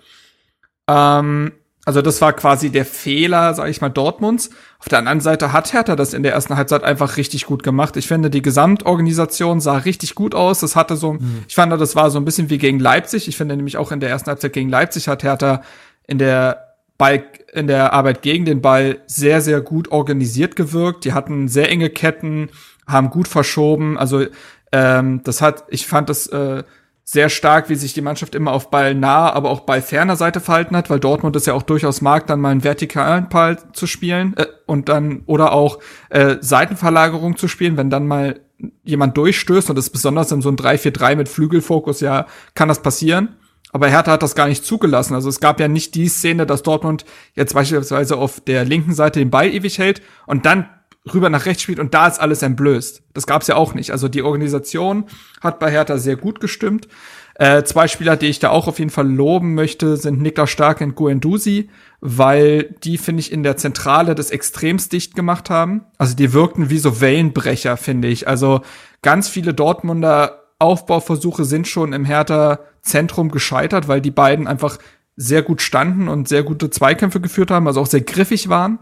Ähm, 0.89 1.53
also 1.87 2.03
das 2.03 2.21
war 2.21 2.35
quasi 2.35 2.71
der 2.71 2.85
Fehler, 2.85 3.55
sage 3.55 3.71
ich 3.71 3.81
mal, 3.81 3.89
Dortmunds. 3.89 4.51
Auf 4.79 4.89
der 4.89 4.99
anderen 4.99 5.21
Seite 5.21 5.53
hat 5.53 5.73
Hertha 5.73 5.97
das 5.97 6.13
in 6.13 6.23
der 6.23 6.33
ersten 6.33 6.57
Halbzeit 6.57 6.85
einfach 6.85 7.17
richtig 7.17 7.47
gut 7.47 7.63
gemacht. 7.63 7.97
Ich 7.97 8.07
finde, 8.07 8.29
die 8.29 8.43
Gesamtorganisation 8.43 9.61
sah 9.61 9.79
richtig 9.79 10.15
gut 10.15 10.35
aus. 10.35 10.61
Das 10.61 10.77
hatte 10.77 10.97
so, 10.97 11.15
mhm. 11.15 11.45
ich 11.49 11.55
fand, 11.55 11.73
das 11.73 11.97
war 11.97 12.11
so 12.11 12.19
ein 12.19 12.25
bisschen 12.25 12.51
wie 12.51 12.59
gegen 12.59 12.81
Leipzig. 12.81 13.29
Ich 13.29 13.37
finde 13.37 13.57
nämlich 13.57 13.79
auch 13.79 13.93
in 13.93 14.01
der 14.01 14.11
ersten 14.11 14.29
Halbzeit 14.29 14.53
gegen 14.53 14.69
Leipzig 14.69 15.09
hat 15.09 15.23
Hertha 15.23 15.63
in 16.07 16.19
der 16.19 16.77
Ball, 16.99 17.25
in 17.55 17.67
der 17.67 17.95
Arbeit 17.95 18.21
gegen 18.21 18.45
den 18.45 18.61
Ball 18.61 18.99
sehr, 19.07 19.41
sehr 19.41 19.63
gut 19.63 19.91
organisiert 19.91 20.57
gewirkt. 20.57 21.07
Die 21.07 21.15
hatten 21.15 21.49
sehr 21.49 21.71
enge 21.71 21.89
Ketten, 21.89 22.51
haben 22.87 23.09
gut 23.09 23.27
verschoben. 23.27 23.97
Also 23.97 24.27
ähm, 24.71 25.23
das 25.25 25.41
hat, 25.41 25.65
ich 25.69 25.87
fand 25.87 26.11
das 26.11 26.27
äh, 26.27 26.63
sehr 27.05 27.29
stark, 27.29 27.69
wie 27.69 27.75
sich 27.75 27.93
die 27.93 28.03
Mannschaft 28.03 28.35
immer 28.35 28.53
auf 28.53 28.71
Ball 28.71 28.95
nah, 28.95 29.33
aber 29.33 29.51
auch 29.51 29.61
Ball 29.61 29.83
ferner 29.83 30.17
Seite 30.17 30.41
verhalten 30.41 30.77
hat, 30.77 30.91
weil 30.91 31.01
Dortmund 31.01 31.35
es 31.35 31.47
ja 31.47 31.55
auch 31.55 31.63
durchaus 31.63 32.01
mag, 32.01 32.27
dann 32.27 32.41
mal 32.41 32.51
einen 32.51 32.65
vertikalen 32.65 33.29
Ball 33.29 33.59
zu 33.73 33.87
spielen 33.87 34.35
äh, 34.37 34.47
und 34.67 34.89
dann 34.89 35.23
oder 35.27 35.53
auch 35.53 35.81
äh, 36.11 36.37
Seitenverlagerung 36.41 37.37
zu 37.37 37.49
spielen, 37.49 37.77
wenn 37.77 37.91
dann 37.91 38.07
mal 38.07 38.41
jemand 38.85 39.17
durchstößt 39.17 39.71
und 39.71 39.77
das 39.77 39.87
ist 39.87 39.93
besonders 39.93 40.31
in 40.33 40.43
so 40.43 40.51
ein 40.51 40.57
3-4-3 40.57 41.17
mit 41.17 41.29
Flügelfokus, 41.29 42.01
ja, 42.01 42.27
kann 42.55 42.69
das 42.69 42.83
passieren. 42.83 43.37
Aber 43.73 43.89
Hertha 43.89 44.13
hat 44.13 44.23
das 44.23 44.35
gar 44.35 44.49
nicht 44.49 44.65
zugelassen. 44.65 45.15
Also 45.15 45.29
es 45.29 45.39
gab 45.41 45.61
ja 45.61 45.69
nicht 45.69 45.95
die 45.95 46.09
Szene, 46.09 46.45
dass 46.45 46.63
Dortmund 46.63 47.05
jetzt 47.35 47.55
beispielsweise 47.55 48.17
auf 48.17 48.41
der 48.41 48.65
linken 48.65 48.95
Seite 48.95 49.21
den 49.21 49.31
Ball 49.31 49.49
ewig 49.49 49.79
hält 49.79 50.03
und 50.27 50.45
dann 50.45 50.69
rüber 51.13 51.31
nach 51.31 51.47
rechts 51.47 51.63
spielt 51.63 51.79
und 51.79 51.95
da 51.95 52.07
ist 52.07 52.21
alles 52.21 52.43
entblößt. 52.43 53.03
Das 53.15 53.27
gab's 53.27 53.47
ja 53.47 53.57
auch 53.57 53.75
nicht. 53.75 53.91
Also 53.91 54.09
die 54.09 54.23
Organisation 54.23 55.07
hat 55.41 55.59
bei 55.59 55.71
Hertha 55.71 55.97
sehr 55.99 56.17
gut 56.17 56.41
gestimmt. 56.41 56.89
Äh, 57.37 57.65
zwei 57.65 57.89
Spieler, 57.89 58.17
die 58.17 58.27
ich 58.27 58.39
da 58.39 58.51
auch 58.51 58.69
auf 58.69 58.79
jeden 58.79 58.91
Fall 58.91 59.09
loben 59.09 59.55
möchte, 59.55 59.97
sind 59.97 60.21
Niklas 60.21 60.51
Stark 60.51 60.83
und 60.83 60.95
Guendouzi, 60.95 61.71
weil 62.01 62.75
die, 62.85 62.99
finde 62.99 63.21
ich, 63.21 63.33
in 63.33 63.43
der 63.43 63.57
Zentrale 63.57 64.15
das 64.15 64.31
extremst 64.31 64.93
dicht 64.93 65.15
gemacht 65.15 65.49
haben. 65.49 65.87
Also 65.97 66.15
die 66.15 66.35
wirkten 66.35 66.69
wie 66.69 66.79
so 66.79 67.01
Wellenbrecher, 67.01 67.79
finde 67.79 68.09
ich. 68.09 68.29
Also 68.29 68.61
ganz 69.01 69.29
viele 69.29 69.55
Dortmunder 69.55 70.41
Aufbauversuche 70.59 71.47
sind 71.47 71.67
schon 71.67 71.95
im 71.95 72.05
Hertha-Zentrum 72.05 73.31
gescheitert, 73.31 73.89
weil 73.89 74.03
die 74.03 74.11
beiden 74.11 74.47
einfach 74.47 74.77
sehr 75.17 75.43
gut 75.43 75.63
standen 75.63 76.09
und 76.09 76.29
sehr 76.29 76.43
gute 76.43 76.69
Zweikämpfe 76.69 77.23
geführt 77.23 77.51
haben, 77.51 77.67
also 77.67 77.81
auch 77.81 77.87
sehr 77.87 78.03
griffig 78.03 78.51
waren. 78.51 78.81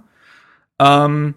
Ähm, 0.81 1.35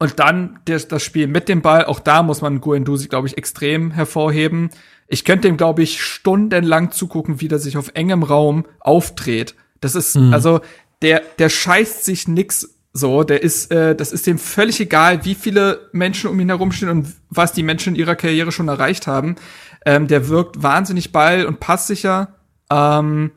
und 0.00 0.18
dann 0.18 0.58
das, 0.64 0.88
das 0.88 1.02
Spiel 1.02 1.26
mit 1.26 1.48
dem 1.48 1.60
Ball, 1.60 1.84
auch 1.84 2.00
da 2.00 2.22
muss 2.22 2.40
man 2.40 2.62
Guendouzi, 2.62 3.08
glaube 3.08 3.28
ich, 3.28 3.36
extrem 3.36 3.90
hervorheben. 3.90 4.70
Ich 5.08 5.26
könnte 5.26 5.46
ihm, 5.46 5.58
glaube 5.58 5.82
ich, 5.82 6.02
stundenlang 6.02 6.90
zugucken, 6.90 7.42
wie 7.42 7.48
der 7.48 7.58
sich 7.58 7.76
auf 7.76 7.90
engem 7.92 8.22
Raum 8.22 8.64
aufdreht. 8.80 9.54
Das 9.82 9.94
ist, 9.94 10.16
mhm. 10.16 10.32
also, 10.32 10.60
der, 11.02 11.22
der 11.38 11.50
scheißt 11.50 12.04
sich 12.04 12.26
nix 12.28 12.76
so, 12.92 13.24
der 13.24 13.42
ist, 13.42 13.70
äh, 13.70 13.94
das 13.94 14.10
ist 14.10 14.26
dem 14.26 14.38
völlig 14.38 14.80
egal, 14.80 15.24
wie 15.24 15.34
viele 15.34 15.90
Menschen 15.92 16.30
um 16.30 16.40
ihn 16.40 16.48
herumstehen 16.48 16.90
und 16.90 17.14
was 17.28 17.52
die 17.52 17.62
Menschen 17.62 17.94
in 17.94 18.00
ihrer 18.00 18.16
Karriere 18.16 18.52
schon 18.52 18.68
erreicht 18.68 19.06
haben. 19.06 19.36
Ähm, 19.84 20.08
der 20.08 20.28
wirkt 20.28 20.62
wahnsinnig 20.62 21.12
ball- 21.12 21.44
und 21.44 21.60
passsicher. 21.60 22.36
Ähm, 22.70 23.32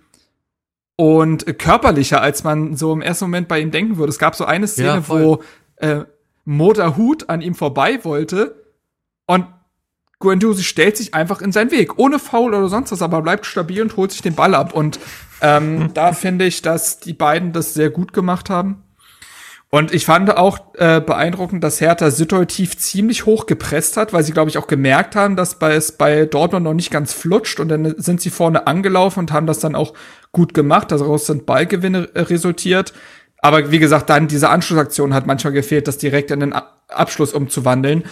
und 0.96 1.60
körperlicher, 1.60 2.22
als 2.22 2.44
man 2.44 2.78
so 2.78 2.94
im 2.94 3.02
ersten 3.02 3.26
Moment 3.26 3.48
bei 3.48 3.60
ihm 3.60 3.72
denken 3.72 3.98
würde. 3.98 4.12
Es 4.12 4.20
gab 4.20 4.36
so 4.36 4.46
eine 4.46 4.68
Szene, 4.68 4.88
ja, 4.88 5.10
wo 5.10 5.44
äh, 5.76 6.06
Moderhut 6.46 7.30
an 7.30 7.42
ihm 7.42 7.56
vorbei 7.56 8.04
wollte 8.04 8.64
und 9.26 9.46
Guendouzi 10.20 10.64
stellt 10.64 10.96
sich 10.96 11.14
einfach 11.14 11.42
in 11.42 11.52
seinen 11.52 11.72
Weg, 11.72 12.00
ohne 12.00 12.18
Foul 12.18 12.54
oder 12.54 12.70
sonst 12.70 12.92
was, 12.92 13.02
aber 13.02 13.22
bleibt 13.22 13.46
stabil 13.46 13.82
und 13.82 13.98
holt 13.98 14.12
sich 14.12 14.22
den 14.22 14.36
Ball 14.36 14.56
ab. 14.56 14.74
Und 14.74 15.00
ähm, 15.42 15.92
da 15.94 16.14
finde 16.14 16.46
ich, 16.46 16.62
dass 16.62 17.00
die 17.00 17.14
beiden 17.14 17.52
das 17.52 17.74
sehr 17.74 17.90
gut 17.90 18.14
gemacht 18.14 18.50
haben. 18.50 18.84
Und 19.70 19.92
ich 19.92 20.06
fand 20.06 20.38
auch 20.38 20.60
äh, 20.76 21.02
beeindruckend, 21.02 21.64
dass 21.64 21.82
Hertha 21.82 22.12
situativ 22.12 22.78
ziemlich 22.78 23.26
hoch 23.26 23.48
gepresst 23.48 23.98
hat, 23.98 24.14
weil 24.14 24.24
sie, 24.24 24.32
glaube 24.32 24.52
ich, 24.52 24.60
auch 24.60 24.68
gemerkt 24.68 25.16
haben, 25.16 25.36
dass 25.36 25.58
bei, 25.58 25.74
es 25.74 25.94
bei 25.94 26.26
Dortmund 26.26 26.64
noch 26.64 26.76
nicht 26.76 26.92
ganz 26.92 27.12
flutscht. 27.12 27.60
Und 27.60 27.70
dann 27.70 27.96
sind 27.98 28.22
sie 28.22 28.30
vorne 28.30 28.68
angelaufen 28.68 29.22
und 29.22 29.32
haben 29.32 29.48
das 29.48 29.60
dann 29.60 29.74
auch 29.74 29.94
gut 30.32 30.54
gemacht. 30.54 30.92
Daraus 30.92 31.26
sind 31.26 31.48
Ballgewinne 31.48 32.08
äh, 32.14 32.22
resultiert. 32.22 32.94
Aber 33.44 33.72
wie 33.72 33.80
gesagt, 33.80 34.10
dann 34.10 34.30
diese 34.30 34.50
Anschlussaktion 34.50 35.14
hat 35.14 35.28
manchmal 35.28 35.52
gefehlt, 35.52 35.90
das 35.90 35.98
direkt 35.98 36.32
in 36.32 36.40
den 36.40 36.56
Abschluss 36.88 37.34
umzuwandeln. 37.34 38.06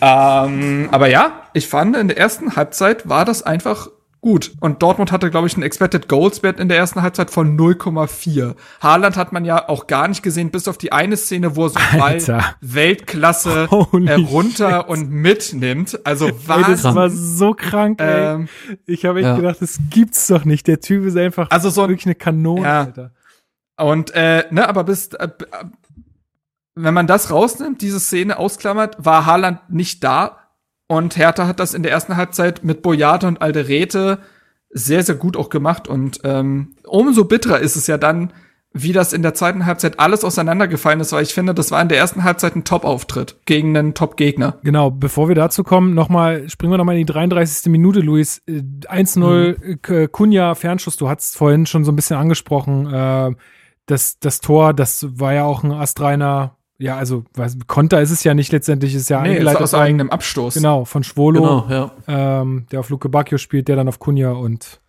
Ähm, 0.00 0.88
aber 0.92 1.08
ja, 1.08 1.42
ich 1.54 1.66
fand, 1.66 1.96
in 1.96 2.06
der 2.06 2.16
ersten 2.16 2.54
Halbzeit 2.54 3.08
war 3.08 3.24
das 3.24 3.42
einfach 3.42 3.88
gut. 4.20 4.52
Und 4.60 4.82
Dortmund 4.82 5.10
hatte, 5.10 5.28
glaube 5.28 5.48
ich, 5.48 5.54
einen 5.54 5.64
Expected 5.64 6.08
Goals 6.08 6.44
Wert 6.44 6.60
in 6.60 6.68
der 6.68 6.78
ersten 6.78 7.02
Halbzeit 7.02 7.30
von 7.30 7.58
0,4. 7.58 8.54
Haaland 8.80 9.16
hat 9.16 9.32
man 9.32 9.44
ja 9.44 9.68
auch 9.68 9.88
gar 9.88 10.06
nicht 10.06 10.22
gesehen, 10.22 10.52
bis 10.52 10.68
auf 10.68 10.78
die 10.78 10.92
eine 10.92 11.16
Szene, 11.16 11.56
wo 11.56 11.64
er 11.64 11.70
so 11.70 11.80
Ball 11.98 12.44
Weltklasse 12.60 13.68
äh, 13.70 14.12
runter 14.14 14.82
shit. 14.82 14.88
und 14.88 15.10
mitnimmt. 15.10 15.98
Also 16.04 16.30
war 16.46 16.62
das 16.62 16.84
war 16.84 17.10
so 17.10 17.54
krank, 17.54 18.00
ey. 18.00 18.34
Ähm, 18.34 18.48
ich 18.86 19.04
habe 19.04 19.18
echt 19.18 19.26
ja. 19.26 19.36
gedacht, 19.36 19.56
das 19.60 19.78
gibt's 19.90 20.28
doch 20.28 20.44
nicht. 20.44 20.68
Der 20.68 20.80
Typ 20.80 21.06
ist 21.06 21.16
einfach 21.16 21.50
also 21.50 21.70
so 21.70 21.82
wirklich 21.82 22.06
eine 22.06 22.14
Kanone, 22.14 22.62
ja. 22.62 22.80
Alter. 22.82 23.10
Und 23.76 24.12
äh, 24.14 24.44
ne, 24.50 24.68
aber 24.68 24.84
bis 24.84 25.08
äh, 25.08 25.28
wenn 26.74 26.94
man 26.94 27.06
das 27.06 27.30
rausnimmt, 27.30 27.80
diese 27.82 28.00
Szene 28.00 28.38
ausklammert, 28.38 28.96
war 28.98 29.26
Haaland 29.26 29.70
nicht 29.70 30.04
da 30.04 30.38
und 30.88 31.16
Hertha 31.16 31.46
hat 31.46 31.60
das 31.60 31.74
in 31.74 31.82
der 31.82 31.92
ersten 31.92 32.16
Halbzeit 32.16 32.64
mit 32.64 32.82
Boyata 32.82 33.28
und 33.28 33.42
Alderete 33.42 34.18
sehr 34.70 35.02
sehr 35.02 35.14
gut 35.14 35.36
auch 35.36 35.48
gemacht 35.48 35.88
und 35.88 36.20
ähm, 36.24 36.76
umso 36.84 37.24
bitterer 37.24 37.60
ist 37.60 37.76
es 37.76 37.86
ja 37.86 37.96
dann, 37.98 38.32
wie 38.72 38.92
das 38.92 39.12
in 39.12 39.22
der 39.22 39.32
zweiten 39.32 39.64
Halbzeit 39.64 39.98
alles 39.98 40.22
auseinandergefallen 40.22 41.00
ist, 41.00 41.12
weil 41.12 41.22
ich 41.22 41.32
finde, 41.32 41.54
das 41.54 41.70
war 41.70 41.80
in 41.80 41.88
der 41.88 41.98
ersten 41.98 42.24
Halbzeit 42.24 42.56
ein 42.56 42.64
Top-Auftritt 42.64 43.36
gegen 43.46 43.76
einen 43.76 43.94
Top-Gegner. 43.94 44.58
Genau, 44.62 44.90
bevor 44.90 45.28
wir 45.28 45.34
dazu 45.34 45.64
kommen, 45.64 45.94
nochmal, 45.94 46.48
springen 46.50 46.72
wir 46.72 46.78
nochmal 46.78 46.96
in 46.96 47.06
die 47.06 47.12
33. 47.12 47.70
Minute, 47.70 48.00
Luis. 48.00 48.42
1-0 48.46 49.78
mhm. 49.88 50.12
Kunja, 50.12 50.54
Fernschuss, 50.54 50.96
du 50.96 51.08
hast 51.08 51.36
vorhin 51.38 51.64
schon 51.64 51.84
so 51.84 51.92
ein 51.92 51.96
bisschen 51.96 52.18
angesprochen. 52.18 52.86
Äh, 52.92 53.30
das, 53.86 54.18
das 54.18 54.40
Tor, 54.40 54.74
das 54.74 55.06
war 55.10 55.32
ja 55.32 55.44
auch 55.44 55.62
ein 55.62 55.72
astreiner, 55.72 56.56
ja, 56.78 56.96
also 56.96 57.24
was, 57.34 57.56
Konter 57.66 58.02
ist 58.02 58.10
es 58.10 58.22
ja 58.24 58.34
nicht 58.34 58.52
letztendlich, 58.52 58.94
ist 58.94 59.08
ja 59.08 59.22
nee, 59.22 59.30
eingeleitet 59.30 59.60
ist 59.62 59.74
aus 59.74 59.80
eigenem 59.80 60.10
Abstoß. 60.10 60.54
Genau, 60.54 60.84
von 60.84 61.02
Schwolo, 61.02 61.40
genau, 61.40 61.66
ja. 61.70 62.40
ähm, 62.42 62.66
der 62.70 62.80
auf 62.80 62.90
Luke 62.90 63.08
Bacchio 63.08 63.38
spielt, 63.38 63.68
der 63.68 63.76
dann 63.76 63.88
auf 63.88 63.98
Kunja 63.98 64.32
und 64.32 64.80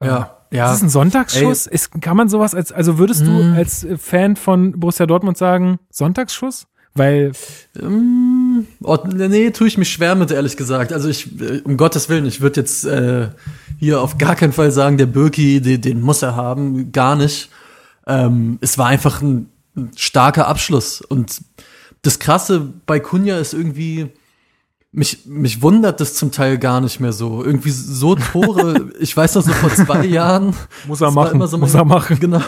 äh, 0.00 0.06
ja. 0.06 0.38
Ja. 0.50 0.70
Ist 0.70 0.76
es 0.76 0.82
ein 0.84 0.88
Sonntagsschuss? 0.88 1.66
Ist, 1.66 2.00
kann 2.00 2.16
man 2.16 2.28
sowas 2.28 2.54
als, 2.54 2.70
also 2.70 2.96
würdest 2.98 3.26
du 3.26 3.30
Mm. 3.30 3.54
als 3.54 3.84
Fan 3.98 4.36
von 4.36 4.78
Borussia 4.78 5.04
Dortmund 5.04 5.36
sagen, 5.36 5.80
Sonntagsschuss? 5.90 6.68
Weil, 6.94 7.32
Ähm, 7.80 8.68
oh, 8.84 8.98
nee, 9.04 9.50
tue 9.50 9.66
ich 9.66 9.78
mich 9.78 9.90
schwer 9.90 10.14
mit, 10.14 10.30
ehrlich 10.30 10.56
gesagt. 10.56 10.92
Also 10.92 11.08
ich, 11.08 11.40
äh, 11.40 11.60
um 11.64 11.76
Gottes 11.76 12.08
Willen, 12.08 12.24
ich 12.24 12.40
würde 12.40 12.60
jetzt 12.60 12.84
äh, 12.84 13.30
hier 13.80 14.00
auf 14.00 14.16
gar 14.16 14.36
keinen 14.36 14.52
Fall 14.52 14.70
sagen, 14.70 14.96
der 14.96 15.06
Birki, 15.06 15.60
den, 15.60 15.80
den 15.80 16.00
muss 16.00 16.22
er 16.22 16.36
haben, 16.36 16.92
gar 16.92 17.16
nicht. 17.16 17.50
Ähm, 18.06 18.58
es 18.60 18.78
war 18.78 18.86
einfach 18.86 19.22
ein, 19.22 19.50
starker 19.96 20.46
Abschluss. 20.46 21.00
Und 21.00 21.40
das 22.02 22.18
Krasse 22.20 22.60
bei 22.86 23.00
Kunja 23.00 23.38
ist 23.38 23.54
irgendwie, 23.54 24.10
mich, 24.92 25.26
mich 25.26 25.62
wundert 25.62 26.00
das 26.00 26.14
zum 26.14 26.30
Teil 26.30 26.58
gar 26.58 26.80
nicht 26.80 27.00
mehr 27.00 27.12
so. 27.12 27.42
Irgendwie 27.44 27.70
so 27.70 28.14
Tore, 28.14 28.90
ich 29.00 29.16
weiß 29.16 29.32
das 29.32 29.46
noch 29.46 29.56
vor 29.56 29.74
zwei 29.74 30.04
Jahren. 30.06 30.54
Muss 30.86 31.00
er 31.00 31.10
machen, 31.10 31.34
immer 31.36 31.48
so 31.48 31.58
muss 31.58 31.72
mein- 31.72 31.82
er 31.82 31.84
machen. 31.86 32.20
Genau. 32.20 32.40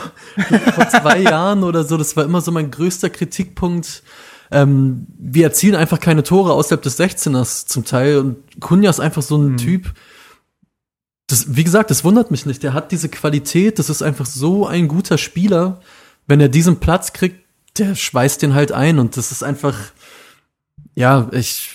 Vor 0.74 0.88
zwei 0.88 1.18
Jahren 1.20 1.64
oder 1.64 1.82
so, 1.84 1.96
das 1.96 2.16
war 2.16 2.24
immer 2.24 2.40
so 2.40 2.52
mein 2.52 2.70
größter 2.70 3.11
Kritikpunkt. 3.11 4.02
Ähm, 4.52 5.09
wir 5.18 5.42
erzielen 5.44 5.74
einfach 5.74 5.98
keine 5.98 6.22
Tore 6.22 6.52
außerhalb 6.52 6.80
des 6.82 7.00
16ers 7.00 7.66
zum 7.66 7.84
Teil 7.84 8.18
und 8.18 8.36
Kunja 8.61 8.90
ist 8.90 9.00
einfach 9.00 9.22
so 9.22 9.36
ein 9.36 9.57
Typ. 9.57 9.92
Das, 11.26 11.56
wie 11.56 11.64
gesagt, 11.64 11.90
das 11.90 12.04
wundert 12.04 12.30
mich 12.30 12.46
nicht. 12.46 12.62
Der 12.62 12.72
hat 12.72 12.92
diese 12.92 13.08
Qualität, 13.08 13.78
das 13.78 13.90
ist 13.90 14.02
einfach 14.02 14.26
so 14.26 14.66
ein 14.66 14.88
guter 14.88 15.18
Spieler. 15.18 15.80
Wenn 16.26 16.40
er 16.40 16.48
diesen 16.48 16.78
Platz 16.78 17.12
kriegt, 17.12 17.44
der 17.78 17.94
schweißt 17.94 18.42
den 18.42 18.54
halt 18.54 18.72
ein 18.72 18.98
und 18.98 19.16
das 19.16 19.32
ist 19.32 19.42
einfach, 19.42 19.76
ja, 20.94 21.28
ich, 21.32 21.70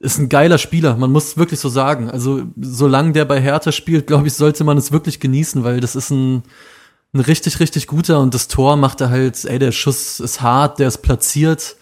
ist 0.00 0.18
ein 0.18 0.28
geiler 0.28 0.58
Spieler, 0.58 0.96
man 0.96 1.10
muss 1.10 1.36
wirklich 1.36 1.60
so 1.60 1.68
sagen. 1.68 2.10
Also, 2.10 2.42
solange 2.60 3.12
der 3.12 3.24
bei 3.24 3.40
Hertha 3.40 3.72
spielt, 3.72 4.06
glaube 4.06 4.28
ich, 4.28 4.34
sollte 4.34 4.64
man 4.64 4.78
es 4.78 4.92
wirklich 4.92 5.18
genießen, 5.18 5.64
weil 5.64 5.80
das 5.80 5.96
ist 5.96 6.10
ein, 6.10 6.42
ein 7.12 7.20
richtig, 7.20 7.60
richtig 7.60 7.86
guter 7.86 8.20
und 8.20 8.34
das 8.34 8.48
Tor 8.48 8.76
macht 8.76 9.00
er 9.00 9.10
halt, 9.10 9.44
ey, 9.44 9.58
der 9.58 9.72
Schuss 9.72 10.20
ist 10.20 10.40
hart, 10.40 10.78
der 10.78 10.88
ist 10.88 10.98
platziert. 10.98 11.76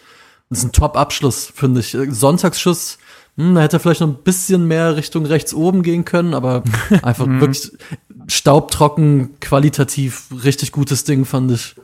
Das 0.49 0.61
ist 0.61 0.65
ein 0.65 0.73
Top-Abschluss, 0.73 1.53
finde 1.55 1.81
ich. 1.81 1.97
Sonntagsschuss, 2.11 2.99
hm, 3.37 3.55
da 3.55 3.61
hätte 3.63 3.77
er 3.77 3.81
vielleicht 3.81 4.01
noch 4.01 4.09
ein 4.09 4.23
bisschen 4.23 4.67
mehr 4.67 4.97
Richtung 4.97 5.27
rechts 5.27 5.55
oben 5.55 5.83
gehen 5.83 6.05
können, 6.05 6.35
aber 6.35 6.63
einfach 7.03 7.27
wirklich 7.29 7.73
staubtrocken, 8.29 9.39
qualitativ 9.41 10.27
richtig 10.45 10.73
gutes 10.73 11.05
Ding, 11.05 11.25
fand 11.25 11.51
ich. 11.53 11.77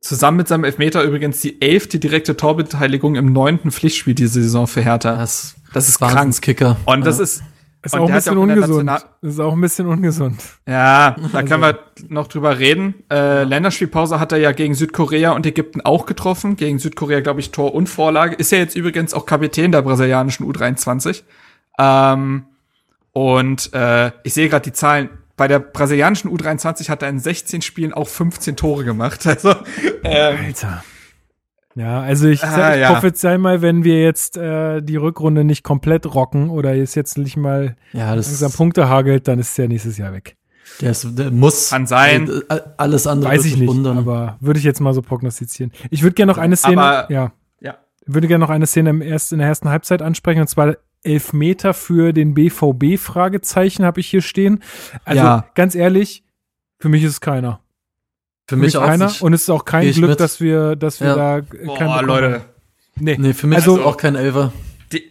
Zusammen 0.00 0.36
mit 0.36 0.48
seinem 0.48 0.64
Elfmeter 0.64 1.02
übrigens 1.02 1.40
die 1.40 1.60
elfte 1.60 1.98
direkte 1.98 2.36
Torbeteiligung 2.36 3.16
im 3.16 3.32
neunten 3.32 3.72
Pflichtspiel 3.72 4.14
diese 4.14 4.40
Saison 4.42 4.66
für 4.68 4.80
Hertha. 4.80 5.16
Das, 5.16 5.56
Das 5.72 5.88
ist 5.88 5.98
krank. 5.98 6.14
Wahnsinnskicker. 6.14 6.76
Und 6.86 7.04
das 7.04 7.18
Ja. 7.18 7.24
ist, 7.24 7.42
ist 7.92 7.94
und 7.94 8.00
auch 8.00 8.08
ein 8.08 8.14
hat 8.14 8.26
ja 8.26 8.32
bisschen 8.32 8.38
auch 8.38 8.42
ungesund. 8.42 9.06
Ist 9.22 9.40
auch 9.40 9.52
ein 9.52 9.60
bisschen 9.60 9.86
ungesund. 9.86 10.42
Ja, 10.66 11.16
da 11.32 11.42
können 11.42 11.62
wir 11.62 11.78
noch 12.08 12.28
drüber 12.28 12.58
reden. 12.58 12.94
Äh, 13.10 13.44
Länderspielpause 13.44 14.20
hat 14.20 14.32
er 14.32 14.38
ja 14.38 14.52
gegen 14.52 14.74
Südkorea 14.74 15.32
und 15.32 15.46
Ägypten 15.46 15.80
auch 15.80 16.06
getroffen. 16.06 16.56
Gegen 16.56 16.78
Südkorea, 16.78 17.20
glaube 17.20 17.40
ich, 17.40 17.50
Tor 17.50 17.74
und 17.74 17.88
Vorlage. 17.88 18.36
Ist 18.36 18.52
ja 18.52 18.58
jetzt 18.58 18.76
übrigens 18.76 19.14
auch 19.14 19.26
Kapitän 19.26 19.72
der 19.72 19.82
brasilianischen 19.82 20.46
U23. 20.46 21.22
Ähm, 21.78 22.44
und 23.12 23.72
äh, 23.74 24.12
ich 24.22 24.34
sehe 24.34 24.48
gerade 24.48 24.64
die 24.64 24.72
Zahlen. 24.72 25.10
Bei 25.36 25.48
der 25.48 25.60
brasilianischen 25.60 26.30
U23 26.30 26.88
hat 26.88 27.02
er 27.02 27.08
in 27.08 27.20
16 27.20 27.62
Spielen 27.62 27.92
auch 27.92 28.08
15 28.08 28.56
Tore 28.56 28.84
gemacht. 28.84 29.26
Also 29.26 29.54
ähm, 30.04 30.36
Alter. 30.46 30.84
Ja, 31.78 32.00
also 32.00 32.26
ich, 32.26 32.42
Ah, 32.42 32.50
sag, 32.50 32.74
ich 32.74 32.80
ja. 32.80 32.92
prophezei 32.92 33.38
mal, 33.38 33.62
wenn 33.62 33.84
wir 33.84 34.02
jetzt 34.02 34.36
äh, 34.36 34.80
die 34.82 34.96
Rückrunde 34.96 35.44
nicht 35.44 35.62
komplett 35.62 36.12
rocken 36.12 36.50
oder 36.50 36.74
es 36.74 36.96
jetzt 36.96 37.16
nicht 37.18 37.36
mal 37.36 37.76
Ja, 37.92 38.16
das 38.16 38.26
langsam 38.28 38.50
Punkte 38.52 38.88
hagelt, 38.88 39.28
dann 39.28 39.38
ist 39.38 39.50
es 39.50 39.56
ja 39.58 39.68
nächstes 39.68 39.96
Jahr 39.96 40.12
weg. 40.12 40.36
der, 40.80 40.90
ist, 40.90 41.06
der 41.16 41.30
muss. 41.30 41.70
Kann 41.70 41.86
sein. 41.86 42.28
Äh, 42.48 42.60
Alles 42.78 43.06
andere 43.06 43.30
Weiß 43.30 43.44
ich 43.44 43.56
nicht, 43.56 43.68
wundern. 43.68 43.96
aber 43.98 44.38
würde 44.40 44.58
ich 44.58 44.64
jetzt 44.64 44.80
mal 44.80 44.92
so 44.92 45.02
prognostizieren. 45.02 45.70
Ich 45.90 46.02
würde 46.02 46.14
gerne 46.14 46.32
noch 46.32 46.38
eine 46.38 46.56
Szene, 46.56 46.82
Aber- 46.82 47.12
ja, 47.12 47.30
ja. 47.60 47.76
würde 48.06 48.26
gerne 48.26 48.42
noch 48.44 48.50
eine 48.50 48.66
Szene 48.66 48.90
im 48.90 49.00
erst, 49.00 49.32
in 49.32 49.38
der 49.38 49.46
ersten 49.46 49.68
Halbzeit 49.68 50.02
ansprechen, 50.02 50.40
und 50.40 50.48
zwar 50.48 50.74
Elfmeter 51.04 51.74
für 51.74 52.12
den 52.12 52.34
BVB, 52.34 52.96
Fragezeichen 52.98 53.84
habe 53.84 54.00
ich 54.00 54.08
hier 54.08 54.20
stehen. 54.22 54.64
Also 55.04 55.22
Ja. 55.22 55.44
ganz 55.54 55.76
ehrlich, 55.76 56.24
für 56.80 56.88
mich 56.88 57.04
ist 57.04 57.12
es 57.12 57.20
keiner. 57.20 57.60
Für 58.48 58.56
mich 58.56 58.76
auch 58.76 58.84
keiner. 58.86 59.06
nicht. 59.06 59.22
Und 59.22 59.32
es 59.32 59.42
ist 59.42 59.50
auch 59.50 59.64
kein 59.64 59.90
Glück, 59.92 60.10
mit. 60.10 60.20
dass 60.20 60.40
wir, 60.40 60.74
dass 60.76 61.00
wir 61.00 61.08
Ja. 61.08 61.40
da 61.40 61.46
Boah, 61.64 62.02
Leute. 62.02 62.40
Nee. 62.96 63.16
Nee, 63.18 63.32
für 63.34 63.46
mich 63.46 63.58
Also- 63.58 63.76
ist 63.78 63.84
auch 63.84 63.96
kein 63.96 64.16
Elfer. 64.16 64.52
Die, 64.92 65.02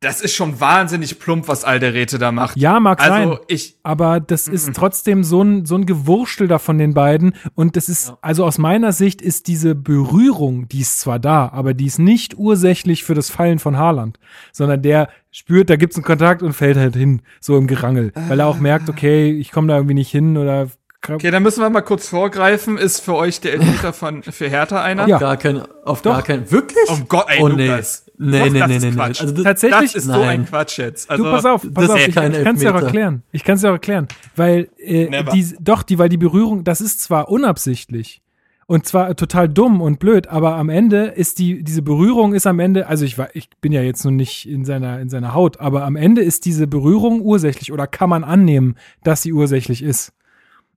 das 0.00 0.20
ist 0.20 0.34
schon 0.34 0.58
wahnsinnig 0.60 1.18
plump, 1.20 1.46
was 1.48 1.64
Alderete 1.64 2.18
da 2.18 2.32
macht. 2.32 2.56
Ja, 2.56 2.80
mag 2.80 3.00
sein. 3.00 3.28
Also 3.30 3.38
ich, 3.48 3.76
Aber 3.84 4.18
das 4.20 4.48
ist 4.48 4.74
trotzdem 4.74 5.22
so 5.22 5.42
ein, 5.42 5.64
so 5.64 5.76
ein 5.76 5.86
Gewurschtel 5.86 6.48
da 6.48 6.58
von 6.58 6.78
den 6.78 6.92
beiden. 6.94 7.34
Und 7.54 7.76
das 7.76 7.88
ist, 7.88 8.14
also 8.20 8.44
aus 8.44 8.58
meiner 8.58 8.92
Sicht 8.92 9.22
ist 9.22 9.46
diese 9.46 9.74
Berührung, 9.76 10.66
die 10.68 10.80
ist 10.80 10.98
zwar 11.00 11.18
da, 11.18 11.48
aber 11.50 11.72
die 11.74 11.86
ist 11.86 11.98
nicht 11.98 12.36
ursächlich 12.36 13.04
für 13.04 13.14
das 13.14 13.30
Fallen 13.30 13.58
von 13.58 13.76
Haaland, 13.76 14.18
sondern 14.52 14.82
der 14.82 15.08
spürt, 15.30 15.70
da 15.70 15.76
gibt's 15.76 15.96
einen 15.96 16.04
Kontakt 16.04 16.42
und 16.42 16.52
fällt 16.54 16.76
halt 16.78 16.96
hin, 16.96 17.22
so 17.40 17.56
im 17.56 17.66
Gerangel. 17.66 18.12
Weil 18.28 18.40
er 18.40 18.46
auch 18.46 18.58
merkt, 18.58 18.88
okay, 18.88 19.30
ich 19.30 19.52
komme 19.52 19.68
da 19.68 19.76
irgendwie 19.76 19.94
nicht 19.94 20.10
hin 20.10 20.36
oder 20.36 20.68
Okay, 21.08 21.30
dann 21.30 21.42
müssen 21.42 21.60
wir 21.60 21.70
mal 21.70 21.82
kurz 21.82 22.08
vorgreifen. 22.08 22.78
Ist 22.78 23.00
für 23.00 23.14
euch 23.14 23.40
der 23.40 23.54
Elfmeter 23.54 23.92
von 23.92 24.22
für 24.22 24.48
Hertha 24.48 24.82
einer? 24.82 25.06
Ja. 25.06 25.18
Gar 25.18 25.36
kein, 25.36 25.62
auf 25.84 26.02
Doch. 26.02 26.14
gar 26.14 26.22
kein. 26.22 26.50
Wirklich? 26.50 26.88
Oh 26.88 26.98
Gott, 27.08 27.26
ey, 27.28 27.40
oh, 27.40 27.48
nee. 27.48 27.68
Lukas. 27.68 28.06
Nee, 28.18 28.38
Doch, 28.38 28.50
nee, 28.50 28.58
das 28.58 28.68
nee, 28.68 28.76
ist 28.76 28.82
nee, 28.82 28.90
nee. 28.90 28.96
Quatsch. 28.96 29.20
Also, 29.20 29.34
das, 29.34 29.44
tatsächlich. 29.44 29.92
Das 29.92 29.94
ist 29.94 30.04
so 30.04 30.12
Nein. 30.12 30.40
ein 30.40 30.46
Quatsch 30.46 30.78
jetzt. 30.78 31.10
Also, 31.10 31.24
du, 31.24 31.30
pass 31.30 31.44
auf, 31.44 31.66
pass 31.72 31.90
auf, 31.90 31.98
ich, 31.98 32.08
ich 32.08 32.14
kann 32.14 32.32
es 32.32 32.60
dir 32.60 32.74
auch 32.74 32.82
erklären. 32.82 33.22
Ich 33.30 33.44
kann 33.44 33.56
es 33.56 33.60
dir 33.60 33.68
auch 33.68 33.74
erklären. 33.74 34.08
Weil, 34.34 34.68
äh, 34.78 35.08
Never. 35.08 35.32
die, 35.32 35.54
doch, 35.60 35.82
die, 35.82 35.98
weil 35.98 36.08
die 36.08 36.16
Berührung, 36.16 36.64
das 36.64 36.80
ist 36.80 37.02
zwar 37.02 37.28
unabsichtlich 37.28 38.22
und 38.66 38.84
zwar 38.84 39.14
total 39.14 39.48
dumm 39.48 39.80
und 39.80 40.00
blöd, 40.00 40.26
aber 40.26 40.56
am 40.56 40.68
Ende 40.68 41.06
ist 41.06 41.38
die, 41.38 41.62
diese 41.62 41.82
Berührung 41.82 42.34
ist 42.34 42.46
am 42.46 42.58
Ende, 42.58 42.88
also 42.88 43.04
ich 43.04 43.16
war, 43.16 43.28
ich 43.34 43.48
bin 43.60 43.72
ja 43.72 43.82
jetzt 43.82 44.04
noch 44.04 44.10
nicht 44.10 44.48
in 44.48 44.64
seiner, 44.64 45.00
in 45.00 45.08
seiner 45.08 45.34
Haut, 45.34 45.60
aber 45.60 45.84
am 45.84 45.94
Ende 45.94 46.22
ist 46.22 46.44
diese 46.44 46.66
Berührung 46.66 47.20
ursächlich 47.20 47.72
oder 47.72 47.86
kann 47.86 48.10
man 48.10 48.24
annehmen, 48.24 48.76
dass 49.04 49.22
sie 49.22 49.32
ursächlich 49.32 49.82
ist. 49.82 50.12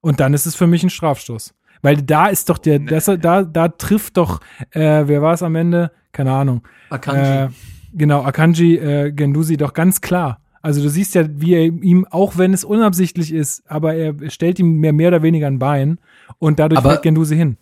Und 0.02 0.20
dann 0.20 0.34
ist 0.34 0.46
es 0.46 0.56
für 0.56 0.68
mich 0.68 0.84
ein 0.84 0.90
Strafstoß. 0.90 1.54
Weil 1.82 2.02
da 2.02 2.28
ist 2.28 2.50
doch 2.50 2.58
der, 2.58 2.80
das, 2.80 3.06
da, 3.06 3.44
da 3.44 3.68
trifft 3.70 4.18
doch, 4.18 4.42
äh, 4.72 5.04
wer 5.08 5.22
war 5.22 5.34
es 5.34 5.44
am 5.44 5.56
Ende? 5.56 5.92
Keine 6.12 6.32
Ahnung. 6.34 6.62
Akanji. 6.90 7.22
Äh, 7.46 7.50
genau, 7.94 8.24
Akanji 8.24 8.78
äh, 8.78 9.12
Gendusi 9.12 9.56
doch 9.58 9.74
ganz 9.74 10.02
klar. 10.02 10.42
Also 10.62 10.82
du 10.82 10.90
siehst 10.90 11.16
ja, 11.16 11.24
wie 11.30 11.54
er 11.54 11.64
ihm, 11.64 12.06
auch 12.10 12.38
wenn 12.38 12.54
es 12.54 12.66
unabsichtlich 12.66 13.34
ist, 13.34 13.64
aber 13.68 13.94
er 13.96 14.14
stellt 14.30 14.60
ihm 14.60 14.74
mehr, 14.80 14.92
mehr 14.92 15.08
oder 15.08 15.24
weniger 15.24 15.48
ein 15.48 15.58
Bein 15.60 16.00
und 16.38 16.60
dadurch 16.60 16.80
Aber- 16.80 16.90
fällt 16.92 17.04
Gendusi 17.04 17.36
hin. 17.38 17.58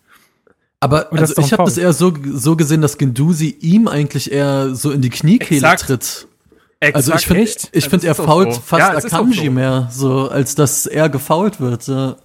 Aber 0.80 1.12
also 1.12 1.34
ich 1.42 1.52
habe 1.52 1.64
das 1.64 1.76
eher 1.76 1.92
so, 1.92 2.12
so 2.24 2.54
gesehen, 2.54 2.80
dass 2.82 2.98
Gendusi 2.98 3.48
ihm 3.60 3.88
eigentlich 3.88 4.30
eher 4.30 4.74
so 4.76 4.92
in 4.92 5.00
die 5.02 5.10
Kniekehle 5.10 5.58
Exakt. 5.60 5.80
tritt. 5.82 6.28
exakt. 6.78 6.94
Also 6.96 7.14
ich 7.14 7.26
finde, 7.26 7.42
ich 7.42 7.56
Das 7.72 7.86
finde, 7.86 8.06
er 8.06 8.14
fault 8.14 8.54
so. 8.54 8.60
fast 8.60 8.80
Ja, 8.80 8.96
Akanji 8.96 9.46
so. 9.46 9.50
mehr, 9.52 9.88
so 9.90 10.28
als 10.28 10.54
dass 10.54 10.86
er 10.86 11.08
gefault 11.08 11.60
wird. 11.60 11.88
Ja. 11.88 12.16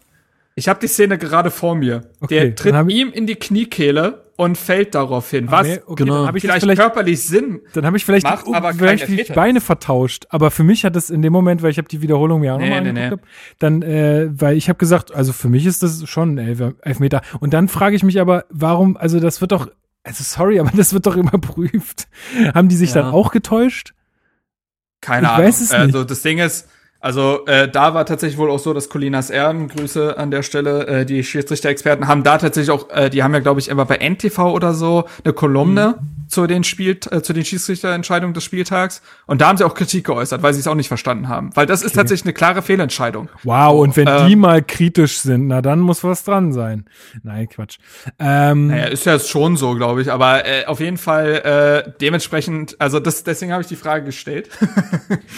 Ich 0.56 0.68
habe 0.68 0.80
die 0.80 0.88
Szene 0.88 1.18
gerade 1.18 1.50
vor 1.52 1.76
mir. 1.76 2.02
Okay, 2.20 2.40
der 2.40 2.56
tritt 2.56 2.90
ihm 2.92 3.12
in 3.12 3.26
die 3.26 3.36
Kniekehle 3.36 4.32
und 4.36 4.58
fällt 4.58 4.94
darauf 4.96 5.30
hin. 5.30 5.50
Was 5.50 5.68
Nee, 5.68 5.80
okay, 5.86 6.04
Genau. 6.04 6.26
habe 6.28 6.38
ich 6.38 6.44
vielleicht, 6.44 6.62
vielleicht, 6.62 6.82
körperlich 6.82 7.24
Sinn 7.26 7.62
dann 7.74 7.86
habe 7.86 7.98
ich 7.98 8.06
vielleicht, 8.06 8.24
macht, 8.26 8.46
oh, 8.48 8.54
aber 8.54 8.74
vielleicht 8.74 9.08
die 9.08 9.24
Beine 9.34 9.62
vertauscht. 9.62 10.26
Aber 10.30 10.52
für 10.52 10.64
mich 10.64 10.86
hat 10.86 10.96
es 10.96 11.10
in 11.10 11.22
dem 11.22 11.34
Moment, 11.34 11.62
weil 11.64 11.72
ich 11.72 11.78
habe 11.78 11.88
die 11.88 12.02
Wiederholung 12.02 12.42
mir 12.42 12.54
auch 12.54 12.60
Nee, 12.60 12.70
nochmal 12.70 12.82
nee, 12.84 12.90
angeguckt, 13.02 13.24
hab, 13.24 13.60
dann, 13.60 13.82
äh, 13.82 14.28
weil 14.32 14.56
ich 14.58 14.70
habe 14.70 14.78
gesagt, 14.78 15.14
also 15.14 15.34
für 15.34 15.50
mich 15.50 15.66
ist 15.66 15.82
das 15.84 16.08
schon 16.08 16.36
ein 16.36 16.38
Elf 16.40 16.62
Elfmeter. 16.82 17.22
Und 17.40 17.54
dann 17.54 17.68
frage 17.68 17.96
ich 17.96 18.04
mich 18.04 18.20
aber, 18.20 18.46
warum, 18.50 18.98
also 18.98 19.20
das 19.20 19.42
wird 19.42 19.52
doch, 19.52 19.70
also 20.04 20.24
sorry, 20.24 20.60
aber 20.60 20.72
das 20.76 20.94
wird 20.94 21.06
doch 21.06 21.16
überprüft. 21.16 22.08
Haben 22.54 22.70
die 22.70 22.76
sich 22.76 22.94
Ja. 22.94 23.02
dann 23.04 23.12
auch 23.12 23.32
getäuscht? 23.32 23.94
Keine 25.02 25.28
Ich 25.28 25.32
Ahnung. 25.34 25.46
Also 25.74 26.04
das 26.04 26.22
Ding 26.22 26.38
ist, 26.40 26.68
also 27.04 27.46
äh, 27.46 27.70
da 27.70 27.94
war 27.94 28.06
tatsächlich 28.06 28.38
wohl 28.40 28.50
auch 28.50 28.60
so, 28.60 28.74
dass 28.74 28.90
Colinas 28.90 29.30
Erben, 29.30 29.68
Grüße 29.68 30.18
an 30.18 30.32
der 30.32 30.42
Stelle, 30.42 30.88
äh, 30.88 31.06
die 31.06 31.24
Schiedsrichter-Experten 31.24 32.08
haben 32.08 32.24
da 32.24 32.38
tatsächlich 32.38 32.72
auch, 32.72 32.90
äh, 32.90 33.10
die 33.10 33.22
haben 33.22 33.34
ja 33.34 33.42
glaube 33.42 33.60
ich 33.60 33.68
immer 33.68 33.86
bei 33.86 33.98
NTV 33.98 34.40
oder 34.40 34.74
so 34.74 35.04
eine 35.24 35.34
Kolumne 35.34 35.96
Mhm. 36.00 36.30
zu 36.30 36.48
den 36.48 36.64
Spiel, 36.64 36.98
äh, 37.12 37.22
zu 37.22 37.34
den 37.34 37.44
Schiedsrichterentscheidungen 37.46 38.34
des 38.34 38.44
Spieltags 38.44 39.02
und 39.28 39.42
da 39.42 39.48
haben 39.50 39.58
sie 39.58 39.66
auch 39.66 39.76
Kritik 39.76 40.06
geäußert, 40.06 40.42
weil 40.42 40.54
sie 40.54 40.62
es 40.62 40.68
auch 40.68 40.74
nicht 40.76 40.88
verstanden 40.88 41.28
haben, 41.28 41.52
weil 41.56 41.66
das 41.66 41.84
ist 41.84 41.94
tatsächlich 41.94 42.26
eine 42.26 42.34
klare 42.34 42.62
Fehlentscheidung. 42.62 43.30
Wow, 43.44 43.80
und 43.82 43.96
wenn 43.98 44.08
ähm, 44.08 44.28
die 44.28 44.36
mal 44.38 44.64
kritisch 44.64 45.20
sind, 45.20 45.48
na 45.48 45.62
dann 45.62 45.80
muss 45.82 46.04
was 46.04 46.24
dran 46.24 46.54
sein. 46.54 46.86
Nein, 47.22 47.50
Quatsch. 47.50 47.78
Ähm, 48.18 48.68
Naja, 48.68 48.86
ist 48.86 49.06
ja 49.06 49.20
schon 49.20 49.58
so, 49.58 49.76
glaube 49.76 50.02
ich, 50.02 50.12
aber 50.12 50.46
äh, 50.46 50.66
auf 50.66 50.80
jeden 50.80 50.98
Fall 50.98 51.84
äh, 51.86 51.92
dementsprechend, 52.02 52.78
also 52.80 53.00
das, 53.00 53.24
deswegen 53.24 53.52
habe 53.52 53.62
ich 53.62 53.68
die 53.68 53.76
Frage 53.76 54.06
gestellt. 54.06 54.50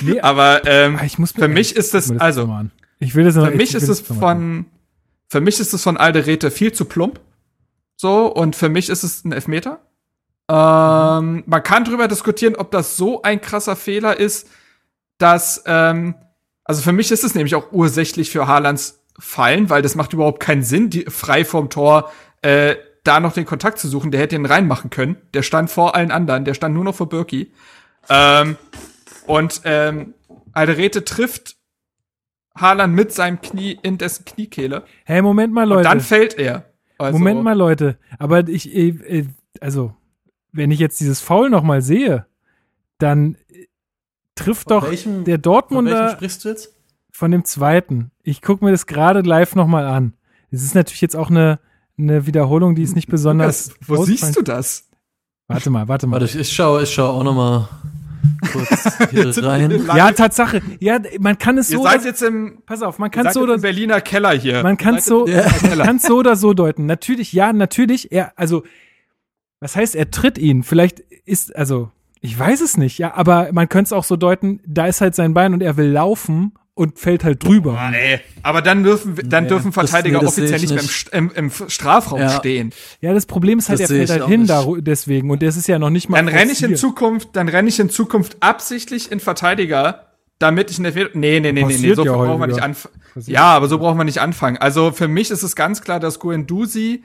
nee, 0.01 0.20
aber 0.22 0.61
ähm, 0.66 0.99
ich 1.03 1.18
muss 1.20 1.36
mir- 1.36 1.55
mich 1.56 1.76
ist 1.76 1.93
das 1.93 2.12
also 2.20 2.60
ich 2.99 3.16
will 3.16 3.26
das 3.26 3.36
Für 3.36 3.51
mich 3.51 3.70
ich 3.70 3.76
ist 3.76 3.89
es 3.89 4.01
von, 4.01 4.66
für 5.28 5.41
mich 5.41 5.60
ist 5.60 5.74
es 5.74 5.84
von 5.84 5.97
Alderete 5.97 6.51
viel 6.51 6.72
zu 6.72 6.86
plump. 6.86 7.20
So, 7.97 8.28
und 8.28 8.56
für 8.56 8.70
mich 8.70 8.89
ist 8.89 9.03
es 9.03 9.24
ein 9.26 9.32
Elfmeter. 9.32 9.80
Ähm, 10.49 11.43
man 11.45 11.64
kann 11.64 11.86
drüber 11.86 12.08
diskutieren, 12.08 12.56
ob 12.56 12.72
das 12.72 12.97
so 12.97 13.22
ein 13.22 13.41
krasser 13.41 13.76
Fehler 13.76 14.20
ist, 14.20 14.47
dass, 15.18 15.64
ähm, 15.66 16.16
Also 16.64 16.82
für 16.82 16.91
mich 16.91 17.12
ist 17.12 17.24
es 17.24 17.36
nämlich 17.36 17.56
auch 17.56 17.72
ursächlich 17.72 18.30
für 18.32 18.47
Haalands 18.47 19.01
Fallen, 19.18 19.70
weil 19.70 19.82
das 19.82 19.95
macht 19.95 20.12
überhaupt 20.12 20.41
keinen 20.41 20.64
Sinn, 20.64 20.89
die, 20.89 21.06
frei 21.08 21.45
vom 21.45 21.70
Tor 21.70 22.12
äh, 22.41 22.76
da 23.06 23.20
noch 23.20 23.34
den 23.34 23.45
Kontakt 23.45 23.80
zu 23.80 23.88
suchen. 23.88 24.12
Der 24.12 24.20
hätte 24.20 24.36
ihn 24.36 24.45
reinmachen 24.45 24.89
können. 24.89 25.16
Der 25.34 25.41
stand 25.41 25.70
vor 25.70 25.95
allen 25.95 26.12
anderen. 26.12 26.43
Der 26.43 26.53
stand 26.53 26.76
nur 26.76 26.84
noch 26.84 26.95
vor 26.95 27.08
Birki. 27.08 27.51
Ähm, 28.10 28.58
und 29.26 29.62
ähm, 29.64 30.16
Alderete 30.56 31.03
trifft 31.06 31.58
Haaland 32.58 32.95
mit 32.95 33.12
seinem 33.12 33.41
Knie 33.41 33.78
in 33.84 33.97
dessen 33.97 34.26
Kniekehle. 34.26 34.86
Hey, 35.03 35.22
Moment 35.22 35.53
mal, 35.53 35.66
Leute. 35.68 35.80
Und 35.80 35.84
dann 35.86 35.99
fällt 36.01 36.38
er. 36.39 36.66
Also, 36.97 37.18
Moment 37.20 37.43
mal, 37.43 37.53
Leute. 37.58 37.97
Aber 38.18 38.47
ich, 38.47 38.74
äh, 38.74 39.26
also, 39.60 39.93
wenn 40.53 40.72
ich 40.72 40.80
jetzt 40.80 40.99
dieses 40.99 41.20
Foul 41.20 41.49
noch 41.49 41.64
mal 41.64 41.82
sehe, 41.82 42.26
dann 42.97 43.38
trifft 44.36 44.70
Von 44.70 44.80
doch 44.82 44.89
welchem- 44.89 45.26
der 45.26 45.36
Von 45.36 45.41
Dortmunder 45.41 45.91
welchem 46.06 46.16
sprichst 46.16 46.45
du 46.45 46.49
jetzt? 46.49 46.74
von 47.12 47.32
dem 47.32 47.43
zweiten. 47.43 48.12
Ich 48.24 48.41
gucke 48.41 48.64
mir 48.64 48.72
das 48.72 48.86
gerade 48.88 49.22
live 49.22 49.56
noch 49.56 49.68
mal 49.68 49.86
an. 49.86 50.14
Es 50.51 50.64
ist 50.64 50.76
natürlich 50.76 51.01
jetzt 51.01 51.16
auch 51.16 51.30
eine, 51.30 51.60
eine 51.97 52.26
Wiederholung, 52.28 52.76
die 52.76 52.84
ist 52.84 52.95
nicht 52.95 53.10
besonders. 53.10 53.70
Lukas, 53.70 53.88
wo 53.89 54.06
siehst 54.06 54.36
du 54.38 54.41
das? 54.41 54.89
Warte 55.47 55.70
mal, 55.70 55.88
warte 55.89 56.08
mal. 56.08 56.14
Warte, 56.22 56.26
ich, 56.26 56.36
ich 56.36 56.51
schaue 56.53 56.84
ich 56.84 56.93
schau 56.93 57.08
auch 57.10 57.24
noch 57.24 57.36
mal 57.36 57.70
kurz 58.52 58.98
hier 59.12 59.44
rein. 59.44 59.82
Ja, 59.96 60.12
Tatsache. 60.12 60.62
Ja, 60.80 61.00
man 61.20 61.38
kann 61.38 61.58
es 61.58 61.70
Ihr 61.72 61.78
so. 61.78 61.84
seid 61.84 62.00
oder- 62.00 62.08
jetzt 62.08 62.22
im, 62.22 62.60
pass 62.66 62.82
auf, 62.82 63.00
man 63.00 63.12
kann 63.12 63.28
es 63.28 63.34
so 63.34 63.42
oder 63.42 63.56
im 63.56 63.62
Berliner 63.62 64.02
Keller 64.02 64.32
hier. 64.32 64.64
Man 64.64 64.78
kann 64.78 64.96
es 64.96 65.06
so, 65.06 65.28
Ja. 65.28 65.44
so 66.00 66.18
oder 66.18 66.36
so 66.36 66.54
deuten. 66.54 66.86
Natürlich, 66.86 67.34
ja, 67.34 67.54
natürlich. 67.54 68.12
Er, 68.12 68.34
also, 68.38 68.64
was 69.60 69.76
heißt, 69.76 69.96
er 69.96 70.12
tritt 70.12 70.38
ihn? 70.38 70.64
Vielleicht 70.64 71.00
ist, 71.26 71.56
also, 71.56 71.90
ich 72.22 72.38
weiß 72.38 72.62
es 72.62 72.78
nicht, 72.78 72.98
ja, 72.98 73.14
aber 73.16 73.50
man 73.52 73.70
könnte 73.70 73.90
es 73.90 73.94
auch 73.94 74.04
so 74.04 74.16
deuten, 74.16 74.60
da 74.66 74.88
ist 74.88 75.02
halt 75.02 75.16
sein 75.16 75.34
Bein 75.34 75.54
und 75.54 75.62
er 75.62 75.78
will 75.78 75.88
laufen 75.90 76.54
und 76.76 77.00
fällt 77.00 77.24
halt 77.24 77.44
drüber. 77.44 77.78
Ah, 77.80 77.92
ey. 77.94 78.20
Aber 78.44 78.62
dann 78.62 78.84
dürfen, 78.84 79.16
dann 79.24 79.44
Nee, 79.46 79.50
dürfen 79.50 79.72
das- 79.72 79.90
Verteidiger 79.90 80.20
nee, 80.20 80.26
das 80.26 80.38
offiziell 80.38 80.60
nicht 80.60 80.72
ich 80.72 81.12
mehr 81.12 81.14
im, 81.20 81.32
im, 81.36 81.52
im 81.60 81.70
Strafraum 81.70 82.20
Ja. 82.20 82.30
stehen. 82.30 82.72
Ja, 83.02 83.14
das 83.14 83.26
Problem 83.26 83.60
ist 83.60 83.70
halt, 83.70 83.80
Das 83.80 83.90
er 83.90 83.96
fällt 83.96 84.10
halt 84.10 84.28
hin 84.28 84.42
nicht. 84.42 84.50
da, 84.50 84.66
deswegen. 84.80 85.32
Und 85.32 85.42
das 85.42 85.56
ist 85.58 85.68
ja 85.68 85.80
noch 85.80 85.90
nicht 85.90 86.10
mal. 86.10 86.18
Dann 86.18 86.28
renne 86.28 86.52
ich 86.52 86.62
in. 86.62 86.76
Zukunft, 86.76 87.30
dann 87.34 87.48
renne 87.50 87.70
ich 87.70 87.80
in 87.80 87.90
Zukunft 87.90 88.38
absichtlich 88.42 89.12
in 89.12 89.20
Verteidiger, 89.22 90.08
damit 90.38 90.70
ich 90.70 90.78
eine 90.80 90.90
Nee, 90.90 91.06
nee, 91.14 91.40
nee, 91.40 91.40
nee, 91.40 91.52
nee, 91.54 91.62
Passiert 91.64 91.96
so 91.96 92.06
ja 92.06 92.12
brauchen 92.12 92.40
wir 92.42 92.48
nicht 92.48 92.62
anfangen. 92.62 92.96
Ja, 93.26 93.44
aber 93.46 93.70
so 93.70 93.78
brauchen 93.80 93.98
wir 93.98 94.04
nicht 94.04 94.20
anfangen. 94.20 94.58
Also 94.58 94.92
für 94.92 95.08
mich 95.08 95.32
ist 95.32 95.44
es 95.44 95.56
ganz 95.56 95.82
klar, 95.82 96.02
dass 96.02 96.20
Guendouzi 96.20 97.04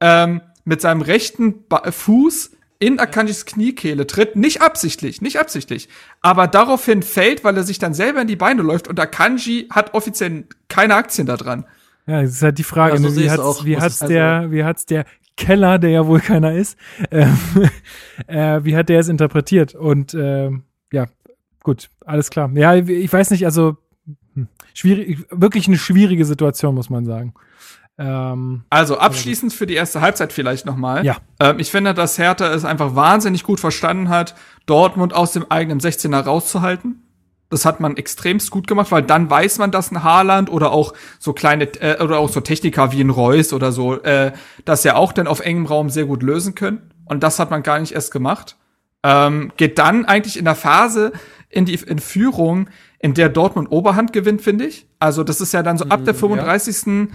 ähm, 0.00 0.40
mit 0.64 0.80
seinem 0.80 1.02
rechten 1.02 1.66
ba 1.68 1.90
Fuß 1.92 2.52
in 2.80 2.98
Akanjis 2.98 3.44
Kniekehle 3.44 4.06
tritt, 4.06 4.34
nicht 4.36 4.62
absichtlich, 4.62 5.20
nicht 5.20 5.38
absichtlich, 5.38 5.88
aber 6.22 6.48
daraufhin 6.48 7.02
fällt, 7.02 7.44
weil 7.44 7.56
er 7.56 7.62
sich 7.62 7.78
dann 7.78 7.94
selber 7.94 8.22
in 8.22 8.26
die 8.26 8.36
Beine 8.36 8.62
läuft 8.62 8.88
und 8.88 8.98
Akanji 8.98 9.68
hat 9.70 9.94
offiziell 9.94 10.44
keine 10.68 10.94
Aktien 10.96 11.26
da 11.26 11.36
dran. 11.36 11.66
Ja, 12.06 12.22
das 12.22 12.32
ist 12.32 12.42
halt 12.42 12.58
die 12.58 12.64
Frage, 12.64 12.94
Ja, 12.96 13.00
so 13.00 13.08
ne, 13.08 13.16
wie 13.16 13.30
hat's, 13.30 13.40
auch. 13.42 13.64
wie 13.64 13.76
hat's 13.76 14.02
also- 14.02 14.12
der, 14.12 14.50
wie 14.50 14.64
hat's 14.64 14.86
der 14.86 15.04
Keller, 15.36 15.78
der 15.78 15.90
ja 15.90 16.06
wohl 16.06 16.20
keiner 16.20 16.54
ist, 16.54 16.76
ähm, 17.10 17.36
äh, 18.26 18.64
wie 18.64 18.74
hat 18.76 18.88
der 18.88 19.00
es 19.00 19.08
interpretiert? 19.08 19.74
Und 19.74 20.14
ähm, 20.14 20.64
ja, 20.92 21.06
gut, 21.62 21.88
alles 22.04 22.30
klar. 22.30 22.50
Ja, 22.54 22.74
ich 22.74 23.12
weiß 23.12 23.30
nicht, 23.30 23.44
also 23.44 23.76
hm, 24.34 24.48
schwierig, 24.74 25.26
wirklich 25.30 25.68
eine 25.68 25.78
schwierige 25.78 26.24
Situation, 26.24 26.74
muss 26.74 26.90
man 26.90 27.04
sagen. 27.04 27.34
Ähm, 28.00 28.62
Also 28.70 28.98
abschließend 28.98 29.52
für 29.52 29.66
die 29.66 29.74
erste 29.74 30.00
Halbzeit 30.00 30.32
vielleicht 30.32 30.64
nochmal. 30.64 31.04
Ja. 31.04 31.18
Ähm, 31.38 31.58
ich 31.58 31.70
finde, 31.70 31.92
dass 31.92 32.16
Hertha 32.16 32.48
es 32.52 32.64
einfach 32.64 32.94
wahnsinnig 32.94 33.44
gut 33.44 33.60
verstanden 33.60 34.08
hat, 34.08 34.34
Dortmund 34.64 35.12
aus 35.12 35.32
dem 35.32 35.50
eigenen 35.50 35.80
16er 35.80 36.20
rauszuhalten. 36.20 37.02
Das 37.50 37.66
hat 37.66 37.80
man 37.80 37.96
extremst 37.96 38.50
gut 38.50 38.66
gemacht, 38.66 38.90
weil 38.90 39.02
dann 39.02 39.28
weiß 39.28 39.58
man, 39.58 39.70
dass 39.70 39.90
ein 39.90 40.02
Haaland 40.02 40.50
oder 40.50 40.70
auch 40.70 40.94
so 41.18 41.34
kleine 41.34 41.64
äh, 41.80 42.02
oder 42.02 42.18
auch 42.18 42.30
so 42.30 42.40
Techniker 42.40 42.90
wie 42.92 43.02
ein 43.02 43.10
Reus 43.10 43.52
oder 43.52 43.70
so, 43.70 44.00
äh, 44.00 44.32
das 44.64 44.82
ja 44.84 44.96
auch 44.96 45.12
dann 45.12 45.26
auf 45.26 45.40
engem 45.40 45.66
Raum 45.66 45.90
sehr 45.90 46.06
gut 46.06 46.22
lösen 46.22 46.54
können. 46.54 46.90
Und 47.04 47.22
das 47.22 47.38
hat 47.38 47.50
man 47.50 47.62
gar 47.62 47.80
nicht 47.80 47.92
erst 47.92 48.12
gemacht. 48.12 48.56
Ähm, 49.02 49.52
geht 49.58 49.78
dann 49.78 50.06
eigentlich 50.06 50.38
in 50.38 50.44
der 50.44 50.54
Phase 50.54 51.12
in 51.50 51.64
die 51.64 51.74
in 51.74 51.98
Führung, 51.98 52.70
in 53.00 53.14
der 53.14 53.28
Dortmund 53.28 53.70
Oberhand 53.70 54.12
gewinnt, 54.12 54.40
finde 54.40 54.66
ich. 54.66 54.86
Also 55.00 55.24
das 55.24 55.40
ist 55.40 55.52
ja 55.52 55.62
dann 55.62 55.76
so 55.76 55.86
ab 55.86 56.04
der 56.04 56.14
35. 56.14 57.08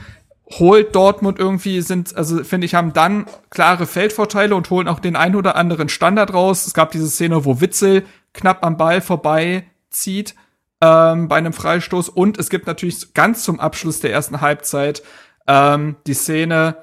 holt 0.52 0.96
Dortmund 0.96 1.40
irgendwie 1.40 1.82
sind 1.82 2.16
also 2.16 2.44
finde 2.44 2.66
ich 2.66 2.76
haben 2.76 2.94
dann 2.94 3.26
klare 3.50 3.88
Feldvorteile 3.88 4.56
und 4.56 4.70
holen 4.70 4.88
auch 4.88 5.00
den 5.00 5.16
ein 5.16 5.36
oder 5.36 5.56
anderen 5.56 5.90
Standard 5.90 6.34
raus. 6.34 6.68
Es 6.68 6.74
gab 6.74 6.92
diese 6.92 7.08
Szene, 7.08 7.46
wo 7.46 7.62
Witzel 7.62 8.06
knapp 8.34 8.64
am 8.64 8.78
Ball 8.78 9.02
vorbei 9.02 9.66
zieht 9.90 10.36
ähm, 10.82 11.28
bei 11.28 11.38
einem 11.38 11.54
Freistoß 11.54 12.10
und 12.10 12.38
es 12.38 12.50
gibt 12.50 12.68
natürlich 12.68 13.14
ganz 13.14 13.44
zum 13.44 13.60
Abschluss 13.60 14.02
der 14.02 14.12
ersten 14.12 14.42
Halbzeit 14.42 15.04
ähm, 15.48 15.96
die 16.06 16.14
Szene, 16.14 16.78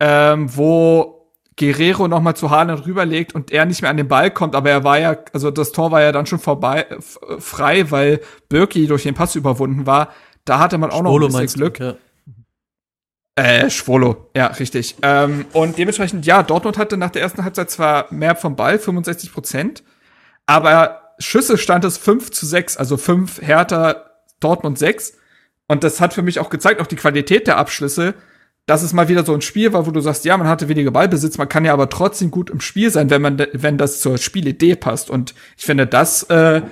ähm, 0.00 0.54
wo 0.54 1.16
Guerrero 1.58 2.06
noch 2.06 2.20
mal 2.20 2.34
zu 2.34 2.50
Haaland 2.50 2.86
rüberlegt 2.86 3.34
und 3.34 3.50
er 3.50 3.64
nicht 3.64 3.80
mehr 3.80 3.90
an 3.90 3.96
den 3.96 4.08
Ball 4.08 4.30
kommt, 4.30 4.54
aber 4.54 4.70
er 4.70 4.84
war 4.84 4.98
ja, 4.98 5.16
also 5.32 5.50
das 5.50 5.72
Tor 5.72 5.90
war 5.90 6.02
ja 6.02 6.12
dann 6.12 6.26
schon 6.26 6.38
vorbei, 6.38 6.86
frei, 7.38 7.90
weil 7.90 8.20
Birki 8.50 8.86
durch 8.86 9.04
den 9.04 9.14
Pass 9.14 9.36
überwunden 9.36 9.86
war. 9.86 10.10
Da 10.44 10.58
hatte 10.58 10.76
man 10.76 10.90
auch 10.90 11.02
noch 11.02 11.10
Polo 11.10 11.26
ein 11.26 11.32
bisschen 11.32 11.60
Glück. 11.60 11.80
Ja. 11.80 11.94
Äh, 13.36 13.68
Schwolo, 13.68 14.30
ja, 14.34 14.46
richtig. 14.46 14.96
Ähm, 15.02 15.44
und 15.52 15.76
dementsprechend, 15.76 16.24
ja, 16.24 16.42
Dortmund 16.42 16.78
hatte 16.78 16.96
nach 16.96 17.10
der 17.10 17.22
ersten 17.22 17.44
Halbzeit 17.44 17.70
zwar 17.70 18.12
mehr 18.12 18.34
vom 18.34 18.56
Ball, 18.56 18.78
65 18.78 19.32
Prozent, 19.32 19.82
aber 20.46 21.12
Schüsse 21.18 21.58
stand 21.58 21.84
es 21.84 21.98
5 21.98 22.30
zu 22.30 22.46
6, 22.46 22.76
also 22.76 22.96
5 22.96 23.42
Hertha, 23.42 24.04
Dortmund 24.40 24.78
6. 24.78 25.14
Und 25.68 25.84
das 25.84 26.00
hat 26.00 26.14
für 26.14 26.22
mich 26.22 26.38
auch 26.38 26.50
gezeigt, 26.50 26.80
auch 26.80 26.86
die 26.86 26.96
Qualität 26.96 27.46
der 27.46 27.56
Abschlüsse, 27.58 28.14
dass 28.66 28.82
es 28.82 28.92
mal 28.92 29.08
wieder 29.08 29.24
so 29.24 29.34
ein 29.34 29.42
Spiel 29.42 29.72
war, 29.72 29.86
wo 29.86 29.90
du 29.90 30.00
sagst, 30.00 30.24
ja, 30.24 30.36
man 30.36 30.48
hatte 30.48 30.68
weniger 30.68 30.90
Ballbesitz, 30.90 31.38
man 31.38 31.48
kann 31.48 31.64
ja 31.64 31.72
aber 31.72 31.88
trotzdem 31.88 32.30
gut 32.30 32.50
im 32.50 32.60
Spiel 32.60 32.90
sein, 32.90 33.10
wenn 33.10 33.22
man, 33.22 33.46
wenn 33.52 33.78
das 33.78 34.00
zur 34.00 34.18
Spielidee 34.18 34.76
passt. 34.76 35.08
Und 35.10 35.34
ich 35.56 35.64
finde, 35.64 35.86
das 35.86 36.24
äh, 36.24 36.62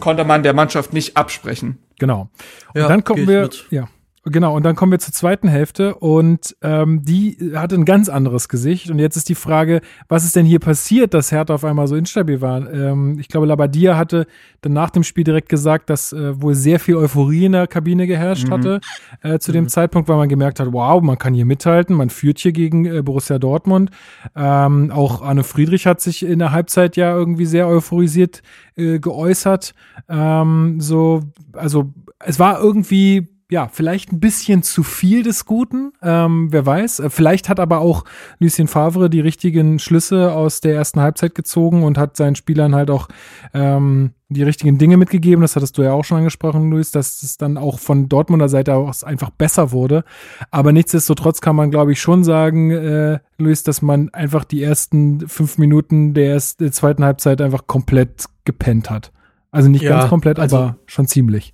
konnte 0.00 0.24
man 0.24 0.42
der 0.42 0.52
Mannschaft 0.52 0.92
nicht 0.92 1.16
absprechen. 1.16 1.78
Genau. 1.98 2.28
Und 2.74 2.80
Ja, 2.80 2.88
dann 2.88 3.04
kommen 3.04 3.28
wir, 3.28 3.42
mit. 3.42 3.66
ja, 3.70 3.88
genau. 4.24 4.56
Und 4.56 4.64
dann 4.64 4.76
kommen 4.76 4.92
wir 4.92 4.98
zur 4.98 5.12
zweiten 5.12 5.48
Hälfte 5.48 5.94
und 5.96 6.56
ähm, 6.62 7.04
die 7.04 7.52
hatte 7.54 7.74
ein 7.74 7.84
ganz 7.84 8.08
anderes 8.08 8.48
Gesicht. 8.48 8.90
Und 8.90 8.98
jetzt 8.98 9.16
ist 9.16 9.28
die 9.28 9.34
Frage, 9.34 9.80
was 10.08 10.24
ist 10.24 10.36
denn 10.36 10.46
hier 10.46 10.60
passiert, 10.60 11.14
dass 11.14 11.32
Hertha 11.32 11.54
auf 11.54 11.64
einmal 11.64 11.86
so 11.86 11.96
instabil 11.96 12.40
war? 12.40 12.72
Ähm, 12.72 13.18
ich 13.18 13.28
glaube, 13.28 13.46
Labadia 13.46 13.96
hatte 13.96 14.26
dann 14.62 14.72
nach 14.72 14.90
dem 14.90 15.04
Spiel 15.04 15.24
direkt 15.24 15.48
gesagt, 15.48 15.90
dass 15.90 16.12
äh, 16.12 16.40
wohl 16.40 16.54
sehr 16.54 16.80
viel 16.80 16.96
Euphorie 16.96 17.44
in 17.46 17.52
der 17.52 17.66
Kabine 17.66 18.06
geherrscht 18.06 18.50
hatte 18.50 18.80
äh, 19.22 19.38
zu 19.38 19.52
dem 19.52 19.68
Zeitpunkt, 19.68 20.08
weil 20.08 20.16
man 20.16 20.28
gemerkt 20.28 20.60
hat, 20.60 20.72
wow, 20.72 21.02
man 21.02 21.18
kann 21.18 21.34
hier 21.34 21.46
mithalten, 21.46 21.96
man 21.96 22.10
führt 22.10 22.38
hier 22.38 22.52
gegen 22.52 22.86
äh, 22.86 23.02
Borussia 23.02 23.38
Dortmund. 23.38 23.90
Ähm, 24.34 24.90
auch 24.90 25.22
Arne 25.22 25.44
Friedrich 25.44 25.86
hat 25.86 26.00
sich 26.00 26.24
in 26.24 26.38
der 26.38 26.52
Halbzeit 26.52 26.96
ja 26.96 27.14
irgendwie 27.14 27.46
sehr 27.46 27.68
euphorisiert 27.68 28.42
äh, 28.76 28.98
geäußert. 28.98 29.74
Ähm, 30.08 30.80
so, 30.80 31.20
also 31.52 31.92
es 32.20 32.38
war 32.38 32.60
irgendwie 32.60 33.33
ja, 33.50 33.68
vielleicht 33.70 34.10
ein 34.10 34.20
bisschen 34.20 34.62
zu 34.62 34.82
viel 34.82 35.22
des 35.22 35.44
Guten, 35.44 35.92
ähm, 36.02 36.48
wer 36.50 36.64
weiß. 36.64 37.00
Äh, 37.00 37.10
Vielleicht 37.10 37.48
hat 37.48 37.60
aber 37.60 37.78
auch 37.80 38.04
Lucien 38.38 38.68
Favre 38.68 39.10
die 39.10 39.20
richtigen 39.20 39.78
Schlüsse 39.78 40.32
aus 40.32 40.60
der 40.60 40.74
ersten 40.74 41.00
Halbzeit 41.00 41.34
gezogen 41.34 41.82
und 41.84 41.98
hat 41.98 42.16
seinen 42.16 42.36
Spielern 42.36 42.74
halt 42.74 42.90
auch 42.90 43.08
ähm, 43.52 44.12
die 44.30 44.42
richtigen 44.42 44.78
Dinge 44.78 44.96
mitgegeben. 44.96 45.42
Das 45.42 45.56
hattest 45.56 45.76
du 45.76 45.82
ja 45.82 45.92
auch 45.92 46.04
schon 46.04 46.18
angesprochen, 46.18 46.70
Luis, 46.70 46.90
dass 46.90 47.22
es 47.22 47.36
dann 47.36 47.58
auch 47.58 47.78
von 47.78 48.08
Dortmunder 48.08 48.48
Seite 48.48 48.74
aus 48.74 49.04
einfach 49.04 49.30
besser 49.30 49.72
wurde. 49.72 50.04
Aber 50.50 50.72
nichtsdestotrotz 50.72 51.40
kann 51.42 51.54
man, 51.54 51.70
glaube 51.70 51.92
ich, 51.92 52.00
schon 52.00 52.24
sagen, 52.24 52.70
äh, 52.70 53.18
Luis, 53.38 53.62
dass 53.62 53.82
man 53.82 54.08
einfach 54.14 54.44
die 54.44 54.62
ersten 54.62 55.28
fünf 55.28 55.58
Minuten 55.58 56.14
der, 56.14 56.30
erst, 56.30 56.60
der 56.60 56.72
zweiten 56.72 57.04
Halbzeit 57.04 57.40
einfach 57.42 57.66
komplett 57.66 58.24
gepennt 58.44 58.88
hat. 58.90 59.12
Also 59.50 59.68
nicht 59.68 59.82
Ja, 59.82 59.98
ganz 59.98 60.08
komplett, 60.08 60.38
also- 60.40 60.56
aber 60.56 60.76
schon 60.86 61.06
ziemlich. 61.06 61.52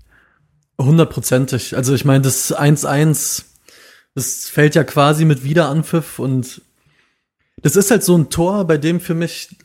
Hundertprozentig. 0.85 1.77
Also 1.77 1.95
ich 1.95 2.05
meine, 2.05 2.23
das 2.23 2.57
1-1, 2.57 3.45
das 4.15 4.49
fällt 4.49 4.75
ja 4.75 4.85
quasi 4.85 5.25
mit 5.25 5.45
Wiederanpfiff 5.45 6.19
und 6.19 6.63
das 7.63 7.77
ist 7.77 7.91
halt 7.91 8.03
so 8.03 8.17
ein 8.17 8.31
Tor, 8.31 8.67
bei 8.67 8.79
dem 8.79 9.01
für 9.01 9.15
mich, 9.15 9.57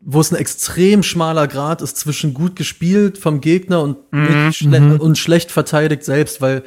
wo 0.00 0.20
es 0.20 0.32
ein 0.32 0.38
extrem 0.38 1.02
schmaler 1.02 1.46
Grad 1.48 1.82
ist 1.82 1.98
zwischen 1.98 2.32
gut 2.32 2.56
gespielt 2.56 3.18
vom 3.18 3.40
Gegner 3.40 3.82
und, 3.82 3.98
nicht 4.12 4.56
schle 4.56 4.98
und 4.98 5.18
schlecht 5.18 5.50
verteidigt 5.50 6.04
selbst, 6.04 6.40
weil 6.40 6.62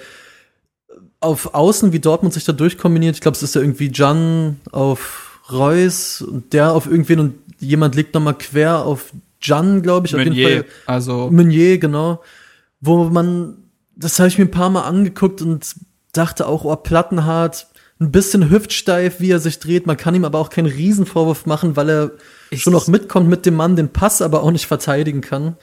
auf 1.20 1.54
Außen, 1.54 1.92
wie 1.92 2.00
Dortmund 2.00 2.34
sich 2.34 2.46
da 2.46 2.54
durchkombiniert, 2.54 3.16
ich 3.16 3.22
glaube, 3.22 3.36
es 3.36 3.44
ist 3.44 3.56
ja 3.56 3.62
irgendwie 3.62 3.92
Jan 3.94 4.60
auf 4.72 5.42
Reus 5.52 6.22
und 6.22 6.54
der 6.54 6.74
auf 6.74 6.86
irgendwen 6.86 7.20
und 7.20 7.36
jemand 7.60 7.96
liegt 7.96 8.14
noch 8.14 8.22
mal 8.22 8.34
quer 8.34 8.86
auf 8.86 9.12
Jan, 9.42 9.82
glaube 9.82 10.08
ich, 10.08 10.14
auf 10.14 10.20
jeden 10.20 10.32
Meunier, 10.32 10.50
Fall. 10.50 10.66
also 10.86 11.30
Meunier, 11.32 11.78
genau. 11.80 12.22
Wo 12.82 13.06
man, 13.06 13.58
das 14.00 14.20
habe 14.20 14.28
ich 14.30 14.38
mir 14.38 14.46
ein 14.46 14.52
paar 14.52 14.70
Mal 14.70 14.84
angeguckt 14.84 15.42
und 15.42 15.76
dachte 16.14 16.48
auch, 16.48 16.64
oh, 16.66 16.76
Plattenhart, 16.76 17.68
ein 18.02 18.12
bisschen 18.12 18.50
hüftsteif, 18.50 19.20
wie 19.20 19.32
er 19.32 19.40
sich 19.40 19.60
dreht. 19.60 19.86
Man 19.86 19.98
kann 19.98 20.16
ihm 20.16 20.24
aber 20.26 20.40
auch 20.40 20.50
keinen 20.50 20.68
Riesenvorwurf 20.68 21.46
machen, 21.46 21.76
weil 21.76 21.90
er 21.90 22.12
schon 22.54 22.72
noch 22.74 22.88
mitkommt 22.88 23.28
mit 23.30 23.46
dem 23.46 23.56
Mann, 23.56 23.76
den 23.76 23.90
Pass 23.90 24.22
aber 24.22 24.42
auch 24.42 24.52
nicht 24.52 24.68
verteidigen 24.68 25.20
kann. 25.22 25.58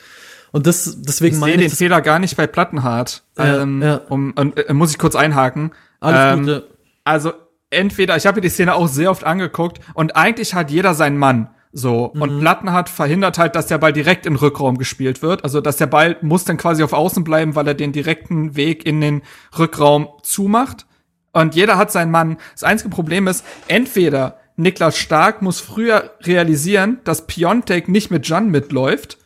Und 0.52 0.66
das, 0.66 0.98
deswegen 1.00 1.36
Ich 1.36 1.40
meine 1.40 1.54
den 1.54 1.62
ich, 1.62 1.70
das- 1.72 1.78
Fehler 1.78 2.00
gar 2.02 2.18
nicht 2.18 2.36
bei 2.36 2.46
Plattenhardt. 2.46 3.22
Ja, 3.38 3.62
ähm, 3.62 3.82
ja. 3.82 3.96
Um, 4.08 4.32
und, 4.36 4.56
äh, 4.58 4.72
muss 4.74 4.90
ich 4.90 4.98
kurz 4.98 5.16
einhaken. 5.16 5.72
alles 6.00 6.34
ähm, 6.34 6.40
Gute. 6.40 6.66
Also 7.04 7.32
entweder, 7.70 8.16
ich 8.16 8.26
habe 8.26 8.36
mir 8.36 8.42
die 8.42 8.48
Szene 8.50 8.74
auch 8.74 8.86
sehr 8.88 9.10
oft 9.10 9.24
angeguckt 9.24 9.80
und 9.94 10.14
eigentlich 10.14 10.54
hat 10.54 10.70
jeder 10.70 10.92
seinen 10.94 11.16
Mann. 11.18 11.48
So, 11.72 12.10
Mhm. 12.14 12.22
und 12.22 12.40
Plattenhardt 12.40 12.88
verhindert 12.88 13.38
halt, 13.38 13.54
dass 13.54 13.66
der 13.66 13.78
Ball 13.78 13.92
direkt 13.92 14.26
in 14.26 14.36
Rückraum 14.36 14.78
gespielt 14.78 15.22
wird. 15.22 15.44
Also, 15.44 15.60
dass 15.60 15.76
der 15.76 15.86
Ball 15.86 16.16
muss 16.22 16.44
dann 16.44 16.56
quasi 16.56 16.82
auf 16.82 16.92
Außen 16.92 17.24
bleiben, 17.24 17.54
weil 17.54 17.66
er 17.68 17.74
den 17.74 17.92
direkten 17.92 18.56
Weg 18.56 18.86
in 18.86 19.00
den 19.00 19.22
Rückraum 19.58 20.08
zumacht. 20.22 20.86
Und 21.32 21.54
jeder 21.54 21.76
hat 21.76 21.92
seinen 21.92 22.10
Mann. 22.10 22.38
Das 22.52 22.64
einzige 22.64 22.88
Problem 22.90 23.26
ist, 23.28 23.44
entweder 23.68 24.38
Niklas 24.56 24.96
Stark 24.96 25.42
muss 25.42 25.60
früher 25.60 26.12
realisieren, 26.22 26.98
dass 27.04 27.26
Piontek 27.26 27.88
nicht 27.88 28.10
mit 28.10 28.26
Jan 28.26 28.50
mitläuft 28.50 29.18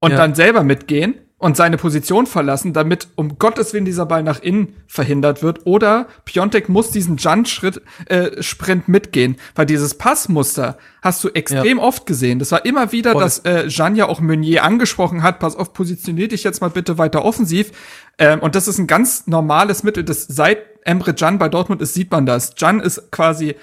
und 0.00 0.12
Ja. 0.12 0.16
dann 0.16 0.34
selber 0.34 0.62
mitgehen 0.62 1.16
und 1.44 1.58
seine 1.58 1.76
Position 1.76 2.26
verlassen, 2.26 2.72
damit 2.72 3.08
um 3.16 3.36
Gottes 3.38 3.74
Willen 3.74 3.84
dieser 3.84 4.06
Ball 4.06 4.22
nach 4.22 4.40
innen 4.40 4.76
verhindert 4.86 5.42
wird. 5.42 5.66
Oder 5.66 6.06
Piontek 6.24 6.70
muss 6.70 6.90
diesen 6.90 7.18
Jan-Schritt, 7.18 7.82
äh, 8.06 8.42
Sprint 8.42 8.88
mitgehen, 8.88 9.36
weil 9.54 9.66
dieses 9.66 9.98
Passmuster 9.98 10.78
hast 11.02 11.22
du 11.22 11.28
extrem 11.28 11.78
oft 11.78 12.06
gesehen. 12.06 12.38
Das 12.38 12.50
war 12.50 12.64
immer 12.64 12.92
wieder, 12.92 13.12
Voll. 13.12 13.22
dass 13.22 13.40
äh, 13.40 13.66
Jan 13.66 13.94
ja 13.94 14.06
auch 14.06 14.20
Meunier 14.20 14.64
angesprochen 14.64 15.22
hat, 15.22 15.38
pass 15.38 15.54
auf, 15.54 15.74
positionier 15.74 16.28
dich 16.28 16.44
jetzt 16.44 16.62
mal 16.62 16.70
bitte 16.70 16.96
weiter 16.96 17.26
offensiv. 17.26 17.72
Ähm, 18.16 18.40
und 18.40 18.54
das 18.54 18.66
ist 18.66 18.78
ein 18.78 18.86
ganz 18.86 19.26
normales 19.26 19.82
Mittel, 19.82 20.02
das 20.02 20.22
seit 20.22 20.62
Emre 20.86 21.12
Can 21.12 21.36
bei 21.38 21.50
Dortmund 21.50 21.82
ist, 21.82 21.92
sieht 21.92 22.10
man 22.10 22.24
das. 22.24 22.54
Can 22.54 22.80
ist 22.80 23.12
quasi 23.12 23.54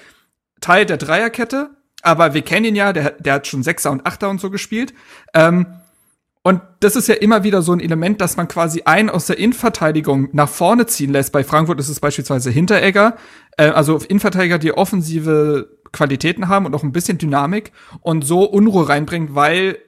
Teil 0.60 0.86
der 0.86 0.98
Dreierkette, 0.98 1.70
aber 2.02 2.32
wir 2.32 2.42
kennen 2.42 2.66
ihn 2.66 2.76
ja, 2.76 2.92
der, 2.92 3.10
der 3.18 3.34
hat 3.34 3.48
schon 3.48 3.64
Sechser 3.64 3.90
und 3.90 4.06
Achter 4.06 4.30
und 4.30 4.40
so 4.40 4.50
gespielt. 4.50 4.94
Ähm, 5.34 5.66
und 6.44 6.60
das 6.80 6.96
ist 6.96 7.06
ja 7.06 7.14
immer 7.14 7.44
wieder 7.44 7.62
so 7.62 7.72
ein 7.72 7.80
Element, 7.80 8.20
dass 8.20 8.36
man 8.36 8.48
quasi 8.48 8.82
einen 8.84 9.10
aus 9.10 9.26
der 9.26 9.38
Innenverteidigung 9.38 10.28
nach 10.32 10.48
vorne 10.48 10.86
ziehen 10.86 11.12
lässt. 11.12 11.32
Bei 11.32 11.44
Frankfurt 11.44 11.78
ist 11.78 11.88
es 11.88 12.00
beispielsweise 12.00 12.50
Hinteregger, 12.50 13.16
äh, 13.56 13.68
also 13.68 13.98
Innenverteidiger, 13.98 14.58
die 14.58 14.72
offensive 14.72 15.68
Qualitäten 15.92 16.48
haben 16.48 16.66
und 16.66 16.74
auch 16.74 16.82
ein 16.82 16.92
bisschen 16.92 17.18
Dynamik 17.18 17.70
und 18.00 18.26
so 18.26 18.44
Unruhe 18.44 18.88
reinbringt, 18.88 19.34
weil 19.34 19.78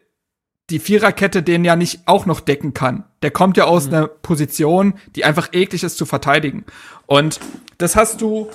die 0.70 0.78
Viererkette 0.78 1.43
den 1.43 1.64
ja 1.64 1.76
nicht 1.76 2.02
auch 2.06 2.24
noch 2.24 2.40
decken 2.40 2.72
kann. 2.72 3.05
Der 3.22 3.31
kommt 3.32 3.56
ja 3.56 3.64
aus 3.64 3.89
einer 3.89 4.06
Position, 4.06 4.94
die 5.16 5.24
einfach 5.24 5.48
eklig 5.52 5.82
ist 5.82 5.98
zu 5.98 6.06
verteidigen. 6.06 6.64
Und 7.06 7.40
das 7.78 7.97
hast 7.97 8.20
du 8.20 8.48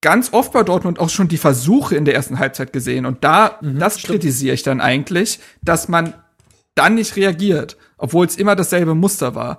ganz 0.00 0.32
oft 0.32 0.52
bei 0.52 0.62
Dortmund 0.62 0.98
auch 0.98 1.10
schon 1.10 1.28
die 1.28 1.36
Versuche 1.36 1.96
in 1.96 2.04
der 2.04 2.14
ersten 2.14 2.38
Halbzeit 2.38 2.72
gesehen. 2.72 3.04
Und 3.04 3.24
da, 3.24 3.58
das 3.60 3.98
kritisiere 3.98 4.54
ich 4.54 4.62
dann 4.62 4.80
eigentlich, 4.80 5.40
dass 5.60 5.88
man 5.88 6.14
dann 6.74 6.94
nicht 6.94 7.16
reagiert, 7.16 7.76
obwohl 7.98 8.26
es 8.26 8.36
immer 8.36 8.56
dasselbe 8.56 8.94
Muster 8.94 9.34
war. 9.34 9.58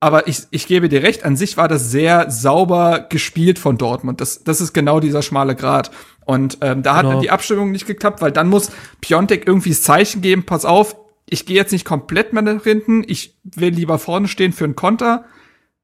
Aber 0.00 0.26
ich, 0.26 0.42
ich 0.50 0.66
gebe 0.66 0.88
dir 0.88 1.02
recht, 1.04 1.24
an 1.24 1.36
sich 1.36 1.56
war 1.56 1.68
das 1.68 1.90
sehr 1.92 2.28
sauber 2.28 3.06
gespielt 3.08 3.60
von 3.60 3.78
Dortmund. 3.78 4.20
Das, 4.20 4.42
das 4.42 4.60
ist 4.60 4.72
genau 4.72 4.98
dieser 4.98 5.22
schmale 5.22 5.54
Grat. 5.54 5.92
Und 6.24 6.58
ähm, 6.60 6.82
da 6.82 6.96
hat 6.96 7.02
Genau. 7.02 7.12
dann 7.14 7.22
die 7.22 7.30
Abstimmung 7.30 7.70
nicht 7.70 7.86
geklappt, 7.86 8.20
weil 8.20 8.32
dann 8.32 8.48
muss 8.48 8.70
Piontek 9.00 9.46
irgendwie 9.46 9.68
das 9.70 9.82
Zeichen 9.82 10.20
geben, 10.20 10.44
pass 10.44 10.64
auf, 10.64 10.96
ich 11.28 11.46
gehe 11.46 11.56
jetzt 11.56 11.70
nicht 11.72 11.84
komplett 11.84 12.32
mehr 12.32 12.42
nach 12.42 12.64
hinten, 12.64 13.04
ich 13.06 13.38
will 13.44 13.72
lieber 13.72 13.98
vorne 13.98 14.26
stehen 14.28 14.52
für 14.52 14.64
einen 14.64 14.74
Konter. 14.76 15.24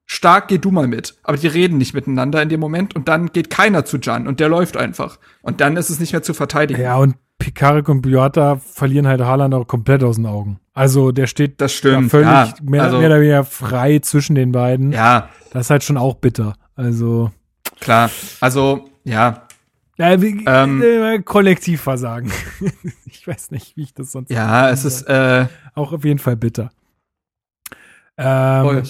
Stark, 0.05 0.49
geh 0.49 0.59
du 0.59 0.71
mal 0.71 0.89
mit. 0.89 1.17
Aber 1.23 1.37
die 1.37 1.47
reden 1.47 1.79
nicht 1.79 1.95
miteinander 1.95 2.43
in 2.43 2.49
dem 2.49 2.61
Moment 2.61 2.97
und 2.97 3.09
dann 3.09 3.31
geht 3.31 3.51
keiner 3.51 3.85
zu 3.85 3.99
Jan 3.99 4.27
und 4.27 4.41
der 4.41 4.49
läuft 4.49 4.77
einfach. 4.77 5.19
Und 5.43 5.61
dann 5.61 5.77
ist 5.77 5.91
es 5.91 6.01
nicht 6.01 6.13
mehr 6.13 6.23
zu 6.23 6.35
verteidigen. 6.35 6.81
Ja, 6.83 6.97
und 6.97 7.15
Pikarik 7.39 7.89
und 7.89 8.03
Boyata 8.03 8.57
verlieren 8.57 9.07
halt 9.07 9.21
Haaland 9.21 9.55
auch 9.55 9.67
komplett 9.67 10.03
aus 10.03 10.17
den 10.17 10.27
Augen. 10.27 10.59
Also 10.75 11.13
der 11.13 11.27
steht 11.27 11.61
Das 11.61 11.73
stimmt, 11.73 12.05
ja 12.05 12.09
völlig 12.09 12.27
ja. 12.29 12.55
mehr, 12.63 12.83
Also- 12.85 12.99
mehr 12.99 13.07
oder 13.09 13.21
weniger 13.21 13.45
frei 13.45 13.99
zwischen 14.01 14.35
den 14.35 14.53
beiden. 14.53 14.93
Ja, 14.93 15.29
Das 15.53 15.67
ist 15.67 15.71
halt 15.71 15.85
schon 15.85 15.97
auch 15.97 16.15
bitter. 16.17 16.55
Also 16.75 17.31
klar. 17.81 18.11
Also, 18.41 18.89
ja, 19.05 19.45
ja, 19.97 20.21
wie, 20.23 20.45
Ähm. 20.47 20.81
äh, 20.83 21.19
Kollektivversagen. 21.23 22.31
ich 23.07 23.27
weiß 23.27 23.51
nicht, 23.51 23.77
wie 23.77 23.83
ich 23.83 23.95
das 23.95 24.13
sonst 24.13 24.31
ja, 24.31 24.71
es 24.71 24.85
ist, 24.85 25.03
äh, 25.09 25.47
auch 25.75 25.93
auf 25.93 26.05
jeden 26.05 26.21
Fall 26.21 26.37
bitter. 26.37 26.71
Ähm, 28.17 28.83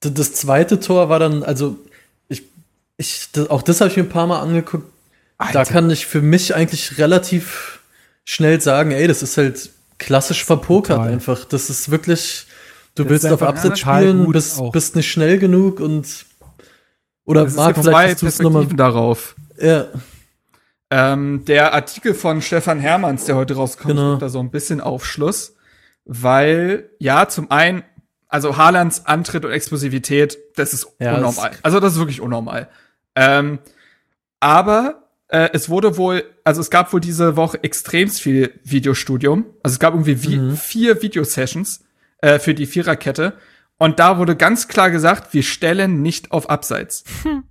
Das 0.00 0.32
zweite 0.34 0.80
Tor 0.80 1.08
war 1.08 1.18
dann, 1.18 1.42
also 1.42 1.78
ich, 2.28 2.42
ich 2.96 3.28
das, 3.32 3.48
auch 3.50 3.62
das 3.62 3.80
habe 3.80 3.90
ich 3.90 3.96
mir 3.96 4.02
ein 4.04 4.08
paar 4.08 4.26
Mal 4.26 4.40
angeguckt. 4.40 4.90
Da 5.52 5.64
kann 5.64 5.90
ich 5.90 6.06
für 6.06 6.22
mich 6.22 6.54
eigentlich 6.54 6.98
relativ 6.98 7.80
schnell 8.24 8.60
sagen, 8.60 8.90
ey, 8.92 9.06
das 9.08 9.22
ist 9.22 9.36
halt 9.36 9.70
klassisch 9.98 10.44
verpokert 10.44 10.96
Total. 10.98 11.12
einfach. 11.12 11.44
Das 11.44 11.70
ist 11.70 11.90
wirklich, 11.90 12.46
du 12.94 13.02
Das 13.04 13.10
willst 13.10 13.26
auf 13.32 13.42
Absatz 13.42 13.80
spielen, 13.80 14.30
bist, 14.30 14.58
auch. 14.60 14.72
bist 14.72 14.94
nicht 14.96 15.10
schnell 15.10 15.38
genug 15.38 15.80
und 15.80 16.26
oder 17.24 17.44
es 17.44 17.54
Marc, 17.54 17.76
vielleicht 17.78 18.14
hast 18.14 18.22
du 18.22 18.26
es 18.26 18.38
nochmal. 18.40 18.66
Darauf. 18.66 19.34
Ja, 19.60 19.86
Ähm, 20.90 21.44
der 21.46 21.72
Artikel 21.72 22.12
von 22.14 22.42
Stefan 22.42 22.78
Hermanns, 22.78 23.24
der 23.24 23.36
heute 23.36 23.54
rauskommt, 23.54 23.94
Genau. 23.94 24.16
da 24.16 24.28
so 24.28 24.40
ein 24.40 24.50
bisschen 24.50 24.80
Aufschluss, 24.82 25.54
weil, 26.04 26.90
ja, 26.98 27.28
zum 27.28 27.50
einen, 27.50 27.82
also 28.28 28.56
Haalands 28.58 29.06
Antritt 29.06 29.44
und 29.46 29.52
Explosivität, 29.52 30.36
das 30.56 30.74
ist 30.74 30.86
Ja, 30.98 31.14
unnormal. 31.16 31.50
das- 31.50 31.64
also 31.64 31.80
das 31.80 31.94
ist 31.94 31.98
wirklich 31.98 32.20
unnormal. 32.20 32.68
Ähm, 33.14 33.58
aber 34.40 35.01
äh, 35.32 35.50
es 35.52 35.68
wurde 35.68 35.96
wohl, 35.96 36.22
also 36.44 36.60
es 36.60 36.70
gab 36.70 36.92
wohl 36.92 37.00
diese 37.00 37.36
Woche 37.36 37.62
extremst 37.64 38.20
viel 38.20 38.58
Videostudium. 38.64 39.44
Also 39.62 39.74
es 39.74 39.78
gab 39.80 39.94
irgendwie 39.94 40.22
vi 40.22 40.36
Mhm. 40.36 40.56
vier 40.56 41.02
Videosessions 41.02 41.84
äh, 42.18 42.38
für 42.38 42.54
die 42.54 42.66
Viererkette. 42.66 43.32
Und 43.78 43.98
da 43.98 44.18
wurde 44.18 44.36
ganz 44.36 44.68
klar 44.68 44.90
gesagt, 44.90 45.34
wir 45.34 45.42
stellen 45.42 46.02
nicht 46.02 46.30
auf 46.30 46.48
Abseits. 46.50 47.04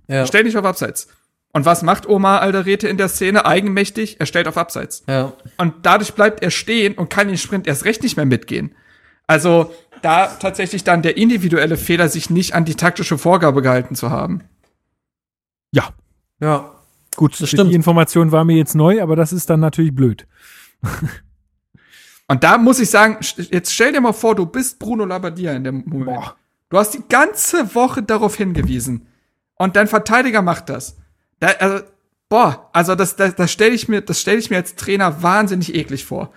ja, 0.08 0.24
Stell 0.26 0.44
nicht 0.44 0.56
auf 0.56 0.64
Abseits. 0.64 1.08
Und 1.52 1.66
was 1.66 1.82
macht 1.82 2.08
Omar 2.08 2.40
Alderete 2.40 2.88
in 2.88 2.96
der 2.96 3.08
Szene? 3.08 3.44
Eigenmächtig, 3.44 4.16
er 4.18 4.24
stellt 4.24 4.48
auf 4.48 4.56
Abseits. 4.56 5.02
ja. 5.06 5.32
Und 5.58 5.74
dadurch 5.82 6.14
bleibt 6.14 6.42
er 6.42 6.50
stehen 6.50 6.94
und 6.94 7.10
kann 7.10 7.28
den 7.28 7.36
Sprint 7.36 7.66
erst 7.66 7.84
recht 7.84 8.02
nicht 8.02 8.16
mehr 8.16 8.24
mitgehen. 8.24 8.74
Also 9.26 9.74
da 10.00 10.28
tatsächlich 10.28 10.82
dann 10.84 11.02
der 11.02 11.16
individuelle 11.18 11.76
Fehler, 11.76 12.08
sich 12.08 12.30
nicht 12.30 12.54
an 12.54 12.64
die 12.64 12.74
taktische 12.76 13.18
Vorgabe 13.18 13.60
gehalten 13.60 13.94
zu 13.94 14.10
haben. 14.10 14.42
ja, 15.74 15.90
Ja, 16.40 16.71
gut, 17.16 17.40
Das 17.40 17.48
stimmt. 17.48 17.70
die 17.70 17.74
Information 17.74 18.32
war 18.32 18.44
mir 18.44 18.56
jetzt 18.56 18.74
neu, 18.74 19.02
aber 19.02 19.16
das 19.16 19.32
ist 19.32 19.50
dann 19.50 19.60
natürlich 19.60 19.94
blöd. 19.94 20.26
Und 22.28 22.44
da 22.44 22.58
muss 22.58 22.80
ich 22.80 22.90
sagen, 22.90 23.18
jetzt 23.50 23.72
stell 23.74 23.92
dir 23.92 24.00
mal 24.00 24.12
vor, 24.12 24.34
du 24.34 24.46
bist 24.46 24.78
Bruno 24.78 25.04
Labbadia 25.04 25.52
in 25.52 25.64
dem 25.64 25.84
Moment. 25.86 26.06
Boah. 26.06 26.36
Du 26.70 26.78
hast 26.78 26.94
die 26.94 27.02
ganze 27.08 27.74
Woche 27.74 28.02
darauf 28.02 28.36
hingewiesen. 28.36 29.06
Und 29.56 29.76
dein 29.76 29.86
Verteidiger 29.88 30.40
macht 30.40 30.70
das. 30.70 30.96
Da, 31.40 31.48
also, 31.48 31.84
boah, 32.28 32.70
also 32.72 32.94
das, 32.94 33.16
das, 33.16 33.34
das 33.34 33.52
stelle 33.52 33.74
ich 33.74 33.88
mir, 33.88 34.00
das 34.00 34.20
stelle 34.20 34.38
ich 34.38 34.48
mir 34.48 34.56
als 34.56 34.74
Trainer 34.74 35.22
wahnsinnig 35.22 35.74
eklig 35.74 36.06
vor. 36.06 36.32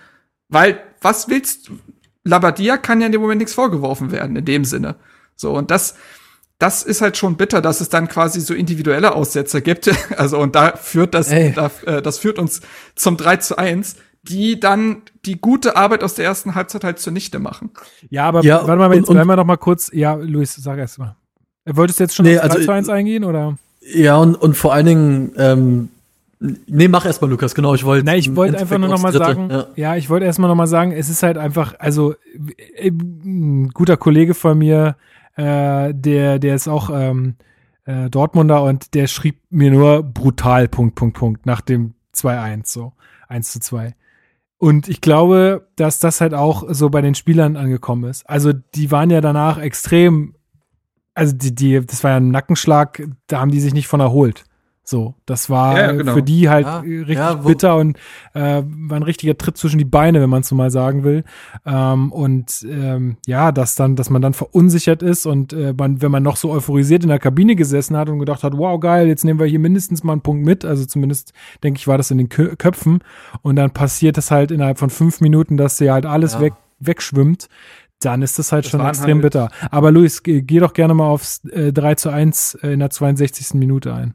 Weil, 0.48 0.82
was 1.00 1.28
willst 1.28 1.68
du? 1.68 1.78
Labadia 2.24 2.76
kann 2.76 3.00
ja 3.00 3.06
in 3.06 3.12
dem 3.12 3.20
Moment 3.22 3.38
nichts 3.38 3.54
vorgeworfen 3.54 4.10
werden, 4.10 4.36
in 4.36 4.44
dem 4.44 4.64
Sinne. 4.64 4.96
So, 5.36 5.52
und 5.56 5.70
das, 5.70 5.96
das 6.58 6.82
ist 6.82 7.02
halt 7.02 7.16
schon 7.16 7.36
bitter, 7.36 7.60
dass 7.60 7.80
es 7.80 7.88
dann 7.90 8.08
quasi 8.08 8.40
so 8.40 8.54
individuelle 8.54 9.14
Aussetzer 9.14 9.60
gibt. 9.60 9.90
Also, 10.16 10.38
und 10.38 10.54
da 10.54 10.76
führt 10.76 11.14
das, 11.14 11.28
da, 11.28 11.70
äh, 11.86 12.00
das 12.02 12.18
führt 12.18 12.38
uns 12.38 12.60
zum 12.94 13.16
3 13.16 13.36
zu 13.36 13.58
1, 13.58 13.96
die 14.22 14.58
dann 14.58 15.02
die 15.24 15.38
gute 15.40 15.76
Arbeit 15.76 16.02
aus 16.02 16.14
der 16.14 16.24
ersten 16.24 16.54
Halbzeit 16.54 16.82
halt 16.84 16.98
zunichte 16.98 17.38
machen. 17.38 17.70
Ja, 18.10 18.24
aber 18.24 18.42
Ja, 18.42 18.66
warte 18.66 18.76
mal, 18.78 18.94
jetzt 18.94 19.08
und- 19.08 19.14
bleiben 19.14 19.28
wir 19.28 19.36
doch 19.36 19.44
mal 19.44 19.56
kurz. 19.56 19.90
Ja, 19.92 20.14
Luis, 20.14 20.54
sag 20.54 20.78
erst 20.78 20.98
mal. 20.98 21.14
Wolltest 21.66 22.00
du 22.00 22.04
jetzt 22.04 22.14
schon 22.14 22.24
Nee, 22.26 22.38
auf 22.38 22.44
also 22.44 22.58
3 22.58 22.64
zu 22.64 22.72
1 22.72 22.88
ich- 22.88 22.94
eingehen, 22.94 23.24
oder? 23.24 23.58
ja 23.94 24.16
und, 24.16 24.34
und 24.34 24.56
vor 24.56 24.72
allen 24.72 24.86
Dingen, 24.86 25.32
ähm, 25.36 25.88
nee, 26.40 26.88
mach 26.88 27.04
erst 27.06 27.20
mal, 27.22 27.28
Lukas, 27.30 27.54
genau, 27.54 27.74
ich 27.74 27.84
wollte. 27.84 28.04
Na, 28.06 28.16
ich 28.16 28.34
wollte 28.34 28.58
einfach 28.58 28.78
nur 28.78 28.88
noch 28.88 29.00
mal 29.00 29.08
aufs 29.10 29.18
Dritte, 29.18 29.34
sagen, 29.34 29.50
Ja. 29.50 29.66
ja, 29.76 29.96
ich 29.96 30.08
wollte 30.10 30.26
erstmal 30.26 30.48
noch 30.48 30.56
mal 30.56 30.66
sagen, 30.66 30.92
es 30.92 31.08
ist 31.08 31.22
halt 31.22 31.38
einfach, 31.38 31.74
also 31.78 32.14
äh, 32.76 32.88
ein 32.90 33.68
guter 33.74 33.96
Kollege 33.96 34.34
von 34.34 34.58
mir, 34.58 34.96
äh, 35.36 35.94
der, 35.94 36.38
der 36.38 36.54
ist 36.54 36.68
auch 36.68 36.90
ähm, 36.92 37.36
äh, 37.84 38.10
Dortmunder 38.10 38.62
und 38.62 38.94
der 38.94 39.06
schrieb 39.06 39.40
mir 39.50 39.70
nur 39.70 40.02
brutal, 40.02 40.68
Punkt, 40.68 40.94
Punkt, 40.94 41.16
Punkt, 41.16 41.46
nach 41.46 41.60
dem 41.60 41.94
2-1, 42.14 42.66
so, 42.66 42.92
1 43.28 43.52
zu 43.52 43.60
2. 43.60 43.94
Und 44.58 44.88
ich 44.88 45.00
glaube, 45.00 45.68
dass 45.76 46.00
das 46.00 46.20
halt 46.20 46.32
auch 46.32 46.64
so 46.68 46.88
bei 46.88 47.02
den 47.02 47.14
Spielern 47.14 47.56
angekommen 47.56 48.08
ist. 48.08 48.28
Also 48.28 48.52
die 48.52 48.90
waren 48.90 49.10
ja 49.10 49.20
danach 49.20 49.58
extrem, 49.58 50.34
also 51.14 51.34
die, 51.36 51.54
die, 51.54 51.84
das 51.84 52.02
war 52.02 52.12
ja 52.12 52.16
ein 52.16 52.30
Nackenschlag, 52.30 53.02
da 53.26 53.40
haben 53.40 53.50
die 53.50 53.60
sich 53.60 53.74
nicht 53.74 53.86
von 53.86 54.00
erholt. 54.00 54.44
So, 54.88 55.14
das 55.26 55.50
war 55.50 55.76
Ja, 55.76 55.90
genau. 55.92 56.14
für 56.14 56.22
die 56.22 56.48
halt 56.48 56.64
Ja, 56.64 56.78
äh, 56.78 56.98
richtig 56.98 57.16
ja, 57.16 57.34
bitter 57.34 57.74
und 57.74 57.98
äh, 58.34 58.62
war 58.64 58.96
ein 58.96 59.02
richtiger 59.02 59.36
Tritt 59.36 59.56
zwischen 59.56 59.78
die 59.78 59.84
Beine, 59.84 60.20
wenn 60.20 60.30
man 60.30 60.42
es 60.42 60.48
so 60.48 60.54
mal 60.54 60.70
sagen 60.70 61.02
will. 61.02 61.24
Ähm, 61.66 62.12
und 62.12 62.64
ähm, 62.70 63.16
ja, 63.26 63.50
dass 63.50 63.74
dann, 63.74 63.96
dass 63.96 64.10
man 64.10 64.22
dann 64.22 64.32
verunsichert 64.32 65.02
ist 65.02 65.26
und 65.26 65.52
äh, 65.52 65.74
man, 65.76 66.02
wenn 66.02 66.12
man 66.12 66.22
noch 66.22 66.36
so 66.36 66.52
euphorisiert 66.52 67.02
in 67.02 67.08
der 67.08 67.18
Kabine 67.18 67.56
gesessen 67.56 67.96
hat 67.96 68.08
und 68.08 68.20
gedacht 68.20 68.44
hat, 68.44 68.56
wow, 68.56 68.78
geil, 68.78 69.08
jetzt 69.08 69.24
nehmen 69.24 69.40
wir 69.40 69.46
hier 69.46 69.58
mindestens 69.58 70.04
mal 70.04 70.12
einen 70.12 70.20
Punkt 70.22 70.44
mit. 70.44 70.64
Also 70.64 70.84
zumindest 70.86 71.32
denke 71.64 71.78
ich, 71.78 71.88
war 71.88 71.96
das 71.98 72.12
in 72.12 72.18
den 72.18 72.28
Kö 72.28 72.54
Köpfen. 72.54 73.00
Und 73.42 73.56
dann 73.56 73.72
passiert 73.72 74.16
es 74.18 74.30
halt 74.30 74.52
innerhalb 74.52 74.78
von 74.78 74.90
fünf 74.90 75.20
Minuten, 75.20 75.56
dass 75.56 75.78
dir 75.78 75.92
halt 75.94 76.06
alles 76.06 76.34
Ja. 76.34 76.40
weg, 76.42 76.52
wegschwimmt. 76.78 77.48
Dann 78.00 78.22
ist 78.22 78.38
das 78.38 78.52
halt 78.52 78.66
Das 78.66 78.70
schon 78.70 78.86
extrem 78.86 79.16
halt- 79.16 79.22
bitter. 79.22 79.48
Aber 79.72 79.90
Luis, 79.90 80.22
geh, 80.22 80.42
geh 80.42 80.60
doch 80.60 80.74
gerne 80.74 80.94
mal 80.94 81.08
aufs 81.08 81.44
äh, 81.46 81.72
3 81.72 81.96
zu 81.96 82.10
1 82.10 82.54
in 82.62 82.78
der 82.78 82.90
62. 82.90 83.54
Minute 83.58 83.92
ein. 83.92 84.14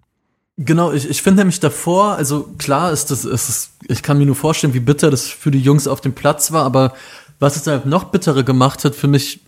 Genau, 0.58 0.92
ich, 0.92 1.10
ich 1.10 1.22
finde 1.22 1.42
nämlich 1.42 1.60
davor, 1.60 2.16
also 2.16 2.54
klar 2.58 2.92
ist 2.92 3.10
das, 3.10 3.26
ist 3.26 3.50
es, 3.50 3.72
ich 3.88 4.04
kann 4.04 4.18
mir 4.18 4.26
nur 4.26 4.36
vorstellen, 4.36 4.74
wie 4.74 4.80
bitter 4.80 5.10
das 5.10 5.28
für 5.28 5.50
die 5.50 5.60
Jungs 5.62 5.88
auf 5.88 6.02
dem 6.02 6.14
Platz 6.14 6.52
war, 6.52 6.66
aber 6.66 6.94
was 7.40 7.56
es 7.56 7.64
dann 7.64 7.88
noch 7.90 8.06
bitterer 8.06 8.44
gemacht 8.44 8.86
hat 8.86 8.96
für 8.96 9.08
mich, 9.08 9.42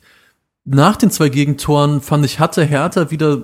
nach 0.65 0.95
den 0.95 1.11
zwei 1.11 1.29
Gegentoren 1.29 2.01
fand 2.01 2.25
ich, 2.25 2.39
hatte 2.39 2.63
Hertha 2.63 3.11
wieder 3.11 3.43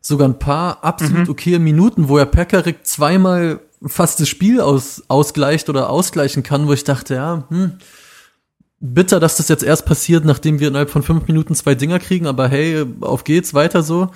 sogar 0.00 0.28
ein 0.28 0.38
paar 0.38 0.82
absolut 0.84 1.28
okaye 1.28 1.58
Minuten, 1.58 2.08
wo 2.08 2.16
er 2.16 2.26
Pekarik 2.26 2.86
zweimal 2.86 3.60
fast 3.84 4.20
das 4.20 4.28
Spiel 4.28 4.60
aus, 4.60 5.02
ausgleicht 5.08 5.68
oder 5.68 5.90
ausgleichen 5.90 6.42
kann, 6.42 6.68
wo 6.68 6.72
ich 6.72 6.84
dachte, 6.84 7.14
ja, 7.14 7.44
hm, 7.48 7.72
bitter, 8.80 9.20
dass 9.20 9.36
das 9.36 9.48
jetzt 9.48 9.62
erst 9.62 9.84
passiert, 9.84 10.24
nachdem 10.24 10.58
wir 10.60 10.68
innerhalb 10.68 10.90
von 10.90 11.02
fünf 11.02 11.26
Minuten 11.26 11.54
zwei 11.54 11.74
Dinger 11.74 11.98
kriegen, 11.98 12.26
aber 12.26 12.48
hey, 12.48 12.84
auf 13.00 13.24
geht's, 13.24 13.52
weiter 13.52 13.82
so. 13.82 14.10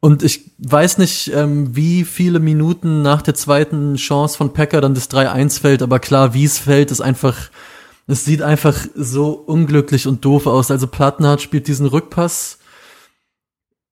Und 0.00 0.22
ich 0.22 0.50
weiß 0.58 0.96
nicht, 0.96 1.30
ähm, 1.34 1.76
wie 1.76 2.04
viele 2.04 2.40
Minuten 2.40 3.02
nach 3.02 3.20
der 3.20 3.34
zweiten 3.34 3.96
Chance 3.96 4.38
von 4.38 4.54
Pecker 4.54 4.80
dann 4.80 4.94
das 4.94 5.10
3-1 5.10 5.60
fällt, 5.60 5.82
aber 5.82 5.98
klar, 5.98 6.32
wie 6.32 6.44
es 6.44 6.58
fällt, 6.58 6.90
ist 6.90 7.02
einfach, 7.02 7.36
es 8.06 8.24
sieht 8.24 8.40
einfach 8.40 8.78
so 8.94 9.32
unglücklich 9.32 10.06
und 10.06 10.24
doof 10.24 10.46
aus. 10.46 10.70
Also 10.70 10.86
Plattenhardt 10.86 11.42
spielt 11.42 11.68
diesen 11.68 11.86
Rückpass 11.86 12.58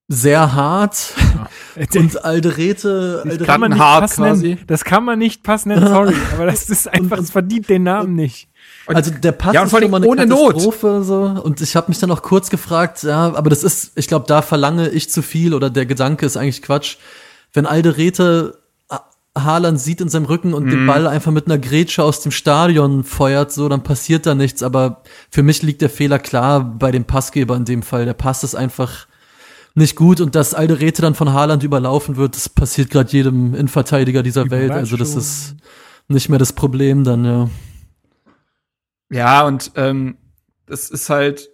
sehr 0.09 0.55
hart 0.55 1.13
und 1.95 2.25
Alderete, 2.25 3.23
Das 3.25 3.33
Alderete 3.33 3.45
kann 3.45 3.61
man 3.61 3.71
nicht 3.71 3.79
Plattenhart 3.79 4.01
Pass 4.01 4.19
nennen. 4.19 4.33
quasi. 4.33 4.59
Das 4.67 4.85
kann 4.85 5.05
man 5.05 5.19
nicht 5.19 5.43
Pass 5.43 5.67
nennen, 5.67 5.87
sorry. 5.87 6.15
Aber 6.33 6.47
das 6.47 6.71
ist 6.71 6.89
einfach, 6.93 7.19
es 7.19 7.31
verdient 7.31 7.69
den 7.69 7.83
Namen 7.83 8.15
nicht. 8.15 8.49
Also 8.97 9.11
der 9.11 9.33
Pass 9.33 9.55
Ja, 9.55 9.61
und 9.63 9.67
ist 9.73 9.79
schon 9.79 9.91
mal 9.91 9.97
eine 9.99 10.07
ohne 10.07 10.27
Not. 10.27 10.49
Katastrophe 10.55 11.03
so 11.05 11.23
und 11.43 11.61
ich 11.61 11.77
habe 11.77 11.89
mich 11.89 11.99
dann 11.99 12.11
auch 12.11 12.23
kurz 12.23 12.51
gefragt, 12.51 13.03
ja, 13.03 13.35
aber 13.35 13.51
das 13.51 13.63
ist, 13.65 13.93
ich 13.97 14.07
glaube, 14.09 14.25
da 14.29 14.43
verlange 14.43 14.89
ich 14.89 15.11
zu 15.11 15.23
viel 15.23 15.55
oder 15.55 15.71
der 15.71 15.87
Gedanke 15.87 16.25
ist 16.27 16.37
eigentlich 16.37 16.63
Quatsch. 16.63 16.97
Wenn 17.53 17.67
Alderete 17.67 18.59
Ha- 18.91 19.05
Haaland 19.37 19.81
sieht 19.81 20.01
in 20.01 20.09
seinem 20.09 20.25
Rücken 20.27 20.55
und 20.55 20.65
Mhm. 20.67 20.71
den 20.71 20.87
Ball 20.87 21.07
einfach 21.07 21.33
mit 21.33 21.47
einer 21.47 21.59
Grätsche 21.59 22.03
aus 22.03 22.21
dem 22.21 22.33
Stadion 22.33 23.05
feuert, 23.05 23.53
so, 23.53 23.69
dann 23.69 23.83
passiert 23.83 24.27
da 24.27 24.35
nichts. 24.35 24.63
Aber 24.63 25.03
für 25.31 25.43
mich 25.43 25.63
liegt 25.63 25.81
der 25.83 25.91
Fehler 25.91 26.19
klar 26.19 26.61
bei 26.65 26.91
dem 26.91 27.05
Passgeber 27.05 27.57
in 27.57 27.65
dem 27.65 27.83
Fall. 27.83 28.05
Der 28.05 28.15
Pass 28.15 28.43
ist 28.45 28.55
einfach 28.55 29.07
nicht 29.75 29.97
gut 29.97 30.21
und 30.21 30.35
dass 30.35 30.55
Alderete 30.55 31.03
dann 31.03 31.15
von 31.15 31.33
Haaland 31.33 31.63
überlaufen 31.63 32.17
wird, 32.17 32.35
das 32.37 32.49
passiert 32.49 32.91
gerade 32.91 33.11
jedem 33.13 33.55
Innenverteidiger 33.55 34.23
dieser 34.23 34.51
Welt. 34.51 34.73
Also 34.73 34.97
das 34.97 35.15
ist 35.15 35.55
nicht 36.09 36.29
mehr 36.29 36.39
das 36.39 36.53
Problem 36.53 37.05
dann, 37.05 37.25
ja. 37.25 37.49
Ja, 39.11 39.47
und 39.47 39.73
ähm, 39.77 40.19
es 40.67 40.91
ist 40.91 41.11
halt, 41.11 41.51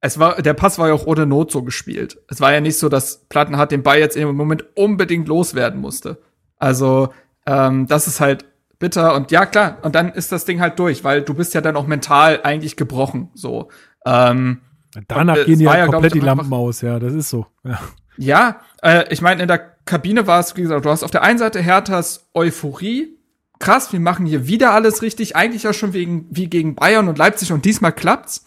es 0.00 0.18
war, 0.18 0.40
der 0.40 0.54
Pass 0.54 0.78
war 0.78 0.88
ja 0.88 0.94
auch 0.94 1.06
ohne 1.06 1.26
Not 1.26 1.50
so 1.50 1.62
gespielt. 1.62 2.18
Es 2.28 2.40
war 2.40 2.52
ja 2.52 2.60
nicht 2.60 2.78
so, 2.78 2.88
dass 2.88 3.24
Plattenhardt 3.28 3.72
den 3.72 3.82
Ball 3.82 3.98
jetzt 3.98 4.16
im 4.16 4.36
Moment 4.36 4.64
unbedingt 4.76 5.28
loswerden 5.28 5.80
musste. 5.80 6.22
Also, 6.58 7.08
ähm, 7.46 7.86
das 7.86 8.06
ist 8.06 8.20
halt 8.20 8.44
bitter 8.78 9.14
und 9.14 9.30
ja, 9.30 9.46
klar, 9.46 9.78
und 9.82 9.94
dann 9.94 10.12
ist 10.12 10.32
das 10.32 10.44
Ding 10.44 10.60
halt 10.60 10.78
durch, 10.78 11.04
weil 11.04 11.22
du 11.22 11.34
bist 11.34 11.54
ja 11.54 11.60
dann 11.60 11.76
auch 11.76 11.86
mental 11.86 12.40
eigentlich 12.42 12.76
gebrochen, 12.76 13.30
so. 13.34 13.68
Ähm, 14.04 14.60
Danach 15.08 15.36
Und, 15.36 15.46
gehen 15.46 15.58
die 15.58 15.64
ja, 15.64 15.86
komplett 15.86 16.14
ich, 16.14 16.20
die 16.20 16.26
Lampen 16.26 16.52
aus, 16.52 16.80
ja, 16.80 16.98
das 16.98 17.14
ist 17.14 17.30
so. 17.30 17.46
Ja. 17.64 17.80
Ja, 18.16 18.60
äh, 18.82 19.12
ich 19.12 19.22
meine, 19.22 19.42
in 19.42 19.48
der 19.48 19.58
Kabine 19.58 20.26
war 20.26 20.40
es, 20.40 20.56
wie 20.56 20.62
gesagt, 20.62 20.84
du 20.84 20.90
hast 20.90 21.02
auf 21.02 21.10
der 21.10 21.22
einen 21.22 21.38
Seite 21.38 21.60
Herthas 21.60 22.28
Euphorie. 22.32 23.18
Krass, 23.64 23.94
wir 23.94 24.00
machen 24.00 24.26
hier 24.26 24.46
wieder 24.46 24.72
alles 24.72 25.00
richtig. 25.00 25.36
Eigentlich 25.36 25.62
ja 25.62 25.72
schon 25.72 25.94
wegen, 25.94 26.26
wie 26.30 26.48
gegen 26.48 26.74
Bayern 26.74 27.08
und 27.08 27.16
Leipzig 27.16 27.50
und 27.50 27.64
diesmal 27.64 27.92
klappt's. 27.92 28.44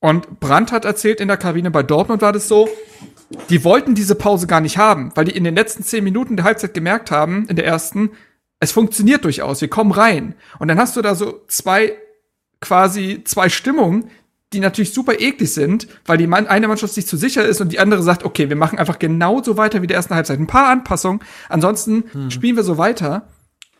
Und 0.00 0.40
Brandt 0.40 0.72
hat 0.72 0.84
erzählt, 0.84 1.20
in 1.20 1.28
der 1.28 1.36
Kabine 1.36 1.70
bei 1.70 1.84
Dortmund 1.84 2.20
war 2.20 2.32
das 2.32 2.48
so, 2.48 2.68
die 3.48 3.62
wollten 3.62 3.94
diese 3.94 4.16
Pause 4.16 4.48
gar 4.48 4.60
nicht 4.60 4.76
haben, 4.76 5.12
weil 5.14 5.24
die 5.24 5.36
in 5.36 5.44
den 5.44 5.54
letzten 5.54 5.84
zehn 5.84 6.02
Minuten 6.02 6.36
der 6.36 6.44
Halbzeit 6.44 6.74
gemerkt 6.74 7.12
haben, 7.12 7.46
in 7.48 7.54
der 7.54 7.64
ersten, 7.64 8.10
es 8.58 8.72
funktioniert 8.72 9.24
durchaus, 9.24 9.60
wir 9.60 9.68
kommen 9.68 9.92
rein. 9.92 10.34
Und 10.58 10.66
dann 10.66 10.78
hast 10.78 10.96
du 10.96 11.02
da 11.02 11.14
so 11.14 11.42
zwei, 11.46 11.92
quasi 12.60 13.22
zwei 13.24 13.48
Stimmungen, 13.48 14.10
die 14.52 14.58
natürlich 14.58 14.92
super 14.92 15.20
eklig 15.20 15.52
sind, 15.52 15.86
weil 16.06 16.18
die 16.18 16.26
eine 16.32 16.66
Mannschaft 16.68 16.94
sich 16.94 17.06
zu 17.06 17.16
sicher 17.16 17.44
ist 17.44 17.60
und 17.60 17.72
die 17.72 17.78
andere 17.78 18.02
sagt, 18.02 18.24
okay, 18.24 18.48
wir 18.48 18.56
machen 18.56 18.80
einfach 18.80 18.98
genauso 18.98 19.56
weiter 19.56 19.80
wie 19.80 19.86
der 19.86 19.96
ersten 19.96 20.14
Halbzeit. 20.14 20.40
Ein 20.40 20.48
paar 20.48 20.68
Anpassungen, 20.68 21.20
ansonsten 21.48 22.04
Hm. 22.12 22.30
spielen 22.32 22.56
wir 22.56 22.64
so 22.64 22.78
weiter. 22.78 23.28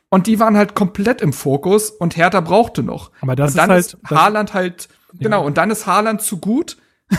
Und 0.08 0.26
die 0.26 0.38
waren 0.38 0.56
halt 0.56 0.74
komplett 0.74 1.20
im 1.20 1.32
Fokus 1.32 1.90
und 1.90 2.16
Hertha 2.16 2.40
brauchte 2.40 2.82
noch. 2.82 3.10
Aber 3.20 3.34
das 3.36 3.52
und 3.52 3.56
dann 3.58 3.70
ist 3.70 3.94
halt- 3.94 3.98
das- 4.10 4.18
Haaland 4.18 4.54
halt, 4.54 4.88
genau, 5.18 5.44
und 5.44 5.56
dann 5.58 5.70
ist 5.70 5.86
Haaland 5.86 6.22
zu 6.22 6.38
gut, 6.38 6.76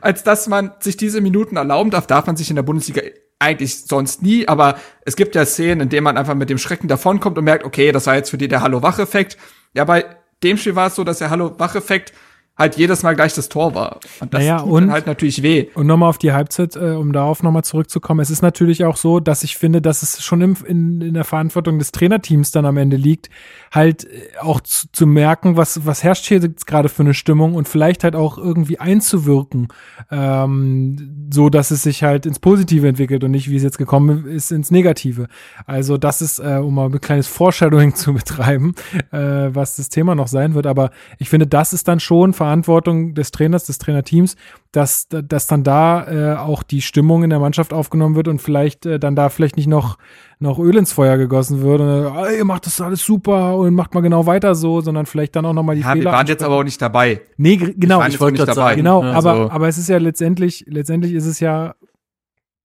als 0.00 0.24
dass 0.24 0.46
man 0.48 0.72
sich 0.80 0.96
diese 0.96 1.20
Minuten 1.20 1.56
erlauben 1.56 1.90
darf, 1.90 2.06
darf 2.06 2.26
man 2.26 2.36
sich 2.36 2.50
in 2.50 2.56
der 2.56 2.62
Bundesliga 2.62 3.02
eigentlich 3.38 3.84
sonst 3.84 4.22
nie, 4.22 4.48
aber 4.48 4.76
es 5.04 5.14
gibt 5.14 5.34
ja 5.34 5.44
Szenen, 5.46 5.82
in 5.82 5.88
denen 5.90 6.04
man 6.04 6.16
einfach 6.16 6.34
mit 6.34 6.50
dem 6.50 6.58
Schrecken 6.58 6.88
davonkommt 6.88 7.38
und 7.38 7.44
merkt, 7.44 7.64
okay, 7.64 7.92
das 7.92 8.06
war 8.06 8.16
jetzt 8.16 8.30
für 8.30 8.38
die 8.38 8.48
der 8.48 8.62
Hallo-Wach-Effekt. 8.62 9.36
Ja, 9.74 9.84
bei 9.84 10.04
dem 10.42 10.56
Spiel 10.56 10.74
war 10.74 10.88
es 10.88 10.96
so, 10.96 11.04
dass 11.04 11.18
der 11.18 11.30
Hallo-Wach-Effekt 11.30 12.12
halt 12.58 12.76
jedes 12.76 13.02
Mal 13.04 13.14
gleich 13.14 13.34
das 13.34 13.48
Tor 13.48 13.74
war. 13.76 14.00
Und 14.20 14.34
das 14.34 14.40
Naja, 14.40 14.58
tut 14.58 14.70
und- 14.70 14.82
dann 14.82 14.92
halt 14.92 15.06
natürlich 15.06 15.42
weh. 15.42 15.68
Und 15.74 15.86
nochmal 15.86 16.08
auf 16.10 16.18
die 16.18 16.32
Halbzeit, 16.32 16.74
äh, 16.74 16.90
um 16.90 17.12
darauf 17.12 17.42
nochmal 17.44 17.62
zurückzukommen. 17.62 18.18
Es 18.20 18.30
ist 18.30 18.42
natürlich 18.42 18.84
auch 18.84 18.96
so, 18.96 19.20
dass 19.20 19.44
ich 19.44 19.56
finde, 19.56 19.80
dass 19.80 20.02
es 20.02 20.24
schon 20.24 20.40
im, 20.40 20.56
in, 20.66 21.00
in 21.00 21.14
der 21.14 21.22
Verantwortung 21.24 21.78
des 21.78 21.92
Trainerteams 21.92 22.50
dann 22.50 22.66
am 22.66 22.76
Ende 22.76 22.96
liegt, 22.96 23.30
halt 23.70 24.04
äh, 24.04 24.08
auch 24.40 24.60
zu, 24.60 24.88
zu 24.90 25.06
merken, 25.06 25.56
was, 25.56 25.86
was 25.86 26.02
herrscht 26.02 26.26
hier 26.26 26.38
jetzt 26.40 26.66
gerade 26.66 26.88
für 26.88 27.02
eine 27.04 27.14
Stimmung 27.14 27.54
und 27.54 27.68
vielleicht 27.68 28.02
halt 28.02 28.16
auch 28.16 28.38
irgendwie 28.38 28.80
einzuwirken, 28.80 29.68
ähm, 30.10 31.28
so 31.32 31.48
dass 31.50 31.70
es 31.70 31.82
sich 31.84 32.02
halt 32.02 32.26
ins 32.26 32.38
Positive 32.40 32.88
entwickelt 32.88 33.22
und 33.24 33.30
nicht, 33.30 33.48
wie 33.50 33.56
es 33.56 33.62
jetzt 33.62 33.78
gekommen 33.78 34.26
ist, 34.26 34.50
ins 34.50 34.70
Negative. 34.70 35.28
Also 35.66 35.96
das 35.96 36.20
ist, 36.22 36.38
äh, 36.40 36.56
um 36.62 36.74
mal 36.74 36.86
ein 36.86 37.00
kleines 37.00 37.28
Foreshadowing 37.28 37.94
zu 37.94 38.12
betreiben, 38.14 38.74
äh, 39.12 39.18
was 39.54 39.76
das 39.76 39.88
Thema 39.88 40.14
noch 40.14 40.28
sein 40.28 40.54
wird. 40.54 40.66
Aber 40.66 40.90
ich 41.18 41.28
finde, 41.28 41.46
das 41.46 41.72
ist 41.72 41.86
dann 41.86 42.00
schon 42.00 42.32
Verantwortung 42.32 42.47
des 42.56 43.30
Trainers, 43.30 43.64
des 43.66 43.78
Trainerteams, 43.78 44.36
dass, 44.72 45.08
dass 45.08 45.46
dann 45.46 45.64
da 45.64 46.06
äh, 46.34 46.36
auch 46.38 46.62
die 46.62 46.82
Stimmung 46.82 47.22
in 47.24 47.30
der 47.30 47.38
Mannschaft 47.38 47.72
aufgenommen 47.72 48.14
wird 48.16 48.28
und 48.28 48.40
vielleicht 48.42 48.86
äh, 48.86 48.98
dann 48.98 49.16
da 49.16 49.28
vielleicht 49.28 49.56
nicht 49.56 49.66
noch, 49.66 49.98
noch 50.38 50.58
Öl 50.58 50.76
ins 50.76 50.92
Feuer 50.92 51.16
gegossen 51.16 51.62
wird 51.62 51.80
und 51.80 51.88
"Ah, 51.88 52.30
ihr 52.30 52.44
macht 52.44 52.66
das 52.66 52.80
alles 52.80 53.02
super 53.04 53.56
und 53.56 53.74
macht 53.74 53.94
mal 53.94 54.00
genau 54.00 54.26
weiter 54.26 54.54
so, 54.54 54.80
sondern 54.80 55.06
vielleicht 55.06 55.36
dann 55.36 55.46
auch 55.46 55.52
nochmal 55.52 55.74
die 55.76 55.82
Ja, 55.82 55.88
wir 55.94 56.02
Fehler. 56.02 56.12
waren 56.12 56.26
jetzt 56.26 56.42
aber 56.42 56.56
auch 56.56 56.64
nicht 56.64 56.80
dabei. 56.82 57.20
nee, 57.36 57.56
genau, 57.56 58.00
ich 58.02 58.08
jetzt 58.12 58.20
wollte 58.20 58.34
nicht 58.34 58.42
dabei. 58.48 58.54
sagen, 58.54 58.76
genau, 58.76 59.02
Ja, 59.02 59.12
aber, 59.12 59.34
so. 59.36 59.50
aber 59.50 59.68
es 59.68 59.78
ist 59.78 59.88
ja 59.88 59.98
letztendlich, 59.98 60.64
letztendlich 60.68 61.12
ist 61.12 61.26
es 61.26 61.40
ja 61.40 61.74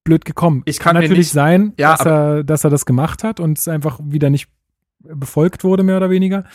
blöd 0.04 0.26
gekommen. 0.26 0.64
Ich 0.66 0.80
kann 0.80 0.96
mir 0.96 1.02
natürlich 1.02 1.20
nicht- 1.28 1.32
sein, 1.32 1.74
Ja, 1.78 1.92
dass 1.96 2.06
er, 2.06 2.44
dass 2.44 2.64
er 2.64 2.70
das 2.70 2.86
gemacht 2.86 3.24
hat 3.24 3.40
und 3.40 3.58
es 3.58 3.68
einfach 3.68 4.00
wieder 4.04 4.30
nicht 4.30 4.50
befolgt 5.04 5.64
wurde, 5.64 5.84
mehr 5.84 5.98
oder 5.98 6.10
weniger. 6.10 6.46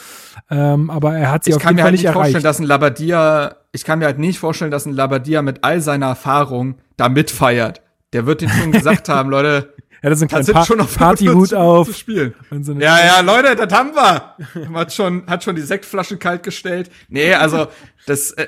Ähm, 0.51 0.91
aber 0.91 1.17
er 1.17 1.31
hat 1.31 1.45
sie 1.45 1.51
Ich 1.51 1.57
auf 1.57 1.63
kann 1.63 1.71
jeden 1.71 1.77
mir 1.77 1.83
Fall 1.83 1.85
halt 1.87 1.93
nicht 1.93 2.03
nicht 2.05 2.13
vorstellen, 2.13 2.35
erreicht. 2.37 2.45
dass 2.47 2.59
ein 2.61 2.65
Labadia, 2.67 3.57
ich 3.73 3.85
kann 3.85 3.99
mir 3.99 4.07
halt 4.07 4.19
nicht 4.19 4.39
vorstellen, 4.39 4.71
dass 4.71 4.87
ein 4.87 4.93
Labadia 4.95 5.43
mit 5.43 5.65
all 5.65 5.81
seiner 5.81 6.07
Erfahrung 6.07 6.77
da 6.97 7.09
mitfeiert. 7.09 7.83
Der 8.13 8.25
wird 8.27 8.41
den 8.41 8.49
schon 8.49 8.73
gesagt 8.73 9.09
haben, 9.11 9.29
Leute, 9.31 9.75
Er 10.01 10.11
hat 10.11 10.19
so 10.19 10.23
einen 10.25 10.29
das 10.29 10.29
kleinen 10.29 10.45
sind 10.45 10.55
pa 10.55 10.65
schon 10.65 10.81
auf 10.81 10.97
Partyhut 10.97 11.49
zu 11.51 11.59
auf. 11.59 11.95
spielen. 11.95 12.35
So 12.63 12.73
Ja, 12.75 12.99
ja, 13.05 13.21
Leute, 13.21 13.55
das 13.55 13.73
haben 13.73 13.95
wir. 13.95 14.35
Hat 14.79 14.93
schon, 14.95 15.27
hat 15.27 15.45
schon 15.45 15.57
die 15.57 15.63
Sektflasche 15.63 16.17
kalt 16.17 16.43
gestellt. 16.43 16.91
Nee, 17.09 17.35
also 17.35 17.67
das, 18.07 18.31
äh, 18.33 18.47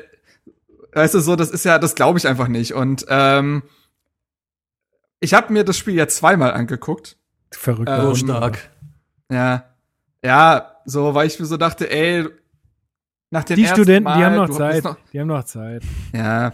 weißt 0.93 1.15
du 1.15 1.21
so, 1.21 1.37
das 1.37 1.51
ist 1.51 1.65
ja, 1.65 1.79
das 1.79 1.95
glaube 1.95 2.19
ich 2.19 2.27
einfach 2.27 2.49
nicht. 2.49 2.73
Und 2.73 3.05
ähm, 3.09 3.63
ich 5.21 5.35
habe 5.35 5.53
mir 5.53 5.65
das 5.65 5.77
Spiel 5.77 5.95
ja 5.95 6.09
zweimal 6.09 6.53
angeguckt. 6.53 7.17
Verrückt. 7.53 7.91
Ähm, 7.93 8.01
So 8.03 8.15
stark. 8.15 8.71
Ja, 9.31 9.65
ja, 10.25 10.77
so, 10.85 11.15
weil 11.15 11.27
ich 11.27 11.39
mir 11.39 11.47
so 11.47 11.57
dachte, 11.57 11.91
ey, 11.91 12.27
nach 13.31 13.45
dem 13.45 13.57
die 13.57 13.63
ersten 13.63 13.77
Studenten, 13.77 14.05
Mal, 14.05 14.19
die 14.19 14.25
haben 14.25 14.37
noch 14.37 14.51
Zeit. 14.51 14.85
Noch, 14.85 14.97
Die 15.13 15.21
haben 15.21 15.29
noch 15.29 15.45
Zeit. 15.45 15.83
ja, 16.13 16.53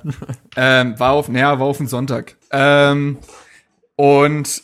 ähm, 0.57 0.99
war 0.99 1.13
auf, 1.13 1.29
naja, 1.29 1.59
war 1.59 1.67
auf 1.67 1.79
den 1.79 1.87
Sonntag. 1.87 2.37
Ähm, 2.51 3.19
und 3.97 4.63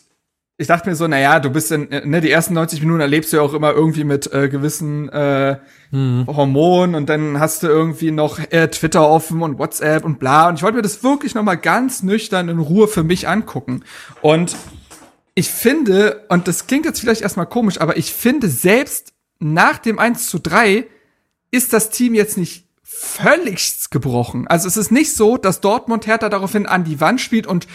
ich 0.59 0.67
dachte 0.69 0.89
mir 0.91 0.95
so, 0.95 1.09
naja, 1.09 1.41
du 1.41 1.51
bist 1.51 1.73
in, 1.73 1.89
ne, 1.89 2.21
die 2.21 2.31
ersten 2.31 2.55
90 2.55 2.83
Minuten 2.83 3.01
erlebst 3.01 3.33
du 3.33 3.39
ja 3.39 3.43
auch 3.43 3.55
immer 3.55 3.73
irgendwie 3.73 4.05
mit 4.05 4.33
äh, 4.33 4.49
gewissen 4.49 5.09
äh, 5.09 5.57
Hormonen 5.93 6.95
und 6.95 7.09
dann 7.09 7.41
hast 7.41 7.63
du 7.63 7.67
irgendwie 7.67 8.13
noch 8.13 8.39
äh, 8.51 8.69
Twitter 8.69 9.09
offen 9.09 9.43
und 9.43 9.59
WhatsApp 9.59 10.05
und 10.05 10.19
bla. 10.19 10.49
Und 10.49 10.57
ich 10.57 10.63
wollte 10.63 10.77
mir 10.77 10.83
das 10.83 11.03
wirklich 11.03 11.35
noch 11.35 11.43
mal 11.43 11.57
ganz 11.57 12.03
nüchtern 12.03 12.49
in 12.49 12.59
Ruhe 12.59 12.89
für 12.89 13.03
mich 13.03 13.27
angucken. 13.27 13.83
Und 14.21 14.55
ich 15.35 15.51
finde, 15.51 16.27
und 16.29 16.49
das 16.49 16.67
klingt 16.67 16.85
jetzt 16.85 17.01
vielleicht 17.01 17.23
erstmal 17.23 17.47
komisch, 17.47 17.81
aber 17.81 17.97
ich 17.97 18.13
finde, 18.13 18.49
selbst 18.49 19.13
nach 19.39 19.79
dem 19.79 19.99
1 19.99 20.29
zu 20.29 20.39
3 20.39 20.87
ist 21.51 21.73
das 21.73 21.91
Team 21.91 22.15
jetzt 22.15 22.37
nicht 22.37 22.67
völlig 22.83 23.91
gebrochen. 23.91 24.47
Also 24.47 24.69
es 24.69 24.77
ist 24.77 24.93
nicht 24.93 25.15
so, 25.15 25.37
dass 25.37 25.61
Dortmund 25.61 26.07
Hertha 26.07 26.29
daraufhin 26.29 26.67
an 26.67 26.85
die 26.85 27.01
Wand 27.01 27.21
spielt 27.21 27.47
und 27.47 27.67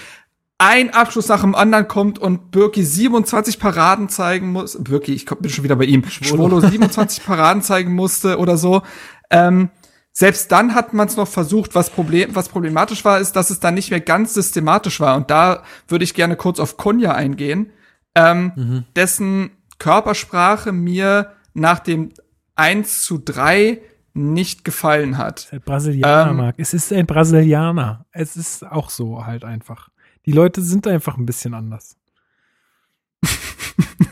ein 0.59 0.91
Abschluss 0.91 1.27
nach 1.27 1.41
dem 1.41 1.53
anderen 1.53 1.87
kommt 1.87 2.17
und 2.17 2.49
Birki 2.51 2.83
27 2.83 3.59
Paraden 3.59 4.09
zeigen 4.09 4.51
muss. 4.51 4.77
Birki, 4.81 5.13
ich 5.13 5.25
bin 5.25 5.51
schon 5.51 5.63
wieder 5.63 5.75
bei 5.75 5.85
ihm. 5.85 6.03
Schwolo 6.09 6.59
27 6.61 7.23
Paraden 7.25 7.61
zeigen 7.61 7.93
musste 7.93 8.37
oder 8.37 8.57
so. 8.57 8.81
Ähm, 9.29 9.69
selbst 10.19 10.51
dann 10.51 10.73
hat 10.73 10.93
man 10.95 11.07
es 11.07 11.15
noch 11.15 11.27
versucht, 11.27 11.75
was, 11.75 11.91
Problem, 11.91 12.33
was 12.33 12.49
problematisch 12.49 13.05
war, 13.05 13.19
ist, 13.19 13.35
dass 13.35 13.51
es 13.51 13.59
dann 13.59 13.75
nicht 13.75 13.91
mehr 13.91 13.99
ganz 14.01 14.33
systematisch 14.33 14.99
war. 14.99 15.15
Und 15.15 15.29
da 15.29 15.61
würde 15.87 16.03
ich 16.03 16.15
gerne 16.15 16.35
kurz 16.35 16.59
auf 16.59 16.75
Konya 16.75 17.13
eingehen, 17.13 17.69
ähm, 18.15 18.51
Mhm. 18.55 18.83
dessen 18.95 19.51
Körpersprache 19.77 20.71
mir 20.71 21.33
nach 21.53 21.77
dem 21.77 22.13
1 22.55 23.03
zu 23.03 23.19
3 23.19 23.79
nicht 24.15 24.63
gefallen 24.63 25.19
hat. 25.19 25.51
Brasilianer, 25.65 26.31
Ähm, 26.31 26.37
Marc. 26.37 26.55
Es 26.57 26.73
ist 26.73 26.91
ein 26.91 27.05
Brasilianer. 27.05 28.07
Es 28.11 28.35
ist 28.35 28.65
auch 28.65 28.89
so 28.89 29.23
halt 29.27 29.43
einfach. 29.43 29.89
Die 30.25 30.31
Leute 30.31 30.63
sind 30.63 30.87
einfach 30.87 31.17
ein 31.17 31.27
bisschen 31.27 31.53
anders. 31.53 31.95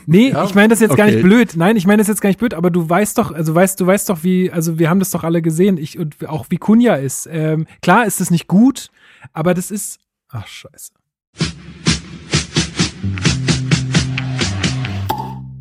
nee, 0.06 0.30
Ja, 0.30 0.44
ich 0.44 0.54
meine 0.54 0.68
das 0.68 0.80
jetzt 0.80 0.96
gar 0.96 1.06
okay. 1.06 1.16
nicht 1.16 1.24
blöd. 1.24 1.54
Nein, 1.56 1.76
ich 1.76 1.86
meine 1.86 1.98
das 1.98 2.08
jetzt 2.08 2.20
gar 2.20 2.28
nicht 2.28 2.38
blöd, 2.38 2.54
aber 2.54 2.70
du 2.70 2.88
weißt 2.88 3.18
doch, 3.18 3.32
also 3.32 3.54
weißt, 3.54 3.80
du 3.80 3.86
weißt 3.86 4.08
doch, 4.08 4.22
wie, 4.22 4.50
also 4.50 4.78
wir 4.78 4.88
haben 4.90 4.98
das 5.00 5.10
doch 5.10 5.24
alle 5.24 5.42
gesehen, 5.42 5.76
ich 5.78 5.98
und 5.98 6.28
auch 6.28 6.46
wie 6.50 6.56
Kunja 6.58 6.94
ist. 6.94 7.28
Ähm, 7.30 7.66
klar 7.82 8.06
ist 8.06 8.20
es 8.20 8.30
nicht 8.30 8.46
gut, 8.48 8.90
aber 9.32 9.54
das 9.54 9.70
ist. 9.70 9.98
Ach, 10.30 10.46
scheiße. 10.46 10.92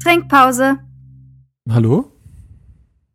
Trinkpause. 0.03 0.77
Hallo? 1.69 2.11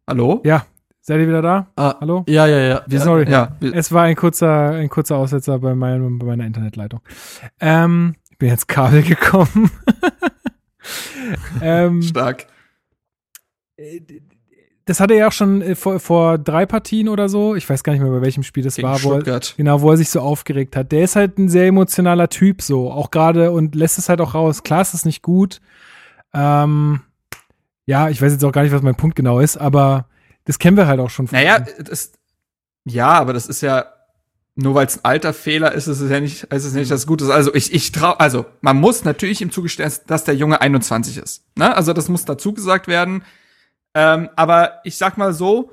Hallo? 0.08 0.40
Ja, 0.44 0.66
seid 1.00 1.20
ihr 1.20 1.28
wieder 1.28 1.42
da? 1.42 1.68
Ah, 1.76 1.94
Hallo? 2.00 2.24
Ja, 2.28 2.46
ja, 2.46 2.58
ja. 2.58 2.82
Wir 2.86 3.00
sorry. 3.00 3.30
Ja, 3.30 3.56
wir- 3.60 3.74
Es 3.74 3.92
war 3.92 4.04
ein 4.04 4.16
kurzer, 4.16 4.70
ein 4.72 4.88
kurzer 4.88 5.16
Aussetzer 5.16 5.58
bei, 5.60 5.74
meinem, 5.74 6.18
bei 6.18 6.26
meiner 6.26 6.46
Internetleitung. 6.46 7.00
Ähm, 7.60 8.16
ich 8.30 8.38
bin 8.38 8.48
jetzt 8.48 8.66
Kabel 8.66 9.02
gekommen. 9.02 9.70
ähm, 11.62 12.02
stark. 12.02 12.46
das 14.84 15.00
hatte 15.00 15.14
er 15.14 15.20
ja 15.20 15.28
auch 15.28 15.32
schon 15.32 15.62
äh, 15.62 15.74
vor, 15.74 16.00
vor 16.00 16.38
drei 16.38 16.66
Partien 16.66 17.08
oder 17.08 17.28
so. 17.28 17.54
Ich 17.54 17.68
weiß 17.68 17.84
gar 17.84 17.92
nicht 17.92 18.02
mehr, 18.02 18.10
bei 18.10 18.22
welchem 18.22 18.42
Spiel 18.42 18.64
das 18.64 18.76
Gegen 18.76 18.88
war, 18.88 19.02
wo 19.02 19.12
er, 19.12 19.40
genau, 19.56 19.80
wo 19.80 19.90
er 19.90 19.96
sich 19.96 20.10
so 20.10 20.20
aufgeregt 20.20 20.76
hat. 20.76 20.92
Der 20.92 21.04
ist 21.04 21.16
halt 21.16 21.38
ein 21.38 21.48
sehr 21.48 21.66
emotionaler 21.66 22.28
Typ, 22.28 22.62
so 22.62 22.90
auch 22.90 23.10
gerade 23.10 23.52
und 23.52 23.74
lässt 23.74 23.98
es 23.98 24.08
halt 24.08 24.20
auch 24.20 24.34
raus. 24.34 24.62
Klar 24.62 24.82
ist 24.82 24.94
es 24.94 25.04
nicht 25.04 25.22
gut. 25.22 25.60
Ähm, 26.34 27.00
ja, 27.86 28.08
ich 28.08 28.20
weiß 28.20 28.32
jetzt 28.32 28.44
auch 28.44 28.52
gar 28.52 28.62
nicht, 28.62 28.72
was 28.72 28.82
mein 28.82 28.94
Punkt 28.94 29.16
genau 29.16 29.40
ist, 29.40 29.56
aber 29.56 30.06
das 30.44 30.58
kennen 30.58 30.76
wir 30.76 30.86
halt 30.86 31.00
auch 31.00 31.10
schon. 31.10 31.28
von 31.28 31.36
Naja, 31.38 31.60
das, 31.60 32.12
ja, 32.84 33.08
aber 33.08 33.32
das 33.32 33.46
ist 33.46 33.60
ja, 33.60 33.84
nur 34.56 34.74
weil 34.74 34.86
es 34.86 34.98
ein 34.98 35.04
alter 35.04 35.32
Fehler 35.32 35.72
ist, 35.72 35.86
ist 35.86 36.00
es 36.00 36.10
ja 36.10 36.20
nicht, 36.20 36.44
ist 36.44 36.64
es 36.64 36.72
nicht 36.72 36.90
das 36.90 37.06
Gute. 37.06 37.32
Also 37.32 37.54
ich, 37.54 37.72
ich 37.72 37.92
trau, 37.92 38.12
also 38.12 38.46
man 38.60 38.76
muss 38.76 39.04
natürlich 39.04 39.40
ihm 39.40 39.50
zugestehen, 39.50 39.92
dass 40.06 40.24
der 40.24 40.34
Junge 40.34 40.60
21 40.60 41.18
ist. 41.18 41.44
Ne? 41.56 41.74
Also 41.74 41.92
das 41.92 42.08
muss 42.08 42.24
dazu 42.24 42.52
gesagt 42.52 42.88
werden. 42.88 43.22
Ähm, 43.94 44.28
aber 44.36 44.80
ich 44.84 44.96
sag 44.96 45.18
mal 45.18 45.32
so, 45.32 45.72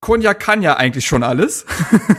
Kunja 0.00 0.34
kann 0.34 0.62
ja 0.62 0.76
eigentlich 0.76 1.06
schon 1.06 1.22
alles. 1.22 1.66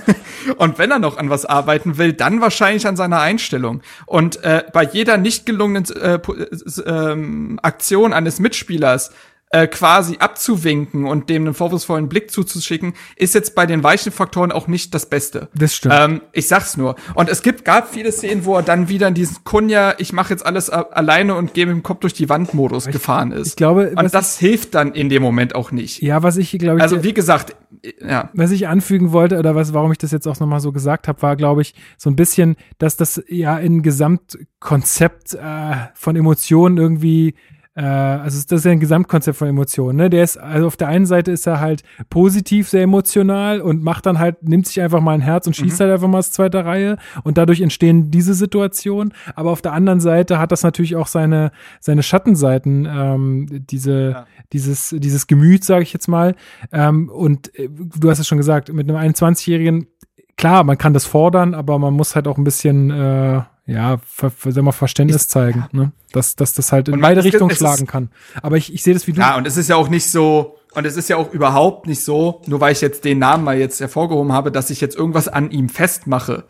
Und 0.58 0.78
wenn 0.78 0.92
er 0.92 1.00
noch 1.00 1.18
an 1.18 1.30
was 1.30 1.46
arbeiten 1.46 1.98
will, 1.98 2.14
dann 2.14 2.42
wahrscheinlich 2.42 2.88
an 2.88 2.96
seiner 2.96 3.20
Einstellung. 3.20 3.82
Und 4.06 4.44
äh, 4.44 4.64
bei 4.74 4.84
jeder 4.84 5.18
nicht 5.18 5.46
gelungenen 5.46 5.86
äh, 5.96 6.16
äh, 6.16 7.58
Aktion 7.62 8.14
eines 8.14 8.40
Mitspielers 8.40 9.12
äh, 9.50 9.66
quasi 9.68 10.18
abzuwinken 10.20 11.06
und 11.06 11.30
dem 11.30 11.44
einen 11.46 11.54
vorwurfsvollen 11.54 12.10
Blick 12.10 12.32
zuzuschicken, 12.32 12.94
ist 13.16 13.34
jetzt 13.34 13.56
bei 13.56 13.66
den 13.66 13.82
weichen 13.82 14.12
Faktoren 14.12 14.52
auch 14.52 14.68
nicht 14.68 14.94
das 14.94 15.06
Beste. 15.06 15.48
Das 15.56 15.74
stimmt. 15.74 15.96
Ähm, 15.98 16.22
ich 16.34 16.48
sag's 16.50 16.76
nur. 16.76 16.96
Und 17.14 17.30
es 17.30 17.42
gibt, 17.44 17.64
gab 17.64 17.94
viele 17.94 18.12
Szenen, 18.12 18.44
wo 18.44 18.56
er 18.56 18.62
dann 18.64 18.90
wieder 18.90 19.08
in 19.08 19.14
diesen 19.14 19.44
Kunja, 19.46 19.94
ich 20.00 20.12
mache 20.12 20.32
jetzt 20.34 20.46
alles 20.46 20.70
a- 20.70 20.82
alleine 20.92 21.36
und 21.36 21.54
gehe 21.54 21.66
mit 21.66 21.76
dem 21.76 21.84
Kopf 21.84 22.02
durch 22.02 22.14
die 22.14 22.28
Wand 22.28 22.54
Modus 22.54 22.88
gefahren 22.88 23.32
ist. 23.32 23.48
ich 23.48 23.56
glaube, 23.56 23.94
und 23.96 24.14
das 24.14 24.38
hilft 24.38 24.76
dann 24.76 24.92
in 24.94 25.08
dem 25.08 25.22
Moment 25.24 25.56
auch 25.56 25.72
nicht. 25.72 26.02
ja, 26.02 26.24
was 26.24 26.36
ich 26.36 26.52
glaube 26.58 26.78
ich 26.78 26.84
Also 26.84 27.04
wie 27.04 27.14
gesagt, 27.14 27.56
ja. 28.02 28.30
was 28.34 28.52
ich 28.52 28.68
anfügen 28.68 29.14
wollte 29.14 29.40
oder 29.40 29.56
was, 29.56 29.74
warum 29.74 29.92
ich 29.94 29.98
das 29.98 30.12
jetzt 30.12 30.28
auch 30.28 30.40
nochmal 30.42 30.60
so 30.60 30.74
gesagt 30.74 31.08
habe, 31.08 31.22
war, 31.22 31.38
glaube 31.38 31.62
ich, 31.62 31.74
so 31.98 32.10
ein 32.10 32.18
bisschen, 32.18 32.58
dass 32.80 32.98
das 32.98 33.24
ja 33.30 33.56
ein 33.56 33.82
Gesamtkonzept 33.82 35.36
äh, 35.36 35.76
von 35.94 36.16
Emotionen 36.16 36.78
irgendwie, 36.78 37.30
äh, 37.30 37.34
also 37.84 38.42
das 38.48 38.60
ist 38.60 38.66
ja 38.66 38.72
ein 38.72 38.80
Gesamtkonzept 38.80 39.38
von 39.38 39.48
Emotionen, 39.48 39.98
ne? 39.98 40.10
Der 40.10 40.24
ist, 40.24 40.38
also 40.38 40.66
auf 40.68 40.78
der 40.78 40.88
einen 40.88 41.06
Seite 41.06 41.32
ist 41.32 41.46
er 41.46 41.60
halt 41.60 41.84
positiv 42.10 42.70
sehr 42.70 42.82
emotional 42.82 43.62
und 43.62 43.84
macht 43.84 44.06
dann 44.08 44.18
halt, 44.18 44.42
nimmt 44.48 44.66
sich 44.66 44.82
einfach 44.82 45.00
mal 45.00 45.14
ein 45.14 45.22
Herz 45.22 45.46
und 45.46 45.56
schießt 45.56 45.80
halt 45.80 45.92
einfach 45.92 46.08
mal 46.08 46.18
aus 46.20 46.32
zweiter 46.32 46.66
Reihe 46.66 46.98
und 47.24 47.38
dadurch 47.38 47.62
entstehen 47.62 48.10
diese 48.10 48.34
Situationen. 48.34 49.14
Aber 49.36 49.52
auf 49.52 49.62
der 49.62 49.74
anderen 49.74 50.00
Seite 50.00 50.40
hat 50.40 50.52
das 50.52 50.64
natürlich 50.64 50.96
auch 50.96 51.08
seine, 51.08 51.52
seine 51.80 52.02
Schattenseiten, 52.04 52.88
ähm, 52.90 53.48
diese, 53.70 54.12
Ja. 54.12 54.26
dieses, 54.54 54.96
dieses 54.98 55.28
Gemüt, 55.28 55.64
sage 55.64 55.84
ich 55.84 55.94
jetzt 55.94 56.08
mal. 56.08 56.36
Ähm, 56.72 57.10
und 57.10 57.54
äh, 57.60 57.70
du 57.70 58.10
hast 58.10 58.20
es 58.20 58.28
schon 58.28 58.38
gesagt, 58.40 58.74
mit 58.74 58.90
einem 58.90 58.98
21-Jährigen, 59.14 59.88
klar, 60.36 60.64
man 60.64 60.78
kann 60.78 60.94
das 60.94 61.06
fordern, 61.06 61.54
aber 61.54 61.78
man 61.80 61.94
muss 61.94 62.16
halt 62.16 62.28
auch 62.28 62.38
ein 62.38 62.44
bisschen, 62.44 62.90
äh, 62.92 63.42
ja, 63.68 63.98
ver, 64.06 64.32
ver, 64.32 64.52
sag 64.52 64.64
mal, 64.64 64.72
Verständnis 64.72 65.28
zeigen, 65.28 65.66
ne? 65.72 65.92
dass, 66.14 66.36
dass 66.36 66.54
das 66.54 66.72
halt 66.72 66.88
in 66.88 66.96
Und 66.96 67.02
beide 67.02 67.24
Richtungen 67.24 67.52
es 67.52 67.58
ist- 67.58 67.60
schlagen 67.60 67.86
kann. 67.86 68.10
Aber 68.42 68.58
ich, 68.58 68.74
ich 68.74 68.82
sehe 68.82 68.94
das 68.94 69.06
wie 69.08 69.12
du. 69.14 69.20
Ja, 69.22 69.36
und 69.38 69.46
es 69.46 69.58
ist 69.58 69.68
ja 69.70 69.76
auch 69.76 69.90
nicht 69.90 70.10
so, 70.10 70.56
und 70.74 70.86
es 70.86 70.96
ist 70.98 71.10
ja 71.10 71.18
auch 71.18 71.32
überhaupt 71.34 71.86
nicht 71.86 72.04
so, 72.04 72.42
nur 72.48 72.60
weil 72.62 72.72
ich 72.72 72.82
jetzt 72.82 73.04
den 73.06 73.20
Namen 73.20 73.44
mal 73.44 73.58
jetzt 73.58 73.80
hervorgehoben 73.80 74.32
habe, 74.32 74.52
dass 74.52 74.70
ich 74.70 74.80
jetzt 74.82 74.96
irgendwas 74.96 75.28
an 75.28 75.52
ihm 75.52 75.70
festmache. 75.70 76.46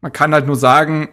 Man 0.00 0.12
kann 0.12 0.32
halt 0.32 0.46
nur 0.46 0.56
sagen, 0.56 1.08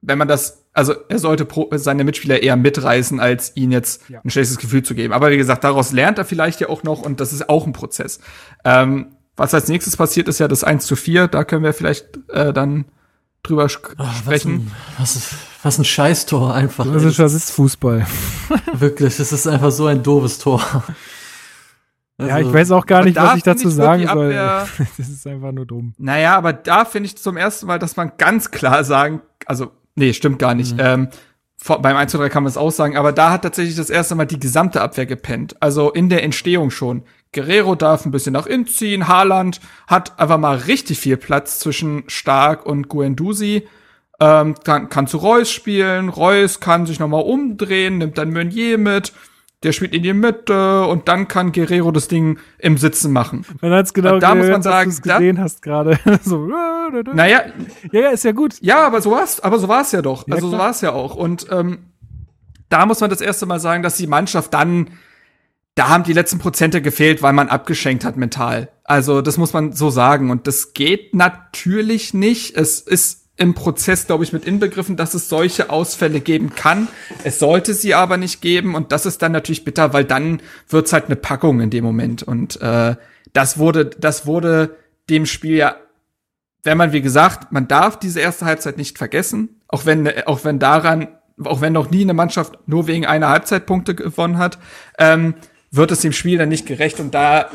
wenn 0.00 0.16
man 0.18 0.28
das, 0.28 0.64
also 0.72 0.94
er 1.08 1.18
sollte 1.18 1.44
pro, 1.44 1.68
seine 1.72 2.04
Mitspieler 2.04 2.42
eher 2.42 2.56
mitreißen, 2.56 3.18
als 3.20 3.56
ihnen 3.56 3.72
jetzt 3.72 4.08
Ja. 4.08 4.20
ein 4.22 4.30
schlechtes 4.30 4.58
Gefühl 4.58 4.82
zu 4.82 4.94
geben. 4.94 5.12
Aber 5.12 5.30
wie 5.30 5.36
gesagt, 5.36 5.64
daraus 5.64 5.92
lernt 5.92 6.18
er 6.18 6.24
vielleicht 6.24 6.60
ja 6.60 6.68
auch 6.68 6.82
noch 6.82 7.02
und 7.02 7.20
das 7.20 7.32
ist 7.32 7.48
auch 7.48 7.66
ein 7.66 7.72
Prozess. 7.72 8.20
Ähm, 8.64 9.16
was 9.36 9.52
als 9.54 9.66
nächstes 9.68 9.96
passiert, 9.96 10.28
ist 10.28 10.38
ja 10.38 10.46
das 10.46 10.62
1 10.62 10.86
zu 10.86 10.94
4. 10.94 11.26
Da 11.26 11.42
können 11.44 11.64
wir 11.64 11.72
vielleicht 11.72 12.18
äh, 12.30 12.52
dann 12.52 12.84
drüber 13.44 13.66
Ach, 13.66 13.96
was, 13.96 14.18
sprechen. 14.18 14.52
ein, 14.52 14.72
was, 14.98 15.16
ist, 15.16 15.34
was 15.62 15.78
ein 15.78 15.84
Scheißtor 15.84 16.52
einfach. 16.52 16.84
das 16.92 17.04
ist, 17.04 17.18
das 17.18 17.34
ist 17.34 17.50
Fußball. 17.52 18.04
Wirklich, 18.72 19.20
es 19.20 19.32
ist 19.32 19.46
einfach 19.46 19.70
so 19.70 19.86
ein 19.86 20.02
doofes 20.02 20.38
Tor. 20.40 20.60
ja, 22.18 22.26
Also, 22.34 22.48
ich 22.48 22.54
weiß 22.54 22.70
auch 22.72 22.86
gar 22.86 23.04
nicht, 23.04 23.16
was 23.16 23.36
ich 23.36 23.42
dazu 23.44 23.68
ich, 23.68 23.74
sagen 23.74 24.08
soll. 24.08 24.34
Das 24.98 25.08
ist 25.08 25.26
einfach 25.26 25.52
nur 25.52 25.66
dumm. 25.66 25.94
Naja, 25.98 26.36
aber 26.36 26.52
da 26.52 26.84
finde 26.84 27.06
ich 27.06 27.16
zum 27.16 27.36
ersten 27.36 27.66
Mal, 27.66 27.78
dass 27.78 27.96
man 27.96 28.12
ganz 28.18 28.50
klar 28.50 28.82
sagen, 28.82 29.20
also, 29.46 29.70
nee, 29.94 30.12
stimmt 30.12 30.38
gar 30.38 30.54
nicht. 30.54 30.74
Ähm, 30.78 31.08
vor, 31.56 31.80
beim 31.80 31.96
1 31.96 32.10
zu 32.12 32.18
3 32.18 32.28
kann 32.28 32.42
man 32.42 32.50
es 32.50 32.56
auch 32.56 32.70
sagen, 32.72 32.96
aber 32.96 33.12
da 33.12 33.30
hat 33.30 33.42
tatsächlich 33.42 33.76
das 33.76 33.88
erste 33.88 34.14
Mal 34.14 34.26
die 34.26 34.40
gesamte 34.40 34.82
Abwehr 34.82 35.06
gepennt. 35.06 35.56
Also 35.62 35.92
in 35.92 36.08
der 36.08 36.22
Entstehung 36.22 36.70
schon. 36.70 37.04
Guerrero 37.34 37.74
darf 37.74 38.06
ein 38.06 38.10
bisschen 38.10 38.32
nach 38.32 38.46
innen 38.46 38.66
ziehen, 38.66 39.06
Haaland 39.08 39.60
hat 39.86 40.18
einfach 40.18 40.38
mal 40.38 40.56
richtig 40.56 40.98
viel 40.98 41.18
Platz 41.18 41.58
zwischen 41.58 42.04
Stark 42.06 42.64
und 42.64 42.88
Guendouzi. 42.88 43.68
Ähm, 44.20 44.54
kann, 44.64 44.88
kann 44.88 45.06
zu 45.06 45.18
Reus 45.18 45.50
spielen, 45.50 46.08
Reus 46.08 46.60
kann 46.60 46.86
sich 46.86 46.98
nochmal 47.00 47.22
umdrehen, 47.24 47.98
nimmt 47.98 48.16
dann 48.16 48.32
Meunier 48.32 48.78
mit, 48.78 49.12
der 49.64 49.72
spielt 49.72 49.92
in 49.92 50.02
die 50.04 50.12
Mitte 50.12 50.86
und 50.86 51.08
dann 51.08 51.26
kann 51.26 51.50
Guerrero 51.50 51.90
das 51.90 52.06
Ding 52.06 52.38
im 52.58 52.78
Sitzen 52.78 53.12
machen. 53.12 53.44
Man 53.60 53.72
hat's 53.72 53.92
genau 53.92 54.18
da 54.20 54.34
muss 54.36 54.46
man 54.48 54.60
gehört, 54.60 54.62
sagen, 54.62 54.90
dass 54.90 55.00
du 55.00 55.08
da- 55.08 55.14
es 55.14 55.18
gesehen 55.18 55.40
hast 55.40 55.62
gerade. 55.62 55.98
so, 56.22 56.48
Naja, 57.12 57.42
ja, 57.90 58.00
ja, 58.02 58.08
ist 58.10 58.24
ja 58.24 58.32
gut. 58.32 58.54
Ja, 58.60 58.86
aber 58.86 59.00
so 59.00 59.10
war's, 59.10 59.40
aber 59.40 59.58
so 59.58 59.66
war's 59.68 59.90
ja 59.92 60.00
doch. 60.00 60.28
Ja, 60.28 60.34
also 60.36 60.48
so 60.48 60.54
klar. 60.56 60.66
war's 60.68 60.80
ja 60.80 60.92
auch. 60.92 61.16
Und 61.16 61.46
ähm, 61.50 61.78
da 62.68 62.86
muss 62.86 63.00
man 63.00 63.10
das 63.10 63.20
erste 63.20 63.46
Mal 63.46 63.58
sagen, 63.58 63.82
dass 63.82 63.96
die 63.96 64.06
Mannschaft 64.06 64.54
dann, 64.54 64.90
da 65.74 65.88
haben 65.88 66.04
die 66.04 66.12
letzten 66.12 66.38
Prozente 66.38 66.82
gefehlt, 66.82 67.22
weil 67.22 67.32
man 67.32 67.48
abgeschenkt 67.48 68.04
hat 68.04 68.16
mental. 68.16 68.68
Also 68.84 69.22
das 69.22 69.38
muss 69.38 69.52
man 69.52 69.72
so 69.72 69.90
sagen. 69.90 70.30
Und 70.30 70.46
das 70.46 70.72
geht 70.72 71.14
natürlich 71.14 72.14
nicht. 72.14 72.56
Es 72.56 72.80
ist 72.80 73.22
im 73.36 73.54
Prozess, 73.54 74.06
glaube 74.06 74.22
ich, 74.22 74.32
mit 74.32 74.44
inbegriffen, 74.44 74.96
dass 74.96 75.14
es 75.14 75.28
solche 75.28 75.70
Ausfälle 75.70 76.20
geben 76.20 76.54
kann. 76.54 76.86
Es 77.24 77.40
sollte 77.40 77.74
sie 77.74 77.94
aber 77.94 78.16
nicht 78.16 78.40
geben. 78.40 78.76
Und 78.76 78.92
das 78.92 79.06
ist 79.06 79.22
dann 79.22 79.32
natürlich 79.32 79.64
bitter, 79.64 79.92
weil 79.92 80.04
dann 80.04 80.40
wird's 80.68 80.92
halt 80.92 81.06
eine 81.06 81.16
Packung 81.16 81.60
in 81.60 81.70
dem 81.70 81.82
Moment. 81.82 82.22
Und 82.22 82.60
äh, 82.60 82.94
das 83.32 83.58
wurde, 83.58 83.86
das 83.86 84.26
wurde 84.26 84.76
dem 85.10 85.26
Spiel 85.26 85.56
ja 85.56 85.76
wenn 86.64 86.78
man, 86.78 86.92
wie 86.92 87.02
gesagt, 87.02 87.52
man 87.52 87.68
darf 87.68 87.98
diese 87.98 88.20
erste 88.20 88.46
Halbzeit 88.46 88.78
nicht 88.78 88.98
vergessen, 88.98 89.60
auch 89.68 89.84
wenn, 89.84 90.10
auch 90.26 90.44
wenn 90.44 90.58
daran, 90.58 91.08
auch 91.44 91.60
wenn 91.60 91.74
noch 91.74 91.90
nie 91.90 92.02
eine 92.02 92.14
Mannschaft 92.14 92.58
nur 92.66 92.86
wegen 92.86 93.06
einer 93.06 93.28
Halbzeitpunkte 93.28 93.94
gewonnen 93.94 94.38
hat, 94.38 94.58
ähm, 94.98 95.34
wird 95.76 95.90
es 95.90 96.00
dem 96.00 96.12
Spiel 96.12 96.38
dann 96.38 96.48
nicht 96.48 96.66
gerecht 96.66 97.00
und 97.00 97.14
da, 97.14 97.46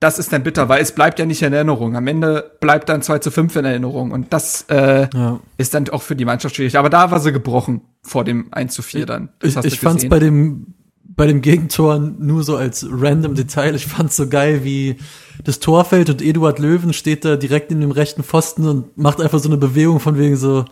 das 0.00 0.18
ist 0.18 0.32
dann 0.32 0.42
bitter, 0.44 0.68
weil 0.68 0.80
es 0.80 0.92
bleibt 0.92 1.18
ja 1.18 1.26
nicht 1.26 1.42
in 1.42 1.52
Erinnerung. 1.52 1.96
Am 1.96 2.06
Ende 2.06 2.52
bleibt 2.60 2.88
dann 2.88 3.02
2 3.02 3.18
zu 3.18 3.30
5 3.30 3.56
in 3.56 3.64
Erinnerung 3.64 4.12
und 4.12 4.32
das 4.32 4.64
äh, 4.68 5.08
Ja. 5.14 5.40
ist 5.56 5.74
dann 5.74 5.88
auch 5.90 6.02
für 6.02 6.14
die 6.16 6.24
Mannschaft 6.24 6.54
schwierig. 6.56 6.76
Aber 6.78 6.88
da 6.90 7.10
war 7.10 7.18
sie 7.20 7.32
gebrochen 7.32 7.80
vor 8.02 8.24
dem 8.24 8.46
1 8.52 8.74
zu 8.74 8.82
4 8.82 9.06
dann. 9.06 9.28
Das 9.40 9.56
Ich, 9.64 9.72
ich 9.74 9.80
fand's 9.80 10.08
bei 10.08 10.18
dem 10.18 10.74
bei 11.04 11.26
dem 11.26 11.42
Gegentor 11.42 11.98
nur 11.98 12.44
so 12.44 12.56
als 12.56 12.86
random 12.88 13.34
Detail. 13.34 13.74
Ich 13.74 13.86
fand's 13.88 14.14
so 14.14 14.28
geil, 14.28 14.60
wie 14.62 14.98
das 15.42 15.58
Tor 15.58 15.84
fällt 15.84 16.08
und 16.10 16.22
Eduard 16.22 16.60
Löwen 16.60 16.92
steht 16.92 17.24
da 17.24 17.34
direkt 17.34 17.72
in 17.72 17.80
dem 17.80 17.90
rechten 17.90 18.22
Pfosten 18.22 18.68
und 18.68 18.96
macht 18.96 19.20
einfach 19.20 19.40
so 19.40 19.48
eine 19.48 19.56
Bewegung 19.56 19.98
von 19.98 20.16
wegen 20.16 20.36
so, 20.36 20.64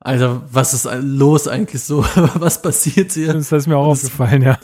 Alter, 0.00 0.42
was 0.50 0.74
ist 0.74 0.88
los 1.00 1.46
eigentlich 1.46 1.82
so? 1.82 2.04
Was 2.34 2.60
passiert 2.60 3.12
hier? 3.12 3.32
Das 3.34 3.52
ist 3.52 3.68
mir 3.68 3.76
auch 3.76 3.86
aufgefallen, 3.86 4.42
ja. 4.42 4.58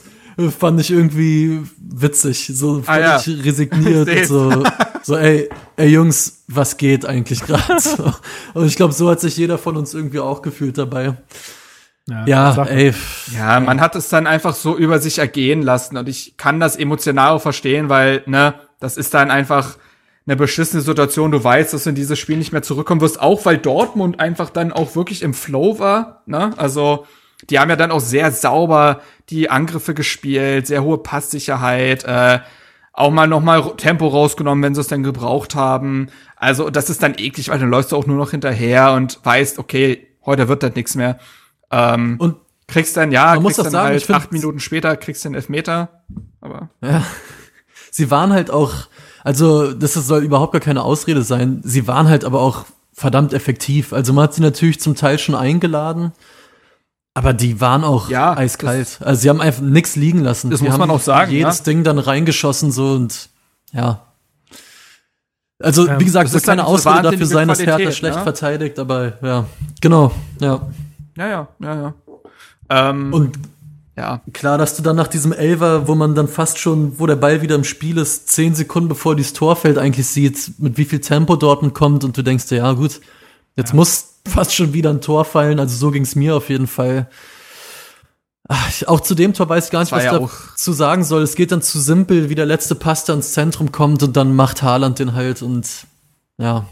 Fand 0.59 0.81
ich 0.81 0.91
irgendwie 0.91 1.63
witzig, 1.79 2.51
so 2.55 2.83
Ah, 2.87 2.99
ja. 2.99 3.19
völlig 3.19 3.45
resigniert 3.45 4.09
Ich 4.09 4.23
und 4.23 4.27
so. 4.27 4.65
So, 5.03 5.17
ey, 5.17 5.49
ey 5.77 5.89
Jungs, 5.89 6.45
was 6.49 6.77
geht 6.77 7.07
eigentlich 7.07 7.41
gerade? 7.43 7.63
so. 7.79 8.13
Und 8.55 8.67
ich 8.67 8.77
glaube, 8.77 8.93
so 8.93 9.11
hat 9.11 9.21
sich 9.21 9.37
jeder 9.37 9.59
von 9.59 9.77
uns 9.77 9.95
irgendwie 9.95 10.21
auch 10.21 10.43
gefühlt 10.43 10.79
dabei. 10.79 11.15
Ja, 12.09 12.27
ja 12.27 12.65
ey. 12.65 12.93
Ja, 13.33 13.61
man 13.61 13.81
hat 13.81 13.95
es 13.97 14.09
dann 14.09 14.27
einfach 14.27 14.55
so 14.55 14.77
über 14.77 14.99
sich 14.99 15.19
ergehen 15.19 15.63
lassen 15.63 15.97
und 15.97 16.09
ich 16.09 16.37
kann 16.37 16.61
das 16.61 16.77
emotional 16.77 17.33
auch 17.33 17.43
verstehen, 17.43 17.89
weil, 17.89 18.23
ne, 18.27 18.55
das 18.81 18.97
ist 18.97 19.15
dann 19.15 19.31
einfach 19.31 19.77
eine 20.27 20.37
beschissene 20.37 20.83
Situation. 20.83 21.31
Du 21.31 21.43
weißt, 21.43 21.73
dass 21.75 21.85
du 21.85 21.91
in 21.91 21.95
dieses 21.95 22.19
Spiel 22.19 22.37
nicht 22.37 22.53
mehr 22.53 22.63
zurückkommen 22.63 23.01
wirst, 23.01 23.21
auch 23.21 23.45
weil 23.45 23.59
Dortmund 23.59 24.21
einfach 24.21 24.51
dann 24.51 24.73
auch 24.73 24.97
wirklich 24.97 25.23
im 25.23 25.35
Flow 25.35 25.79
war, 25.79 26.23
ne? 26.27 26.53
Also, 26.57 27.07
die 27.51 27.59
haben 27.59 27.71
ja 27.71 27.77
dann 27.77 27.91
auch 27.91 28.01
sehr 28.01 28.31
sauber 28.33 29.01
die 29.31 29.51
Angriffe 29.51 29.95
gespielt, 29.95 30.67
sehr 30.67 30.83
hohe 30.83 30.99
Passsicherheit, 30.99 32.05
äh, 32.05 32.41
auch 32.93 33.11
mal 33.11 33.27
noch 33.27 33.41
mal 33.41 33.75
Tempo 33.77 34.07
rausgenommen, 34.07 34.63
wenn 34.63 34.75
sie 34.75 34.81
es 34.81 34.89
dann 34.89 35.03
gebraucht 35.03 35.55
haben. 35.55 36.09
Also 36.37 36.71
das 36.71 36.91
ist 36.91 37.03
dann 37.03 37.15
eklig, 37.17 37.49
weil 37.49 37.59
dann 37.59 37.71
läufst 37.71 37.93
du 37.93 37.97
auch 37.97 38.07
nur 38.07 38.17
noch 38.17 38.31
hinterher 38.31 38.93
und 38.93 39.19
weißt, 39.25 39.59
okay, 39.59 40.07
heute 40.25 40.49
wird 40.49 40.63
das 40.63 40.75
nichts 40.75 40.95
mehr. 40.95 41.19
Ähm, 41.71 42.17
und 42.19 42.37
kriegst 42.69 42.97
dann, 42.97 43.13
ja, 43.13 43.37
das 43.37 43.57
dann 43.57 43.71
sagen, 43.71 43.89
halt 43.89 44.11
acht 44.11 44.33
Minuten 44.33 44.61
später 44.61 44.97
kriegst 44.97 45.25
du 45.25 45.29
den 45.29 45.35
Elfmeter. 45.35 46.05
Aber 46.41 46.71
ja, 46.83 47.03
sie 47.91 48.11
waren 48.11 48.33
halt 48.33 48.51
auch, 48.51 48.73
also 49.23 49.73
das 49.73 49.95
soll 49.95 50.23
überhaupt 50.23 50.53
gar 50.53 50.61
keine 50.61 50.83
Ausrede 50.83 51.23
sein. 51.23 51.63
Sie 51.65 51.87
waren 51.89 52.09
halt 52.09 52.25
aber 52.25 52.41
auch 52.41 52.65
verdammt 52.93 53.33
effektiv. 53.33 53.93
Also 53.93 54.13
man 54.13 54.25
hat 54.25 54.35
sie 54.35 54.43
natürlich 54.43 54.81
zum 54.81 54.95
Teil 54.95 55.19
schon 55.19 55.35
eingeladen. 55.35 56.13
Aber 57.15 57.33
die 57.33 57.61
waren 57.61 57.85
auch 57.85 58.11
ja, 58.11 58.37
eiskalt. 58.37 58.99
Also 59.01 59.23
sie 59.23 59.31
haben 59.31 59.41
einfach 59.41 59.63
nichts 59.63 59.95
liegen 59.95 60.19
lassen. 60.19 60.51
Das 60.51 60.61
die 60.61 60.67
muss 60.67 60.77
man 60.77 60.91
auch 60.91 61.01
sagen. 61.01 61.31
Jedes 61.31 61.59
ja? 61.59 61.65
Ding 61.65 61.85
dann 61.85 62.01
reingeschossen 62.01 62.73
so 62.73 62.93
und 62.93 63.29
ja. 63.73 64.01
Also 65.63 65.89
wie 65.99 66.05
gesagt, 66.05 66.27
das, 66.27 66.35
ist 66.35 66.47
keine 66.47 66.67
Ausrede 66.67 67.03
dafür 67.03 67.27
sein, 67.27 67.47
dass 67.47 67.61
Hertha 67.61 67.93
schlecht 67.93 68.17
ne? 68.17 68.23
verteidigt, 68.23 68.79
aber 68.81 69.13
ja, 69.23 69.47
genau, 69.81 70.11
ja. 70.41 70.61
Ja, 71.17 71.29
ja, 71.29 71.49
ja, 71.61 71.75
ja. 71.75 71.95
Ähm, 72.69 73.13
und 73.13 73.39
ja. 73.97 74.21
Klar, 74.33 74.59
dass 74.59 74.77
du 74.77 74.83
dann 74.83 74.97
nach 74.97 75.07
diesem 75.07 75.33
Elver, 75.33 75.87
wo 75.87 75.95
man 75.95 76.17
dann 76.17 76.27
fast 76.27 76.59
schon, 76.59 76.99
wo 76.99 77.07
der 77.07 77.15
Ball 77.15 77.43
wieder 77.43 77.55
im 77.55 77.63
Spiel 77.63 77.99
ist, 77.99 78.29
zehn 78.29 78.55
Sekunden 78.57 78.89
bevor 78.89 79.15
dieses 79.15 79.33
Torfeld 79.33 79.79
eigentlich 79.79 80.09
sieht, 80.09 80.59
mit 80.59 80.77
wie 80.77 80.85
viel 80.85 81.01
Tempo 81.01 81.37
dort 81.37 81.73
kommt 81.75 82.03
und 82.03 82.17
du 82.17 82.23
denkst 82.23 82.49
dir, 82.49 82.57
ja 82.59 82.73
gut, 82.73 83.01
jetzt 83.57 83.71
ja. 83.71 83.77
muss 83.77 84.21
fast 84.27 84.55
schon 84.55 84.73
wieder 84.73 84.91
ein 84.91 85.01
Tor 85.01 85.25
fallen. 85.25 85.59
Also 85.61 85.77
so 85.77 85.91
ging 85.91 86.03
es 86.03 86.15
mir 86.15 86.37
auf 86.37 86.49
jeden 86.49 86.67
Fall. 86.67 87.09
Ach, 88.47 88.83
auch 88.87 89.01
zu 89.01 89.15
dem 89.15 89.33
Tor 89.33 89.49
weiß 89.49 89.67
ich 89.67 89.71
gar 89.71 89.81
nicht, 89.81 89.93
was 89.93 90.05
ja 90.05 90.19
da 90.19 90.29
zu 90.57 90.73
sagen 90.73 91.03
soll. 91.03 91.23
Es 91.23 91.35
geht 91.35 91.51
dann 91.51 91.63
zu 91.63 91.81
simpel, 91.81 92.29
wie 92.29 92.35
der 92.35 92.47
letzte 92.47 92.75
Pass 92.75 93.05
da 93.05 93.15
ins 93.15 93.33
Zentrum 93.33 93.73
kommt 93.73 94.03
und 94.03 94.17
dann 94.17 94.37
macht 94.37 94.63
Haaland 94.63 94.99
den 94.99 95.15
halt 95.15 95.43
und 95.43 95.87
ja. 96.37 96.67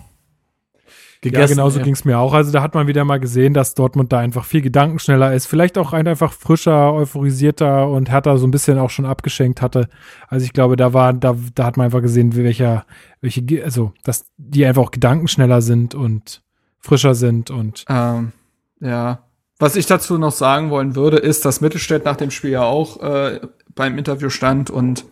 Gegessen, 1.23 1.41
ja, 1.41 1.55
genauso 1.55 1.79
ja. 1.79 1.85
ging 1.85 1.95
es 1.95 2.05
mir 2.05 2.19
auch. 2.19 2.35
Also 2.35 2.51
da 2.51 2.63
hat 2.63 2.75
man 2.75 2.89
wieder 2.89 3.05
mal 3.05 3.21
gesehen, 3.21 3.55
dass 3.55 3.75
Dortmund 3.75 4.13
da 4.13 4.19
einfach 4.19 4.45
viel 4.45 4.61
gedankenschneller 4.61 5.33
ist. 5.33 5.47
Vielleicht 5.47 5.79
auch 5.79 5.93
einfach 5.93 6.33
frischer, 6.33 6.93
euphorisierter 6.93 7.89
und 7.89 8.11
Hertha 8.11 8.37
so 8.39 8.47
ein 8.47 8.51
bisschen 8.51 8.77
auch 8.79 8.91
schon 8.91 9.07
abgeschenkt 9.07 9.63
hatte. 9.63 9.89
Also 10.27 10.45
ich 10.45 10.53
glaube, 10.53 10.75
da 10.75 10.93
war, 10.93 11.13
da, 11.13 11.37
da 11.55 11.65
hat 11.65 11.77
man 11.77 11.87
einfach 11.87 12.03
gesehen, 12.03 12.35
welcher, 12.35 12.85
welche, 13.21 13.45
also, 13.65 13.93
dass 14.03 14.27
die 14.37 14.67
einfach 14.67 14.83
auch 14.83 14.91
gedankenschneller 14.91 15.63
sind 15.63 15.95
und 15.95 16.43
frischer 16.83 17.15
sind 17.15 17.51
und. 17.51 17.85
Ähm, 17.89 18.33
ja. 18.81 19.21
Was 19.59 19.77
ich 19.77 19.87
dazu 19.87 20.19
noch 20.19 20.33
sagen 20.33 20.71
wollen 20.71 20.97
würde, 20.97 21.19
ist, 21.19 21.45
dass 21.45 21.61
Mittelstädt 21.61 22.05
nach 22.05 22.17
dem 22.17 22.31
Spiel 22.33 22.51
ja 22.51 22.65
auch 22.65 23.01
äh, 23.01 23.41
beim 23.75 23.97
Interview 23.97 24.29
stand 24.29 24.71
und 24.71 25.05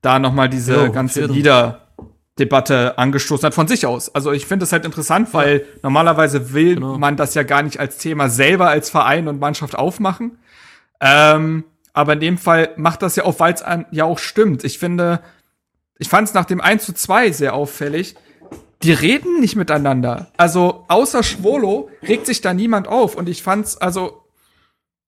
da 0.00 0.20
nochmal 0.20 0.48
diese 0.48 0.86
jo, 0.86 0.92
ganze 0.92 1.26
Liederdebatte 1.26 2.96
angestoßen 2.98 3.46
hat 3.46 3.54
von 3.54 3.66
sich 3.66 3.86
aus. 3.86 4.14
Also 4.14 4.30
ich 4.30 4.46
finde 4.46 4.64
es 4.64 4.72
halt 4.72 4.84
interessant, 4.84 5.34
weil 5.34 5.58
ja. 5.58 5.64
normalerweise 5.82 6.52
will 6.52 6.76
genau. 6.76 6.98
man 6.98 7.16
das 7.16 7.34
ja 7.34 7.42
gar 7.42 7.62
nicht 7.62 7.80
als 7.80 7.98
Thema 7.98 8.28
selber 8.28 8.68
als 8.68 8.90
Verein 8.90 9.26
und 9.26 9.40
Mannschaft 9.40 9.76
aufmachen. 9.76 10.38
Ähm, 11.00 11.64
aber 11.92 12.12
in 12.12 12.20
dem 12.20 12.38
Fall 12.38 12.70
macht 12.76 13.02
das 13.02 13.16
ja 13.16 13.24
auch, 13.24 13.40
weil 13.40 13.54
es 13.54 13.64
ja 13.90 14.04
auch 14.04 14.18
stimmt. 14.18 14.62
Ich 14.62 14.78
finde, 14.78 15.20
ich 15.98 16.08
fand 16.08 16.28
es 16.28 16.34
nach 16.34 16.44
dem 16.44 16.60
1 16.60 16.84
zu 16.84 16.92
2 16.92 17.32
sehr 17.32 17.54
auffällig, 17.54 18.14
die 18.82 18.92
reden 18.92 19.40
nicht 19.40 19.56
miteinander. 19.56 20.30
Also 20.36 20.84
außer 20.88 21.22
Schwolo 21.22 21.90
regt 22.06 22.26
sich 22.26 22.40
da 22.40 22.52
niemand 22.52 22.88
auf. 22.88 23.16
Und 23.16 23.28
ich 23.28 23.42
fand's, 23.42 23.76
also, 23.76 24.24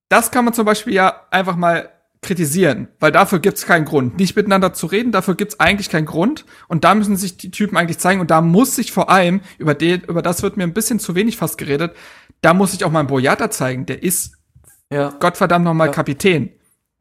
das 0.09 0.31
kann 0.31 0.45
man 0.45 0.53
zum 0.53 0.65
Beispiel 0.65 0.93
ja 0.93 1.27
einfach 1.29 1.55
mal 1.55 1.89
kritisieren, 2.21 2.89
weil 2.99 3.11
dafür 3.11 3.39
gibt's 3.39 3.65
keinen 3.65 3.85
Grund. 3.85 4.17
Nicht 4.17 4.35
miteinander 4.35 4.73
zu 4.73 4.87
reden, 4.87 5.11
dafür 5.11 5.35
gibt's 5.35 5.59
eigentlich 5.59 5.89
keinen 5.89 6.05
Grund. 6.05 6.45
Und 6.67 6.83
da 6.83 6.93
müssen 6.95 7.15
sich 7.15 7.37
die 7.37 7.51
Typen 7.51 7.77
eigentlich 7.77 7.99
zeigen. 7.99 8.19
Und 8.19 8.31
da 8.31 8.41
muss 8.41 8.75
sich 8.75 8.91
vor 8.91 9.09
allem, 9.09 9.41
über, 9.57 9.73
den, 9.73 10.01
über 10.01 10.21
das 10.21 10.43
wird 10.43 10.57
mir 10.57 10.63
ein 10.63 10.73
bisschen 10.73 10.99
zu 10.99 11.15
wenig 11.15 11.37
fast 11.37 11.57
geredet, 11.57 11.95
da 12.41 12.53
muss 12.53 12.71
sich 12.71 12.83
auch 12.83 12.91
mal 12.91 13.01
ein 13.01 13.07
Boyata 13.07 13.51
zeigen. 13.51 13.85
Der 13.85 14.03
ist, 14.03 14.33
ja. 14.91 15.09
Gottverdammt 15.19 15.65
nochmal 15.65 15.87
ja. 15.87 15.93
Kapitän. 15.93 16.51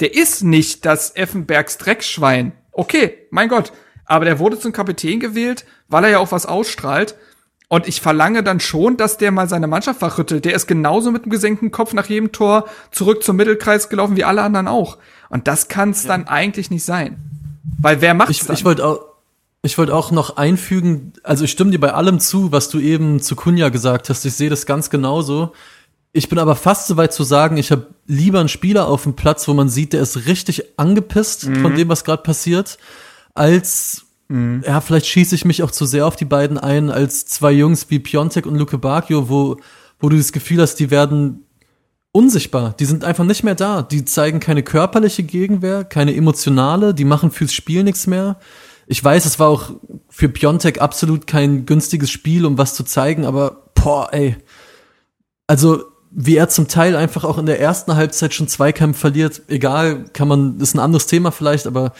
Der 0.00 0.14
ist 0.14 0.42
nicht 0.42 0.84
das 0.84 1.16
Effenbergs 1.16 1.78
Dreckschwein. 1.78 2.52
Okay, 2.70 3.26
mein 3.30 3.48
Gott. 3.48 3.72
Aber 4.08 4.24
der 4.24 4.40
wurde 4.40 4.58
zum 4.58 4.72
Kapitän 4.72 5.20
gewählt 5.20 5.64
weil 5.88 6.04
er 6.04 6.10
ja 6.10 6.18
auch 6.18 6.32
was 6.32 6.46
ausstrahlt. 6.46 7.16
Und 7.70 7.86
ich 7.86 8.00
verlange 8.00 8.42
dann 8.42 8.60
schon, 8.60 8.96
dass 8.96 9.18
der 9.18 9.30
mal 9.30 9.48
seine 9.48 9.66
Mannschaft 9.66 10.00
wachrüttelt. 10.00 10.46
Der 10.46 10.54
ist 10.54 10.66
genauso 10.66 11.10
mit 11.10 11.26
dem 11.26 11.30
gesenkten 11.30 11.70
Kopf 11.70 11.92
nach 11.92 12.06
jedem 12.06 12.32
Tor 12.32 12.66
zurück 12.90 13.22
zum 13.22 13.36
Mittelkreis 13.36 13.90
gelaufen 13.90 14.16
wie 14.16 14.24
alle 14.24 14.42
anderen 14.42 14.68
auch. 14.68 14.96
Und 15.28 15.48
das 15.48 15.68
kann 15.68 15.90
es 15.90 16.04
ja. 16.04 16.08
dann 16.08 16.28
eigentlich 16.28 16.70
nicht 16.70 16.84
sein. 16.84 17.18
Weil 17.78 18.00
wer 18.00 18.14
macht's 18.14 18.30
ich, 18.30 18.46
dann? 18.46 18.56
Ich 18.56 18.64
wollte 18.64 18.86
auch, 18.86 19.00
ich 19.60 19.76
wollte 19.76 19.94
auch 19.94 20.10
noch 20.12 20.38
einfügen, 20.38 21.12
also 21.22 21.44
ich 21.44 21.50
stimme 21.50 21.70
dir 21.70 21.80
bei 21.80 21.92
allem 21.92 22.20
zu, 22.20 22.52
was 22.52 22.70
du 22.70 22.78
eben 22.78 23.20
zu 23.20 23.36
Kunja 23.36 23.68
gesagt 23.68 24.08
hast. 24.08 24.24
Ich 24.24 24.32
sehe 24.32 24.48
das 24.48 24.64
ganz 24.64 24.88
genauso. 24.88 25.52
Ich 26.12 26.30
bin 26.30 26.38
aber 26.38 26.56
fast 26.56 26.86
so 26.86 26.96
weit 26.96 27.12
zu 27.12 27.22
sagen, 27.22 27.58
ich 27.58 27.70
habe 27.70 27.88
lieber 28.06 28.40
einen 28.40 28.48
Spieler 28.48 28.88
auf 28.88 29.02
dem 29.02 29.12
Platz, 29.12 29.46
wo 29.46 29.52
man 29.52 29.68
sieht, 29.68 29.92
der 29.92 30.00
ist 30.00 30.26
richtig 30.26 30.78
angepisst 30.78 31.46
mhm. 31.46 31.60
von 31.60 31.74
dem, 31.74 31.90
was 31.90 32.04
gerade 32.04 32.22
passiert, 32.22 32.78
als 33.38 34.08
Mhm. 34.28 34.62
Ja, 34.66 34.80
vielleicht 34.80 35.06
schieße 35.06 35.34
ich 35.34 35.44
mich 35.44 35.62
auch 35.62 35.70
zu 35.70 35.86
sehr 35.86 36.06
auf 36.06 36.16
die 36.16 36.24
beiden 36.24 36.58
ein, 36.58 36.90
als 36.90 37.26
zwei 37.26 37.52
Jungs 37.52 37.86
wie 37.88 37.98
Piontek 37.98 38.46
und 38.46 38.56
Luke 38.56 38.78
Bacchio, 38.78 39.28
wo, 39.28 39.56
wo 39.98 40.08
du 40.08 40.16
das 40.16 40.32
Gefühl 40.32 40.60
hast, 40.60 40.76
die 40.76 40.90
werden 40.90 41.44
unsichtbar. 42.12 42.74
Die 42.78 42.84
sind 42.84 43.04
einfach 43.04 43.24
nicht 43.24 43.42
mehr 43.42 43.54
da. 43.54 43.82
Die 43.82 44.04
zeigen 44.04 44.40
keine 44.40 44.62
körperliche 44.62 45.22
Gegenwehr, 45.22 45.84
keine 45.84 46.14
emotionale, 46.14 46.94
die 46.94 47.04
machen 47.04 47.30
fürs 47.30 47.52
Spiel 47.52 47.84
nichts 47.84 48.06
mehr. 48.06 48.38
Ich 48.86 49.02
weiß, 49.02 49.24
es 49.24 49.38
war 49.38 49.48
auch 49.48 49.72
für 50.08 50.28
Piontek 50.28 50.80
absolut 50.80 51.26
kein 51.26 51.66
günstiges 51.66 52.10
Spiel, 52.10 52.46
um 52.46 52.58
was 52.58 52.74
zu 52.74 52.84
zeigen, 52.84 53.24
aber 53.24 53.70
boah, 53.74 54.08
ey. 54.12 54.36
Also, 55.46 55.84
wie 56.10 56.36
er 56.36 56.48
zum 56.48 56.68
Teil 56.68 56.96
einfach 56.96 57.24
auch 57.24 57.36
in 57.36 57.46
der 57.46 57.60
ersten 57.60 57.94
Halbzeit 57.94 58.32
schon 58.32 58.48
Zweikämpfe 58.48 59.00
verliert, 59.00 59.42
egal, 59.48 60.04
kann 60.12 60.28
man, 60.28 60.58
ist 60.58 60.74
ein 60.74 60.80
anderes 60.80 61.06
Thema 61.06 61.32
vielleicht, 61.32 61.66
aber 61.66 61.92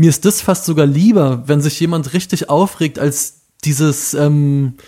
mir 0.00 0.08
ist 0.08 0.24
das 0.24 0.40
fast 0.40 0.64
sogar 0.64 0.86
lieber, 0.86 1.42
wenn 1.46 1.60
sich 1.60 1.78
jemand 1.78 2.14
richtig 2.14 2.48
aufregt, 2.48 2.98
als 2.98 3.42
dieses, 3.64 4.14
ähm, 4.14 4.78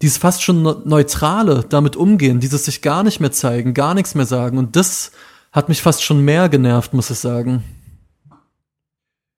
dieses 0.00 0.16
fast 0.16 0.42
schon 0.42 0.62
neutrale 0.62 1.62
damit 1.68 1.94
umgehen, 1.94 2.40
dieses 2.40 2.64
sich 2.64 2.80
gar 2.80 3.02
nicht 3.02 3.20
mehr 3.20 3.32
zeigen, 3.32 3.74
gar 3.74 3.92
nichts 3.92 4.14
mehr 4.14 4.24
sagen. 4.24 4.56
Und 4.56 4.74
das 4.74 5.12
hat 5.52 5.68
mich 5.68 5.82
fast 5.82 6.02
schon 6.02 6.24
mehr 6.24 6.48
genervt, 6.48 6.94
muss 6.94 7.10
ich 7.10 7.18
sagen. 7.18 7.62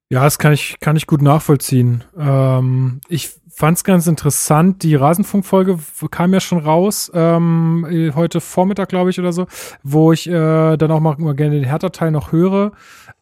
Ja, 0.09 0.23
das 0.23 0.39
kann 0.39 0.53
ich, 0.53 0.77
kann 0.79 0.95
ich 0.95 1.09
gut 1.09 1.21
nachvollziehen. 1.21 2.05
Ähm, 2.17 3.01
ich 3.09 3.31
fand 3.53 3.79
es 3.79 3.83
ganz 3.83 4.07
interessant. 4.07 4.85
Die 4.85 4.95
Rasenfunkfolge 4.95 5.81
kam 6.13 6.33
ja 6.33 6.39
schon 6.39 6.59
raus, 6.59 7.11
ähm, 7.13 8.13
heute 8.15 8.41
Vormittag, 8.41 8.89
glaube 8.89 9.11
ich, 9.11 9.19
oder 9.19 9.33
so, 9.33 9.49
wo 9.83 10.13
ich 10.13 10.29
äh, 10.29 10.77
dann 10.77 10.93
auch 10.93 11.01
mal, 11.01 11.17
mal 11.19 11.35
gerne 11.35 11.57
den 11.57 11.65
Hertha-Teil 11.65 12.13
noch 12.13 12.31
höre 12.31 12.71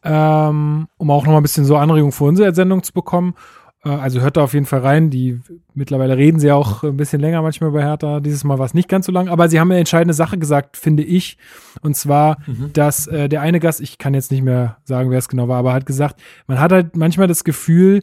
ähm, 0.03 0.87
um 0.97 1.11
auch 1.11 1.25
noch 1.25 1.31
mal 1.31 1.37
ein 1.37 1.43
bisschen 1.43 1.65
so 1.65 1.77
Anregung 1.77 2.11
für 2.11 2.25
unsere 2.25 2.53
Sendung 2.53 2.83
zu 2.83 2.93
bekommen. 2.93 3.35
Äh, 3.83 3.89
also 3.89 4.21
hört 4.21 4.37
da 4.37 4.43
auf 4.43 4.53
jeden 4.53 4.65
Fall 4.65 4.79
rein. 4.79 5.09
Die 5.09 5.39
mittlerweile 5.73 6.17
reden 6.17 6.39
sie 6.39 6.51
auch 6.51 6.83
ein 6.83 6.97
bisschen 6.97 7.21
länger 7.21 7.41
manchmal 7.41 7.69
über 7.69 7.81
Hertha. 7.81 8.19
Dieses 8.19 8.43
Mal 8.43 8.59
war 8.59 8.65
es 8.65 8.73
nicht 8.73 8.89
ganz 8.89 9.05
so 9.05 9.11
lang, 9.11 9.29
aber 9.29 9.49
sie 9.49 9.59
haben 9.59 9.71
eine 9.71 9.79
entscheidende 9.79 10.13
Sache 10.13 10.37
gesagt, 10.37 10.77
finde 10.77 11.03
ich. 11.03 11.37
Und 11.81 11.95
zwar, 11.95 12.37
mhm. 12.47 12.71
dass 12.73 13.07
äh, 13.07 13.29
der 13.29 13.41
eine 13.41 13.59
Gast, 13.59 13.81
ich 13.81 13.97
kann 13.97 14.13
jetzt 14.13 14.31
nicht 14.31 14.43
mehr 14.43 14.77
sagen, 14.83 15.09
wer 15.09 15.19
es 15.19 15.29
genau 15.29 15.47
war, 15.47 15.59
aber 15.59 15.73
hat 15.73 15.85
gesagt, 15.85 16.21
man 16.47 16.59
hat 16.59 16.71
halt 16.71 16.95
manchmal 16.95 17.27
das 17.27 17.43
Gefühl, 17.43 18.01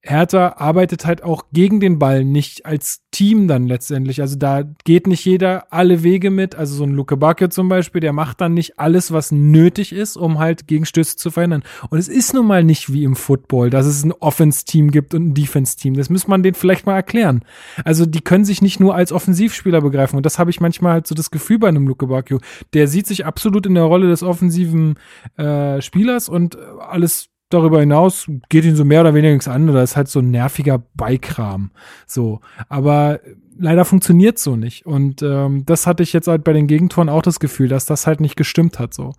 Hertha 0.00 0.54
arbeitet 0.58 1.04
halt 1.06 1.24
auch 1.24 1.46
gegen 1.52 1.80
den 1.80 1.98
Ball, 1.98 2.24
nicht 2.24 2.64
als 2.64 3.02
Team 3.10 3.48
dann 3.48 3.66
letztendlich. 3.66 4.20
Also 4.20 4.36
da 4.36 4.62
geht 4.84 5.08
nicht 5.08 5.24
jeder 5.24 5.72
alle 5.72 6.04
Wege 6.04 6.30
mit. 6.30 6.54
Also 6.54 6.76
so 6.76 6.84
ein 6.84 6.92
Luke 6.92 7.16
Bacchio 7.16 7.48
zum 7.48 7.68
Beispiel, 7.68 8.00
der 8.00 8.12
macht 8.12 8.40
dann 8.40 8.54
nicht 8.54 8.78
alles, 8.78 9.12
was 9.12 9.32
nötig 9.32 9.92
ist, 9.92 10.16
um 10.16 10.38
halt 10.38 10.68
Gegenstöße 10.68 11.16
zu 11.16 11.32
verhindern. 11.32 11.64
Und 11.90 11.98
es 11.98 12.06
ist 12.06 12.32
nun 12.32 12.46
mal 12.46 12.62
nicht 12.62 12.92
wie 12.92 13.02
im 13.02 13.16
Football, 13.16 13.70
dass 13.70 13.86
es 13.86 14.04
ein 14.04 14.12
Offense-Team 14.12 14.92
gibt 14.92 15.14
und 15.14 15.28
ein 15.28 15.34
Defense-Team. 15.34 15.94
Das 15.94 16.10
muss 16.10 16.28
man 16.28 16.44
denen 16.44 16.54
vielleicht 16.54 16.86
mal 16.86 16.94
erklären. 16.94 17.44
Also 17.84 18.06
die 18.06 18.20
können 18.20 18.44
sich 18.44 18.62
nicht 18.62 18.78
nur 18.78 18.94
als 18.94 19.10
Offensivspieler 19.10 19.80
begreifen. 19.80 20.16
Und 20.16 20.26
das 20.26 20.38
habe 20.38 20.50
ich 20.50 20.60
manchmal 20.60 20.92
halt 20.92 21.06
so 21.08 21.16
das 21.16 21.32
Gefühl 21.32 21.58
bei 21.58 21.68
einem 21.68 21.88
Luke 21.88 22.06
Bacchio. 22.06 22.38
Der 22.72 22.86
sieht 22.86 23.08
sich 23.08 23.26
absolut 23.26 23.66
in 23.66 23.74
der 23.74 23.84
Rolle 23.84 24.08
des 24.08 24.22
offensiven 24.22 24.94
äh, 25.36 25.82
Spielers 25.82 26.28
und 26.28 26.56
alles 26.56 27.30
darüber 27.48 27.80
hinaus 27.80 28.26
geht 28.48 28.64
ihn 28.64 28.76
so 28.76 28.84
mehr 28.84 29.00
oder 29.00 29.14
weniger 29.14 29.32
nichts 29.32 29.48
an. 29.48 29.68
Oder 29.68 29.82
ist 29.82 29.96
halt 29.96 30.08
so 30.08 30.20
ein 30.20 30.30
nerviger 30.30 30.82
Beikram. 30.94 31.70
So. 32.06 32.40
Aber 32.68 33.20
leider 33.58 33.84
funktioniert 33.84 34.38
so 34.38 34.56
nicht. 34.56 34.86
Und 34.86 35.22
ähm, 35.22 35.64
das 35.66 35.86
hatte 35.86 36.02
ich 36.02 36.12
jetzt 36.12 36.28
halt 36.28 36.44
bei 36.44 36.52
den 36.52 36.66
Gegentoren 36.66 37.08
auch 37.08 37.22
das 37.22 37.40
Gefühl, 37.40 37.68
dass 37.68 37.86
das 37.86 38.06
halt 38.06 38.20
nicht 38.20 38.36
gestimmt 38.36 38.78
hat. 38.78 38.94
So. 38.94 39.14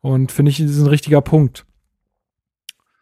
Und 0.00 0.32
finde 0.32 0.50
ich, 0.50 0.58
das 0.58 0.70
ist 0.70 0.80
ein 0.80 0.86
richtiger 0.86 1.20
Punkt. 1.20 1.64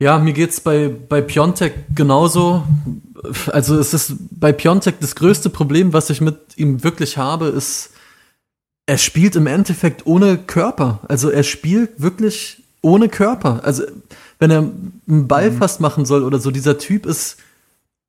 Ja, 0.00 0.18
mir 0.18 0.32
geht's 0.32 0.60
bei, 0.60 0.88
bei 0.88 1.20
Piontek 1.20 1.72
genauso. 1.94 2.64
Also 3.46 3.78
es 3.78 3.94
ist 3.94 4.16
bei 4.30 4.52
Piontek 4.52 5.00
das 5.00 5.14
größte 5.14 5.50
Problem, 5.50 5.92
was 5.92 6.10
ich 6.10 6.20
mit 6.20 6.36
ihm 6.56 6.82
wirklich 6.82 7.16
habe, 7.16 7.46
ist, 7.46 7.90
er 8.86 8.98
spielt 8.98 9.36
im 9.36 9.46
Endeffekt 9.46 10.06
ohne 10.06 10.36
Körper. 10.36 11.00
Also 11.08 11.30
er 11.30 11.42
spielt 11.42 12.02
wirklich 12.02 12.62
ohne 12.82 13.08
Körper. 13.08 13.60
Also 13.64 13.84
wenn 14.44 14.50
er 14.50 14.58
einen 14.58 15.26
Ball 15.26 15.50
mhm. 15.50 15.56
fast 15.56 15.80
machen 15.80 16.04
soll 16.04 16.22
oder 16.22 16.38
so, 16.38 16.50
dieser 16.50 16.76
Typ 16.76 17.06
ist 17.06 17.38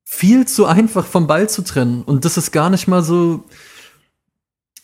viel 0.04 0.46
zu 0.46 0.66
einfach 0.66 1.06
vom 1.06 1.26
Ball 1.26 1.48
zu 1.48 1.62
trennen. 1.62 2.02
Und 2.02 2.26
das 2.26 2.36
ist 2.36 2.52
gar 2.52 2.68
nicht 2.68 2.88
mal 2.88 3.02
so. 3.02 3.44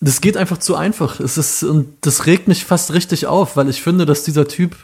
Das 0.01 0.23
geht 0.23 0.39
einfach 0.39 0.57
zu 0.59 0.74
einfach. 0.77 1.20
Es 1.20 1.37
ist, 1.37 1.62
und 1.62 1.95
das 2.01 2.24
regt 2.24 2.49
mich 2.49 2.65
fast 2.65 2.95
richtig 2.95 3.27
auf, 3.27 3.57
weil 3.57 3.69
ich 3.69 3.83
finde, 3.83 4.07
dass 4.07 4.24
dieser 4.24 4.49
Typ 4.49 4.77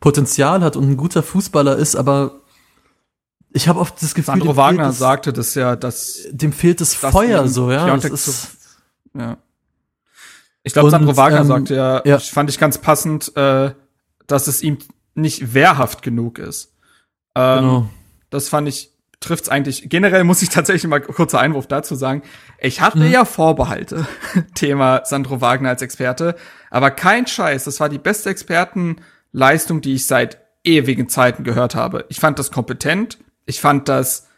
Potenzial 0.00 0.62
hat 0.62 0.76
und 0.76 0.88
ein 0.88 0.96
guter 0.96 1.22
Fußballer 1.22 1.76
ist, 1.76 1.94
aber 1.94 2.40
ich 3.52 3.68
habe 3.68 3.78
oft 3.78 4.02
das 4.02 4.14
Gefühl, 4.14 4.32
Sandro 4.34 4.56
Wagner 4.56 4.86
das, 4.86 4.98
sagte 4.98 5.32
das 5.32 5.54
ja, 5.54 5.76
dass 5.76 6.20
dem 6.30 6.52
fehlt 6.52 6.80
das, 6.80 6.94
Feuer 6.94 7.46
so, 7.48 7.70
ja. 7.70 7.96
Das 7.96 8.28
ist, 8.28 8.48
ja. 9.14 9.36
Ich 10.62 10.72
glaube, 10.72 10.90
Sandro 10.90 11.16
Wagner 11.16 11.40
ähm, 11.40 11.46
sagte 11.46 11.74
ja, 11.74 12.02
ja, 12.04 12.18
fand 12.18 12.48
ich 12.48 12.58
ganz 12.58 12.78
passend, 12.78 13.36
äh, 13.36 13.72
dass 14.26 14.48
es 14.48 14.62
ihm 14.62 14.78
nicht 15.14 15.54
wehrhaft 15.54 16.02
genug 16.02 16.38
ist. 16.38 16.74
Ähm, 17.34 17.58
genau. 17.58 17.90
Das 18.30 18.48
fand 18.48 18.68
ich 18.68 18.94
trifft's 19.24 19.48
eigentlich. 19.48 19.88
Generell 19.88 20.24
muss 20.24 20.42
ich 20.42 20.50
tatsächlich 20.50 20.88
mal 20.88 21.00
kurzer 21.00 21.40
Einwurf 21.40 21.66
dazu 21.66 21.94
sagen. 21.94 22.22
Ich 22.58 22.80
hatte 22.80 22.98
mhm. 22.98 23.10
ja 23.10 23.24
Vorbehalte, 23.24 24.06
Thema 24.54 25.02
Sandro 25.04 25.40
Wagner 25.40 25.70
als 25.70 25.82
Experte, 25.82 26.36
aber 26.70 26.90
kein 26.90 27.26
Scheiß. 27.26 27.64
Das 27.64 27.80
war 27.80 27.88
die 27.88 27.98
beste 27.98 28.30
Expertenleistung, 28.30 29.80
die 29.80 29.94
ich 29.94 30.06
seit 30.06 30.38
ewigen 30.62 31.08
Zeiten 31.08 31.44
gehört 31.44 31.74
habe. 31.74 32.06
Ich 32.08 32.20
fand 32.20 32.38
das 32.38 32.50
kompetent. 32.50 33.18
Ich 33.46 33.60
fand 33.60 33.88
das 33.88 34.28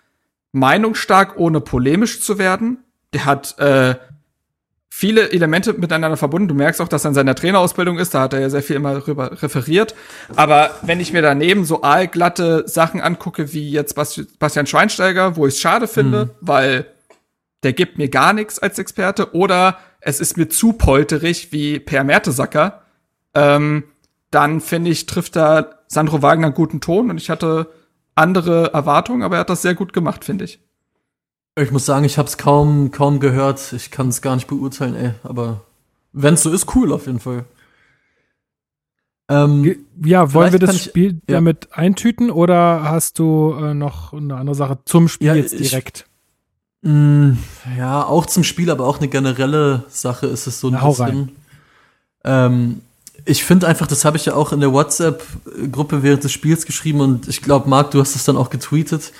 meinungsstark, 0.53 1.37
ohne 1.37 1.61
polemisch 1.61 2.21
zu 2.21 2.39
werden. 2.39 2.79
Der 3.13 3.25
hat 3.25 3.59
äh, 3.59 3.97
viele 4.99 5.31
Elemente 5.31 5.75
miteinander 5.75 6.17
verbunden. 6.17 6.49
Du 6.49 6.55
merkst 6.55 6.81
auch, 6.81 6.89
dass 6.89 7.05
er 7.05 7.09
in 7.09 7.15
seiner 7.15 7.35
Trainerausbildung 7.35 7.99
ist, 7.99 8.15
da 8.15 8.23
hat 8.23 8.33
er 8.33 8.41
ja 8.41 8.49
sehr 8.49 8.63
viel 8.63 8.77
immer 8.77 8.95
darüber 8.95 9.43
referiert. 9.43 9.95
Aber 10.37 10.71
wenn 10.81 11.01
ich 11.01 11.13
mir 11.13 11.21
daneben 11.21 11.67
so 11.67 11.83
aalglatte 11.83 12.65
Sachen 12.67 13.03
angucke, 13.03 13.53
wie 13.53 13.71
jetzt 13.71 13.95
Bastian 13.95 14.67
Schweinsteiger, 14.67 15.37
wo 15.37 15.47
ich 15.47 15.53
es 15.53 15.61
schade 15.61 15.87
finde, 15.87 16.25
mhm. 16.25 16.31
weil 16.41 16.87
der 17.63 17.75
gibt 17.75 17.99
mir 17.99 18.09
gar 18.09 18.33
nichts 18.33 18.59
als 18.59 18.79
Experte, 18.79 19.35
oder 19.35 19.77
es 20.01 20.19
ist 20.19 20.39
mir 20.39 20.49
zu 20.49 20.73
polterig 20.73 21.53
wie 21.53 21.79
Per 21.79 22.03
Mertesacker, 22.03 22.81
ähm, 23.35 23.85
dann 24.31 24.63
finde 24.63 24.91
ich, 24.91 25.05
trifft 25.05 25.37
da 25.37 25.75
Sandro 25.89 26.23
Wagner 26.23 26.47
einen 26.47 26.55
guten 26.55 26.81
Ton 26.81 27.11
und 27.11 27.19
ich 27.19 27.29
hatte 27.29 27.71
andere 28.15 28.73
Erwartungen, 28.73 29.25
aber 29.25 29.37
er 29.37 29.41
hat 29.41 29.51
das 29.51 29.61
sehr 29.61 29.75
gut 29.75 29.93
gemacht, 29.93 30.25
finde 30.25 30.47
ich. 30.47 30.59
Ich 31.59 31.71
muss 31.71 31.87
sagen, 31.87 32.05
ich 32.05 32.19
habe 32.19 32.29
es 32.29 32.37
kaum, 32.37 32.91
kaum 32.91 33.19
gehört. 33.19 33.73
Ich 33.73 33.91
kann 33.91 34.09
es 34.09 34.21
gar 34.21 34.35
nicht 34.35 34.47
beurteilen, 34.47 34.95
ey. 34.95 35.13
Aber 35.23 35.63
wenn 36.13 36.35
es 36.35 36.43
so 36.43 36.53
ist, 36.53 36.75
cool 36.75 36.93
auf 36.93 37.07
jeden 37.07 37.21
Fall. 37.21 37.47
Ähm, 39.29 39.77
ja, 40.05 40.35
wollen 40.35 40.53
wir 40.53 40.59
das 40.59 40.85
Spiel 40.85 41.17
ich, 41.27 41.35
damit 41.35 41.69
ja. 41.71 41.79
eintüten 41.79 42.31
oder 42.31 42.85
hast 42.85 43.19
du 43.19 43.55
äh, 43.59 43.75
noch 43.75 44.13
eine 44.13 44.37
andere 44.37 44.55
Sache 44.55 44.79
zum 44.85 45.09
Spiel 45.09 45.29
ja, 45.29 45.35
jetzt 45.35 45.59
direkt? 45.59 46.07
Ich, 46.83 46.91
mh, 46.91 46.93
mm, 46.93 47.39
ja, 47.79 48.05
auch 48.05 48.27
zum 48.27 48.45
Spiel, 48.45 48.71
aber 48.71 48.87
auch 48.87 48.99
eine 48.99 49.09
generelle 49.09 49.85
Sache 49.89 50.27
ist 50.27 50.47
es 50.47 50.61
so 50.61 50.69
ein 50.69 50.75
Na, 50.75 50.87
bisschen. 50.87 51.33
Ähm, 52.23 52.83
ich 53.25 53.43
finde 53.45 53.67
einfach, 53.67 53.87
das 53.87 54.05
habe 54.05 54.19
ich 54.19 54.27
ja 54.27 54.35
auch 54.35 54.53
in 54.53 54.61
der 54.61 54.73
WhatsApp-Gruppe 54.73 56.03
während 56.03 56.23
des 56.23 56.33
Spiels 56.33 56.67
geschrieben 56.67 57.01
und 57.01 57.27
ich 57.27 57.41
glaube, 57.41 57.69
Marc, 57.69 57.91
du 57.93 58.01
hast 58.01 58.15
es 58.15 58.25
dann 58.25 58.37
auch 58.37 58.51
getweetet 58.51 59.13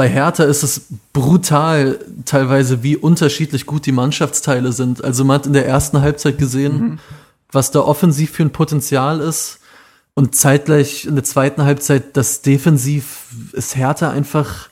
bei 0.00 0.08
Hertha 0.08 0.44
ist 0.44 0.62
es 0.62 0.86
brutal 1.12 1.98
teilweise, 2.24 2.82
wie 2.82 2.96
unterschiedlich 2.96 3.66
gut 3.66 3.84
die 3.84 3.92
Mannschaftsteile 3.92 4.72
sind. 4.72 5.04
Also 5.04 5.26
man 5.26 5.34
hat 5.34 5.46
in 5.46 5.52
der 5.52 5.66
ersten 5.66 6.00
Halbzeit 6.00 6.38
gesehen, 6.38 6.80
mhm. 6.80 6.98
was 7.52 7.70
da 7.70 7.80
offensiv 7.80 8.30
für 8.30 8.42
ein 8.42 8.50
Potenzial 8.50 9.20
ist. 9.20 9.58
Und 10.14 10.34
zeitgleich 10.34 11.04
in 11.04 11.16
der 11.16 11.24
zweiten 11.24 11.64
Halbzeit, 11.64 12.16
das 12.16 12.40
defensiv 12.40 13.26
ist 13.52 13.76
Hertha 13.76 14.08
einfach 14.10 14.70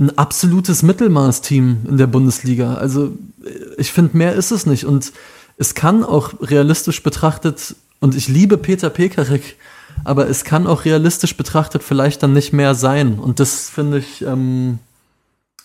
ein 0.00 0.16
absolutes 0.16 0.82
Mittelmaßteam 0.82 1.80
in 1.86 1.98
der 1.98 2.06
Bundesliga. 2.06 2.76
Also 2.76 3.12
ich 3.76 3.92
finde, 3.92 4.16
mehr 4.16 4.32
ist 4.32 4.50
es 4.50 4.64
nicht. 4.64 4.86
Und 4.86 5.12
es 5.58 5.74
kann 5.74 6.02
auch 6.02 6.32
realistisch 6.40 7.02
betrachtet, 7.02 7.76
und 8.00 8.14
ich 8.14 8.28
liebe 8.28 8.56
Peter 8.56 8.88
Pekarek, 8.88 9.56
aber 10.04 10.28
es 10.28 10.44
kann 10.44 10.66
auch 10.66 10.84
realistisch 10.84 11.36
betrachtet 11.36 11.82
vielleicht 11.82 12.22
dann 12.22 12.32
nicht 12.32 12.52
mehr 12.52 12.74
sein. 12.74 13.18
Und 13.18 13.40
das 13.40 13.68
finde 13.68 13.98
ich, 13.98 14.22
ähm, 14.22 14.78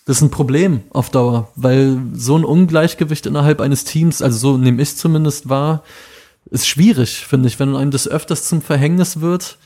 das 0.06 0.18
ist 0.18 0.22
ein 0.22 0.30
Problem 0.30 0.82
auf 0.90 1.10
Dauer, 1.10 1.48
weil 1.56 1.98
so 2.14 2.36
ein 2.36 2.44
Ungleichgewicht 2.44 3.26
innerhalb 3.26 3.60
eines 3.60 3.84
Teams, 3.84 4.20
also 4.20 4.38
so 4.38 4.56
nehme 4.58 4.82
ich 4.82 4.96
zumindest 4.96 5.48
wahr, 5.48 5.82
ist 6.50 6.66
schwierig, 6.66 7.26
finde 7.26 7.48
ich, 7.48 7.58
wenn 7.58 7.74
einem 7.74 7.90
das 7.90 8.06
öfters 8.06 8.46
zum 8.46 8.60
Verhängnis 8.60 9.20
wird. 9.20 9.56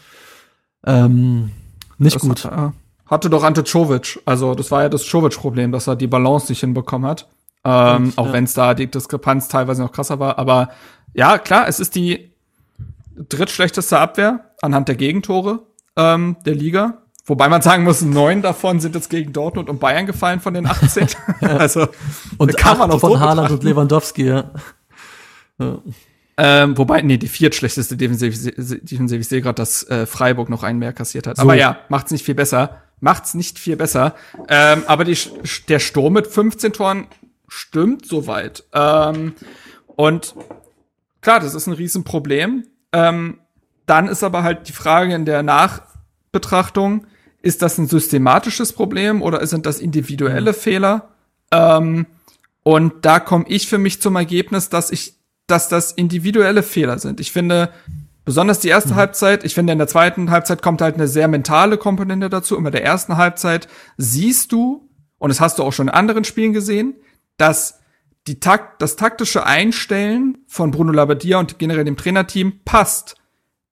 Ähm, 0.86 1.50
nicht 1.98 2.16
das 2.16 2.22
gut. 2.22 2.44
Hat, 2.44 2.72
hatte 3.06 3.30
doch 3.30 3.42
Ante 3.42 3.64
Czovic, 3.64 4.20
also 4.24 4.54
das 4.54 4.70
war 4.70 4.82
ja 4.82 4.88
das 4.88 5.02
Czovic-Problem, 5.02 5.72
dass 5.72 5.88
er 5.88 5.96
die 5.96 6.06
Balance 6.06 6.52
nicht 6.52 6.60
hinbekommen 6.60 7.08
hat. 7.08 7.26
Ähm, 7.64 8.04
Und, 8.04 8.18
auch 8.18 8.26
ja. 8.26 8.32
wenn 8.32 8.44
es 8.44 8.54
da 8.54 8.74
die 8.74 8.86
Diskrepanz 8.86 9.48
teilweise 9.48 9.82
noch 9.82 9.92
krasser 9.92 10.20
war. 10.20 10.38
Aber 10.38 10.70
ja, 11.14 11.38
klar, 11.38 11.66
es 11.66 11.80
ist 11.80 11.96
die 11.96 12.30
drittschlechteste 13.28 13.98
Abwehr 13.98 14.47
anhand 14.62 14.88
der 14.88 14.96
Gegentore 14.96 15.60
ähm, 15.96 16.36
der 16.44 16.54
Liga. 16.54 17.02
Wobei 17.26 17.48
man 17.50 17.60
sagen 17.60 17.84
muss, 17.84 18.00
neun 18.00 18.40
davon 18.40 18.80
sind 18.80 18.94
jetzt 18.94 19.10
gegen 19.10 19.34
Dortmund 19.34 19.68
und 19.68 19.80
Bayern 19.80 20.06
gefallen 20.06 20.40
von 20.40 20.54
den 20.54 20.66
18. 20.66 21.08
also 21.40 21.88
und 22.38 22.56
kann 22.56 22.78
man 22.78 22.90
auch 22.90 23.00
von 23.00 23.12
so 23.12 23.20
Haaland 23.20 23.50
und 23.50 23.64
Lewandowski, 23.64 24.26
ja. 24.26 24.50
ja. 25.58 25.78
Ähm, 26.40 26.78
wobei, 26.78 27.02
nee, 27.02 27.18
die 27.18 27.28
viertschlechteste 27.28 27.96
Defensive, 27.96 28.52
Defensive 28.52 29.20
ich 29.20 29.28
sehe 29.28 29.42
gerade, 29.42 29.56
dass 29.56 29.82
äh, 29.88 30.06
Freiburg 30.06 30.48
noch 30.48 30.62
einen 30.62 30.78
mehr 30.78 30.92
kassiert 30.92 31.26
hat. 31.26 31.36
So. 31.36 31.42
Aber 31.42 31.54
ja, 31.54 31.80
macht's 31.88 32.12
nicht 32.12 32.24
viel 32.24 32.36
besser. 32.36 32.80
Macht's 33.00 33.34
nicht 33.34 33.58
viel 33.58 33.76
besser. 33.76 34.14
Ähm, 34.48 34.84
aber 34.86 35.04
die, 35.04 35.18
der 35.68 35.80
Sturm 35.80 36.14
mit 36.14 36.28
15 36.28 36.72
Toren 36.72 37.08
stimmt 37.48 38.06
soweit. 38.06 38.64
Ähm, 38.72 39.34
und 39.86 40.34
klar, 41.20 41.40
das 41.40 41.54
ist 41.54 41.66
ein 41.66 41.72
Riesenproblem. 41.72 42.66
Ähm, 42.92 43.40
dann 43.90 44.08
ist 44.08 44.22
aber 44.22 44.42
halt 44.42 44.68
die 44.68 44.72
Frage 44.72 45.14
in 45.14 45.24
der 45.24 45.42
Nachbetrachtung, 45.42 47.06
ist 47.42 47.62
das 47.62 47.78
ein 47.78 47.86
systematisches 47.86 48.72
Problem 48.72 49.22
oder 49.22 49.46
sind 49.46 49.66
das 49.66 49.80
individuelle 49.80 50.52
mhm. 50.52 50.56
Fehler? 50.56 51.08
Ähm, 51.52 52.06
und 52.62 53.04
da 53.04 53.20
komme 53.20 53.44
ich 53.48 53.68
für 53.68 53.78
mich 53.78 54.02
zum 54.02 54.16
Ergebnis, 54.16 54.68
dass 54.68 54.90
ich, 54.90 55.14
dass 55.46 55.68
das 55.68 55.92
individuelle 55.92 56.62
Fehler 56.62 56.98
sind. 56.98 57.20
Ich 57.20 57.32
finde, 57.32 57.70
besonders 58.24 58.60
die 58.60 58.68
erste 58.68 58.90
mhm. 58.90 58.96
Halbzeit, 58.96 59.44
ich 59.44 59.54
finde 59.54 59.72
in 59.72 59.78
der 59.78 59.88
zweiten 59.88 60.30
Halbzeit 60.30 60.60
kommt 60.60 60.82
halt 60.82 60.96
eine 60.96 61.08
sehr 61.08 61.28
mentale 61.28 61.78
Komponente 61.78 62.28
dazu. 62.28 62.56
Und 62.56 62.64
bei 62.64 62.70
der 62.70 62.84
ersten 62.84 63.16
Halbzeit 63.16 63.68
siehst 63.96 64.52
du, 64.52 64.88
und 65.18 65.30
das 65.30 65.40
hast 65.40 65.58
du 65.58 65.62
auch 65.62 65.72
schon 65.72 65.88
in 65.88 65.94
anderen 65.94 66.24
Spielen 66.24 66.52
gesehen, 66.52 66.94
dass 67.38 67.78
die 68.26 68.40
Takt, 68.40 68.82
das 68.82 68.96
taktische 68.96 69.46
Einstellen 69.46 70.38
von 70.46 70.70
Bruno 70.70 70.92
Labbadia 70.92 71.38
und 71.38 71.58
generell 71.58 71.84
dem 71.84 71.96
Trainerteam 71.96 72.60
passt. 72.64 73.16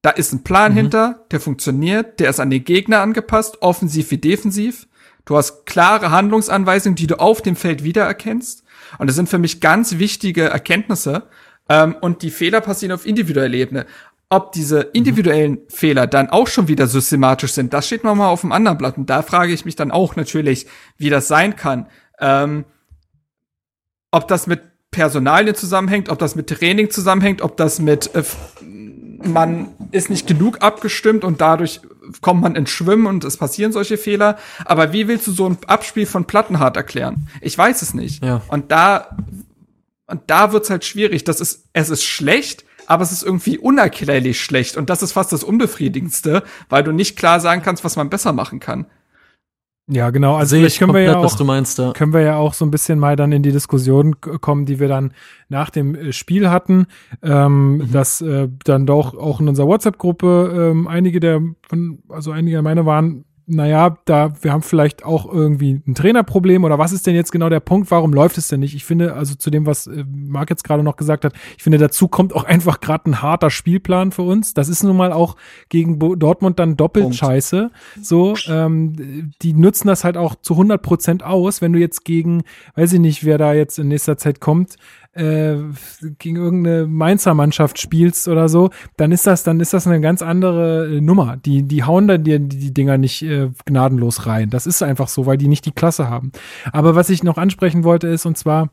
Da 0.07 0.13
ist 0.13 0.33
ein 0.33 0.45
Plan 0.45 0.71
mhm. 0.71 0.77
hinter, 0.77 1.27
der 1.33 1.41
funktioniert, 1.41 2.21
der 2.21 2.31
ist 2.31 2.39
an 2.39 2.49
den 2.49 2.63
Gegner 2.63 3.01
angepasst, 3.01 3.61
offensiv 3.61 4.13
wie 4.13 4.19
defensiv. 4.19 4.87
Du 5.25 5.37
hast 5.37 5.67
klare 5.67 6.13
Handlungsanweisungen, 6.13 6.95
die 6.95 7.09
du 7.09 7.19
auf 7.19 7.43
dem 7.43 7.57
Feld 7.57 7.83
wiedererkennst. 7.83 8.63
Und 8.99 9.09
das 9.09 9.17
sind 9.17 9.29
für 9.29 9.39
mich 9.39 9.61
ganz 9.61 9.99
wichtige 9.99 10.45
Erkenntnisse. 10.45 11.25
Ähm, 11.69 11.97
und 12.01 12.23
die 12.23 12.31
Fehler 12.31 12.61
passieren 12.61 12.93
auf 12.93 13.05
individueller 13.05 13.55
Ebene. 13.55 13.85
Ob 14.29 14.53
diese 14.53 14.83
individuellen 14.83 15.55
mhm. 15.55 15.71
Fehler 15.71 16.07
dann 16.07 16.31
auch 16.31 16.47
schon 16.47 16.69
wieder 16.69 16.87
systematisch 16.87 17.55
sind, 17.55 17.73
das 17.73 17.89
steht 17.89 18.05
nochmal 18.05 18.29
auf 18.29 18.43
dem 18.43 18.53
anderen 18.53 18.79
Blatt. 18.79 18.99
Und 18.99 19.11
da 19.11 19.23
frage 19.23 19.53
ich 19.53 19.65
mich 19.65 19.75
dann 19.75 19.91
auch 19.91 20.15
natürlich, 20.15 20.69
wie 20.99 21.11
das 21.11 21.27
sein 21.27 21.57
kann. 21.57 21.89
Ähm, 22.21 22.65
ob 24.13 24.29
das 24.29 24.47
mit 24.47 24.61
Personalien 24.93 25.57
zusammenhängt, 25.57 26.11
ob 26.11 26.21
das 26.21 26.37
mit 26.37 26.49
Training 26.49 26.91
zusammenhängt, 26.91 27.43
ob 27.43 27.57
das 27.57 27.81
mit 27.81 28.15
äh, 28.15 28.23
man 29.25 29.69
ist 29.93 30.11
nicht 30.11 30.27
genug 30.27 30.63
abgestimmt 30.63 31.25
und 31.25 31.41
dadurch 31.41 31.81
kommt 32.21 32.41
man 32.41 32.55
ins 32.55 32.71
Schwimmen 32.71 33.07
und 33.07 33.25
es 33.25 33.37
passieren 33.37 33.73
solche 33.73 33.99
Fehler. 33.99 34.39
Aber 34.65 34.93
wie 34.93 35.09
willst 35.09 35.27
du 35.27 35.33
so 35.33 35.49
ein 35.49 35.59
Abspiel 35.67 36.07
von 36.07 36.25
Plattenhart 36.25 36.77
erklären? 36.77 37.29
Ich 37.41 37.57
weiß 37.57 37.83
es 37.83 37.95
nicht. 37.95 38.25
Ja. 38.25 38.43
Und 38.49 38.71
da 38.71 39.17
und 40.07 40.23
da 40.29 40.53
wird's 40.53 40.71
halt 40.71 40.85
schwierig. 40.85 41.25
Das 41.25 41.41
ist 41.41 41.69
es 41.73 41.91
ist 41.91 42.05
schlecht, 42.05 42.65
aber 42.87 43.03
es 43.03 43.13
ist 43.13 43.23
irgendwie 43.23 43.59
unerklärlich 43.59 44.41
schlecht. 44.41 44.77
Und 44.77 44.91
das 44.91 45.03
ist 45.03 45.13
fast 45.13 45.33
das 45.33 45.45
Unbefriedigendste, 45.45 46.43
weil 46.69 46.85
du 46.85 46.93
nicht 46.93 47.17
klar 47.17 47.41
sagen 47.41 47.63
kannst, 47.63 47.85
was 47.85 47.97
man 47.97 48.11
besser 48.11 48.33
machen 48.33 48.61
kann. 48.61 48.87
Ja, 49.89 50.11
genau. 50.11 50.35
Also 50.35 50.57
ich 50.57 50.81
können 50.81 50.95
wir 50.95 51.07
komplett, 51.07 51.07
ja 51.15 51.19
auch, 51.19 51.25
was 51.25 51.37
du 51.37 51.45
meinst, 51.45 51.79
ja. 51.79 51.93
können 51.93 52.13
wir 52.13 52.21
ja 52.21 52.37
auch 52.37 52.55
so 52.55 52.65
ein 52.65 52.73
bisschen 52.73 52.99
mal 52.99 53.15
dann 53.15 53.31
in 53.31 53.45
die 53.45 53.53
Diskussion 53.53 54.21
kommen, 54.21 54.67
die 54.67 54.81
wir 54.81 54.89
dann 54.89 55.13
nach 55.49 55.71
dem 55.71 55.95
äh, 55.95 56.13
Spiel 56.13 56.51
hatten, 56.51 56.87
ähm, 57.23 57.77
Mhm. 57.77 57.93
dass 57.93 58.21
äh, 58.21 58.49
dann 58.65 58.87
doch 58.87 59.15
auch 59.15 59.39
in 59.41 59.49
unserer 59.49 59.69
WhatsApp-Gruppe 59.69 60.71
ähm, 60.73 60.89
einige 60.89 61.21
der, 61.21 61.41
von, 61.69 62.01
also 62.09 62.33
einige 62.33 62.61
meiner 62.63 62.85
waren, 62.85 63.26
naja, 63.49 63.97
da 64.07 64.33
wir 64.43 64.53
haben 64.53 64.63
vielleicht 64.63 65.05
auch 65.05 65.33
irgendwie 65.33 65.81
ein 65.87 65.95
Trainerproblem 65.95 66.65
oder 66.65 66.79
was 66.79 66.93
ist 66.93 67.07
denn 67.07 67.15
jetzt 67.15 67.31
genau 67.31 67.49
der 67.49 67.61
Punkt? 67.61 67.91
Warum 67.93 68.13
läuft 68.13 68.39
es 68.39 68.49
denn 68.49 68.61
nicht? 68.61 68.75
Ich 68.75 68.85
finde, 68.85 69.15
also 69.15 69.37
zu 69.37 69.51
dem, 69.51 69.67
was 69.67 69.87
äh, 69.87 70.05
Marc 70.05 70.51
jetzt 70.51 70.65
gerade 70.65 70.83
noch 70.83 70.97
gesagt 70.97 71.25
hat, 71.25 71.33
ich 71.57 71.63
finde, 71.63 71.79
dazu 71.79 72.09
kommt 72.09 72.35
auch 72.35 72.45
einfach 72.45 72.81
gerade 72.81 73.09
ein 73.11 73.23
harter 73.23 73.51
Spielplan 73.51 74.11
für 74.11 74.23
uns. 74.23 74.53
Das 74.53 74.69
ist 74.69 74.83
nun 74.83 74.97
mal 74.97 75.13
auch 75.13 75.37
gegen 75.69 75.99
Bo 75.99 76.17
Dortmund 76.17 76.59
dann 76.59 76.77
doppelt 76.77 77.05
Punkt. 77.05 77.17
scheiße. 77.19 77.71
So, 78.03 78.35
ähm, 78.49 79.33
die 79.43 79.53
nutzen 79.53 79.87
das 79.87 80.03
halt 80.03 80.17
auch 80.17 80.35
zu 80.35 80.55
100 80.55 80.83
Prozent 80.83 81.23
aus. 81.23 81.63
Wenn 81.63 81.73
du 81.73 81.79
jetzt 81.79 82.05
gegen, 82.05 82.43
weiß 82.75 82.95
ich 82.95 83.01
nicht, 83.01 83.25
wer 83.25 83.39
da 83.39 83.55
jetzt 83.55 83.79
in 83.79 83.89
nächster 83.89 84.17
Zeit 84.17 84.41
kommt, 84.41 84.77
äh, 85.17 85.57
gegen 86.19 86.37
irgendeine 86.37 86.87
Mainzer 86.87 87.35
Mannschaft 87.35 87.79
spielst 87.81 88.29
oder 88.29 88.49
so, 88.49 88.71
dann 88.97 89.13
ist 89.13 89.27
das, 89.27 89.43
dann 89.43 89.61
ist 89.61 89.73
das 89.73 89.87
eine 89.87 90.01
ganz 90.01 90.23
andere 90.23 90.87
äh, 90.87 91.01
Nummer. 91.01 91.37
Die, 91.37 91.63
die 91.63 91.85
hauen 91.85 92.07
da 92.07 92.19
die, 92.19 92.39
die 92.39 92.75
Dinger 92.75 92.99
nicht 92.99 93.23
äh, 93.23 93.51
gnadenlos 93.65 94.27
rein. 94.27 94.51
Das 94.51 94.67
ist 94.67 94.83
einfach 94.83 95.09
so, 95.09 95.27
weil 95.27 95.39
die 95.39 95.49
nicht 95.49 95.67
die 95.67 95.73
Klasse 95.73 96.09
haben. 96.09 96.33
Aber 96.73 96.95
was 96.95 97.11
ich 97.11 97.23
noch 97.23 97.39
ansprechen 97.39 97.85
wollte 97.85 98.09
ist, 98.09 98.27
und 98.27 98.37
zwar 98.37 98.71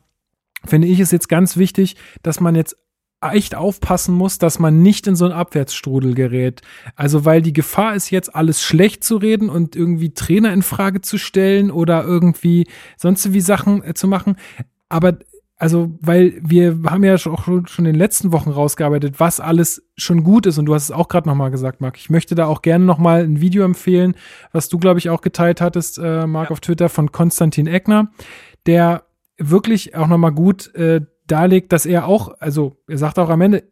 finde 0.64 0.88
ich 0.88 1.00
es 1.00 1.10
jetzt 1.10 1.28
ganz 1.28 1.56
wichtig, 1.56 1.96
dass 2.22 2.40
man 2.40 2.54
jetzt 2.54 2.76
echt 3.20 3.54
aufpassen 3.54 4.14
muss, 4.14 4.38
dass 4.38 4.58
man 4.58 4.82
nicht 4.82 5.06
in 5.06 5.16
so 5.16 5.24
einen 5.24 5.34
Abwärtsstrudel 5.34 6.14
gerät. 6.14 6.60
Also, 6.94 7.24
weil 7.24 7.40
die 7.40 7.54
Gefahr 7.54 7.94
ist 7.94 8.10
jetzt 8.10 8.34
alles 8.34 8.62
schlecht 8.62 9.02
zu 9.02 9.16
reden 9.16 9.48
und 9.48 9.76
irgendwie 9.76 10.12
Trainer 10.12 10.52
in 10.52 10.62
Frage 10.62 11.00
zu 11.00 11.16
stellen 11.16 11.70
oder 11.70 12.04
irgendwie 12.04 12.66
sonst 12.98 13.32
wie 13.32 13.40
Sachen 13.40 13.82
äh, 13.82 13.94
zu 13.94 14.08
machen. 14.08 14.36
Aber 14.88 15.18
also, 15.64 15.94
weil 16.02 16.34
wir 16.42 16.78
haben 16.90 17.04
ja 17.04 17.14
auch 17.14 17.18
schon 17.18 17.66
schon 17.66 17.86
in 17.86 17.94
den 17.94 17.98
letzten 17.98 18.32
Wochen 18.32 18.50
rausgearbeitet, 18.50 19.18
was 19.18 19.40
alles 19.40 19.82
schon 19.96 20.22
gut 20.22 20.44
ist. 20.44 20.58
Und 20.58 20.66
du 20.66 20.74
hast 20.74 20.82
es 20.82 20.90
auch 20.90 21.08
gerade 21.08 21.26
nochmal 21.26 21.50
gesagt, 21.50 21.80
Marc. 21.80 21.96
Ich 21.96 22.10
möchte 22.10 22.34
da 22.34 22.44
auch 22.44 22.60
gerne 22.60 22.84
nochmal 22.84 23.22
ein 23.22 23.40
Video 23.40 23.64
empfehlen, 23.64 24.14
was 24.52 24.68
du, 24.68 24.76
glaube 24.78 24.98
ich, 24.98 25.08
auch 25.08 25.22
geteilt 25.22 25.62
hattest, 25.62 25.96
äh, 25.96 26.26
Marc, 26.26 26.50
auf 26.50 26.60
Twitter 26.60 26.90
von 26.90 27.12
Konstantin 27.12 27.66
Eckner, 27.66 28.10
der 28.66 29.04
wirklich 29.38 29.96
auch 29.96 30.06
nochmal 30.06 30.32
gut 30.32 30.74
äh, 30.74 31.00
darlegt, 31.26 31.72
dass 31.72 31.86
er 31.86 32.08
auch, 32.08 32.38
also 32.40 32.76
er 32.86 32.98
sagt 32.98 33.18
auch 33.18 33.30
am 33.30 33.40
Ende, 33.40 33.64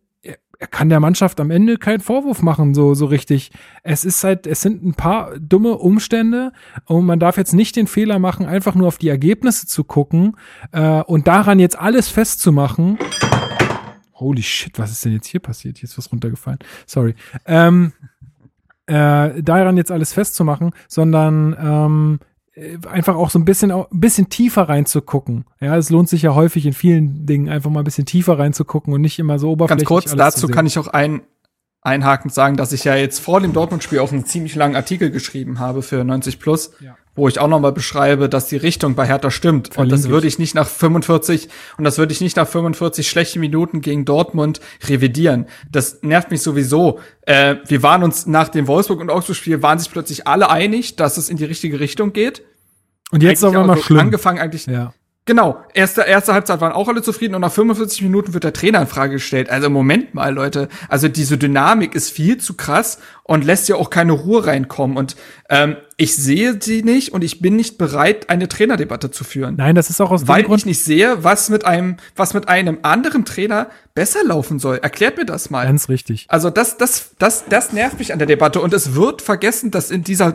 er, 0.63 0.69
kann 0.69 0.89
der 0.89 1.01
Mannschaft 1.01 1.41
am 1.41 1.51
Ende 1.51 1.77
keinen 1.77 2.01
Vorwurf 2.01 2.41
machen, 2.41 2.73
so, 2.73 2.95
so 2.95 3.07
richtig. 3.07 3.51
Es 3.83 4.05
ist 4.05 4.23
halt, 4.23 4.47
es 4.47 4.61
sind 4.61 4.85
ein 4.85 4.95
paar 4.95 5.39
dumme 5.39 5.77
Umstände 5.77 6.53
und 6.87 7.05
man 7.05 7.19
darf 7.19 7.37
jetzt 7.37 7.53
nicht 7.53 7.75
den 7.77 7.87
Fehler 7.89 8.19
machen, 8.19 8.47
einfach 8.47 8.75
nur 8.75 8.89
auf 8.89 8.99
die 8.99 9.09
Ergebnisse 9.09 9.67
zu 9.67 9.85
gucken 9.85 10.37
äh, 10.71 11.03
und 11.03 11.27
daran 11.27 11.59
jetzt 11.59 11.79
alles 11.79 12.09
festzumachen. 12.09 12.99
Holy 14.15 14.43
shit, 14.43 14.79
was 14.79 14.93
ist 14.93 15.05
denn 15.05 15.13
jetzt 15.13 15.27
hier 15.27 15.41
passiert? 15.41 15.79
Hier 15.79 15.89
ist 15.89 15.99
was 15.99 16.13
runtergefallen. 16.13 16.61
Sorry. 16.87 17.17
Ähm, 17.45 17.93
äh, 18.87 19.43
daran 19.43 19.77
jetzt 19.77 19.91
alles 19.91 20.13
festzumachen, 20.13 20.71
sondern 20.87 21.57
ähm, 21.59 22.19
äh, 22.21 22.32
einfach 22.87 23.17
auch 23.17 23.31
so 23.31 23.39
ein 23.39 23.45
bisschen 23.45 23.71
ein 23.71 23.87
bisschen 23.93 24.29
tiefer 24.29 24.69
reinzugucken. 24.69 25.47
Ja, 25.61 25.77
es 25.77 25.91
lohnt 25.91 26.09
sich 26.09 26.23
ja 26.23 26.35
häufig 26.35 26.67
in 26.67 26.75
vielen 26.75 27.25
Dingen 27.25 27.49
einfach 27.49 27.71
mal 27.71 27.81
ein 27.81 27.85
bisschen 27.85 28.05
tiefer 28.05 28.39
reinzugucken 28.39 28.93
und 28.93 29.01
nicht 29.01 29.19
immer 29.19 29.39
so 29.39 29.51
oberflächlich. 29.51 29.89
Ganz 29.89 30.05
kurz, 30.05 30.17
dazu 30.17 30.49
kann 30.49 30.67
ich 30.67 30.79
auch 30.79 30.89
ein, 30.89 31.23
einhakend 31.81 32.35
sagen, 32.35 32.57
dass 32.57 32.73
ich 32.73 32.85
ja 32.85 32.95
jetzt 32.95 33.21
vor 33.21 33.41
dem 33.41 33.53
Dortmund-Spiel 33.53 34.01
auch 34.01 34.13
einen 34.13 34.27
ziemlich 34.27 34.55
langen 34.55 34.77
Artikel 34.77 35.11
geschrieben 35.11 35.59
habe 35.59 35.83
für 35.83 36.05
90 36.05 36.39
Plus, 36.39 36.73
Ja. 36.81 36.97
Wo 37.15 37.29
ich 37.29 37.39
auch 37.39 37.49
nochmal 37.49 37.73
beschreibe, 37.73 38.29
dass 38.29 38.49
die 38.49 38.57
Richtung 38.57 38.95
bei 38.95 39.07
Hertha 39.07 39.31
stimmt. 39.31 39.69
und 39.69 39.75
Verlinke 39.75 39.97
das 39.97 40.09
würde 40.09 40.27
ich 40.27 40.39
nicht 40.39 40.55
nach 40.55 40.67
45 40.67 41.49
und 41.77 41.85
das 41.85 41.99
würde 41.99 42.13
ich 42.13 42.21
nicht 42.21 42.37
nach 42.37 42.49
45 42.49 43.09
schlechten 43.09 43.41
Minuten 43.41 43.81
gegen 43.81 44.05
Dortmund 44.05 44.61
revidieren. 44.89 45.47
Das 45.71 46.03
nervt 46.03 46.31
mich 46.31 46.43
sowieso. 46.43 47.01
Äh, 47.23 47.57
wir 47.67 47.83
waren 47.83 48.03
uns 48.03 48.27
nach 48.27 48.49
dem 48.49 48.67
Wolfsburg- 48.67 49.01
und 49.01 49.11
Augsburg-Spiel 49.11 49.63
waren 49.63 49.79
sich 49.79 49.91
plötzlich 49.91 50.27
alle 50.27 50.51
einig, 50.51 50.97
dass 50.97 51.17
es 51.17 51.29
in 51.29 51.37
die 51.37 51.45
richtige 51.45 51.81
Richtung 51.81 52.13
geht. 52.13 52.43
Und 53.11 53.23
jetzt 53.23 53.45
einmal 53.45 53.69
auch 53.69 53.77
so 53.77 53.83
schlimm. 53.83 54.01
Angefangen 54.01 54.39
eigentlich 54.39 54.67
Ja. 54.67 54.95
Genau, 55.25 55.63
erste, 55.73 56.03
erste 56.03 56.33
Halbzeit 56.33 56.61
waren 56.61 56.73
auch 56.73 56.89
alle 56.89 57.01
zufrieden 57.01 57.37
und 57.37 57.43
nach 57.43 57.53
45 57.53 58.03
Minuten 58.03 58.35
wird 58.35 58.43
der 58.43 58.53
Trainer 58.53 58.81
in 58.81 58.89
Frage 58.89 59.15
gestellt. 59.15 59.51
Also 59.51 59.71
Moment 59.71 60.15
mal, 60.15 60.35
Leute, 60.35 60.69
also 60.89 61.07
diese 61.07 61.39
Dynamik 61.39 61.95
ist 61.95 62.11
viel 62.11 62.39
zu 62.39 62.55
krass 62.55 62.99
und 63.23 63.45
lässt 63.45 63.69
ja 63.69 63.77
auch 63.77 63.89
keine 63.89 64.13
Ruhe 64.13 64.45
reinkommen. 64.45 64.97
Und 64.97 65.15
ähm, 65.49 65.77
ich 66.03 66.17
sehe 66.17 66.59
sie 66.61 66.83
nicht 66.83 67.13
und 67.13 67.23
ich 67.23 67.41
bin 67.41 67.55
nicht 67.55 67.79
bereit, 67.79 68.29
eine 68.29 68.49
Trainerdebatte 68.49 69.13
zu 69.13 69.23
führen. 69.23 69.55
Nein, 69.57 69.77
das 69.77 69.89
ist 69.89 70.01
auch 70.01 70.11
aus 70.11 70.27
weil 70.27 70.43
dem 70.43 70.49
Grund. 70.49 70.63
ich 70.63 70.67
nicht 70.67 70.83
sehe, 70.83 71.23
was 71.23 71.49
mit 71.49 71.65
einem, 71.65 71.97
was 72.17 72.35
mit 72.35 72.49
einem 72.49 72.81
anderen 72.83 73.25
Trainer 73.25 73.69
besser 73.95 74.25
laufen 74.25 74.59
soll. 74.59 74.79
Erklärt 74.79 75.17
mir 75.17 75.27
das 75.27 75.51
mal. 75.51 75.65
Ganz 75.65 75.89
richtig. 75.89 76.27
Also 76.27 76.51
das, 76.51 76.77
das, 76.77 77.13
das, 77.21 77.45
das 77.49 77.73
nervt 77.73 78.01
mich 78.01 78.13
an 78.13 78.19
der 78.19 78.27
Debatte 78.27 78.61
und 78.61 78.75
es 78.75 78.97
wird 78.97 79.23
vergessen, 79.23 79.71
dass 79.71 79.93
in 79.93 80.03
dieser, 80.03 80.35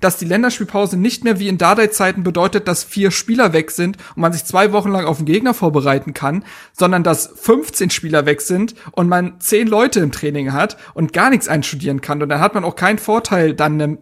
dass 0.00 0.18
die 0.18 0.26
Länderspielpause 0.26 0.98
nicht 0.98 1.24
mehr 1.24 1.38
wie 1.38 1.48
in 1.48 1.56
Dardai-Zeiten 1.56 2.22
bedeutet, 2.22 2.68
dass 2.68 2.84
vier 2.84 3.10
Spieler 3.10 3.54
weg 3.54 3.70
sind 3.70 3.96
und 4.14 4.20
man 4.20 4.34
sich 4.34 4.44
zwei 4.44 4.72
Wochen 4.72 4.90
lang 4.90 5.06
auf 5.06 5.16
den 5.16 5.26
Gegner 5.26 5.54
vorbereiten 5.54 6.12
kann, 6.12 6.44
sondern 6.74 7.02
dass 7.02 7.32
15 7.34 7.88
Spieler 7.88 8.26
weg 8.26 8.42
sind 8.42 8.74
und 8.92 9.08
man 9.08 9.40
zehn 9.40 9.68
Leute 9.68 10.00
im 10.00 10.12
Training 10.12 10.52
hat 10.52 10.76
und 10.92 11.14
gar 11.14 11.30
nichts 11.30 11.48
einstudieren 11.48 12.02
kann 12.02 12.22
und 12.22 12.28
dann 12.28 12.40
hat 12.40 12.52
man 12.52 12.64
auch 12.64 12.76
keinen 12.76 12.98
Vorteil 12.98 13.54
dann 13.54 13.80
einem 13.80 13.98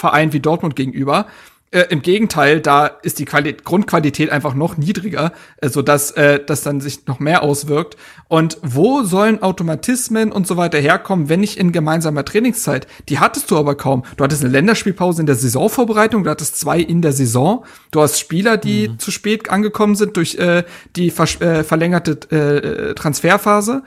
Verein 0.00 0.32
wie 0.32 0.40
Dortmund 0.40 0.74
gegenüber. 0.74 1.26
Äh, 1.72 1.84
Im 1.90 2.02
Gegenteil, 2.02 2.60
da 2.60 2.86
ist 2.86 3.20
die 3.20 3.24
Quali 3.24 3.52
Grundqualität 3.52 4.30
einfach 4.30 4.54
noch 4.54 4.76
niedriger, 4.76 5.32
äh, 5.58 5.68
sodass 5.68 6.10
äh, 6.12 6.40
das 6.44 6.62
dann 6.62 6.80
sich 6.80 7.06
noch 7.06 7.20
mehr 7.20 7.44
auswirkt. 7.44 7.96
Und 8.26 8.58
wo 8.62 9.04
sollen 9.04 9.40
Automatismen 9.40 10.32
und 10.32 10.48
so 10.48 10.56
weiter 10.56 10.78
herkommen, 10.78 11.28
wenn 11.28 11.38
nicht 11.38 11.58
in 11.58 11.70
gemeinsamer 11.70 12.24
Trainingszeit? 12.24 12.88
Die 13.08 13.20
hattest 13.20 13.52
du 13.52 13.56
aber 13.56 13.76
kaum. 13.76 14.02
Du 14.16 14.24
hattest 14.24 14.42
eine 14.42 14.50
Länderspielpause 14.50 15.22
in 15.22 15.26
der 15.26 15.36
Saisonvorbereitung, 15.36 16.24
du 16.24 16.30
hattest 16.30 16.58
zwei 16.58 16.80
in 16.80 17.02
der 17.02 17.12
Saison. 17.12 17.64
Du 17.92 18.00
hast 18.00 18.18
Spieler, 18.18 18.56
die 18.56 18.96
zu 18.98 19.12
spät 19.12 19.48
angekommen 19.50 19.94
sind 19.94 20.16
durch 20.16 20.34
äh, 20.36 20.64
die 20.96 21.08
äh, 21.08 21.62
verlängerte 21.62 22.12
äh, 22.32 22.94
Transferphase. 22.94 23.84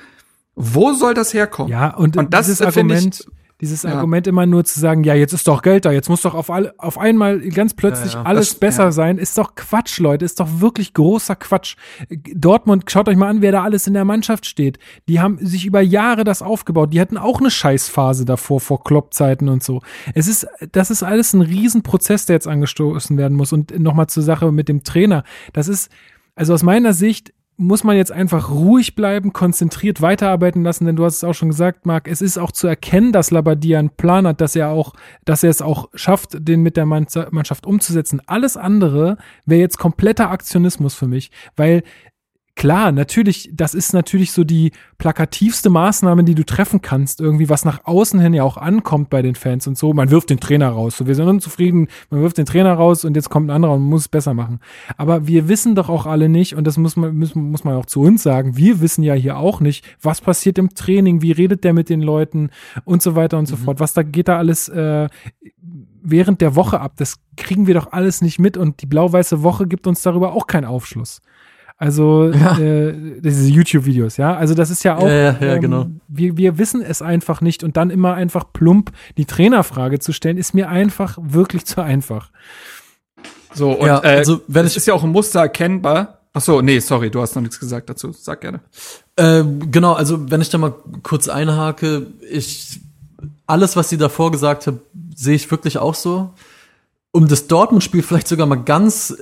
Wo 0.56 0.94
soll 0.94 1.16
das 1.16 1.34
herkommen? 1.34 1.72
Ja, 1.72 1.94
und, 1.96 2.16
das 2.34 2.46
dieses 2.46 2.62
äh, 2.62 2.72
finde 2.72 2.96
Argument, 2.96 3.20
ich, 3.20 3.43
dieses 3.62 3.84
ja. 3.84 3.92
Argument 3.92 4.28
immer 4.28 4.46
nur 4.46 4.64
zu 4.66 4.80
sagen, 4.80 5.04
ja, 5.04 5.14
jetzt 5.14 5.34
ist 5.34 5.48
doch 5.48 5.62
Geld 5.62 5.86
da, 5.86 5.92
jetzt 5.92 6.10
muss 6.10 6.22
doch 6.22 6.34
auf, 6.34 6.50
all, 6.50 6.74
auf 6.78 6.98
einmal 6.98 7.40
ganz 7.40 7.74
plötzlich 7.74 8.14
Ja, 8.14 8.20
ja. 8.22 8.26
alles 8.26 8.50
Das- 8.50 8.60
besser 8.60 8.92
sein, 8.92 9.18
ist 9.18 9.38
doch 9.38 9.56
Quatsch, 9.56 10.00
Leute, 10.00 10.26
ist 10.26 10.40
doch 10.40 10.48
wirklich 10.60 10.94
großer 10.94 11.36
Quatsch. 11.36 11.76
Dortmund, 12.36 12.90
schaut 12.90 13.08
euch 13.08 13.16
mal 13.16 13.30
an, 13.30 13.42
wer 13.42 13.52
da 13.52 13.64
alles 13.64 13.88
in 13.88 13.94
der 13.94 14.06
Mannschaft 14.06 14.46
steht. 14.46 14.80
Die 15.08 15.20
haben 15.20 15.38
sich 15.46 15.66
über 15.66 15.82
Jahre 15.82 16.24
das 16.24 16.42
aufgebaut. 16.42 16.94
Die 16.94 17.00
hatten 17.02 17.18
auch 17.18 17.40
eine 17.40 17.52
Scheißphase 17.52 18.26
davor, 18.26 18.60
vor 18.60 18.84
Klopp-Zeiten 18.84 19.50
und 19.50 19.64
so. 19.64 19.82
Es 20.14 20.28
ist, 20.28 20.48
das 20.72 20.92
ist 20.92 21.04
alles 21.04 21.34
ein 21.34 21.42
Riesenprozess, 21.42 22.26
der 22.26 22.36
jetzt 22.36 22.48
angestoßen 22.48 23.18
werden 23.18 23.38
muss. 23.38 23.54
Und 23.54 23.78
nochmal 23.80 24.08
zur 24.08 24.24
Sache 24.24 24.52
mit 24.52 24.68
dem 24.70 24.84
Trainer. 24.84 25.24
Das 25.54 25.68
ist, 25.68 25.90
also 26.36 26.54
aus 26.54 26.64
meiner 26.64 26.94
Sicht, 26.94 27.34
muss 27.58 27.84
man 27.84 27.96
jetzt 27.96 28.12
einfach 28.12 28.50
ruhig 28.50 28.96
bleiben, 28.96 29.32
konzentriert 29.32 30.02
weiterarbeiten 30.02 30.64
lassen, 30.64 30.86
denn 30.86 30.96
du 30.96 31.06
hast 31.06 31.18
es 31.18 31.24
auch 31.24 31.34
schon 31.34 31.50
gesagt, 31.50 31.86
Marc, 31.86 32.08
es 32.08 32.22
ist 32.22 32.38
auch 32.38 32.52
zu 32.52 32.68
erkennen, 32.68 33.12
dass 33.12 33.32
Labadia 33.32 33.80
einen 33.80 33.92
Plan 33.92 34.26
hat, 34.26 34.42
dass 34.42 34.56
er 34.56 34.70
auch, 34.70 34.94
dass 35.26 35.44
er 35.44 35.50
es 35.50 35.62
auch 35.62 35.90
schafft, 35.94 36.48
den 36.48 36.62
mit 36.62 36.78
der 36.78 36.86
Mannschaft 36.86 37.32
Mannschaft 37.32 37.66
umzusetzen. 37.66 38.22
Alles 38.26 38.58
andere 38.58 39.18
wäre 39.46 39.62
jetzt 39.62 39.78
kompletter 39.78 40.32
Aktionismus 40.32 40.96
für 40.96 41.08
mich, 41.08 41.32
weil 41.56 41.84
Klar, 42.56 42.92
natürlich, 42.92 43.50
das 43.52 43.74
ist 43.74 43.94
natürlich 43.94 44.32
so 44.32 44.44
die 44.44 44.72
plakativste 45.00 45.72
Maßnahme, 45.72 46.24
die 46.24 46.36
du 46.36 46.46
treffen 46.46 46.82
kannst, 46.82 47.20
irgendwie, 47.20 47.50
was 47.50 47.66
nach 47.66 47.86
außen 47.86 48.20
hin 48.20 48.34
ja 48.34 48.44
auch 48.44 48.58
ankommt 48.58 49.10
bei 49.10 49.24
den 49.24 49.34
Fans 49.34 49.66
und 49.66 49.76
so. 49.76 49.92
Man 49.94 50.12
wirft 50.12 50.30
den 50.30 50.40
Trainer 50.40 50.70
raus. 50.70 50.98
So, 50.98 51.08
wir 51.08 51.16
sind 51.16 51.28
unzufrieden, 51.28 51.88
man 52.12 52.22
wirft 52.22 52.38
den 52.38 52.46
Trainer 52.46 52.74
raus 52.74 53.06
und 53.06 53.16
jetzt 53.16 53.32
kommt 53.32 53.48
ein 53.48 53.56
anderer 53.56 53.74
und 53.74 53.82
muss 53.82 54.02
es 54.02 54.08
besser 54.08 54.36
machen. 54.36 54.60
Aber 54.98 55.28
wir 55.28 55.50
wissen 55.50 55.74
doch 55.74 55.90
auch 55.90 56.06
alle 56.06 56.30
nicht, 56.30 56.56
und 56.56 56.66
das 56.66 56.78
muss 56.78 56.96
man, 56.96 57.18
muss, 57.18 57.34
muss 57.34 57.64
man 57.64 57.76
auch 57.76 57.88
zu 57.88 58.02
uns 58.02 58.22
sagen, 58.22 58.56
wir 58.56 58.82
wissen 58.82 59.02
ja 59.02 59.16
hier 59.16 59.38
auch 59.38 59.60
nicht, 59.60 59.84
was 60.00 60.22
passiert 60.22 60.60
im 60.60 60.76
Training, 60.76 61.24
wie 61.24 61.32
redet 61.32 61.64
der 61.64 61.74
mit 61.74 61.90
den 61.90 62.02
Leuten 62.02 62.52
und 62.86 63.02
so 63.02 63.16
weiter 63.16 63.40
und 63.40 63.48
so 63.48 63.56
fort. 63.56 63.80
Was 63.80 63.94
da 63.94 64.04
geht 64.04 64.28
da 64.28 64.38
alles 64.38 64.70
äh, 64.70 65.10
während 66.04 66.40
der 66.40 66.56
Woche 66.56 66.80
ab? 66.80 66.94
Das 66.98 67.18
kriegen 67.36 67.66
wir 67.66 67.74
doch 67.74 67.92
alles 67.92 68.22
nicht 68.22 68.38
mit 68.38 68.58
und 68.58 68.84
die 68.84 68.88
blau-weiße 68.88 69.42
Woche 69.42 69.68
gibt 69.68 69.88
uns 69.88 70.04
darüber 70.04 70.34
auch 70.34 70.46
keinen 70.46 70.66
Aufschluss. 70.66 71.20
Also 71.78 72.32
äh, 72.32 73.20
diese 73.22 73.50
YouTube-Videos, 73.50 74.18
ja. 74.18 74.36
Also 74.36 74.54
das 74.54 74.70
ist 74.70 74.84
ja 74.84 74.96
auch, 74.98 75.08
Ja, 75.08 75.14
ja, 75.14 75.38
ja, 75.42 75.54
ähm, 75.56 75.62
genau. 75.62 75.88
wir, 76.08 76.38
wir 76.38 76.58
wissen 76.58 76.82
es 76.82 77.02
einfach 77.02 77.42
nicht 77.42 77.64
und 77.64 77.76
dann 77.78 77.90
immer 77.90 78.14
einfach 78.14 78.46
plump 78.54 78.92
die 79.18 79.26
Trainerfrage 79.26 80.00
zu 80.00 80.14
stellen, 80.14 80.38
ist 80.38 80.54
mir 80.54 80.70
einfach 80.70 81.18
wirklich 81.22 81.66
zu 81.66 81.82
einfach. 81.82 82.32
So, 83.54 83.72
und 83.72 83.88
Ja, 83.88 84.04
äh, 84.04 84.18
also, 84.18 84.42
wenn 84.48 84.66
es 84.66 84.72
ich- 84.74 84.78
ist 84.78 84.88
ja 84.88 84.94
auch 84.94 85.04
ein 85.04 85.12
Muster 85.12 85.42
erkennbar. 85.42 86.20
Ach 86.34 86.42
so, 86.42 86.62
nee, 86.62 86.80
sorry, 86.80 87.12
du 87.12 87.22
hast 87.22 87.36
noch 87.36 87.42
nichts 87.44 87.60
gesagt 87.60 87.90
dazu. 87.90 88.12
Sag 88.12 88.42
gerne. 88.42 88.62
Äh, 89.16 89.44
genau, 89.70 89.94
also 89.94 90.32
wenn 90.32 90.42
ich 90.42 90.50
da 90.50 90.58
mal 90.58 90.74
kurz 91.04 91.28
einhake, 91.28 92.08
ich 92.32 92.80
alles, 93.46 93.76
was 93.76 93.90
sie 93.90 93.98
davor 93.98 94.32
gesagt 94.32 94.66
hat, 94.68 94.76
sehe 95.16 95.36
ich 95.36 95.52
wirklich 95.52 95.78
auch 95.78 95.94
so. 95.96 96.32
Um 97.12 97.28
das 97.28 97.46
Dortmund-Spiel 97.48 98.02
vielleicht 98.02 98.28
sogar 98.28 98.48
mal 98.48 98.56
ganz 98.56 99.16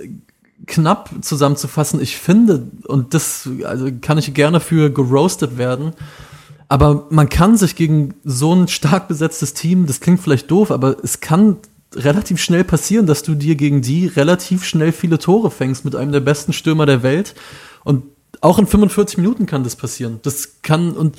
knapp 0.67 1.09
zusammenzufassen, 1.21 2.01
ich 2.01 2.17
finde, 2.17 2.67
und 2.87 3.13
das 3.13 3.49
also 3.63 3.89
kann 4.01 4.17
ich 4.17 4.33
gerne 4.33 4.59
für 4.59 4.89
geroastet 4.89 5.57
werden, 5.57 5.93
aber 6.67 7.07
man 7.09 7.27
kann 7.27 7.57
sich 7.57 7.75
gegen 7.75 8.13
so 8.23 8.53
ein 8.53 8.67
stark 8.67 9.07
besetztes 9.07 9.53
Team, 9.53 9.87
das 9.87 9.99
klingt 9.99 10.21
vielleicht 10.21 10.49
doof, 10.49 10.71
aber 10.71 10.95
es 11.03 11.19
kann 11.19 11.57
relativ 11.95 12.41
schnell 12.41 12.63
passieren, 12.63 13.05
dass 13.05 13.23
du 13.23 13.35
dir 13.35 13.55
gegen 13.55 13.81
die 13.81 14.07
relativ 14.07 14.63
schnell 14.63 14.91
viele 14.91 15.19
Tore 15.19 15.51
fängst 15.51 15.83
mit 15.83 15.95
einem 15.95 16.11
der 16.11 16.21
besten 16.21 16.53
Stürmer 16.53 16.85
der 16.85 17.03
Welt. 17.03 17.35
Und 17.83 18.03
auch 18.39 18.57
in 18.57 18.67
45 18.67 19.17
Minuten 19.17 19.45
kann 19.45 19.63
das 19.63 19.75
passieren. 19.75 20.19
Das 20.23 20.61
kann, 20.61 20.91
und 20.93 21.17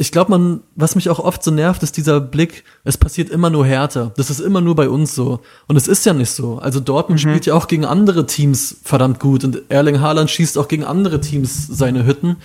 ich 0.00 0.12
glaube, 0.12 0.30
man, 0.30 0.60
was 0.76 0.94
mich 0.94 1.10
auch 1.10 1.18
oft 1.18 1.42
so 1.42 1.50
nervt, 1.50 1.82
ist 1.82 1.96
dieser 1.96 2.20
Blick, 2.20 2.62
es 2.84 2.96
passiert 2.96 3.30
immer 3.30 3.50
nur 3.50 3.66
härter. 3.66 4.12
Das 4.16 4.30
ist 4.30 4.38
immer 4.38 4.60
nur 4.60 4.76
bei 4.76 4.88
uns 4.88 5.12
so. 5.12 5.40
Und 5.66 5.74
es 5.74 5.88
ist 5.88 6.06
ja 6.06 6.12
nicht 6.12 6.30
so. 6.30 6.58
Also 6.58 6.78
Dortmund 6.78 7.20
mhm. 7.20 7.28
spielt 7.28 7.46
ja 7.46 7.54
auch 7.54 7.66
gegen 7.66 7.84
andere 7.84 8.24
Teams 8.24 8.76
verdammt 8.84 9.18
gut 9.18 9.42
und 9.42 9.62
Erling 9.68 10.00
Haaland 10.00 10.30
schießt 10.30 10.56
auch 10.56 10.68
gegen 10.68 10.84
andere 10.84 11.20
Teams 11.20 11.66
seine 11.66 12.06
Hütten. 12.06 12.36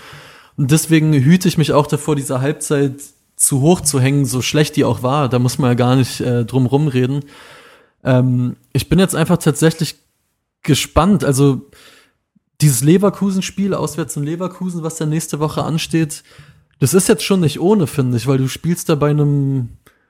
Und 0.58 0.72
deswegen 0.72 1.14
hüte 1.14 1.48
ich 1.48 1.60
mich 1.60 1.74
auch 1.74 1.86
davor, 1.86 2.16
diese 2.16 2.42
Halbzeit 2.42 2.96
zu 3.36 3.62
hoch 3.62 3.82
zu 3.82 4.00
hängen, 4.00 4.26
so 4.26 4.42
schlecht 4.42 4.76
die 4.76 4.84
auch 4.84 5.04
war. 5.04 5.30
Da 5.30 5.38
muss 5.38 5.60
man 5.60 5.70
ja 5.70 5.76
gar 5.76 5.96
nicht 5.96 6.22
äh, 6.22 6.46
drum 6.46 6.66
rumreden. 6.66 7.24
Ähm, 8.04 8.56
ich 8.74 8.90
bin 8.90 8.98
jetzt 8.98 9.16
einfach 9.16 9.38
tatsächlich 9.38 9.98
gespannt. 10.64 11.24
Also 11.24 11.70
dieses 12.62 12.82
Leverkusen-Spiel 12.82 13.76
auswärts 13.76 14.16
in 14.18 14.24
Leverkusen, 14.24 14.82
was 14.82 14.96
da 14.96 15.06
nächste 15.06 15.40
Woche 15.40 15.64
ansteht, 15.64 16.24
das 16.80 16.94
ist 16.94 17.08
jetzt 17.08 17.24
schon 17.24 17.40
nicht 17.40 17.60
ohne, 17.60 17.88
finde 17.88 18.18
ich, 18.18 18.28
weil 18.28 18.38
du 18.38 18.48
spielst 18.48 18.90
da 18.90 18.96
bei 18.96 19.10
einem 19.10 19.70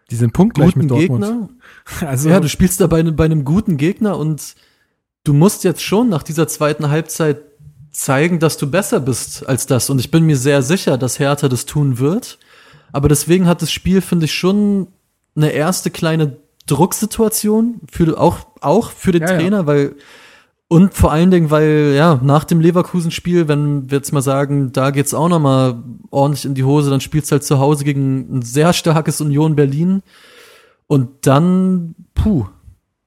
die 0.10 0.16
sind 0.16 0.34
punktgleich 0.34 0.76
mit 0.76 0.92
Dortmund. 0.92 1.24
Gegner. 1.24 1.50
Also 2.08 2.30
ja, 2.30 2.40
du 2.40 2.50
spielst 2.50 2.80
da 2.82 2.88
bei, 2.88 3.02
bei 3.04 3.26
einem 3.26 3.46
guten 3.46 3.78
Gegner 3.78 4.18
und 4.18 4.56
du 5.24 5.34
musst 5.34 5.64
jetzt 5.64 5.82
schon 5.82 6.10
nach 6.10 6.24
dieser 6.24 6.48
zweiten 6.48 6.90
Halbzeit 6.90 7.42
zeigen, 7.92 8.40
dass 8.40 8.58
du 8.58 8.70
besser 8.70 9.00
bist 9.00 9.48
als 9.48 9.66
das. 9.66 9.90
Und 9.90 10.00
ich 10.00 10.12
bin 10.12 10.24
mir 10.24 10.38
sehr 10.38 10.62
sicher, 10.62 10.98
dass 10.98 11.20
Hertha 11.20 11.48
das 11.48 11.66
tun 11.66 12.00
wird. 12.00 12.40
Aber 12.92 13.08
deswegen 13.08 13.48
hat 13.48 13.62
das 13.62 13.72
Spiel, 13.72 14.02
finde 14.02 14.26
ich, 14.26 14.34
schon 14.34 14.88
eine 15.36 15.52
erste 15.52 15.90
kleine 15.90 16.38
Drucksituation 16.68 17.82
für 17.92 18.20
auch 18.20 18.46
auch 18.62 18.92
für 18.92 19.12
den 19.12 19.24
ja, 19.24 19.28
Trainer, 19.30 19.58
ja. 19.58 19.66
weil 19.66 19.96
und 20.68 20.94
vor 20.94 21.12
allen 21.12 21.30
Dingen, 21.30 21.52
weil 21.52 21.94
ja 21.96 22.20
nach 22.24 22.46
dem 22.46 22.60
Leverkusen-Spiel, 22.60 23.48
wenn 23.48 23.92
wir 23.92 23.98
jetzt 24.00 24.12
mal 24.12 24.22
sagen, 24.22 24.72
da 24.72 24.92
geht's 24.92 25.14
auch 25.14 25.30
noch 25.30 25.40
mal 25.40 25.84
ordentlich 26.10 26.46
in 26.46 26.56
die 26.56 26.64
Hose, 26.64 26.90
dann 26.90 27.02
spielst 27.02 27.32
du 27.32 27.34
halt 27.34 27.44
zu 27.44 27.60
Hause 27.60 27.84
gegen 27.84 28.38
ein 28.38 28.42
sehr 28.42 28.74
starkes 28.74 29.22
Union 29.22 29.56
Berlin 29.56 30.02
und 30.88 31.28
dann 31.28 31.96
puh. 32.16 32.46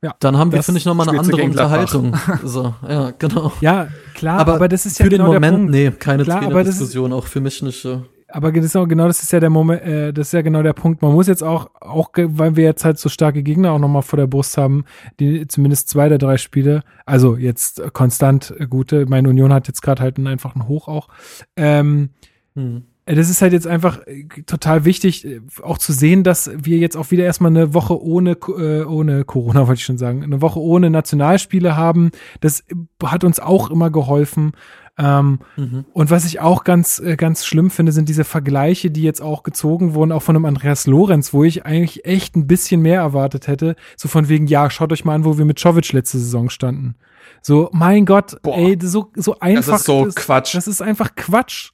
Ja, 0.03 0.15
dann 0.20 0.37
haben 0.37 0.53
wir, 0.53 0.62
finde 0.62 0.78
ich, 0.78 0.85
noch 0.85 0.95
mal 0.95 1.09
eine 1.09 1.19
andere 1.19 1.43
Unterhaltung. 1.43 2.15
so, 2.45 2.74
ja, 2.87 3.12
genau. 3.19 3.51
Ja, 3.61 3.89
klar, 4.15 4.39
aber, 4.39 4.55
aber 4.55 4.69
das 4.69 4.87
ist 4.87 4.99
ja 4.99 5.05
für 5.05 5.11
genau 5.11 5.33
den 5.33 5.35
Moment, 5.35 5.70
nee, 5.70 5.91
keine 5.91 6.23
klar, 6.23 6.43
Trainerdiskussion, 6.43 7.12
auch 7.12 7.27
für 7.27 7.41
mich 7.41 7.62
nicht 7.62 7.81
so 7.81 8.05
aber 8.28 8.48
auch, 8.48 8.89
genau 8.89 9.07
das 9.07 9.23
ist 9.23 9.32
ja 9.32 9.40
der 9.40 9.51
Moment, 9.51 9.82
äh, 9.82 10.12
das 10.12 10.28
ist 10.28 10.32
ja 10.32 10.43
genau 10.43 10.62
der 10.62 10.73
Punkt. 10.73 11.03
Man 11.03 11.12
muss 11.12 11.28
jetzt 11.28 11.43
auch, 11.43 11.70
auch 11.81 12.11
weil 12.16 12.57
wir 12.57 12.65
jetzt 12.65 12.85
halt 12.85 12.98
so 12.98 13.09
starke 13.09 13.43
Gegner 13.43 13.73
auch 13.73 13.78
nochmal 13.78 14.03
vor 14.03 14.16
der 14.16 14.27
Brust 14.27 14.59
haben, 14.59 14.85
die 15.20 15.47
zumindest 15.47 15.89
zwei 15.89 16.09
der 16.09 16.19
drei 16.19 16.36
Spiele, 16.36 16.82
also 17.05 17.36
jetzt 17.36 17.82
konstant 17.93 18.55
gute, 18.69 19.07
meine 19.07 19.28
Union 19.28 19.53
hat 19.53 19.69
jetzt 19.69 19.82
gerade 19.82 20.03
halt 20.03 20.16
einen 20.16 20.27
einfachen 20.27 20.66
Hoch 20.69 20.89
auch. 20.89 21.09
Ähm, 21.57 22.11
hm. 22.55 22.82
Das 23.09 23.31
ist 23.31 23.40
halt 23.40 23.53
jetzt 23.53 23.69
einfach 23.69 24.05
äh, 24.07 24.24
total 24.47 24.85
wichtig, 24.85 25.24
äh, 25.24 25.40
auch 25.62 25.78
zu 25.78 25.93
sehen, 25.93 26.24
dass 26.24 26.51
wir 26.57 26.78
jetzt 26.78 26.97
auch 26.97 27.12
wieder 27.12 27.24
erstmal 27.24 27.53
eine 27.53 27.73
Woche 27.73 28.03
ohne, 28.03 28.32
äh, 28.32 28.82
ohne 28.82 29.24
Corona, 29.24 29.61
wollte 29.69 29.78
ich 29.78 29.85
schon 29.85 29.98
sagen, 29.98 30.24
eine 30.24 30.43
Woche 30.43 30.61
ohne 30.61 30.90
Nationalspiele 30.90 31.77
haben. 31.77 32.11
Das 32.40 32.65
hat 33.05 33.23
uns 33.23 33.39
auch 33.39 33.70
immer 33.70 33.90
geholfen. 33.90 34.53
Ähm, 34.98 35.40
mhm. 35.56 35.85
Und 35.93 36.10
was 36.10 36.24
ich 36.24 36.40
auch 36.40 36.64
ganz, 36.64 36.98
äh, 36.98 37.16
ganz 37.16 37.44
schlimm 37.44 37.70
finde, 37.70 37.93
sind 37.93 38.09
diese 38.09 38.24
Vergleiche, 38.24 38.90
die 38.90 39.02
jetzt 39.02 39.20
auch 39.20 39.43
gezogen 39.43 39.94
wurden, 39.94 40.12
auch 40.12 40.23
von 40.23 40.36
einem 40.36 40.47
Andreas 40.47 40.86
Lorenz, 40.86 41.32
wo 41.35 41.44
ich 41.44 41.66
eigentlich 41.66 42.06
echt 42.06 42.35
ein 42.35 42.47
bisschen 42.47 42.81
mehr 42.81 43.01
erwartet 43.01 43.47
hätte. 43.47 43.77
So 43.97 44.09
von 44.09 44.28
wegen, 44.28 44.47
ja, 44.47 44.70
schaut 44.70 44.93
euch 44.93 45.05
mal 45.05 45.14
an, 45.14 45.24
wo 45.24 45.36
wir 45.36 45.44
mit 45.44 45.59
Czovic 45.59 45.93
letzte 45.93 46.18
Saison 46.18 46.48
standen. 46.48 46.94
So, 47.43 47.68
mein 47.73 48.06
Gott, 48.06 48.40
Boah. 48.43 48.56
ey, 48.56 48.78
so, 48.81 49.12
so 49.14 49.39
einfach. 49.39 49.73
Das 49.73 49.81
ist 49.81 49.86
so 49.86 50.05
das, 50.06 50.14
Quatsch. 50.14 50.55
Das 50.55 50.66
ist 50.66 50.81
einfach 50.81 51.14
Quatsch. 51.14 51.70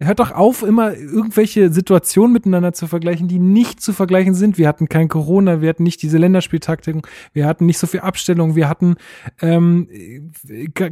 Hört 0.00 0.18
doch 0.18 0.32
auf, 0.32 0.62
immer 0.62 0.94
irgendwelche 0.94 1.72
Situationen 1.72 2.32
miteinander 2.32 2.72
zu 2.72 2.88
vergleichen, 2.88 3.28
die 3.28 3.38
nicht 3.38 3.80
zu 3.80 3.92
vergleichen 3.92 4.34
sind. 4.34 4.58
Wir 4.58 4.66
hatten 4.66 4.88
kein 4.88 5.08
Corona, 5.08 5.60
wir 5.60 5.68
hatten 5.68 5.84
nicht 5.84 6.02
diese 6.02 6.18
Länderspieltaktiken, 6.18 7.02
wir 7.32 7.46
hatten 7.46 7.66
nicht 7.66 7.78
so 7.78 7.86
viel 7.86 8.00
Abstellung, 8.00 8.56
wir 8.56 8.68
hatten 8.68 8.96
ähm, 9.40 9.88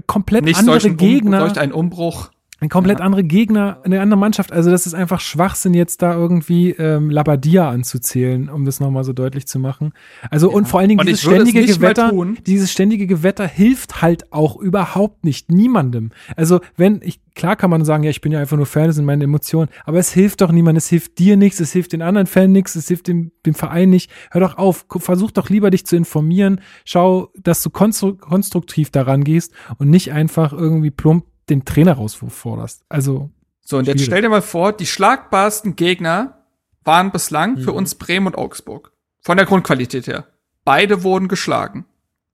komplett 0.07 0.45
nicht 0.45 0.59
andere 0.59 0.91
Gegner. 0.95 1.45
Um, 1.45 1.59
ein 1.59 1.73
Umbruch 1.73 2.31
ein 2.61 2.69
komplett 2.69 3.01
andere 3.01 3.25
Gegner, 3.25 3.79
eine 3.85 4.01
andere 4.01 4.19
Mannschaft. 4.19 4.53
Also 4.53 4.71
das 4.71 4.87
ist 4.87 4.95
einfach 4.95 5.21
Schwachsinn, 5.21 5.75
jetzt 5.75 6.03
da 6.03 6.15
irgendwie 6.15 6.71
ähm, 6.71 7.11
Labadia 7.11 7.71
anzuzählen, 7.71 8.51
um 8.51 8.65
das 8.65 8.81
nochmal 8.81 9.05
so 9.05 9.13
deutlich 9.13 9.47
zu 9.47 9.59
machen. 9.59 9.93
Also 10.31 10.51
ja. 10.51 10.57
und 10.57 10.69
vor 10.69 10.81
allen 10.81 10.91
Dingen 10.91 11.07
dieses 11.07 11.23
ständige 11.23 11.65
Gewetter, 11.65 12.13
dieses 12.47 12.71
ständige 12.71 13.07
Gewetter 13.07 13.47
hilft 13.47 14.03
halt 14.03 14.33
auch 14.33 14.57
überhaupt 14.57 15.25
nicht 15.25 15.51
niemandem. 15.51 16.11
Also 16.37 16.61
wenn 16.77 17.01
ich 17.03 17.21
klar 17.35 17.57
kann 17.57 17.71
man 17.71 17.85
sagen, 17.85 18.05
ja, 18.05 18.11
ich 18.11 18.21
bin 18.21 18.33
ja 18.33 18.39
einfach 18.39 18.59
nur 18.59 18.67
Fan, 18.67 18.89
das 18.89 18.97
sind 18.97 19.07
meine 19.07 19.25
Emotionen, 19.25 19.71
aber 19.87 19.99
es 19.99 20.13
hilft 20.13 20.43
doch 20.43 20.53
niemandem, 20.53 20.77
es 20.79 20.89
hilft 20.89 21.19
dir 21.19 21.39
nichts, 21.39 21.61
es 21.61 21.73
hilft 21.73 21.95
den 21.95 22.03
anderen 22.03 22.27
Fan 22.27 22.53
nichts, 22.53 22.75
es 22.75 22.89
hilft 22.89 23.09
dem, 23.09 23.33
dem 23.47 23.55
Verein 23.55 23.89
nicht. 23.89 24.11
Hör 24.31 24.43
doch 24.43 24.59
auf, 24.59 24.85
versuch 24.99 25.31
doch 25.31 25.49
lieber 25.49 25.71
dich 25.71 25.87
zu 25.87 25.97
informieren, 25.97 26.61
schau, 26.85 27.31
dass 27.39 27.63
du 27.63 27.71
konstruktiv 27.71 28.91
daran 28.91 29.25
gehst 29.25 29.55
und 29.79 29.89
nicht 29.89 30.13
einfach 30.13 30.53
irgendwie 30.53 30.91
plump 30.91 31.25
den 31.51 31.65
Trainerauswurf 31.65 32.33
forderst. 32.33 32.85
Also. 32.89 33.31
So, 33.61 33.77
und 33.77 33.85
schwierig. 33.85 34.01
jetzt 34.01 34.07
stell 34.07 34.23
dir 34.23 34.29
mal 34.29 34.43
vor, 34.43 34.73
die 34.73 34.87
schlagbarsten 34.87 35.77
Gegner 35.77 36.39
waren 36.85 37.11
bislang 37.11 37.55
mhm. 37.55 37.61
für 37.61 37.73
uns 37.73 37.95
Bremen 37.95 38.29
und 38.29 38.37
Augsburg. 38.37 38.93
Von 39.21 39.37
der 39.37 39.47
Grundqualität 39.47 40.07
her. 40.07 40.27
Beide 40.65 41.03
wurden 41.03 41.29
geschlagen. 41.29 41.85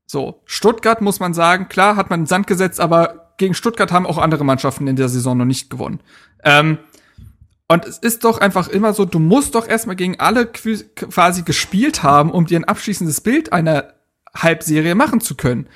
So, 0.06 0.40
Stuttgart 0.44 1.00
muss 1.00 1.18
man 1.18 1.34
sagen, 1.34 1.68
klar 1.68 1.96
hat 1.96 2.10
man 2.10 2.20
den 2.20 2.26
Sand 2.26 2.46
gesetzt, 2.46 2.80
aber 2.80 3.32
gegen 3.38 3.54
Stuttgart 3.54 3.90
haben 3.90 4.06
auch 4.06 4.18
andere 4.18 4.44
Mannschaften 4.44 4.86
in 4.86 4.96
der 4.96 5.08
Saison 5.08 5.36
noch 5.36 5.44
nicht 5.44 5.68
gewonnen. 5.68 6.00
Ähm, 6.44 6.78
und 7.68 7.84
es 7.84 7.98
ist 7.98 8.24
doch 8.24 8.38
einfach 8.38 8.68
immer 8.68 8.94
so, 8.94 9.04
du 9.04 9.18
musst 9.18 9.56
doch 9.56 9.66
erstmal 9.66 9.96
gegen 9.96 10.20
alle 10.20 10.46
quasi 10.46 11.42
gespielt 11.42 12.04
haben, 12.04 12.30
um 12.30 12.46
dir 12.46 12.60
ein 12.60 12.64
abschließendes 12.64 13.20
Bild 13.20 13.52
einer 13.52 13.94
Halbserie 14.34 14.94
machen 14.94 15.20
zu 15.20 15.34
können. 15.34 15.66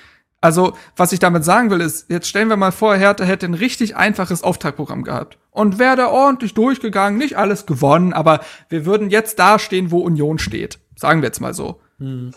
Also, 0.41 0.75
was 0.97 1.13
ich 1.13 1.19
damit 1.19 1.45
sagen 1.45 1.71
will, 1.71 1.81
ist, 1.81 2.09
jetzt 2.09 2.27
stellen 2.27 2.49
wir 2.49 2.57
mal 2.57 2.73
vor, 2.73 2.97
Hertha 2.97 3.25
hätte 3.25 3.47
ein 3.47 3.55
richtig 3.55 3.97
einfaches 3.97 4.43
Auftaktprogramm 4.43 5.05
gehabt. 5.05 5.39
Und 5.51 5.79
wäre 5.79 5.97
da 5.97 6.07
ordentlich 6.09 6.55
durchgegangen, 6.55 7.19
nicht 7.19 7.37
alles 7.37 7.67
gewonnen, 7.67 8.13
aber 8.13 8.41
wir 8.69 8.87
würden 8.87 9.11
jetzt 9.11 9.39
da 9.39 9.59
stehen, 9.59 9.91
wo 9.91 9.99
Union 9.99 10.39
steht. 10.39 10.79
Sagen 10.97 11.21
wir 11.21 11.27
jetzt 11.27 11.41
mal 11.41 11.53
so. 11.53 11.81
Hm. 11.99 12.33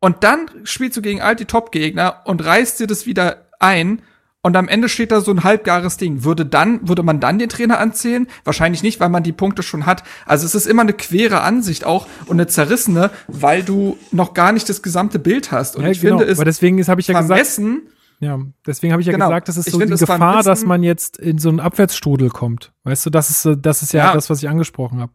Und 0.00 0.22
dann 0.22 0.48
spielst 0.62 0.96
du 0.96 1.02
gegen 1.02 1.20
all 1.20 1.34
die 1.34 1.46
Top-Gegner 1.46 2.22
und 2.24 2.44
reißt 2.44 2.78
dir 2.78 2.86
das 2.86 3.06
wieder 3.06 3.48
ein 3.58 4.02
und 4.48 4.56
am 4.56 4.66
Ende 4.66 4.88
steht 4.88 5.12
da 5.12 5.20
so 5.20 5.30
ein 5.30 5.44
halbgares 5.44 5.98
Ding. 5.98 6.24
Würde 6.24 6.46
dann, 6.46 6.88
würde 6.88 7.02
man 7.02 7.20
dann 7.20 7.38
den 7.38 7.50
Trainer 7.50 7.78
anzählen? 7.78 8.26
Wahrscheinlich 8.44 8.82
nicht, 8.82 8.98
weil 8.98 9.10
man 9.10 9.22
die 9.22 9.32
Punkte 9.32 9.62
schon 9.62 9.84
hat. 9.84 10.04
Also 10.24 10.46
es 10.46 10.54
ist 10.54 10.66
immer 10.66 10.80
eine 10.80 10.94
quere 10.94 11.42
Ansicht 11.42 11.84
auch 11.84 12.06
und 12.24 12.36
eine 12.36 12.46
zerrissene, 12.46 13.10
weil 13.26 13.62
du 13.62 13.98
noch 14.10 14.32
gar 14.32 14.52
nicht 14.52 14.66
das 14.70 14.80
gesamte 14.80 15.18
Bild 15.18 15.52
hast. 15.52 15.76
Und 15.76 15.82
ja, 15.82 15.90
ich 15.90 16.00
genau. 16.00 16.16
finde 16.16 16.32
es 16.32 16.38
Aber 16.38 16.46
deswegen 16.46 16.82
habe 16.88 16.98
ich 16.98 17.08
ja 17.08 17.22
vermessen, 17.22 17.74
gesagt, 17.74 17.92
ja, 18.20 18.38
deswegen 18.66 18.92
habe 18.92 19.02
ich 19.02 19.06
ja 19.06 19.12
genau. 19.12 19.26
gesagt, 19.26 19.48
das 19.48 19.58
ist 19.58 19.66
ich 19.66 19.74
so 19.74 19.80
die 19.80 19.86
Gefahr, 19.86 20.42
dass 20.42 20.64
man 20.64 20.82
jetzt 20.82 21.18
in 21.18 21.36
so 21.36 21.50
einen 21.50 21.60
Abwärtsstrudel 21.60 22.30
kommt. 22.30 22.72
Weißt 22.84 23.04
du, 23.04 23.10
das 23.10 23.28
ist, 23.28 23.58
das 23.60 23.82
ist 23.82 23.92
ja, 23.92 24.06
ja. 24.06 24.14
das, 24.14 24.30
was 24.30 24.42
ich 24.42 24.48
angesprochen 24.48 25.00
habe. 25.00 25.12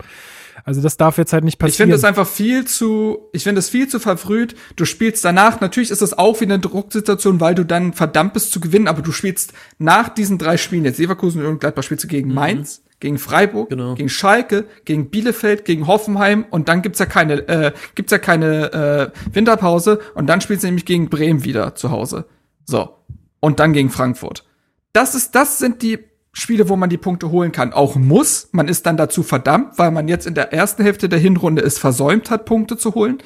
Also 0.64 0.82
das 0.82 0.98
darf 0.98 1.18
jetzt 1.18 1.34
halt 1.34 1.44
nicht 1.44 1.58
passieren. 1.58 1.74
Ich 1.74 1.78
finde 1.78 1.96
es 1.96 2.04
einfach 2.04 2.28
viel 2.28 2.66
zu, 2.66 3.30
ich 3.34 3.44
finde 3.44 3.60
es 3.60 3.70
viel 3.70 3.88
zu 3.88 4.00
verfrüht. 4.00 4.56
Du 4.76 4.86
spielst 4.86 5.24
danach, 5.26 5.62
natürlich 5.62 5.92
ist 5.92 6.02
es 6.02 6.18
auch 6.18 6.42
wieder 6.42 6.56
eine 6.56 6.62
Drucksituation, 6.62 7.40
weil 7.40 7.56
du 7.56 7.66
dann 7.66 7.94
verdammt 7.94 8.34
bist 8.34 8.52
zu 8.52 8.60
gewinnen, 8.60 8.88
aber 8.88 9.02
du 9.02 9.12
spielst 9.12 9.54
nach 9.78 10.10
diesen 10.10 10.38
drei 10.38 10.58
Spielen, 10.58 10.86
jetzt 10.86 11.00
Leverkusen 11.00 11.46
und 11.46 11.60
Gladbach 11.60 11.84
spielst 11.84 12.04
du 12.04 12.08
gegen 12.08 12.30
mhm. 12.30 12.36
Mainz, 12.36 12.84
gegen 13.00 13.18
Freiburg, 13.18 13.70
genau. 13.70 13.96
gegen 13.96 14.10
Schalke, 14.10 14.66
gegen 14.86 15.10
Bielefeld, 15.10 15.66
gegen 15.66 15.88
Hoffenheim 15.88 16.46
und 16.50 16.70
dann 16.70 16.82
gibt's 16.82 17.00
ja 17.00 17.06
keine, 17.06 17.48
äh, 17.48 17.72
gibt's 17.96 18.12
ja 18.12 18.18
keine 18.18 19.12
äh, 19.14 19.36
Winterpause 19.36 20.00
und 20.16 20.28
dann 20.28 20.42
spielst 20.42 20.64
du 20.64 20.68
nämlich 20.68 20.86
gegen 20.86 21.10
Bremen 21.10 21.44
wieder 21.44 21.76
zu 21.76 21.92
Hause. 21.92 22.26
So. 22.66 22.98
Und 23.40 23.60
dann 23.60 23.74
gegen 23.74 23.90
Frankfurt. 23.90 24.46
Das 24.94 25.16
ist, 25.16 25.36
das 25.36 25.58
sind 25.58 25.82
die 25.82 26.00
Spiele, 26.34 26.68
wo 26.68 26.76
man 26.76 26.90
die 26.90 26.98
Punkte 26.98 27.30
holen 27.30 27.52
kann, 27.52 27.74
auch 27.74 27.96
muss. 27.96 28.50
Man 28.52 28.68
ist 28.68 28.86
dann 28.88 28.98
dazu 28.98 29.22
verdammt, 29.22 29.78
weil 29.78 29.92
man 29.92 30.08
jetzt 30.08 30.26
in 30.26 30.34
der 30.34 30.52
ersten 30.52 30.84
Hälfte 30.84 31.08
der 31.08 31.20
Hinrunde 31.20 31.62
es 31.62 31.78
versäumt 31.78 32.32
hat, 32.32 32.46
Punkte 32.46 32.76
zu 32.76 32.96
holen. 32.96 33.20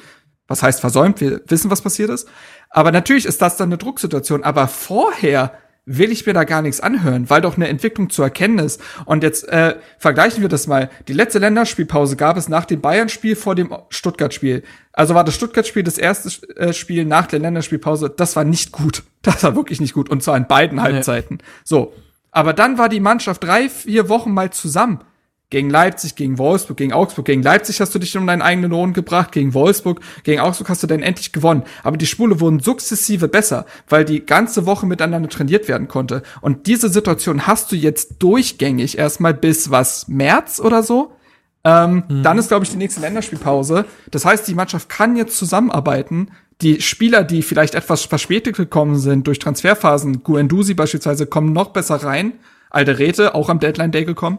Was 0.46 0.62
heißt 0.62 0.80
versäumt? 0.80 1.20
Wir 1.20 1.40
wissen, 1.46 1.70
was 1.70 1.82
passiert 1.82 2.10
ist. 2.10 2.28
Aber 2.70 2.92
natürlich 2.92 3.24
ist 3.24 3.40
das 3.40 3.56
dann 3.56 3.70
eine 3.70 3.78
Drucksituation. 3.78 4.44
Aber 4.44 4.68
vorher 4.68 5.52
will 5.88 6.12
ich 6.12 6.26
mir 6.26 6.34
da 6.34 6.44
gar 6.44 6.60
nichts 6.60 6.80
anhören, 6.80 7.30
weil 7.30 7.40
doch 7.40 7.56
eine 7.56 7.68
Entwicklung 7.68 8.10
zu 8.10 8.22
erkennen 8.22 8.58
ist. 8.58 8.80
Und 9.06 9.22
jetzt 9.22 9.48
äh, 9.48 9.76
vergleichen 9.98 10.42
wir 10.42 10.50
das 10.50 10.66
mal. 10.66 10.90
Die 11.08 11.14
letzte 11.14 11.38
Länderspielpause 11.38 12.16
gab 12.16 12.36
es 12.36 12.48
nach 12.48 12.66
dem 12.66 12.82
Bayern-Spiel 12.82 13.36
vor 13.36 13.54
dem 13.54 13.74
Stuttgart-Spiel. 13.88 14.64
Also 14.92 15.14
war 15.14 15.24
das 15.24 15.34
Stuttgart-Spiel 15.34 15.82
das 15.82 15.96
erste 15.96 16.30
äh, 16.56 16.74
Spiel 16.74 17.06
nach 17.06 17.26
der 17.26 17.38
Länderspielpause. 17.38 18.12
Das 18.14 18.36
war 18.36 18.44
nicht 18.44 18.70
gut. 18.70 19.02
Das 19.22 19.42
war 19.42 19.56
wirklich 19.56 19.80
nicht 19.80 19.94
gut. 19.94 20.10
Und 20.10 20.22
zwar 20.22 20.36
in 20.36 20.46
beiden 20.46 20.82
Halbzeiten. 20.82 21.38
So. 21.64 21.94
Aber 22.30 22.52
dann 22.52 22.78
war 22.78 22.88
die 22.88 23.00
Mannschaft 23.00 23.44
drei, 23.44 23.68
vier 23.68 24.08
Wochen 24.08 24.32
mal 24.32 24.50
zusammen 24.50 25.00
gegen 25.50 25.70
Leipzig, 25.70 26.14
gegen 26.14 26.36
Wolfsburg, 26.36 26.76
gegen 26.76 26.92
Augsburg, 26.92 27.24
gegen 27.24 27.42
Leipzig 27.42 27.80
hast 27.80 27.94
du 27.94 27.98
dich 27.98 28.14
um 28.18 28.26
deinen 28.26 28.42
eigenen 28.42 28.70
Lohn 28.70 28.92
gebracht, 28.92 29.32
gegen 29.32 29.54
Wolfsburg, 29.54 30.00
gegen 30.22 30.40
Augsburg 30.40 30.68
hast 30.68 30.82
du 30.82 30.86
dann 30.86 31.02
endlich 31.02 31.32
gewonnen. 31.32 31.62
Aber 31.82 31.96
die 31.96 32.06
Spule 32.06 32.40
wurden 32.40 32.60
sukzessive 32.60 33.28
besser, 33.28 33.64
weil 33.88 34.04
die 34.04 34.26
ganze 34.26 34.66
Woche 34.66 34.86
miteinander 34.86 35.28
trainiert 35.30 35.66
werden 35.66 35.88
konnte. 35.88 36.22
Und 36.42 36.66
diese 36.66 36.90
Situation 36.90 37.46
hast 37.46 37.72
du 37.72 37.76
jetzt 37.76 38.16
durchgängig 38.18 38.98
erstmal 38.98 39.32
bis 39.32 39.70
was 39.70 40.06
März 40.08 40.60
oder 40.60 40.82
so. 40.82 41.12
Ähm, 41.64 42.04
mhm. 42.08 42.22
Dann 42.22 42.36
ist, 42.36 42.48
glaube 42.48 42.66
ich, 42.66 42.70
die 42.70 42.76
nächste 42.76 43.00
Länderspielpause. 43.00 43.86
Das 44.10 44.26
heißt, 44.26 44.46
die 44.46 44.54
Mannschaft 44.54 44.90
kann 44.90 45.16
jetzt 45.16 45.38
zusammenarbeiten. 45.38 46.30
Die 46.60 46.80
Spieler, 46.80 47.22
die 47.22 47.42
vielleicht 47.42 47.74
etwas 47.74 48.04
verspätet 48.04 48.56
gekommen 48.56 48.98
sind 48.98 49.26
durch 49.26 49.38
Transferphasen, 49.38 50.24
Guendouzi 50.24 50.74
beispielsweise, 50.74 51.26
kommen 51.26 51.52
noch 51.52 51.68
besser 51.70 51.96
rein. 51.96 52.32
Alte 52.70 52.98
Räte, 52.98 53.34
auch 53.34 53.48
am 53.48 53.60
Deadline 53.60 53.92
Day 53.92 54.04
gekommen. 54.04 54.38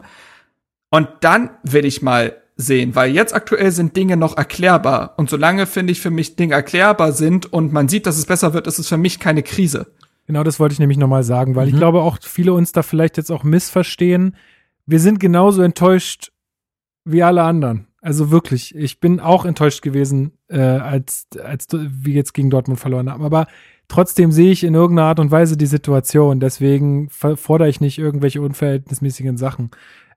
Und 0.90 1.08
dann 1.20 1.50
will 1.62 1.84
ich 1.84 2.02
mal 2.02 2.36
sehen, 2.56 2.94
weil 2.94 3.12
jetzt 3.12 3.34
aktuell 3.34 3.72
sind 3.72 3.96
Dinge 3.96 4.16
noch 4.16 4.36
erklärbar. 4.36 5.14
Und 5.16 5.30
solange, 5.30 5.66
finde 5.66 5.92
ich, 5.92 6.00
für 6.00 6.10
mich 6.10 6.36
Dinge 6.36 6.54
erklärbar 6.54 7.12
sind 7.12 7.52
und 7.52 7.72
man 7.72 7.88
sieht, 7.88 8.06
dass 8.06 8.18
es 8.18 8.26
besser 8.26 8.52
wird, 8.52 8.66
ist 8.66 8.78
es 8.78 8.88
für 8.88 8.98
mich 8.98 9.18
keine 9.18 9.42
Krise. 9.42 9.86
Genau, 10.26 10.44
das 10.44 10.60
wollte 10.60 10.74
ich 10.74 10.78
nämlich 10.78 10.98
nochmal 10.98 11.24
sagen, 11.24 11.56
weil 11.56 11.66
mhm. 11.66 11.72
ich 11.72 11.78
glaube 11.78 12.02
auch 12.02 12.18
viele 12.20 12.52
uns 12.52 12.72
da 12.72 12.82
vielleicht 12.82 13.16
jetzt 13.16 13.32
auch 13.32 13.44
missverstehen. 13.44 14.36
Wir 14.86 15.00
sind 15.00 15.20
genauso 15.20 15.62
enttäuscht 15.62 16.32
wie 17.04 17.22
alle 17.22 17.42
anderen. 17.42 17.86
Also 18.00 18.30
wirklich, 18.30 18.74
ich 18.74 18.98
bin 18.98 19.20
auch 19.20 19.44
enttäuscht 19.44 19.82
gewesen, 19.82 20.32
äh, 20.48 20.60
als, 20.60 21.26
als 21.42 21.66
wir 21.70 22.14
jetzt 22.14 22.32
gegen 22.32 22.50
Dortmund 22.50 22.80
verloren 22.80 23.10
haben. 23.10 23.24
Aber 23.24 23.46
trotzdem 23.88 24.32
sehe 24.32 24.52
ich 24.52 24.64
in 24.64 24.74
irgendeiner 24.74 25.08
Art 25.08 25.20
und 25.20 25.30
Weise 25.30 25.56
die 25.56 25.66
Situation. 25.66 26.40
Deswegen 26.40 27.10
fordere 27.10 27.68
ich 27.68 27.80
nicht 27.80 27.98
irgendwelche 27.98 28.40
unverhältnismäßigen 28.40 29.36
Sachen. 29.36 29.70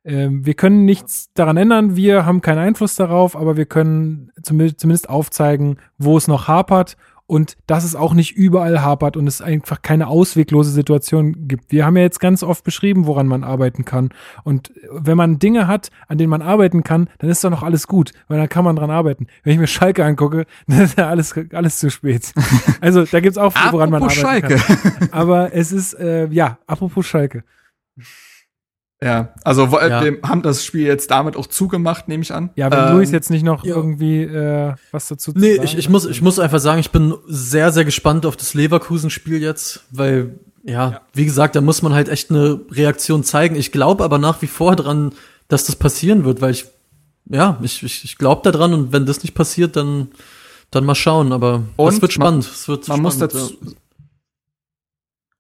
Ähm, 0.06 0.46
wir 0.46 0.54
können 0.54 0.86
nichts 0.86 1.32
daran 1.34 1.58
ändern, 1.58 1.96
wir 1.96 2.26
haben 2.26 2.42
keinen 2.42 2.58
Einfluss 2.58 2.96
darauf, 2.96 3.38
aber 3.38 3.56
wir 3.56 3.66
können 3.66 4.32
zumindest 4.42 5.10
aufzeigen, 5.10 5.78
wo 5.98 6.18
es 6.18 6.28
noch 6.28 6.48
hapert 6.48 6.98
und 7.26 7.56
dass 7.68 7.84
es 7.84 7.96
auch 7.96 8.14
nicht 8.14 8.36
überall 8.36 8.82
hapert 8.82 9.16
und 9.18 9.28
es 9.28 9.42
einfach 9.42 9.82
keine 9.82 10.08
ausweglose 10.08 10.72
Situation 10.72 11.48
gibt. 11.48 11.72
Wir 11.72 11.86
haben 11.86 11.96
ja 11.96 12.04
jetzt 12.04 12.20
ganz 12.20 12.44
oft 12.44 12.64
beschrieben, 12.64 13.08
woran 13.08 13.28
man 13.28 13.44
arbeiten 13.44 13.86
kann. 13.86 14.10
Und 14.44 14.74
wenn 14.92 15.18
man 15.18 15.40
Dinge 15.40 15.68
hat, 15.68 15.90
an 16.08 16.18
denen 16.18 16.30
man 16.30 16.42
arbeiten 16.42 16.84
kann, 16.84 17.10
dann 17.20 17.30
ist 17.30 17.44
doch 17.44 17.50
noch 17.50 17.64
alles 17.64 17.88
gut, 17.88 18.12
weil 18.28 18.38
dann 18.38 18.50
kann 18.50 18.66
man 18.66 18.76
dran 18.76 18.92
arbeiten. 18.92 19.28
Wenn 19.44 19.54
ich 19.54 19.60
mir 19.60 19.68
Schalke 19.68 20.04
angucke, 20.04 20.46
dann 20.68 20.82
ist 20.82 20.98
ja 20.98 21.10
alles, 21.10 21.34
alles 21.54 21.80
zu 21.80 21.90
spät. 21.90 22.34
Also 22.82 23.06
da 23.06 23.20
gibt's 23.20 23.38
auch 23.38 23.54
viel, 23.54 23.72
woran 23.72 23.90
man 23.90 24.04
arbeiten 24.04 24.20
Schalke. 24.20 24.56
kann. 24.56 25.10
Aber 25.12 25.54
es 25.54 25.72
ist, 25.72 25.94
äh, 25.94 26.28
ja, 26.28 26.58
apropos 26.68 27.06
Schalke. 27.06 27.44
Ja, 29.04 29.34
also 29.44 29.66
ja. 29.66 30.04
wir 30.04 30.18
haben 30.24 30.42
das 30.42 30.64
Spiel 30.64 30.86
jetzt 30.86 31.12
damit 31.12 31.36
auch 31.36 31.48
zugemacht, 31.48 32.08
nehme 32.08 32.24
ich 32.24 32.34
an. 32.34 32.52
Ja, 32.56 32.72
wenn 32.72 32.88
ähm, 32.88 32.96
Luis 32.96 33.12
jetzt 33.12 33.30
nicht 33.30 33.44
noch 33.44 33.66
ja. 33.66 33.76
irgendwie 33.76 34.24
äh, 34.24 34.74
was 34.92 35.08
dazu 35.10 35.32
Nee, 35.36 35.60
ich, 35.62 35.78
ich, 35.78 35.90
muss, 35.90 36.06
ich 36.06 36.22
muss 36.22 36.40
einfach 36.40 36.60
sagen, 36.60 36.80
ich 36.80 36.92
bin 36.92 37.14
sehr, 37.28 37.72
sehr 37.72 37.84
gespannt 37.86 38.26
auf 38.26 38.38
das 38.38 38.54
Leverkusen-Spiel 38.54 39.42
jetzt, 39.42 39.84
weil, 39.92 40.40
ja, 40.64 40.92
ja, 40.92 41.02
wie 41.14 41.26
gesagt, 41.26 41.56
da 41.56 41.62
muss 41.62 41.82
man 41.82 41.94
halt 41.94 42.08
echt 42.08 42.30
eine 42.30 42.62
Reaktion 42.72 43.24
zeigen. 43.24 43.56
Ich 43.56 43.72
glaube 43.72 44.04
aber 44.04 44.18
nach 44.20 44.42
wie 44.42 44.48
vor 44.48 44.76
dran, 44.76 45.12
dass 45.50 45.66
das 45.66 45.76
passieren 45.76 46.24
wird, 46.24 46.40
weil 46.40 46.52
ich, 46.52 46.66
ja, 47.30 47.60
ich, 47.62 47.84
ich, 47.84 48.04
ich 48.06 48.18
glaube 48.18 48.50
daran 48.50 48.74
und 48.74 48.94
wenn 48.94 49.06
das 49.06 49.22
nicht 49.24 49.34
passiert, 49.34 49.76
dann, 49.76 50.10
dann 50.72 50.86
mal 50.86 50.96
schauen. 50.96 51.34
Aber 51.34 51.64
es 51.78 52.02
wird 52.02 52.14
spannend. 52.14 52.46
Man, 52.46 52.54
es 52.54 52.68
wird 52.68 52.88
man 52.88 52.98
spannend, 52.98 53.04
muss 53.04 53.18
dazu, 53.18 53.58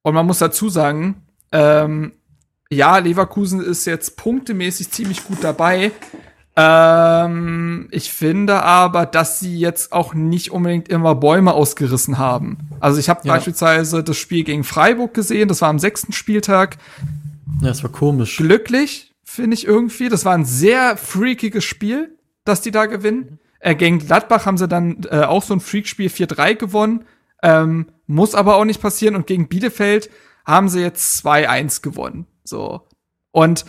Und 0.01 0.13
man 0.13 0.25
muss 0.25 0.39
dazu 0.39 0.69
sagen, 0.69 1.23
ähm, 1.53 2.11
ja, 2.73 2.97
Leverkusen 2.97 3.61
ist 3.61 3.85
jetzt 3.85 4.17
punktemäßig 4.17 4.91
ziemlich 4.91 5.25
gut 5.25 5.39
dabei. 5.41 5.91
Ähm, 6.55 7.87
ich 7.91 8.11
finde 8.11 8.61
aber, 8.61 9.05
dass 9.05 9.39
sie 9.39 9.57
jetzt 9.57 9.91
auch 9.91 10.13
nicht 10.13 10.51
unbedingt 10.51 10.87
immer 10.87 11.15
Bäume 11.15 11.53
ausgerissen 11.53 12.19
haben. 12.19 12.57
Also 12.79 12.99
ich 12.99 13.09
habe 13.09 13.21
ja. 13.23 13.33
beispielsweise 13.33 14.03
das 14.03 14.17
Spiel 14.17 14.43
gegen 14.43 14.63
Freiburg 14.63 15.13
gesehen, 15.13 15.47
das 15.47 15.61
war 15.61 15.69
am 15.69 15.79
sechsten 15.79 16.11
Spieltag. 16.11 16.77
Ja, 17.61 17.69
das 17.69 17.83
war 17.83 17.91
komisch. 17.91 18.37
Glücklich, 18.37 19.13
finde 19.23 19.55
ich 19.55 19.65
irgendwie. 19.65 20.09
Das 20.09 20.25
war 20.25 20.33
ein 20.33 20.45
sehr 20.45 20.95
freakiges 20.95 21.63
Spiel, 21.63 22.15
dass 22.45 22.61
die 22.61 22.71
da 22.71 22.85
gewinnen. 22.85 23.39
Äh, 23.59 23.75
gegen 23.75 23.99
Gladbach 23.99 24.45
haben 24.45 24.57
sie 24.57 24.67
dann 24.67 25.07
äh, 25.09 25.21
auch 25.21 25.41
so 25.41 25.55
ein 25.55 25.59
Freakspiel 25.59 26.09
4-3 26.09 26.55
gewonnen. 26.55 27.05
Ähm, 27.41 27.87
muss 28.05 28.35
aber 28.35 28.57
auch 28.57 28.65
nicht 28.65 28.81
passieren. 28.81 29.15
Und 29.15 29.25
gegen 29.25 29.47
Bielefeld 29.47 30.09
haben 30.45 30.69
sie 30.69 30.81
jetzt 30.81 31.25
2-1 31.25 31.81
gewonnen. 31.81 32.27
So. 32.43 32.87
Und 33.31 33.65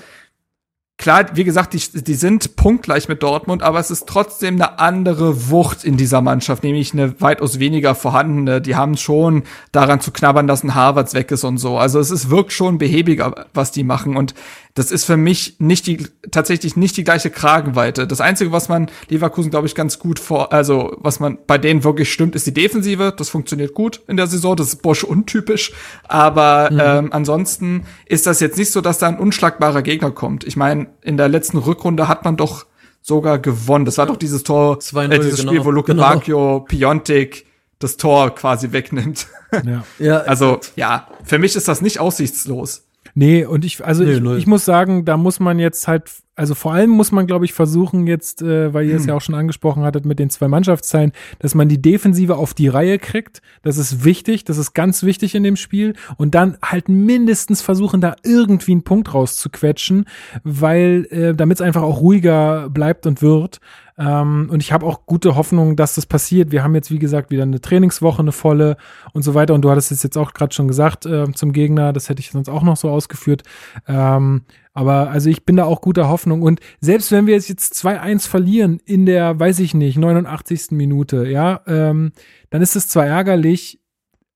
klar, 0.96 1.26
wie 1.34 1.44
gesagt, 1.44 1.74
die, 1.74 2.02
die 2.02 2.14
sind 2.14 2.56
punktgleich 2.56 3.08
mit 3.08 3.22
Dortmund, 3.22 3.62
aber 3.62 3.78
es 3.78 3.90
ist 3.90 4.06
trotzdem 4.06 4.54
eine 4.54 4.78
andere 4.78 5.50
Wucht 5.50 5.84
in 5.84 5.96
dieser 5.96 6.20
Mannschaft, 6.20 6.62
nämlich 6.62 6.92
eine 6.92 7.20
weitaus 7.20 7.58
weniger 7.58 7.94
vorhandene. 7.94 8.60
Die 8.60 8.76
haben 8.76 8.96
schon 8.96 9.42
daran 9.72 10.00
zu 10.00 10.12
knabbern, 10.12 10.46
dass 10.46 10.62
ein 10.62 10.74
Harvards 10.74 11.14
weg 11.14 11.30
ist 11.30 11.44
und 11.44 11.58
so. 11.58 11.78
Also 11.78 11.98
es 11.98 12.10
ist 12.10 12.30
wirkt 12.30 12.52
schon 12.52 12.78
behäbiger, 12.78 13.46
was 13.52 13.72
die 13.72 13.84
machen. 13.84 14.16
Und 14.16 14.34
das 14.74 14.90
ist 14.90 15.04
für 15.04 15.16
mich 15.16 15.56
nicht 15.60 15.86
die, 15.86 16.08
tatsächlich 16.32 16.76
nicht 16.76 16.96
die 16.96 17.04
gleiche 17.04 17.30
Kragenweite. 17.30 18.08
Das 18.08 18.20
Einzige, 18.20 18.50
was 18.50 18.68
man 18.68 18.90
Leverkusen, 19.08 19.50
glaube 19.50 19.68
ich, 19.68 19.76
ganz 19.76 20.00
gut 20.00 20.18
vor, 20.18 20.52
also 20.52 20.96
was 20.98 21.20
man 21.20 21.38
bei 21.46 21.58
denen 21.58 21.84
wirklich 21.84 22.12
stimmt, 22.12 22.34
ist 22.34 22.46
die 22.46 22.54
Defensive. 22.54 23.14
Das 23.16 23.28
funktioniert 23.28 23.74
gut 23.74 24.00
in 24.08 24.16
der 24.16 24.26
Saison. 24.26 24.56
Das 24.56 24.68
ist 24.68 24.82
Bosch 24.82 25.04
untypisch. 25.04 25.72
Aber 26.08 26.70
mhm. 26.72 26.80
ähm, 26.82 27.12
ansonsten 27.12 27.84
ist 28.06 28.26
das 28.26 28.40
jetzt 28.40 28.58
nicht 28.58 28.72
so, 28.72 28.80
dass 28.80 28.98
da 28.98 29.06
ein 29.06 29.18
unschlagbarer 29.18 29.82
Gegner 29.82 30.10
kommt. 30.10 30.42
Ich 30.42 30.56
meine, 30.56 30.83
in 31.02 31.16
der 31.16 31.28
letzten 31.28 31.58
Rückrunde 31.58 32.08
hat 32.08 32.24
man 32.24 32.36
doch 32.36 32.66
sogar 33.02 33.38
gewonnen. 33.38 33.84
Das 33.84 33.98
war 33.98 34.06
doch 34.06 34.16
dieses 34.16 34.42
Tor, 34.44 34.78
äh, 34.94 35.08
dieses 35.18 35.40
genau, 35.40 35.52
Spiel, 35.52 35.64
wo 35.64 35.70
Luke 35.70 35.92
genau. 35.92 36.02
Bacchio, 36.02 36.60
Piontek 36.60 37.46
das 37.78 37.96
Tor 37.96 38.34
quasi 38.34 38.72
wegnimmt. 38.72 39.26
Ja. 39.64 39.84
ja 39.98 40.18
also 40.22 40.58
ja, 40.74 41.06
für 41.22 41.38
mich 41.38 41.54
ist 41.54 41.68
das 41.68 41.80
nicht 41.80 42.00
aussichtslos. 42.00 42.83
Nee, 43.16 43.44
und 43.44 43.64
ich, 43.64 43.84
also 43.84 44.02
nee, 44.02 44.14
ich, 44.14 44.38
ich, 44.38 44.46
muss 44.48 44.64
sagen, 44.64 45.04
da 45.04 45.16
muss 45.16 45.38
man 45.38 45.60
jetzt 45.60 45.86
halt, 45.86 46.10
also 46.34 46.56
vor 46.56 46.72
allem 46.72 46.90
muss 46.90 47.12
man, 47.12 47.28
glaube 47.28 47.44
ich, 47.44 47.52
versuchen 47.52 48.08
jetzt, 48.08 48.42
äh, 48.42 48.74
weil 48.74 48.86
ihr 48.86 48.94
hm. 48.94 49.00
es 49.00 49.06
ja 49.06 49.14
auch 49.14 49.20
schon 49.20 49.36
angesprochen 49.36 49.84
hattet 49.84 50.04
mit 50.04 50.18
den 50.18 50.30
zwei 50.30 50.48
Mannschaftsteilen, 50.48 51.12
dass 51.38 51.54
man 51.54 51.68
die 51.68 51.80
Defensive 51.80 52.36
auf 52.36 52.54
die 52.54 52.66
Reihe 52.66 52.98
kriegt. 52.98 53.40
Das 53.62 53.78
ist 53.78 54.04
wichtig, 54.04 54.42
das 54.42 54.58
ist 54.58 54.74
ganz 54.74 55.04
wichtig 55.04 55.36
in 55.36 55.44
dem 55.44 55.54
Spiel. 55.54 55.94
Und 56.16 56.34
dann 56.34 56.58
halt 56.60 56.88
mindestens 56.88 57.62
versuchen, 57.62 58.00
da 58.00 58.16
irgendwie 58.24 58.72
einen 58.72 58.82
Punkt 58.82 59.14
rauszuquetschen, 59.14 60.06
weil, 60.42 61.06
äh, 61.10 61.34
damit 61.34 61.58
es 61.58 61.62
einfach 61.62 61.82
auch 61.82 62.00
ruhiger 62.00 62.68
bleibt 62.68 63.06
und 63.06 63.22
wird. 63.22 63.60
Ähm, 63.96 64.48
und 64.50 64.60
ich 64.60 64.72
habe 64.72 64.86
auch 64.86 65.06
gute 65.06 65.36
Hoffnung, 65.36 65.76
dass 65.76 65.94
das 65.94 66.06
passiert. 66.06 66.50
Wir 66.50 66.64
haben 66.64 66.74
jetzt, 66.74 66.90
wie 66.90 66.98
gesagt, 66.98 67.30
wieder 67.30 67.44
eine 67.44 67.60
Trainingswoche, 67.60 68.20
eine 68.20 68.32
volle 68.32 68.76
und 69.12 69.22
so 69.22 69.34
weiter. 69.34 69.54
Und 69.54 69.62
du 69.62 69.70
hattest 69.70 69.92
es 69.92 70.02
jetzt 70.02 70.16
auch 70.16 70.32
gerade 70.32 70.54
schon 70.54 70.68
gesagt 70.68 71.06
äh, 71.06 71.30
zum 71.32 71.52
Gegner. 71.52 71.92
Das 71.92 72.08
hätte 72.08 72.20
ich 72.20 72.30
sonst 72.30 72.48
auch 72.48 72.62
noch 72.62 72.76
so 72.76 72.90
ausgeführt. 72.90 73.42
Ähm, 73.86 74.42
aber 74.72 75.10
also 75.10 75.30
ich 75.30 75.44
bin 75.44 75.56
da 75.56 75.64
auch 75.64 75.80
guter 75.80 76.08
Hoffnung. 76.08 76.42
Und 76.42 76.60
selbst 76.80 77.12
wenn 77.12 77.26
wir 77.26 77.34
jetzt 77.34 77.74
2-1 77.74 78.28
verlieren 78.28 78.80
in 78.84 79.06
der, 79.06 79.38
weiß 79.38 79.60
ich 79.60 79.74
nicht, 79.74 79.96
89. 79.96 80.72
Minute, 80.72 81.28
ja, 81.28 81.60
ähm, 81.66 82.12
dann 82.50 82.62
ist 82.62 82.74
es 82.74 82.88
zwar 82.88 83.06
ärgerlich, 83.06 83.80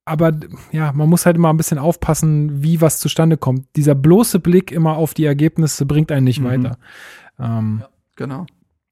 aber 0.04 0.32
ja, 0.72 0.92
man 0.92 1.08
muss 1.08 1.26
halt 1.26 1.36
immer 1.36 1.50
ein 1.50 1.56
bisschen 1.56 1.78
aufpassen, 1.78 2.62
wie 2.62 2.80
was 2.80 2.98
zustande 2.98 3.36
kommt. 3.36 3.66
Dieser 3.76 3.94
bloße 3.94 4.38
Blick 4.38 4.72
immer 4.72 4.96
auf 4.96 5.12
die 5.12 5.26
Ergebnisse 5.26 5.84
bringt 5.84 6.10
einen 6.12 6.24
nicht 6.24 6.40
mhm. 6.40 6.44
weiter. 6.44 6.78
Ähm, 7.38 7.78
ja, 7.82 7.88
genau. 8.16 8.46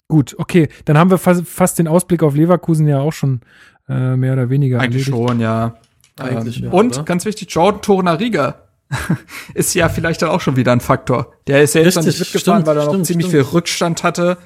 Gut, 0.08 0.36
okay, 0.38 0.68
dann 0.84 0.96
haben 0.98 1.10
wir 1.10 1.18
fast, 1.18 1.46
fast 1.46 1.78
den 1.78 1.88
Ausblick 1.88 2.22
auf 2.22 2.34
Leverkusen 2.34 2.86
ja 2.86 3.00
auch 3.00 3.12
schon 3.12 3.40
äh, 3.88 4.16
mehr 4.16 4.34
oder 4.34 4.50
weniger. 4.50 4.80
Eigentlich 4.80 5.08
erledigt. 5.08 5.28
schon, 5.28 5.40
ja. 5.40 5.76
Eigentlich, 6.18 6.58
ähm, 6.58 6.64
ja 6.66 6.70
und 6.70 6.96
oder? 6.96 7.04
ganz 7.04 7.24
wichtig, 7.24 7.48
Jordan 7.50 7.82
Torunariga 7.82 8.62
ist 9.54 9.74
ja 9.74 9.88
vielleicht 9.88 10.22
dann 10.22 10.30
auch 10.30 10.40
schon 10.40 10.56
wieder 10.56 10.72
ein 10.72 10.80
Faktor. 10.80 11.32
Der 11.46 11.62
ist 11.62 11.74
ja 11.74 11.82
jetzt 11.82 11.96
Richtig, 11.98 12.18
nicht 12.18 12.20
mitgefahren, 12.20 12.62
stimmt, 12.62 12.66
weil 12.66 12.76
er 12.76 12.84
noch 12.84 12.92
stimmt, 12.92 13.06
ziemlich 13.06 13.26
stimmt. 13.28 13.44
viel 13.44 13.52
Rückstand 13.52 14.02
hatte 14.02 14.38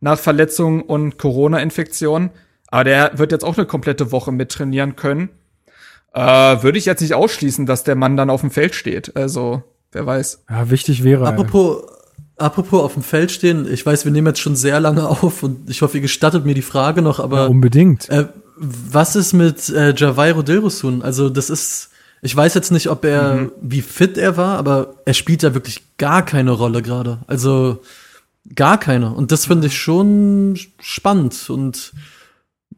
nach 0.00 0.18
Verletzungen 0.18 0.82
und 0.82 1.18
Corona-Infektion. 1.18 2.30
Aber 2.68 2.84
der 2.84 3.18
wird 3.18 3.32
jetzt 3.32 3.44
auch 3.44 3.56
eine 3.56 3.66
komplette 3.66 4.10
Woche 4.10 4.32
mittrainieren 4.32 4.96
können. 4.96 5.28
Äh, 6.12 6.20
würde 6.20 6.78
ich 6.78 6.86
jetzt 6.86 7.00
nicht 7.00 7.14
ausschließen, 7.14 7.66
dass 7.66 7.84
der 7.84 7.94
Mann 7.94 8.16
dann 8.16 8.30
auf 8.30 8.40
dem 8.40 8.50
Feld 8.50 8.74
steht. 8.74 9.16
Also, 9.16 9.62
wer 9.92 10.06
weiß. 10.06 10.44
Ja, 10.48 10.70
wichtig 10.70 11.04
wäre. 11.04 11.26
Apropos, 11.26 11.84
Apropos 12.36 12.82
auf 12.82 12.94
dem 12.94 13.02
Feld 13.02 13.30
stehen, 13.30 13.70
ich 13.72 13.86
weiß, 13.86 14.04
wir 14.04 14.12
nehmen 14.12 14.26
jetzt 14.26 14.40
schon 14.40 14.56
sehr 14.56 14.80
lange 14.80 15.08
auf 15.08 15.42
und 15.42 15.70
ich 15.70 15.82
hoffe, 15.82 15.98
ihr 15.98 16.02
gestattet 16.02 16.44
mir 16.44 16.54
die 16.54 16.62
Frage 16.62 17.00
noch, 17.02 17.20
aber. 17.20 17.42
Ja, 17.42 17.46
unbedingt. 17.46 18.08
Äh, 18.08 18.28
was 18.56 19.16
ist 19.16 19.32
mit 19.32 19.68
äh, 19.68 19.94
Javairo 19.94 20.42
Dilrosun? 20.42 21.02
Also, 21.02 21.28
das 21.28 21.50
ist, 21.50 21.90
Ich 22.24 22.34
weiß 22.34 22.54
jetzt 22.54 22.72
nicht, 22.72 22.88
ob 22.88 23.04
er, 23.04 23.34
mhm. 23.34 23.52
wie 23.60 23.82
fit 23.82 24.16
er 24.16 24.38
war, 24.38 24.56
aber 24.56 24.94
er 25.04 25.12
spielt 25.12 25.42
ja 25.42 25.52
wirklich 25.52 25.82
gar 25.98 26.24
keine 26.24 26.52
Rolle 26.52 26.80
gerade. 26.80 27.18
Also 27.26 27.82
gar 28.54 28.80
keine. 28.80 29.12
Und 29.12 29.30
das 29.30 29.44
finde 29.44 29.66
ich 29.66 29.76
schon 29.76 30.58
spannend. 30.80 31.50
Und 31.50 31.92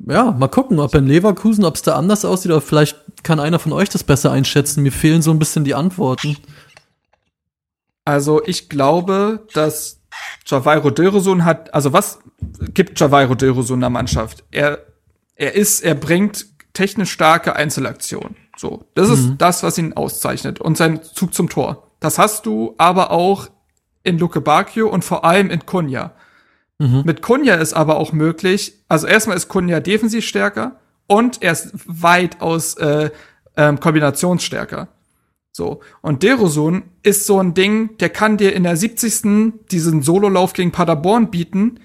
ja, 0.05 0.33
mal 0.33 0.49
gucken, 0.49 0.81
ob 0.81 0.93
in 0.97 1.07
Leverkusen, 1.07 1.65
ob 1.65 1.77
es 1.77 1.83
da 1.83 1.95
anders 1.95 2.25
aussieht, 2.25 2.51
oder 2.51 2.61
vielleicht 2.61 2.97
kann 3.23 3.39
einer 3.39 3.61
von 3.61 3.73
euch 3.73 3.89
das 3.89 4.03
besser 4.03 4.33
einschätzen. 4.33 4.83
Mir 4.83 4.91
fehlen 4.91 5.23
so 5.23 5.31
ein 5.31 5.39
bisschen 5.39 5.63
die 5.63 5.77
Antworten. 5.77 6.37
Also 8.07 8.41
ich 8.47 8.69
glaube, 8.69 9.47
dass 9.53 10.01
Javairo 10.47 10.91
Döresun 10.91 11.45
hat, 11.45 11.75
also 11.75 11.93
was 11.93 12.21
gibt 12.73 12.99
Javairo 12.99 13.35
Döresun 13.35 13.81
der 13.81 13.91
Mannschaft? 13.91 14.45
Er, 14.53 14.79
er 15.35 15.55
ist, 15.55 15.81
er 15.81 15.97
bringt 15.97 16.47
technisch 16.73 17.11
starke 17.11 17.57
Einzelaktionen. 17.57 18.37
So, 18.57 18.85
das 18.95 19.09
mhm. 19.09 19.15
ist 19.15 19.35
das, 19.39 19.63
was 19.65 19.77
ihn 19.77 19.93
auszeichnet 19.95 20.61
und 20.61 20.77
sein 20.77 21.03
Zug 21.03 21.35
zum 21.35 21.49
Tor. 21.49 21.91
Das 21.99 22.19
hast 22.19 22.47
du 22.47 22.75
aber 22.79 23.11
auch 23.11 23.49
in 24.05 24.19
Luke 24.19 24.41
Bacchio 24.41 24.89
und 24.89 25.05
vor 25.05 25.25
allem 25.25 25.51
in 25.51 25.67
Kunja. 25.67 26.13
Mhm. 26.79 27.03
Mit 27.05 27.23
Kunja 27.23 27.57
ist 27.57 27.75
aber 27.75 27.97
auch 27.97 28.13
möglich, 28.13 28.85
also 28.87 29.09
erstmal 29.09 29.37
ist 29.37 29.49
Kunja 29.49 29.81
defensiv 29.81 30.25
stärker 30.25 30.79
und 31.09 31.43
er 31.43 31.53
ist 31.53 31.73
weitaus 31.87 32.75
äh, 32.75 33.11
ähm, 33.57 33.81
kombinationsstärker. 33.81 34.89
So. 35.57 35.81
Und 36.03 36.23
Derosun 36.23 36.83
ist 37.03 37.25
so 37.25 37.41
ein 37.41 37.55
Ding, 37.55 37.97
der 37.97 38.11
kann 38.11 38.37
dir 38.37 38.53
in 38.53 38.65
der 38.65 38.77
70. 38.77 39.55
diesen 39.71 40.03
Sololauf 40.03 40.53
gegen 40.53 40.71
Paderborn 40.71 41.31
bieten, 41.31 41.81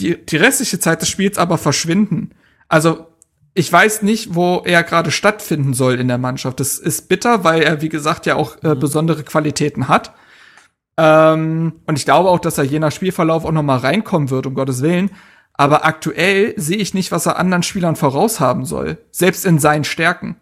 die, 0.00 0.16
die 0.26 0.36
restliche 0.36 0.80
Zeit 0.80 1.00
des 1.00 1.10
Spiels 1.10 1.38
aber 1.38 1.56
verschwinden. 1.56 2.32
Also, 2.66 3.06
ich 3.54 3.72
weiß 3.72 4.02
nicht, 4.02 4.34
wo 4.34 4.62
er 4.64 4.82
gerade 4.82 5.12
stattfinden 5.12 5.74
soll 5.74 6.00
in 6.00 6.08
der 6.08 6.18
Mannschaft. 6.18 6.58
Das 6.58 6.76
ist 6.76 7.08
bitter, 7.08 7.44
weil 7.44 7.62
er, 7.62 7.82
wie 7.82 7.88
gesagt, 7.88 8.26
ja 8.26 8.34
auch 8.34 8.60
äh, 8.64 8.74
mhm. 8.74 8.80
besondere 8.80 9.22
Qualitäten 9.22 9.86
hat. 9.86 10.12
Ähm, 10.96 11.74
und 11.86 11.96
ich 11.96 12.06
glaube 12.06 12.30
auch, 12.30 12.40
dass 12.40 12.58
er 12.58 12.64
je 12.64 12.80
nach 12.80 12.90
Spielverlauf 12.90 13.44
auch 13.44 13.52
noch 13.52 13.62
mal 13.62 13.78
reinkommen 13.78 14.30
wird, 14.30 14.46
um 14.46 14.56
Gottes 14.56 14.82
Willen. 14.82 15.12
Aber 15.52 15.84
aktuell 15.84 16.54
sehe 16.56 16.78
ich 16.78 16.94
nicht, 16.94 17.12
was 17.12 17.26
er 17.26 17.38
anderen 17.38 17.62
Spielern 17.62 17.94
voraushaben 17.94 18.64
soll. 18.64 18.98
Selbst 19.12 19.46
in 19.46 19.60
seinen 19.60 19.84
Stärken. 19.84 20.34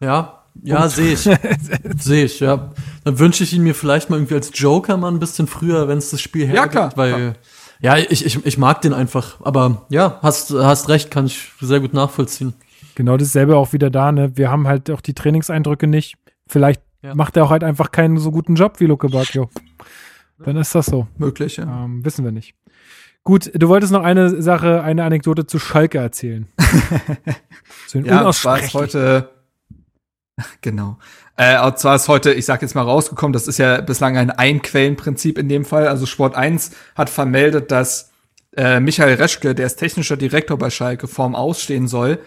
Ja, 0.00 0.39
ja, 0.62 0.88
sehe 0.88 1.12
ich. 1.12 1.20
sehe 1.98 2.24
ich, 2.24 2.40
ja. 2.40 2.70
Dann 3.04 3.18
wünsche 3.18 3.44
ich 3.44 3.52
ihn 3.52 3.62
mir 3.62 3.74
vielleicht 3.74 4.10
mal 4.10 4.16
irgendwie 4.16 4.34
als 4.34 4.50
Joker 4.54 4.96
mal 4.96 5.10
ein 5.10 5.18
bisschen 5.18 5.46
früher, 5.46 5.88
wenn 5.88 5.98
es 5.98 6.10
das 6.10 6.20
Spiel 6.20 6.46
hergibt, 6.46 6.74
ja, 6.74 6.88
klar, 6.88 6.92
weil 6.96 7.34
ja, 7.80 7.96
ich, 7.96 8.24
ich, 8.24 8.44
ich 8.44 8.58
mag 8.58 8.82
den 8.82 8.92
einfach. 8.92 9.40
Aber 9.40 9.86
ja, 9.88 10.18
hast, 10.22 10.52
hast 10.52 10.88
recht, 10.88 11.10
kann 11.10 11.26
ich 11.26 11.50
sehr 11.60 11.80
gut 11.80 11.94
nachvollziehen. 11.94 12.52
Genau 12.94 13.16
dasselbe 13.16 13.56
auch 13.56 13.72
wieder 13.72 13.88
da, 13.90 14.12
ne? 14.12 14.36
Wir 14.36 14.50
haben 14.50 14.66
halt 14.66 14.90
auch 14.90 15.00
die 15.00 15.14
Trainingseindrücke 15.14 15.86
nicht. 15.86 16.16
Vielleicht 16.46 16.82
ja. 17.02 17.14
macht 17.14 17.36
er 17.36 17.44
auch 17.44 17.50
halt 17.50 17.64
einfach 17.64 17.90
keinen 17.90 18.18
so 18.18 18.30
guten 18.30 18.54
Job 18.54 18.80
wie 18.80 18.86
Luke 18.86 19.08
Bacchio. 19.08 19.48
Dann 20.38 20.56
ist 20.56 20.74
das 20.74 20.86
so. 20.86 21.06
Möglich, 21.16 21.56
ja. 21.56 21.84
Ähm, 21.84 22.04
wissen 22.04 22.24
wir 22.24 22.32
nicht. 22.32 22.54
Gut, 23.22 23.50
du 23.54 23.68
wolltest 23.68 23.92
noch 23.92 24.02
eine 24.02 24.42
Sache, 24.42 24.82
eine 24.82 25.04
Anekdote 25.04 25.46
zu 25.46 25.58
Schalke 25.58 25.98
erzählen. 25.98 26.46
zu 27.86 27.98
den 27.98 28.06
ja, 28.06 28.24
war 28.24 28.58
es 28.58 28.74
heute 28.74 29.30
Genau. 30.60 30.98
Äh, 31.36 31.60
und 31.64 31.78
zwar 31.78 31.96
ist 31.96 32.08
heute, 32.08 32.32
ich 32.32 32.44
sag 32.44 32.62
jetzt 32.62 32.74
mal 32.74 32.82
rausgekommen, 32.82 33.32
das 33.32 33.48
ist 33.48 33.58
ja 33.58 33.80
bislang 33.80 34.16
ein 34.16 34.30
Einquellenprinzip 34.30 35.38
in 35.38 35.48
dem 35.48 35.64
Fall. 35.64 35.88
Also 35.88 36.06
Sport 36.06 36.34
1 36.34 36.72
hat 36.94 37.10
vermeldet, 37.10 37.70
dass 37.70 38.10
äh, 38.56 38.80
Michael 38.80 39.14
Reschke, 39.14 39.54
der 39.54 39.66
ist 39.66 39.76
technischer 39.76 40.16
Direktor 40.16 40.58
bei 40.58 40.70
Schalke, 40.70 41.06
vorm 41.08 41.34
Ausstehen 41.34 41.88
soll, 41.88 42.18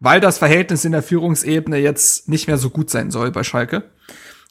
weil 0.00 0.20
das 0.20 0.38
Verhältnis 0.38 0.84
in 0.84 0.92
der 0.92 1.02
Führungsebene 1.02 1.78
jetzt 1.78 2.28
nicht 2.28 2.48
mehr 2.48 2.58
so 2.58 2.70
gut 2.70 2.90
sein 2.90 3.10
soll 3.10 3.30
bei 3.30 3.44
Schalke. 3.44 3.84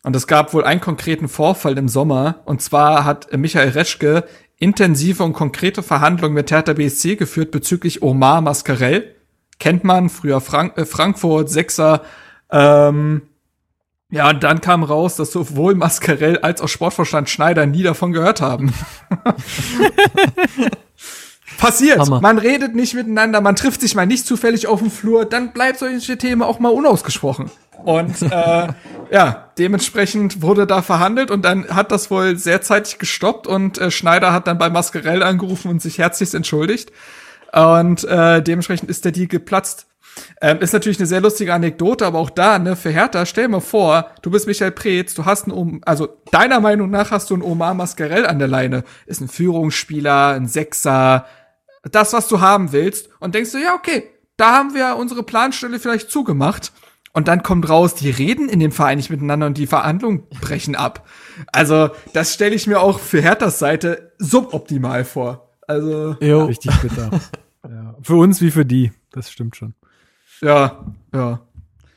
Und 0.04 0.16
es 0.16 0.28
gab 0.28 0.54
wohl 0.54 0.64
einen 0.64 0.82
konkreten 0.82 1.28
Vorfall 1.28 1.78
im 1.78 1.90
Sommer. 1.90 2.42
Und 2.46 2.62
zwar 2.62 3.06
hat 3.06 3.36
Michael 3.36 3.70
Reschke 3.70 4.26
intensive 4.58 5.24
und 5.24 5.34
konkrete 5.34 5.84
Verhandlungen 5.84 6.36
mit 6.36 6.52
Hertha 6.52 6.74
BSC 6.74 7.16
geführt 7.16 7.52
bezüglich 7.52 8.02
Omar 8.02 8.42
Mascarell. 8.42 9.16
Kennt 9.60 9.84
man, 9.84 10.10
früher 10.10 10.42
Frank 10.42 10.78
äh, 10.78 10.86
Frankfurt, 10.86 11.50
Sechser, 11.50 12.02
ähm, 12.52 13.22
ja, 14.12 14.30
und 14.30 14.44
dann 14.44 14.62
kam 14.62 14.84
raus, 14.84 15.16
dass 15.16 15.32
sowohl 15.32 15.76
Mascarell 15.76 16.38
als 16.40 16.62
auch 16.62 16.70
Sportvorstand 16.70 17.30
Schneider 17.30 17.66
nie 17.66 17.84
davon 17.84 18.14
gehört 18.14 18.40
haben. 18.40 18.74
Passiert. 21.58 22.00
Hammer. 22.00 22.22
Man 22.22 22.38
redet 22.38 22.76
nicht 22.76 22.94
miteinander, 22.94 23.42
man 23.42 23.56
trifft 23.56 23.82
sich 23.82 23.96
mal 23.96 24.06
nicht 24.06 24.26
zufällig 24.26 24.68
auf 24.68 24.80
dem 24.80 24.92
Flur, 24.92 25.26
dann 25.26 25.54
bleibt 25.54 25.80
solche 25.80 26.18
Themen 26.18 26.42
auch 26.42 26.60
mal 26.60 26.70
unausgesprochen. 26.70 27.50
Und 27.84 28.22
äh, 28.22 28.68
ja, 29.12 29.50
dementsprechend 29.58 30.42
wurde 30.42 30.68
da 30.68 30.82
verhandelt 30.82 31.32
und 31.32 31.44
dann 31.44 31.68
hat 31.70 31.92
das 31.92 32.10
wohl 32.10 32.38
sehr 32.38 32.62
zeitig 32.62 33.00
gestoppt 33.00 33.48
und 33.48 33.78
äh, 33.78 33.92
Schneider 33.92 34.34
hat 34.34 34.48
dann 34.48 34.58
bei 34.58 34.70
Mascarell 34.70 35.24
angerufen 35.24 35.70
und 35.70 35.82
sich 35.82 35.98
herzlichst 35.98 36.36
entschuldigt. 36.36 36.92
Und 37.52 38.04
äh, 38.04 38.42
dementsprechend 38.42 38.90
ist 38.90 39.06
der 39.06 39.12
Deal 39.12 39.28
geplatzt. 39.28 39.88
Ähm, 40.42 40.60
ist 40.60 40.74
natürlich 40.74 41.00
eine 41.00 41.08
sehr 41.08 41.22
lustige 41.22 41.54
Anekdote, 41.54 42.06
aber 42.06 42.20
auch 42.20 42.30
da, 42.30 42.60
ne, 42.60 42.76
für 42.76 42.90
Hertha, 42.90 43.26
stell 43.26 43.48
mir 43.48 43.62
vor, 43.62 44.12
du 44.22 44.32
bist 44.32 44.48
Michael 44.48 44.72
Preetz, 44.72 45.14
du 45.14 45.26
hast 45.26 45.46
einen, 45.46 45.82
also 45.86 46.08
deiner 46.32 46.60
Meinung 46.60 46.90
nach 46.90 47.12
hast 47.12 47.30
du 47.30 47.34
einen 47.34 47.44
Omar 47.44 47.74
Mascarell 47.74 48.26
an 48.26 48.40
der 48.40 48.48
Leine. 48.48 48.84
Ist 49.06 49.22
ein 49.22 49.28
Führungsspieler, 49.28 50.30
ein 50.30 50.48
Sechser, 50.48 51.26
das, 51.84 52.14
was 52.14 52.28
du 52.28 52.42
haben 52.42 52.72
willst. 52.72 53.10
Und 53.20 53.36
denkst 53.36 53.52
du, 53.52 53.58
ja, 53.58 53.76
okay, 53.76 54.04
da 54.38 54.58
haben 54.58 54.74
wir 54.74 54.98
unsere 54.98 55.24
Planstelle 55.24 55.80
vielleicht 55.80 56.10
zugemacht. 56.10 56.72
Und 57.14 57.30
dann 57.30 57.44
kommt 57.44 57.70
raus, 57.70 57.96
die 57.96 58.10
reden 58.10 58.50
in 58.50 58.60
dem 58.60 58.74
Verein 58.74 58.98
nicht 58.98 59.10
miteinander 59.10 59.48
und 59.48 59.58
die 59.58 59.68
Verhandlungen 59.68 60.28
brechen 60.42 60.76
ab. 60.76 61.08
Also, 61.54 61.92
das 62.12 62.34
stelle 62.34 62.54
ich 62.54 62.68
mir 62.68 62.82
auch 62.82 63.00
für 63.00 63.22
Herthas 63.22 63.58
Seite 63.58 64.12
suboptimal 64.18 65.06
vor. 65.06 65.56
Also, 65.66 66.18
jo. 66.20 66.44
richtig 66.44 66.76
bitter. 66.82 67.10
ja. 67.64 67.96
Für 68.02 68.16
uns 68.16 68.42
wie 68.42 68.52
für 68.52 68.66
die. 68.66 68.92
Das 69.12 69.32
stimmt 69.32 69.56
schon. 69.56 69.76
Ja, 70.42 70.86
ja. 71.14 71.40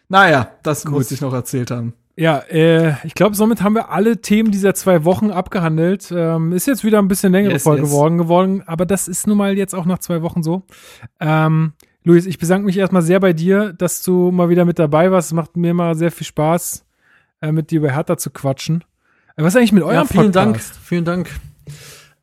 Naja, 0.09 0.53
das 0.63 0.85
Gut. 0.85 0.95
muss 0.95 1.11
ich 1.11 1.21
noch 1.21 1.33
erzählt 1.33 1.71
haben. 1.71 1.95
Ja, 2.17 2.39
äh, 2.51 2.95
ich 3.05 3.15
glaube, 3.15 3.37
somit 3.37 3.63
haben 3.63 3.75
wir 3.75 3.91
alle 3.91 4.21
Themen 4.21 4.51
dieser 4.51 4.75
zwei 4.75 5.05
Wochen 5.05 5.31
abgehandelt. 5.31 6.13
Ähm, 6.13 6.53
ist 6.53 6.67
jetzt 6.67 6.83
wieder 6.83 6.99
ein 6.99 7.07
bisschen 7.07 7.31
längere 7.31 7.53
yes, 7.53 7.63
Folge 7.63 7.83
yes. 7.83 7.91
geworden, 7.91 8.19
geworden, 8.19 8.63
aber 8.67 8.87
das 8.87 9.07
ist 9.07 9.29
nun 9.29 9.39
mal 9.39 9.57
jetzt 9.57 9.73
auch 9.73 9.85
nach 9.85 9.99
zwei 9.99 10.21
Wochen 10.23 10.43
so. 10.43 10.65
Ähm, 11.21 11.75
Luis, 12.03 12.27
ich 12.27 12.39
besanke 12.39 12.67
mich 12.67 12.77
erstmal 12.77 13.03
sehr 13.03 13.21
bei 13.21 13.33
dir, 13.33 13.73
dass 13.73 14.03
du 14.03 14.33
mal 14.33 14.49
wieder 14.49 14.65
mit 14.65 14.81
dabei 14.81 15.13
warst. 15.13 15.29
Es 15.29 15.33
macht 15.33 15.57
mir 15.57 15.71
immer 15.71 15.95
sehr 15.95 16.11
viel 16.11 16.27
Spaß, 16.27 16.85
äh, 17.41 17.53
mit 17.53 17.71
dir 17.71 17.79
über 17.79 17.93
Hertha 17.93 18.17
zu 18.17 18.31
quatschen. 18.31 18.83
Äh, 19.37 19.45
was 19.45 19.55
ist 19.55 19.59
eigentlich 19.59 19.73
mit 19.73 19.85
eurem 19.85 19.95
ja, 19.95 20.05
vielen 20.05 20.33
Podcast? 20.33 20.37
Dank, 20.37 20.61
vielen 20.83 21.05
Dank. 21.05 21.31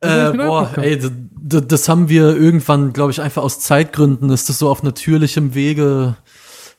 Äh, 0.00 0.32
boah, 0.32 0.70
ey, 0.76 1.00
das 1.42 1.88
haben 1.88 2.08
wir 2.08 2.36
irgendwann, 2.36 2.92
glaube 2.92 3.12
ich, 3.12 3.20
einfach 3.20 3.42
aus 3.42 3.60
Zeitgründen 3.60 4.30
ist 4.30 4.48
das 4.48 4.58
so 4.58 4.68
auf 4.68 4.82
natürlichem 4.82 5.54
Wege 5.54 6.16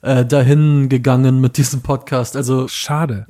äh, 0.02 0.26
dahin 0.26 0.90
gegangen 0.90 1.42
mit 1.42 1.58
diesem 1.58 1.82
Podcast. 1.82 2.36
Also 2.36 2.68
schade. 2.68 3.26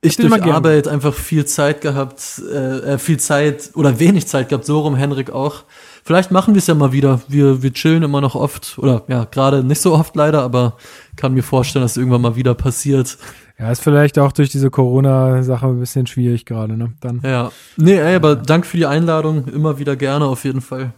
Ich 0.00 0.16
durch 0.16 0.42
Arbeit 0.42 0.86
einfach 0.86 1.14
viel 1.14 1.44
Zeit 1.44 1.80
gehabt, 1.80 2.40
äh, 2.50 2.94
äh, 2.94 2.98
viel 2.98 3.18
Zeit 3.18 3.70
oder 3.74 3.98
wenig 3.98 4.28
Zeit 4.28 4.48
gehabt, 4.48 4.64
so 4.64 4.80
rum 4.80 4.94
Henrik 4.94 5.30
auch. 5.30 5.64
Vielleicht 6.04 6.30
machen 6.30 6.54
wir 6.54 6.58
es 6.58 6.66
ja 6.66 6.74
mal 6.74 6.92
wieder. 6.92 7.20
Wir, 7.28 7.62
wir 7.62 7.72
chillen 7.72 8.02
immer 8.02 8.20
noch 8.20 8.34
oft 8.34 8.78
oder 8.78 9.04
ja, 9.08 9.24
gerade 9.24 9.64
nicht 9.64 9.80
so 9.80 9.94
oft 9.94 10.16
leider, 10.16 10.42
aber 10.42 10.76
kann 11.16 11.34
mir 11.34 11.42
vorstellen, 11.42 11.84
dass 11.84 11.96
irgendwann 11.96 12.22
mal 12.22 12.36
wieder 12.36 12.54
passiert. 12.54 13.18
Ja, 13.58 13.70
ist 13.70 13.82
vielleicht 13.82 14.18
auch 14.18 14.32
durch 14.32 14.50
diese 14.50 14.70
Corona-Sache 14.70 15.66
ein 15.66 15.80
bisschen 15.80 16.06
schwierig 16.06 16.46
gerade, 16.46 16.76
ne? 16.76 16.92
Dann. 17.00 17.20
Ja. 17.24 17.50
Nee, 17.76 17.98
ey, 17.98 18.14
aber 18.14 18.36
danke 18.36 18.66
für 18.68 18.76
die 18.76 18.86
Einladung. 18.86 19.48
Immer 19.48 19.78
wieder 19.78 19.96
gerne 19.96 20.26
auf 20.26 20.44
jeden 20.44 20.60
Fall. 20.60 20.92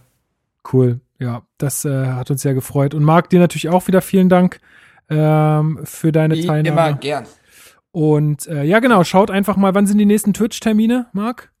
Cool. 0.71 0.99
Ja, 1.17 1.41
das 1.57 1.85
äh, 1.85 2.07
hat 2.07 2.29
uns 2.29 2.41
sehr 2.41 2.53
gefreut. 2.53 2.93
Und 2.93 3.03
Marc, 3.03 3.29
dir 3.29 3.39
natürlich 3.39 3.69
auch 3.69 3.87
wieder 3.87 4.01
vielen 4.01 4.29
Dank 4.29 4.59
ähm, 5.09 5.79
für 5.83 6.11
deine 6.11 6.35
Wie 6.35 6.45
Teilnahme. 6.45 6.89
Immer 6.89 6.93
gern. 6.97 7.25
Und 7.91 8.47
äh, 8.47 8.63
ja, 8.63 8.79
genau, 8.79 9.03
schaut 9.03 9.31
einfach 9.31 9.57
mal, 9.57 9.75
wann 9.75 9.85
sind 9.85 9.97
die 9.97 10.05
nächsten 10.05 10.33
Twitch-Termine, 10.33 11.07
Marc? 11.13 11.51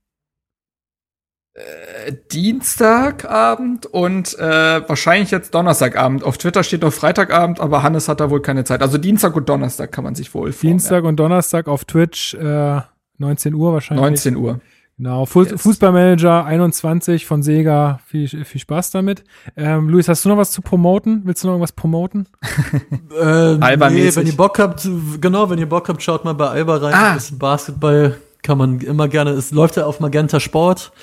Äh, 1.53 2.13
Dienstagabend 2.31 3.85
und 3.85 4.39
äh, 4.39 4.87
wahrscheinlich 4.87 5.31
jetzt 5.31 5.53
Donnerstagabend. 5.53 6.23
Auf 6.23 6.37
Twitter 6.37 6.63
steht 6.63 6.81
noch 6.81 6.93
Freitagabend, 6.93 7.59
aber 7.59 7.83
Hannes 7.83 8.07
hat 8.07 8.21
da 8.21 8.29
wohl 8.29 8.41
keine 8.41 8.63
Zeit. 8.63 8.81
Also 8.81 8.97
Dienstag 8.97 9.35
und 9.35 9.49
Donnerstag 9.49 9.91
kann 9.91 10.05
man 10.05 10.15
sich 10.15 10.33
wohl 10.33 10.53
vorstellen. 10.53 10.71
Dienstag 10.71 11.03
ja. 11.03 11.09
und 11.09 11.17
Donnerstag 11.17 11.67
auf 11.67 11.83
Twitch 11.83 12.35
äh, 12.35 12.79
19 13.17 13.53
Uhr 13.53 13.73
wahrscheinlich. 13.73 14.01
19 14.01 14.37
Uhr. 14.37 14.61
Genau, 14.97 15.25
Fu 15.25 15.43
yes. 15.43 15.61
Fußballmanager 15.61 16.45
21 16.45 17.25
von 17.25 17.43
Sega. 17.43 17.99
Viel, 18.05 18.29
viel 18.29 18.61
Spaß 18.61 18.91
damit. 18.91 19.25
Ähm, 19.57 19.89
Luis, 19.89 20.07
hast 20.07 20.23
du 20.23 20.29
noch 20.29 20.37
was 20.37 20.51
zu 20.51 20.61
promoten? 20.61 21.23
Willst 21.25 21.43
du 21.43 21.47
noch 21.47 21.55
irgendwas 21.55 21.73
promoten? 21.73 22.27
äh, 23.21 23.55
nee, 23.55 24.15
wenn 24.15 24.27
ihr 24.27 24.37
Bock 24.37 24.57
habt, 24.57 24.87
genau, 25.19 25.49
wenn 25.49 25.59
ihr 25.59 25.67
Bock 25.67 25.89
habt, 25.89 26.01
schaut 26.01 26.23
mal 26.23 26.33
bei 26.33 26.47
Alba 26.47 26.77
rein. 26.77 26.93
Ah. 26.93 27.13
Das 27.15 27.37
Basketball 27.37 28.15
kann 28.41 28.57
man 28.57 28.79
immer 28.79 29.09
gerne, 29.09 29.31
es 29.31 29.51
läuft 29.51 29.75
ja 29.75 29.85
auf 29.85 29.99
Magenta 29.99 30.39
Sport 30.39 30.93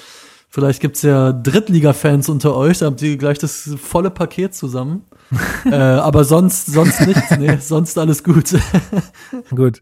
Vielleicht 0.51 0.81
gibt's 0.81 1.03
ja 1.03 1.33
Drittliga-Fans 1.33 2.31
unter 2.31 2.57
euch, 2.57 2.79
da 2.79 2.87
habt 2.87 3.03
ihr 3.03 3.19
gleich 3.19 3.39
das 3.39 3.77
volle 3.81 4.11
Paket 4.11 4.55
zusammen. 4.55 5.05
äh, 5.66 5.75
aber 5.75 6.25
sonst, 6.25 6.66
sonst 6.66 7.07
nichts, 7.07 7.37
nee, 7.39 7.57
sonst 7.61 7.99
alles 7.99 8.25
gut. 8.25 8.55
gut, 9.55 9.81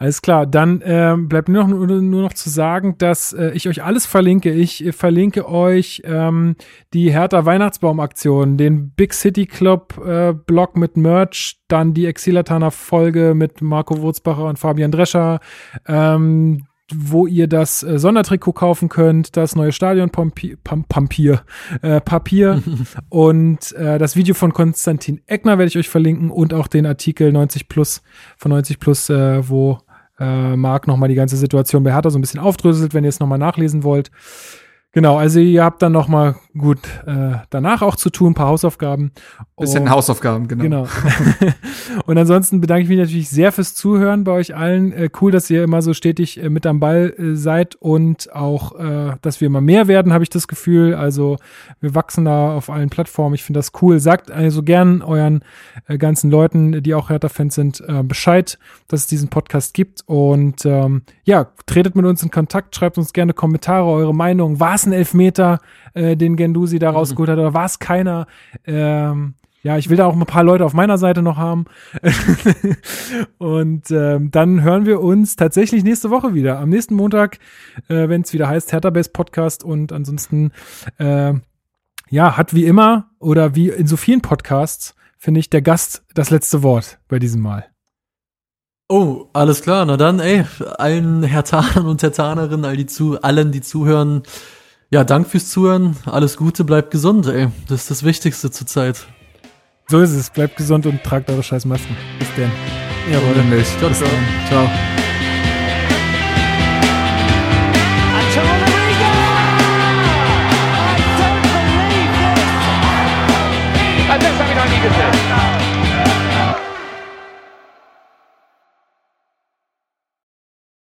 alles 0.00 0.20
klar. 0.20 0.46
Dann 0.46 0.82
ähm, 0.84 1.28
bleibt 1.28 1.48
nur 1.48 1.68
noch, 1.68 1.86
nur 1.86 2.22
noch 2.22 2.32
zu 2.32 2.50
sagen, 2.50 2.96
dass 2.98 3.32
äh, 3.32 3.50
ich 3.50 3.68
euch 3.68 3.84
alles 3.84 4.06
verlinke. 4.06 4.52
Ich 4.52 4.84
äh, 4.84 4.90
verlinke 4.90 5.48
euch 5.48 6.02
ähm, 6.04 6.56
die 6.94 7.12
Hertha 7.12 7.44
Weihnachtsbaumaktion, 7.44 8.56
den 8.56 8.90
Big 8.90 9.14
City 9.14 9.46
Club 9.46 10.00
äh, 10.04 10.32
Blog 10.32 10.76
mit 10.76 10.96
Merch, 10.96 11.60
dann 11.68 11.94
die 11.94 12.06
Exilatana 12.06 12.70
Folge 12.70 13.34
mit 13.34 13.62
Marco 13.62 14.00
Wurzbacher 14.00 14.46
und 14.46 14.58
Fabian 14.58 14.90
Drescher, 14.90 15.38
ähm, 15.86 16.64
wo 16.94 17.26
ihr 17.26 17.46
das 17.46 17.82
äh, 17.82 17.98
Sondertrikot 17.98 18.52
kaufen 18.52 18.88
könnt, 18.88 19.36
das 19.36 19.54
neue 19.54 19.72
Stadion 19.72 20.10
Papier, 20.10 20.56
Papier, 20.62 21.42
äh, 21.82 22.00
Papier 22.00 22.62
und 23.08 23.72
äh, 23.72 23.98
das 23.98 24.16
Video 24.16 24.34
von 24.34 24.52
Konstantin 24.52 25.20
Eckner 25.26 25.58
werde 25.58 25.68
ich 25.68 25.78
euch 25.78 25.88
verlinken 25.88 26.30
und 26.30 26.54
auch 26.54 26.66
den 26.66 26.86
Artikel 26.86 27.32
90 27.32 27.68
plus 27.68 28.02
von 28.36 28.50
90 28.50 28.80
plus, 28.80 29.10
äh, 29.10 29.48
wo 29.48 29.78
äh, 30.18 30.56
Marc 30.56 30.86
nochmal 30.86 31.08
die 31.08 31.14
ganze 31.14 31.36
Situation 31.36 31.84
bei 31.84 31.92
Hertha 31.92 32.10
so 32.10 32.18
ein 32.18 32.22
bisschen 32.22 32.40
aufdröselt, 32.40 32.94
wenn 32.94 33.04
ihr 33.04 33.10
es 33.10 33.20
nochmal 33.20 33.38
nachlesen 33.38 33.84
wollt. 33.84 34.10
Genau, 34.92 35.18
also 35.18 35.38
ihr 35.38 35.62
habt 35.62 35.82
dann 35.82 35.92
noch 35.92 36.08
mal 36.08 36.36
gut 36.58 36.80
äh, 37.06 37.38
danach 37.50 37.82
auch 37.82 37.96
zu 37.96 38.10
tun, 38.10 38.32
ein 38.32 38.34
paar 38.34 38.48
Hausaufgaben. 38.48 39.12
Bisschen 39.56 39.84
und, 39.84 39.90
Hausaufgaben, 39.90 40.48
genau. 40.48 40.62
Genau. 40.62 40.86
und 42.06 42.18
ansonsten 42.18 42.60
bedanke 42.60 42.82
ich 42.82 42.88
mich 42.88 42.98
natürlich 42.98 43.28
sehr 43.30 43.52
fürs 43.52 43.74
Zuhören 43.74 44.24
bei 44.24 44.32
euch 44.32 44.54
allen. 44.54 44.92
Äh, 44.92 45.08
cool, 45.20 45.32
dass 45.32 45.48
ihr 45.50 45.64
immer 45.64 45.82
so 45.82 45.94
stetig 45.94 46.42
äh, 46.42 46.50
mit 46.50 46.66
am 46.66 46.80
Ball 46.80 47.14
äh, 47.16 47.34
seid 47.34 47.76
und 47.76 48.32
auch, 48.34 48.78
äh, 48.78 49.16
dass 49.22 49.40
wir 49.40 49.46
immer 49.46 49.60
mehr 49.60 49.88
werden, 49.88 50.12
habe 50.12 50.24
ich 50.24 50.30
das 50.30 50.48
Gefühl. 50.48 50.94
Also 50.94 51.38
wir 51.80 51.94
wachsen 51.94 52.24
da 52.24 52.54
auf 52.54 52.70
allen 52.70 52.90
Plattformen. 52.90 53.34
Ich 53.34 53.44
finde 53.44 53.58
das 53.58 53.72
cool. 53.80 54.00
Sagt 54.00 54.30
also 54.30 54.62
gern 54.62 55.02
euren 55.02 55.42
äh, 55.86 55.98
ganzen 55.98 56.30
Leuten, 56.30 56.82
die 56.82 56.94
auch 56.94 57.10
Hertha-Fans 57.10 57.54
sind, 57.54 57.82
äh, 57.86 58.02
Bescheid, 58.02 58.58
dass 58.88 59.00
es 59.00 59.06
diesen 59.06 59.28
Podcast 59.28 59.74
gibt. 59.74 60.02
Und 60.06 60.64
ähm, 60.66 61.02
ja, 61.24 61.48
tretet 61.66 61.96
mit 61.96 62.04
uns 62.04 62.22
in 62.22 62.30
Kontakt, 62.30 62.74
schreibt 62.74 62.98
uns 62.98 63.12
gerne 63.12 63.32
Kommentare, 63.32 63.86
eure 63.86 64.14
Meinung. 64.14 64.60
War 64.60 64.74
es 64.74 64.86
ein 64.86 64.92
Elfmeter, 64.92 65.60
äh, 65.98 66.16
den 66.16 66.36
Gendusi 66.36 66.78
da 66.78 66.90
rausgeholt 66.90 67.28
hat, 67.28 67.38
oder 67.38 67.54
war 67.54 67.66
es 67.66 67.78
keiner? 67.78 68.26
Ähm, 68.64 69.34
ja, 69.62 69.76
ich 69.76 69.90
will 69.90 69.96
da 69.96 70.06
auch 70.06 70.14
ein 70.14 70.24
paar 70.24 70.44
Leute 70.44 70.64
auf 70.64 70.72
meiner 70.72 70.98
Seite 70.98 71.20
noch 71.20 71.36
haben. 71.36 71.64
und 73.38 73.90
ähm, 73.90 74.30
dann 74.30 74.62
hören 74.62 74.86
wir 74.86 75.00
uns 75.00 75.34
tatsächlich 75.34 75.82
nächste 75.82 76.10
Woche 76.10 76.32
wieder. 76.32 76.60
Am 76.60 76.68
nächsten 76.68 76.94
Montag, 76.94 77.38
äh, 77.88 78.08
wenn 78.08 78.22
es 78.22 78.32
wieder 78.32 78.48
heißt 78.48 78.72
Hertha 78.72 78.90
Base 78.90 79.10
Podcast. 79.10 79.64
Und 79.64 79.92
ansonsten, 79.92 80.52
äh, 80.98 81.34
ja, 82.08 82.36
hat 82.36 82.54
wie 82.54 82.66
immer 82.66 83.10
oder 83.18 83.56
wie 83.56 83.68
in 83.70 83.88
so 83.88 83.96
vielen 83.96 84.22
Podcasts, 84.22 84.94
finde 85.18 85.40
ich, 85.40 85.50
der 85.50 85.62
Gast 85.62 86.04
das 86.14 86.30
letzte 86.30 86.62
Wort 86.62 87.00
bei 87.08 87.18
diesem 87.18 87.42
Mal. 87.42 87.66
Oh, 88.88 89.26
alles 89.32 89.60
klar. 89.60 89.84
Na 89.84 89.96
dann, 89.96 90.20
ey, 90.20 90.44
allen 90.78 91.24
Hertanern 91.24 91.86
und 91.86 92.02
Hertanerinnen, 92.02 92.64
all 92.64 92.76
die 92.76 92.86
zu, 92.86 93.20
allen, 93.20 93.50
die 93.50 93.60
zuhören, 93.60 94.22
ja, 94.90 95.04
Dank 95.04 95.28
fürs 95.28 95.50
Zuhören. 95.50 95.96
Alles 96.06 96.36
Gute, 96.36 96.64
bleibt 96.64 96.90
gesund, 96.90 97.26
ey. 97.26 97.48
Das 97.68 97.82
ist 97.82 97.90
das 97.90 98.04
Wichtigste 98.04 98.50
zurzeit. 98.50 99.06
So 99.88 100.00
ist 100.00 100.12
es. 100.12 100.30
Bleibt 100.30 100.56
gesund 100.56 100.84
und 100.86 101.02
tragt 101.02 101.30
eure 101.30 101.42
scheiß 101.42 101.64
Masken. 101.64 101.96
Bis 102.18 102.28
dann. 102.36 102.50
Jawohl. 103.10 103.64
Ciao. 103.64 103.90
Ciao. 104.48 104.68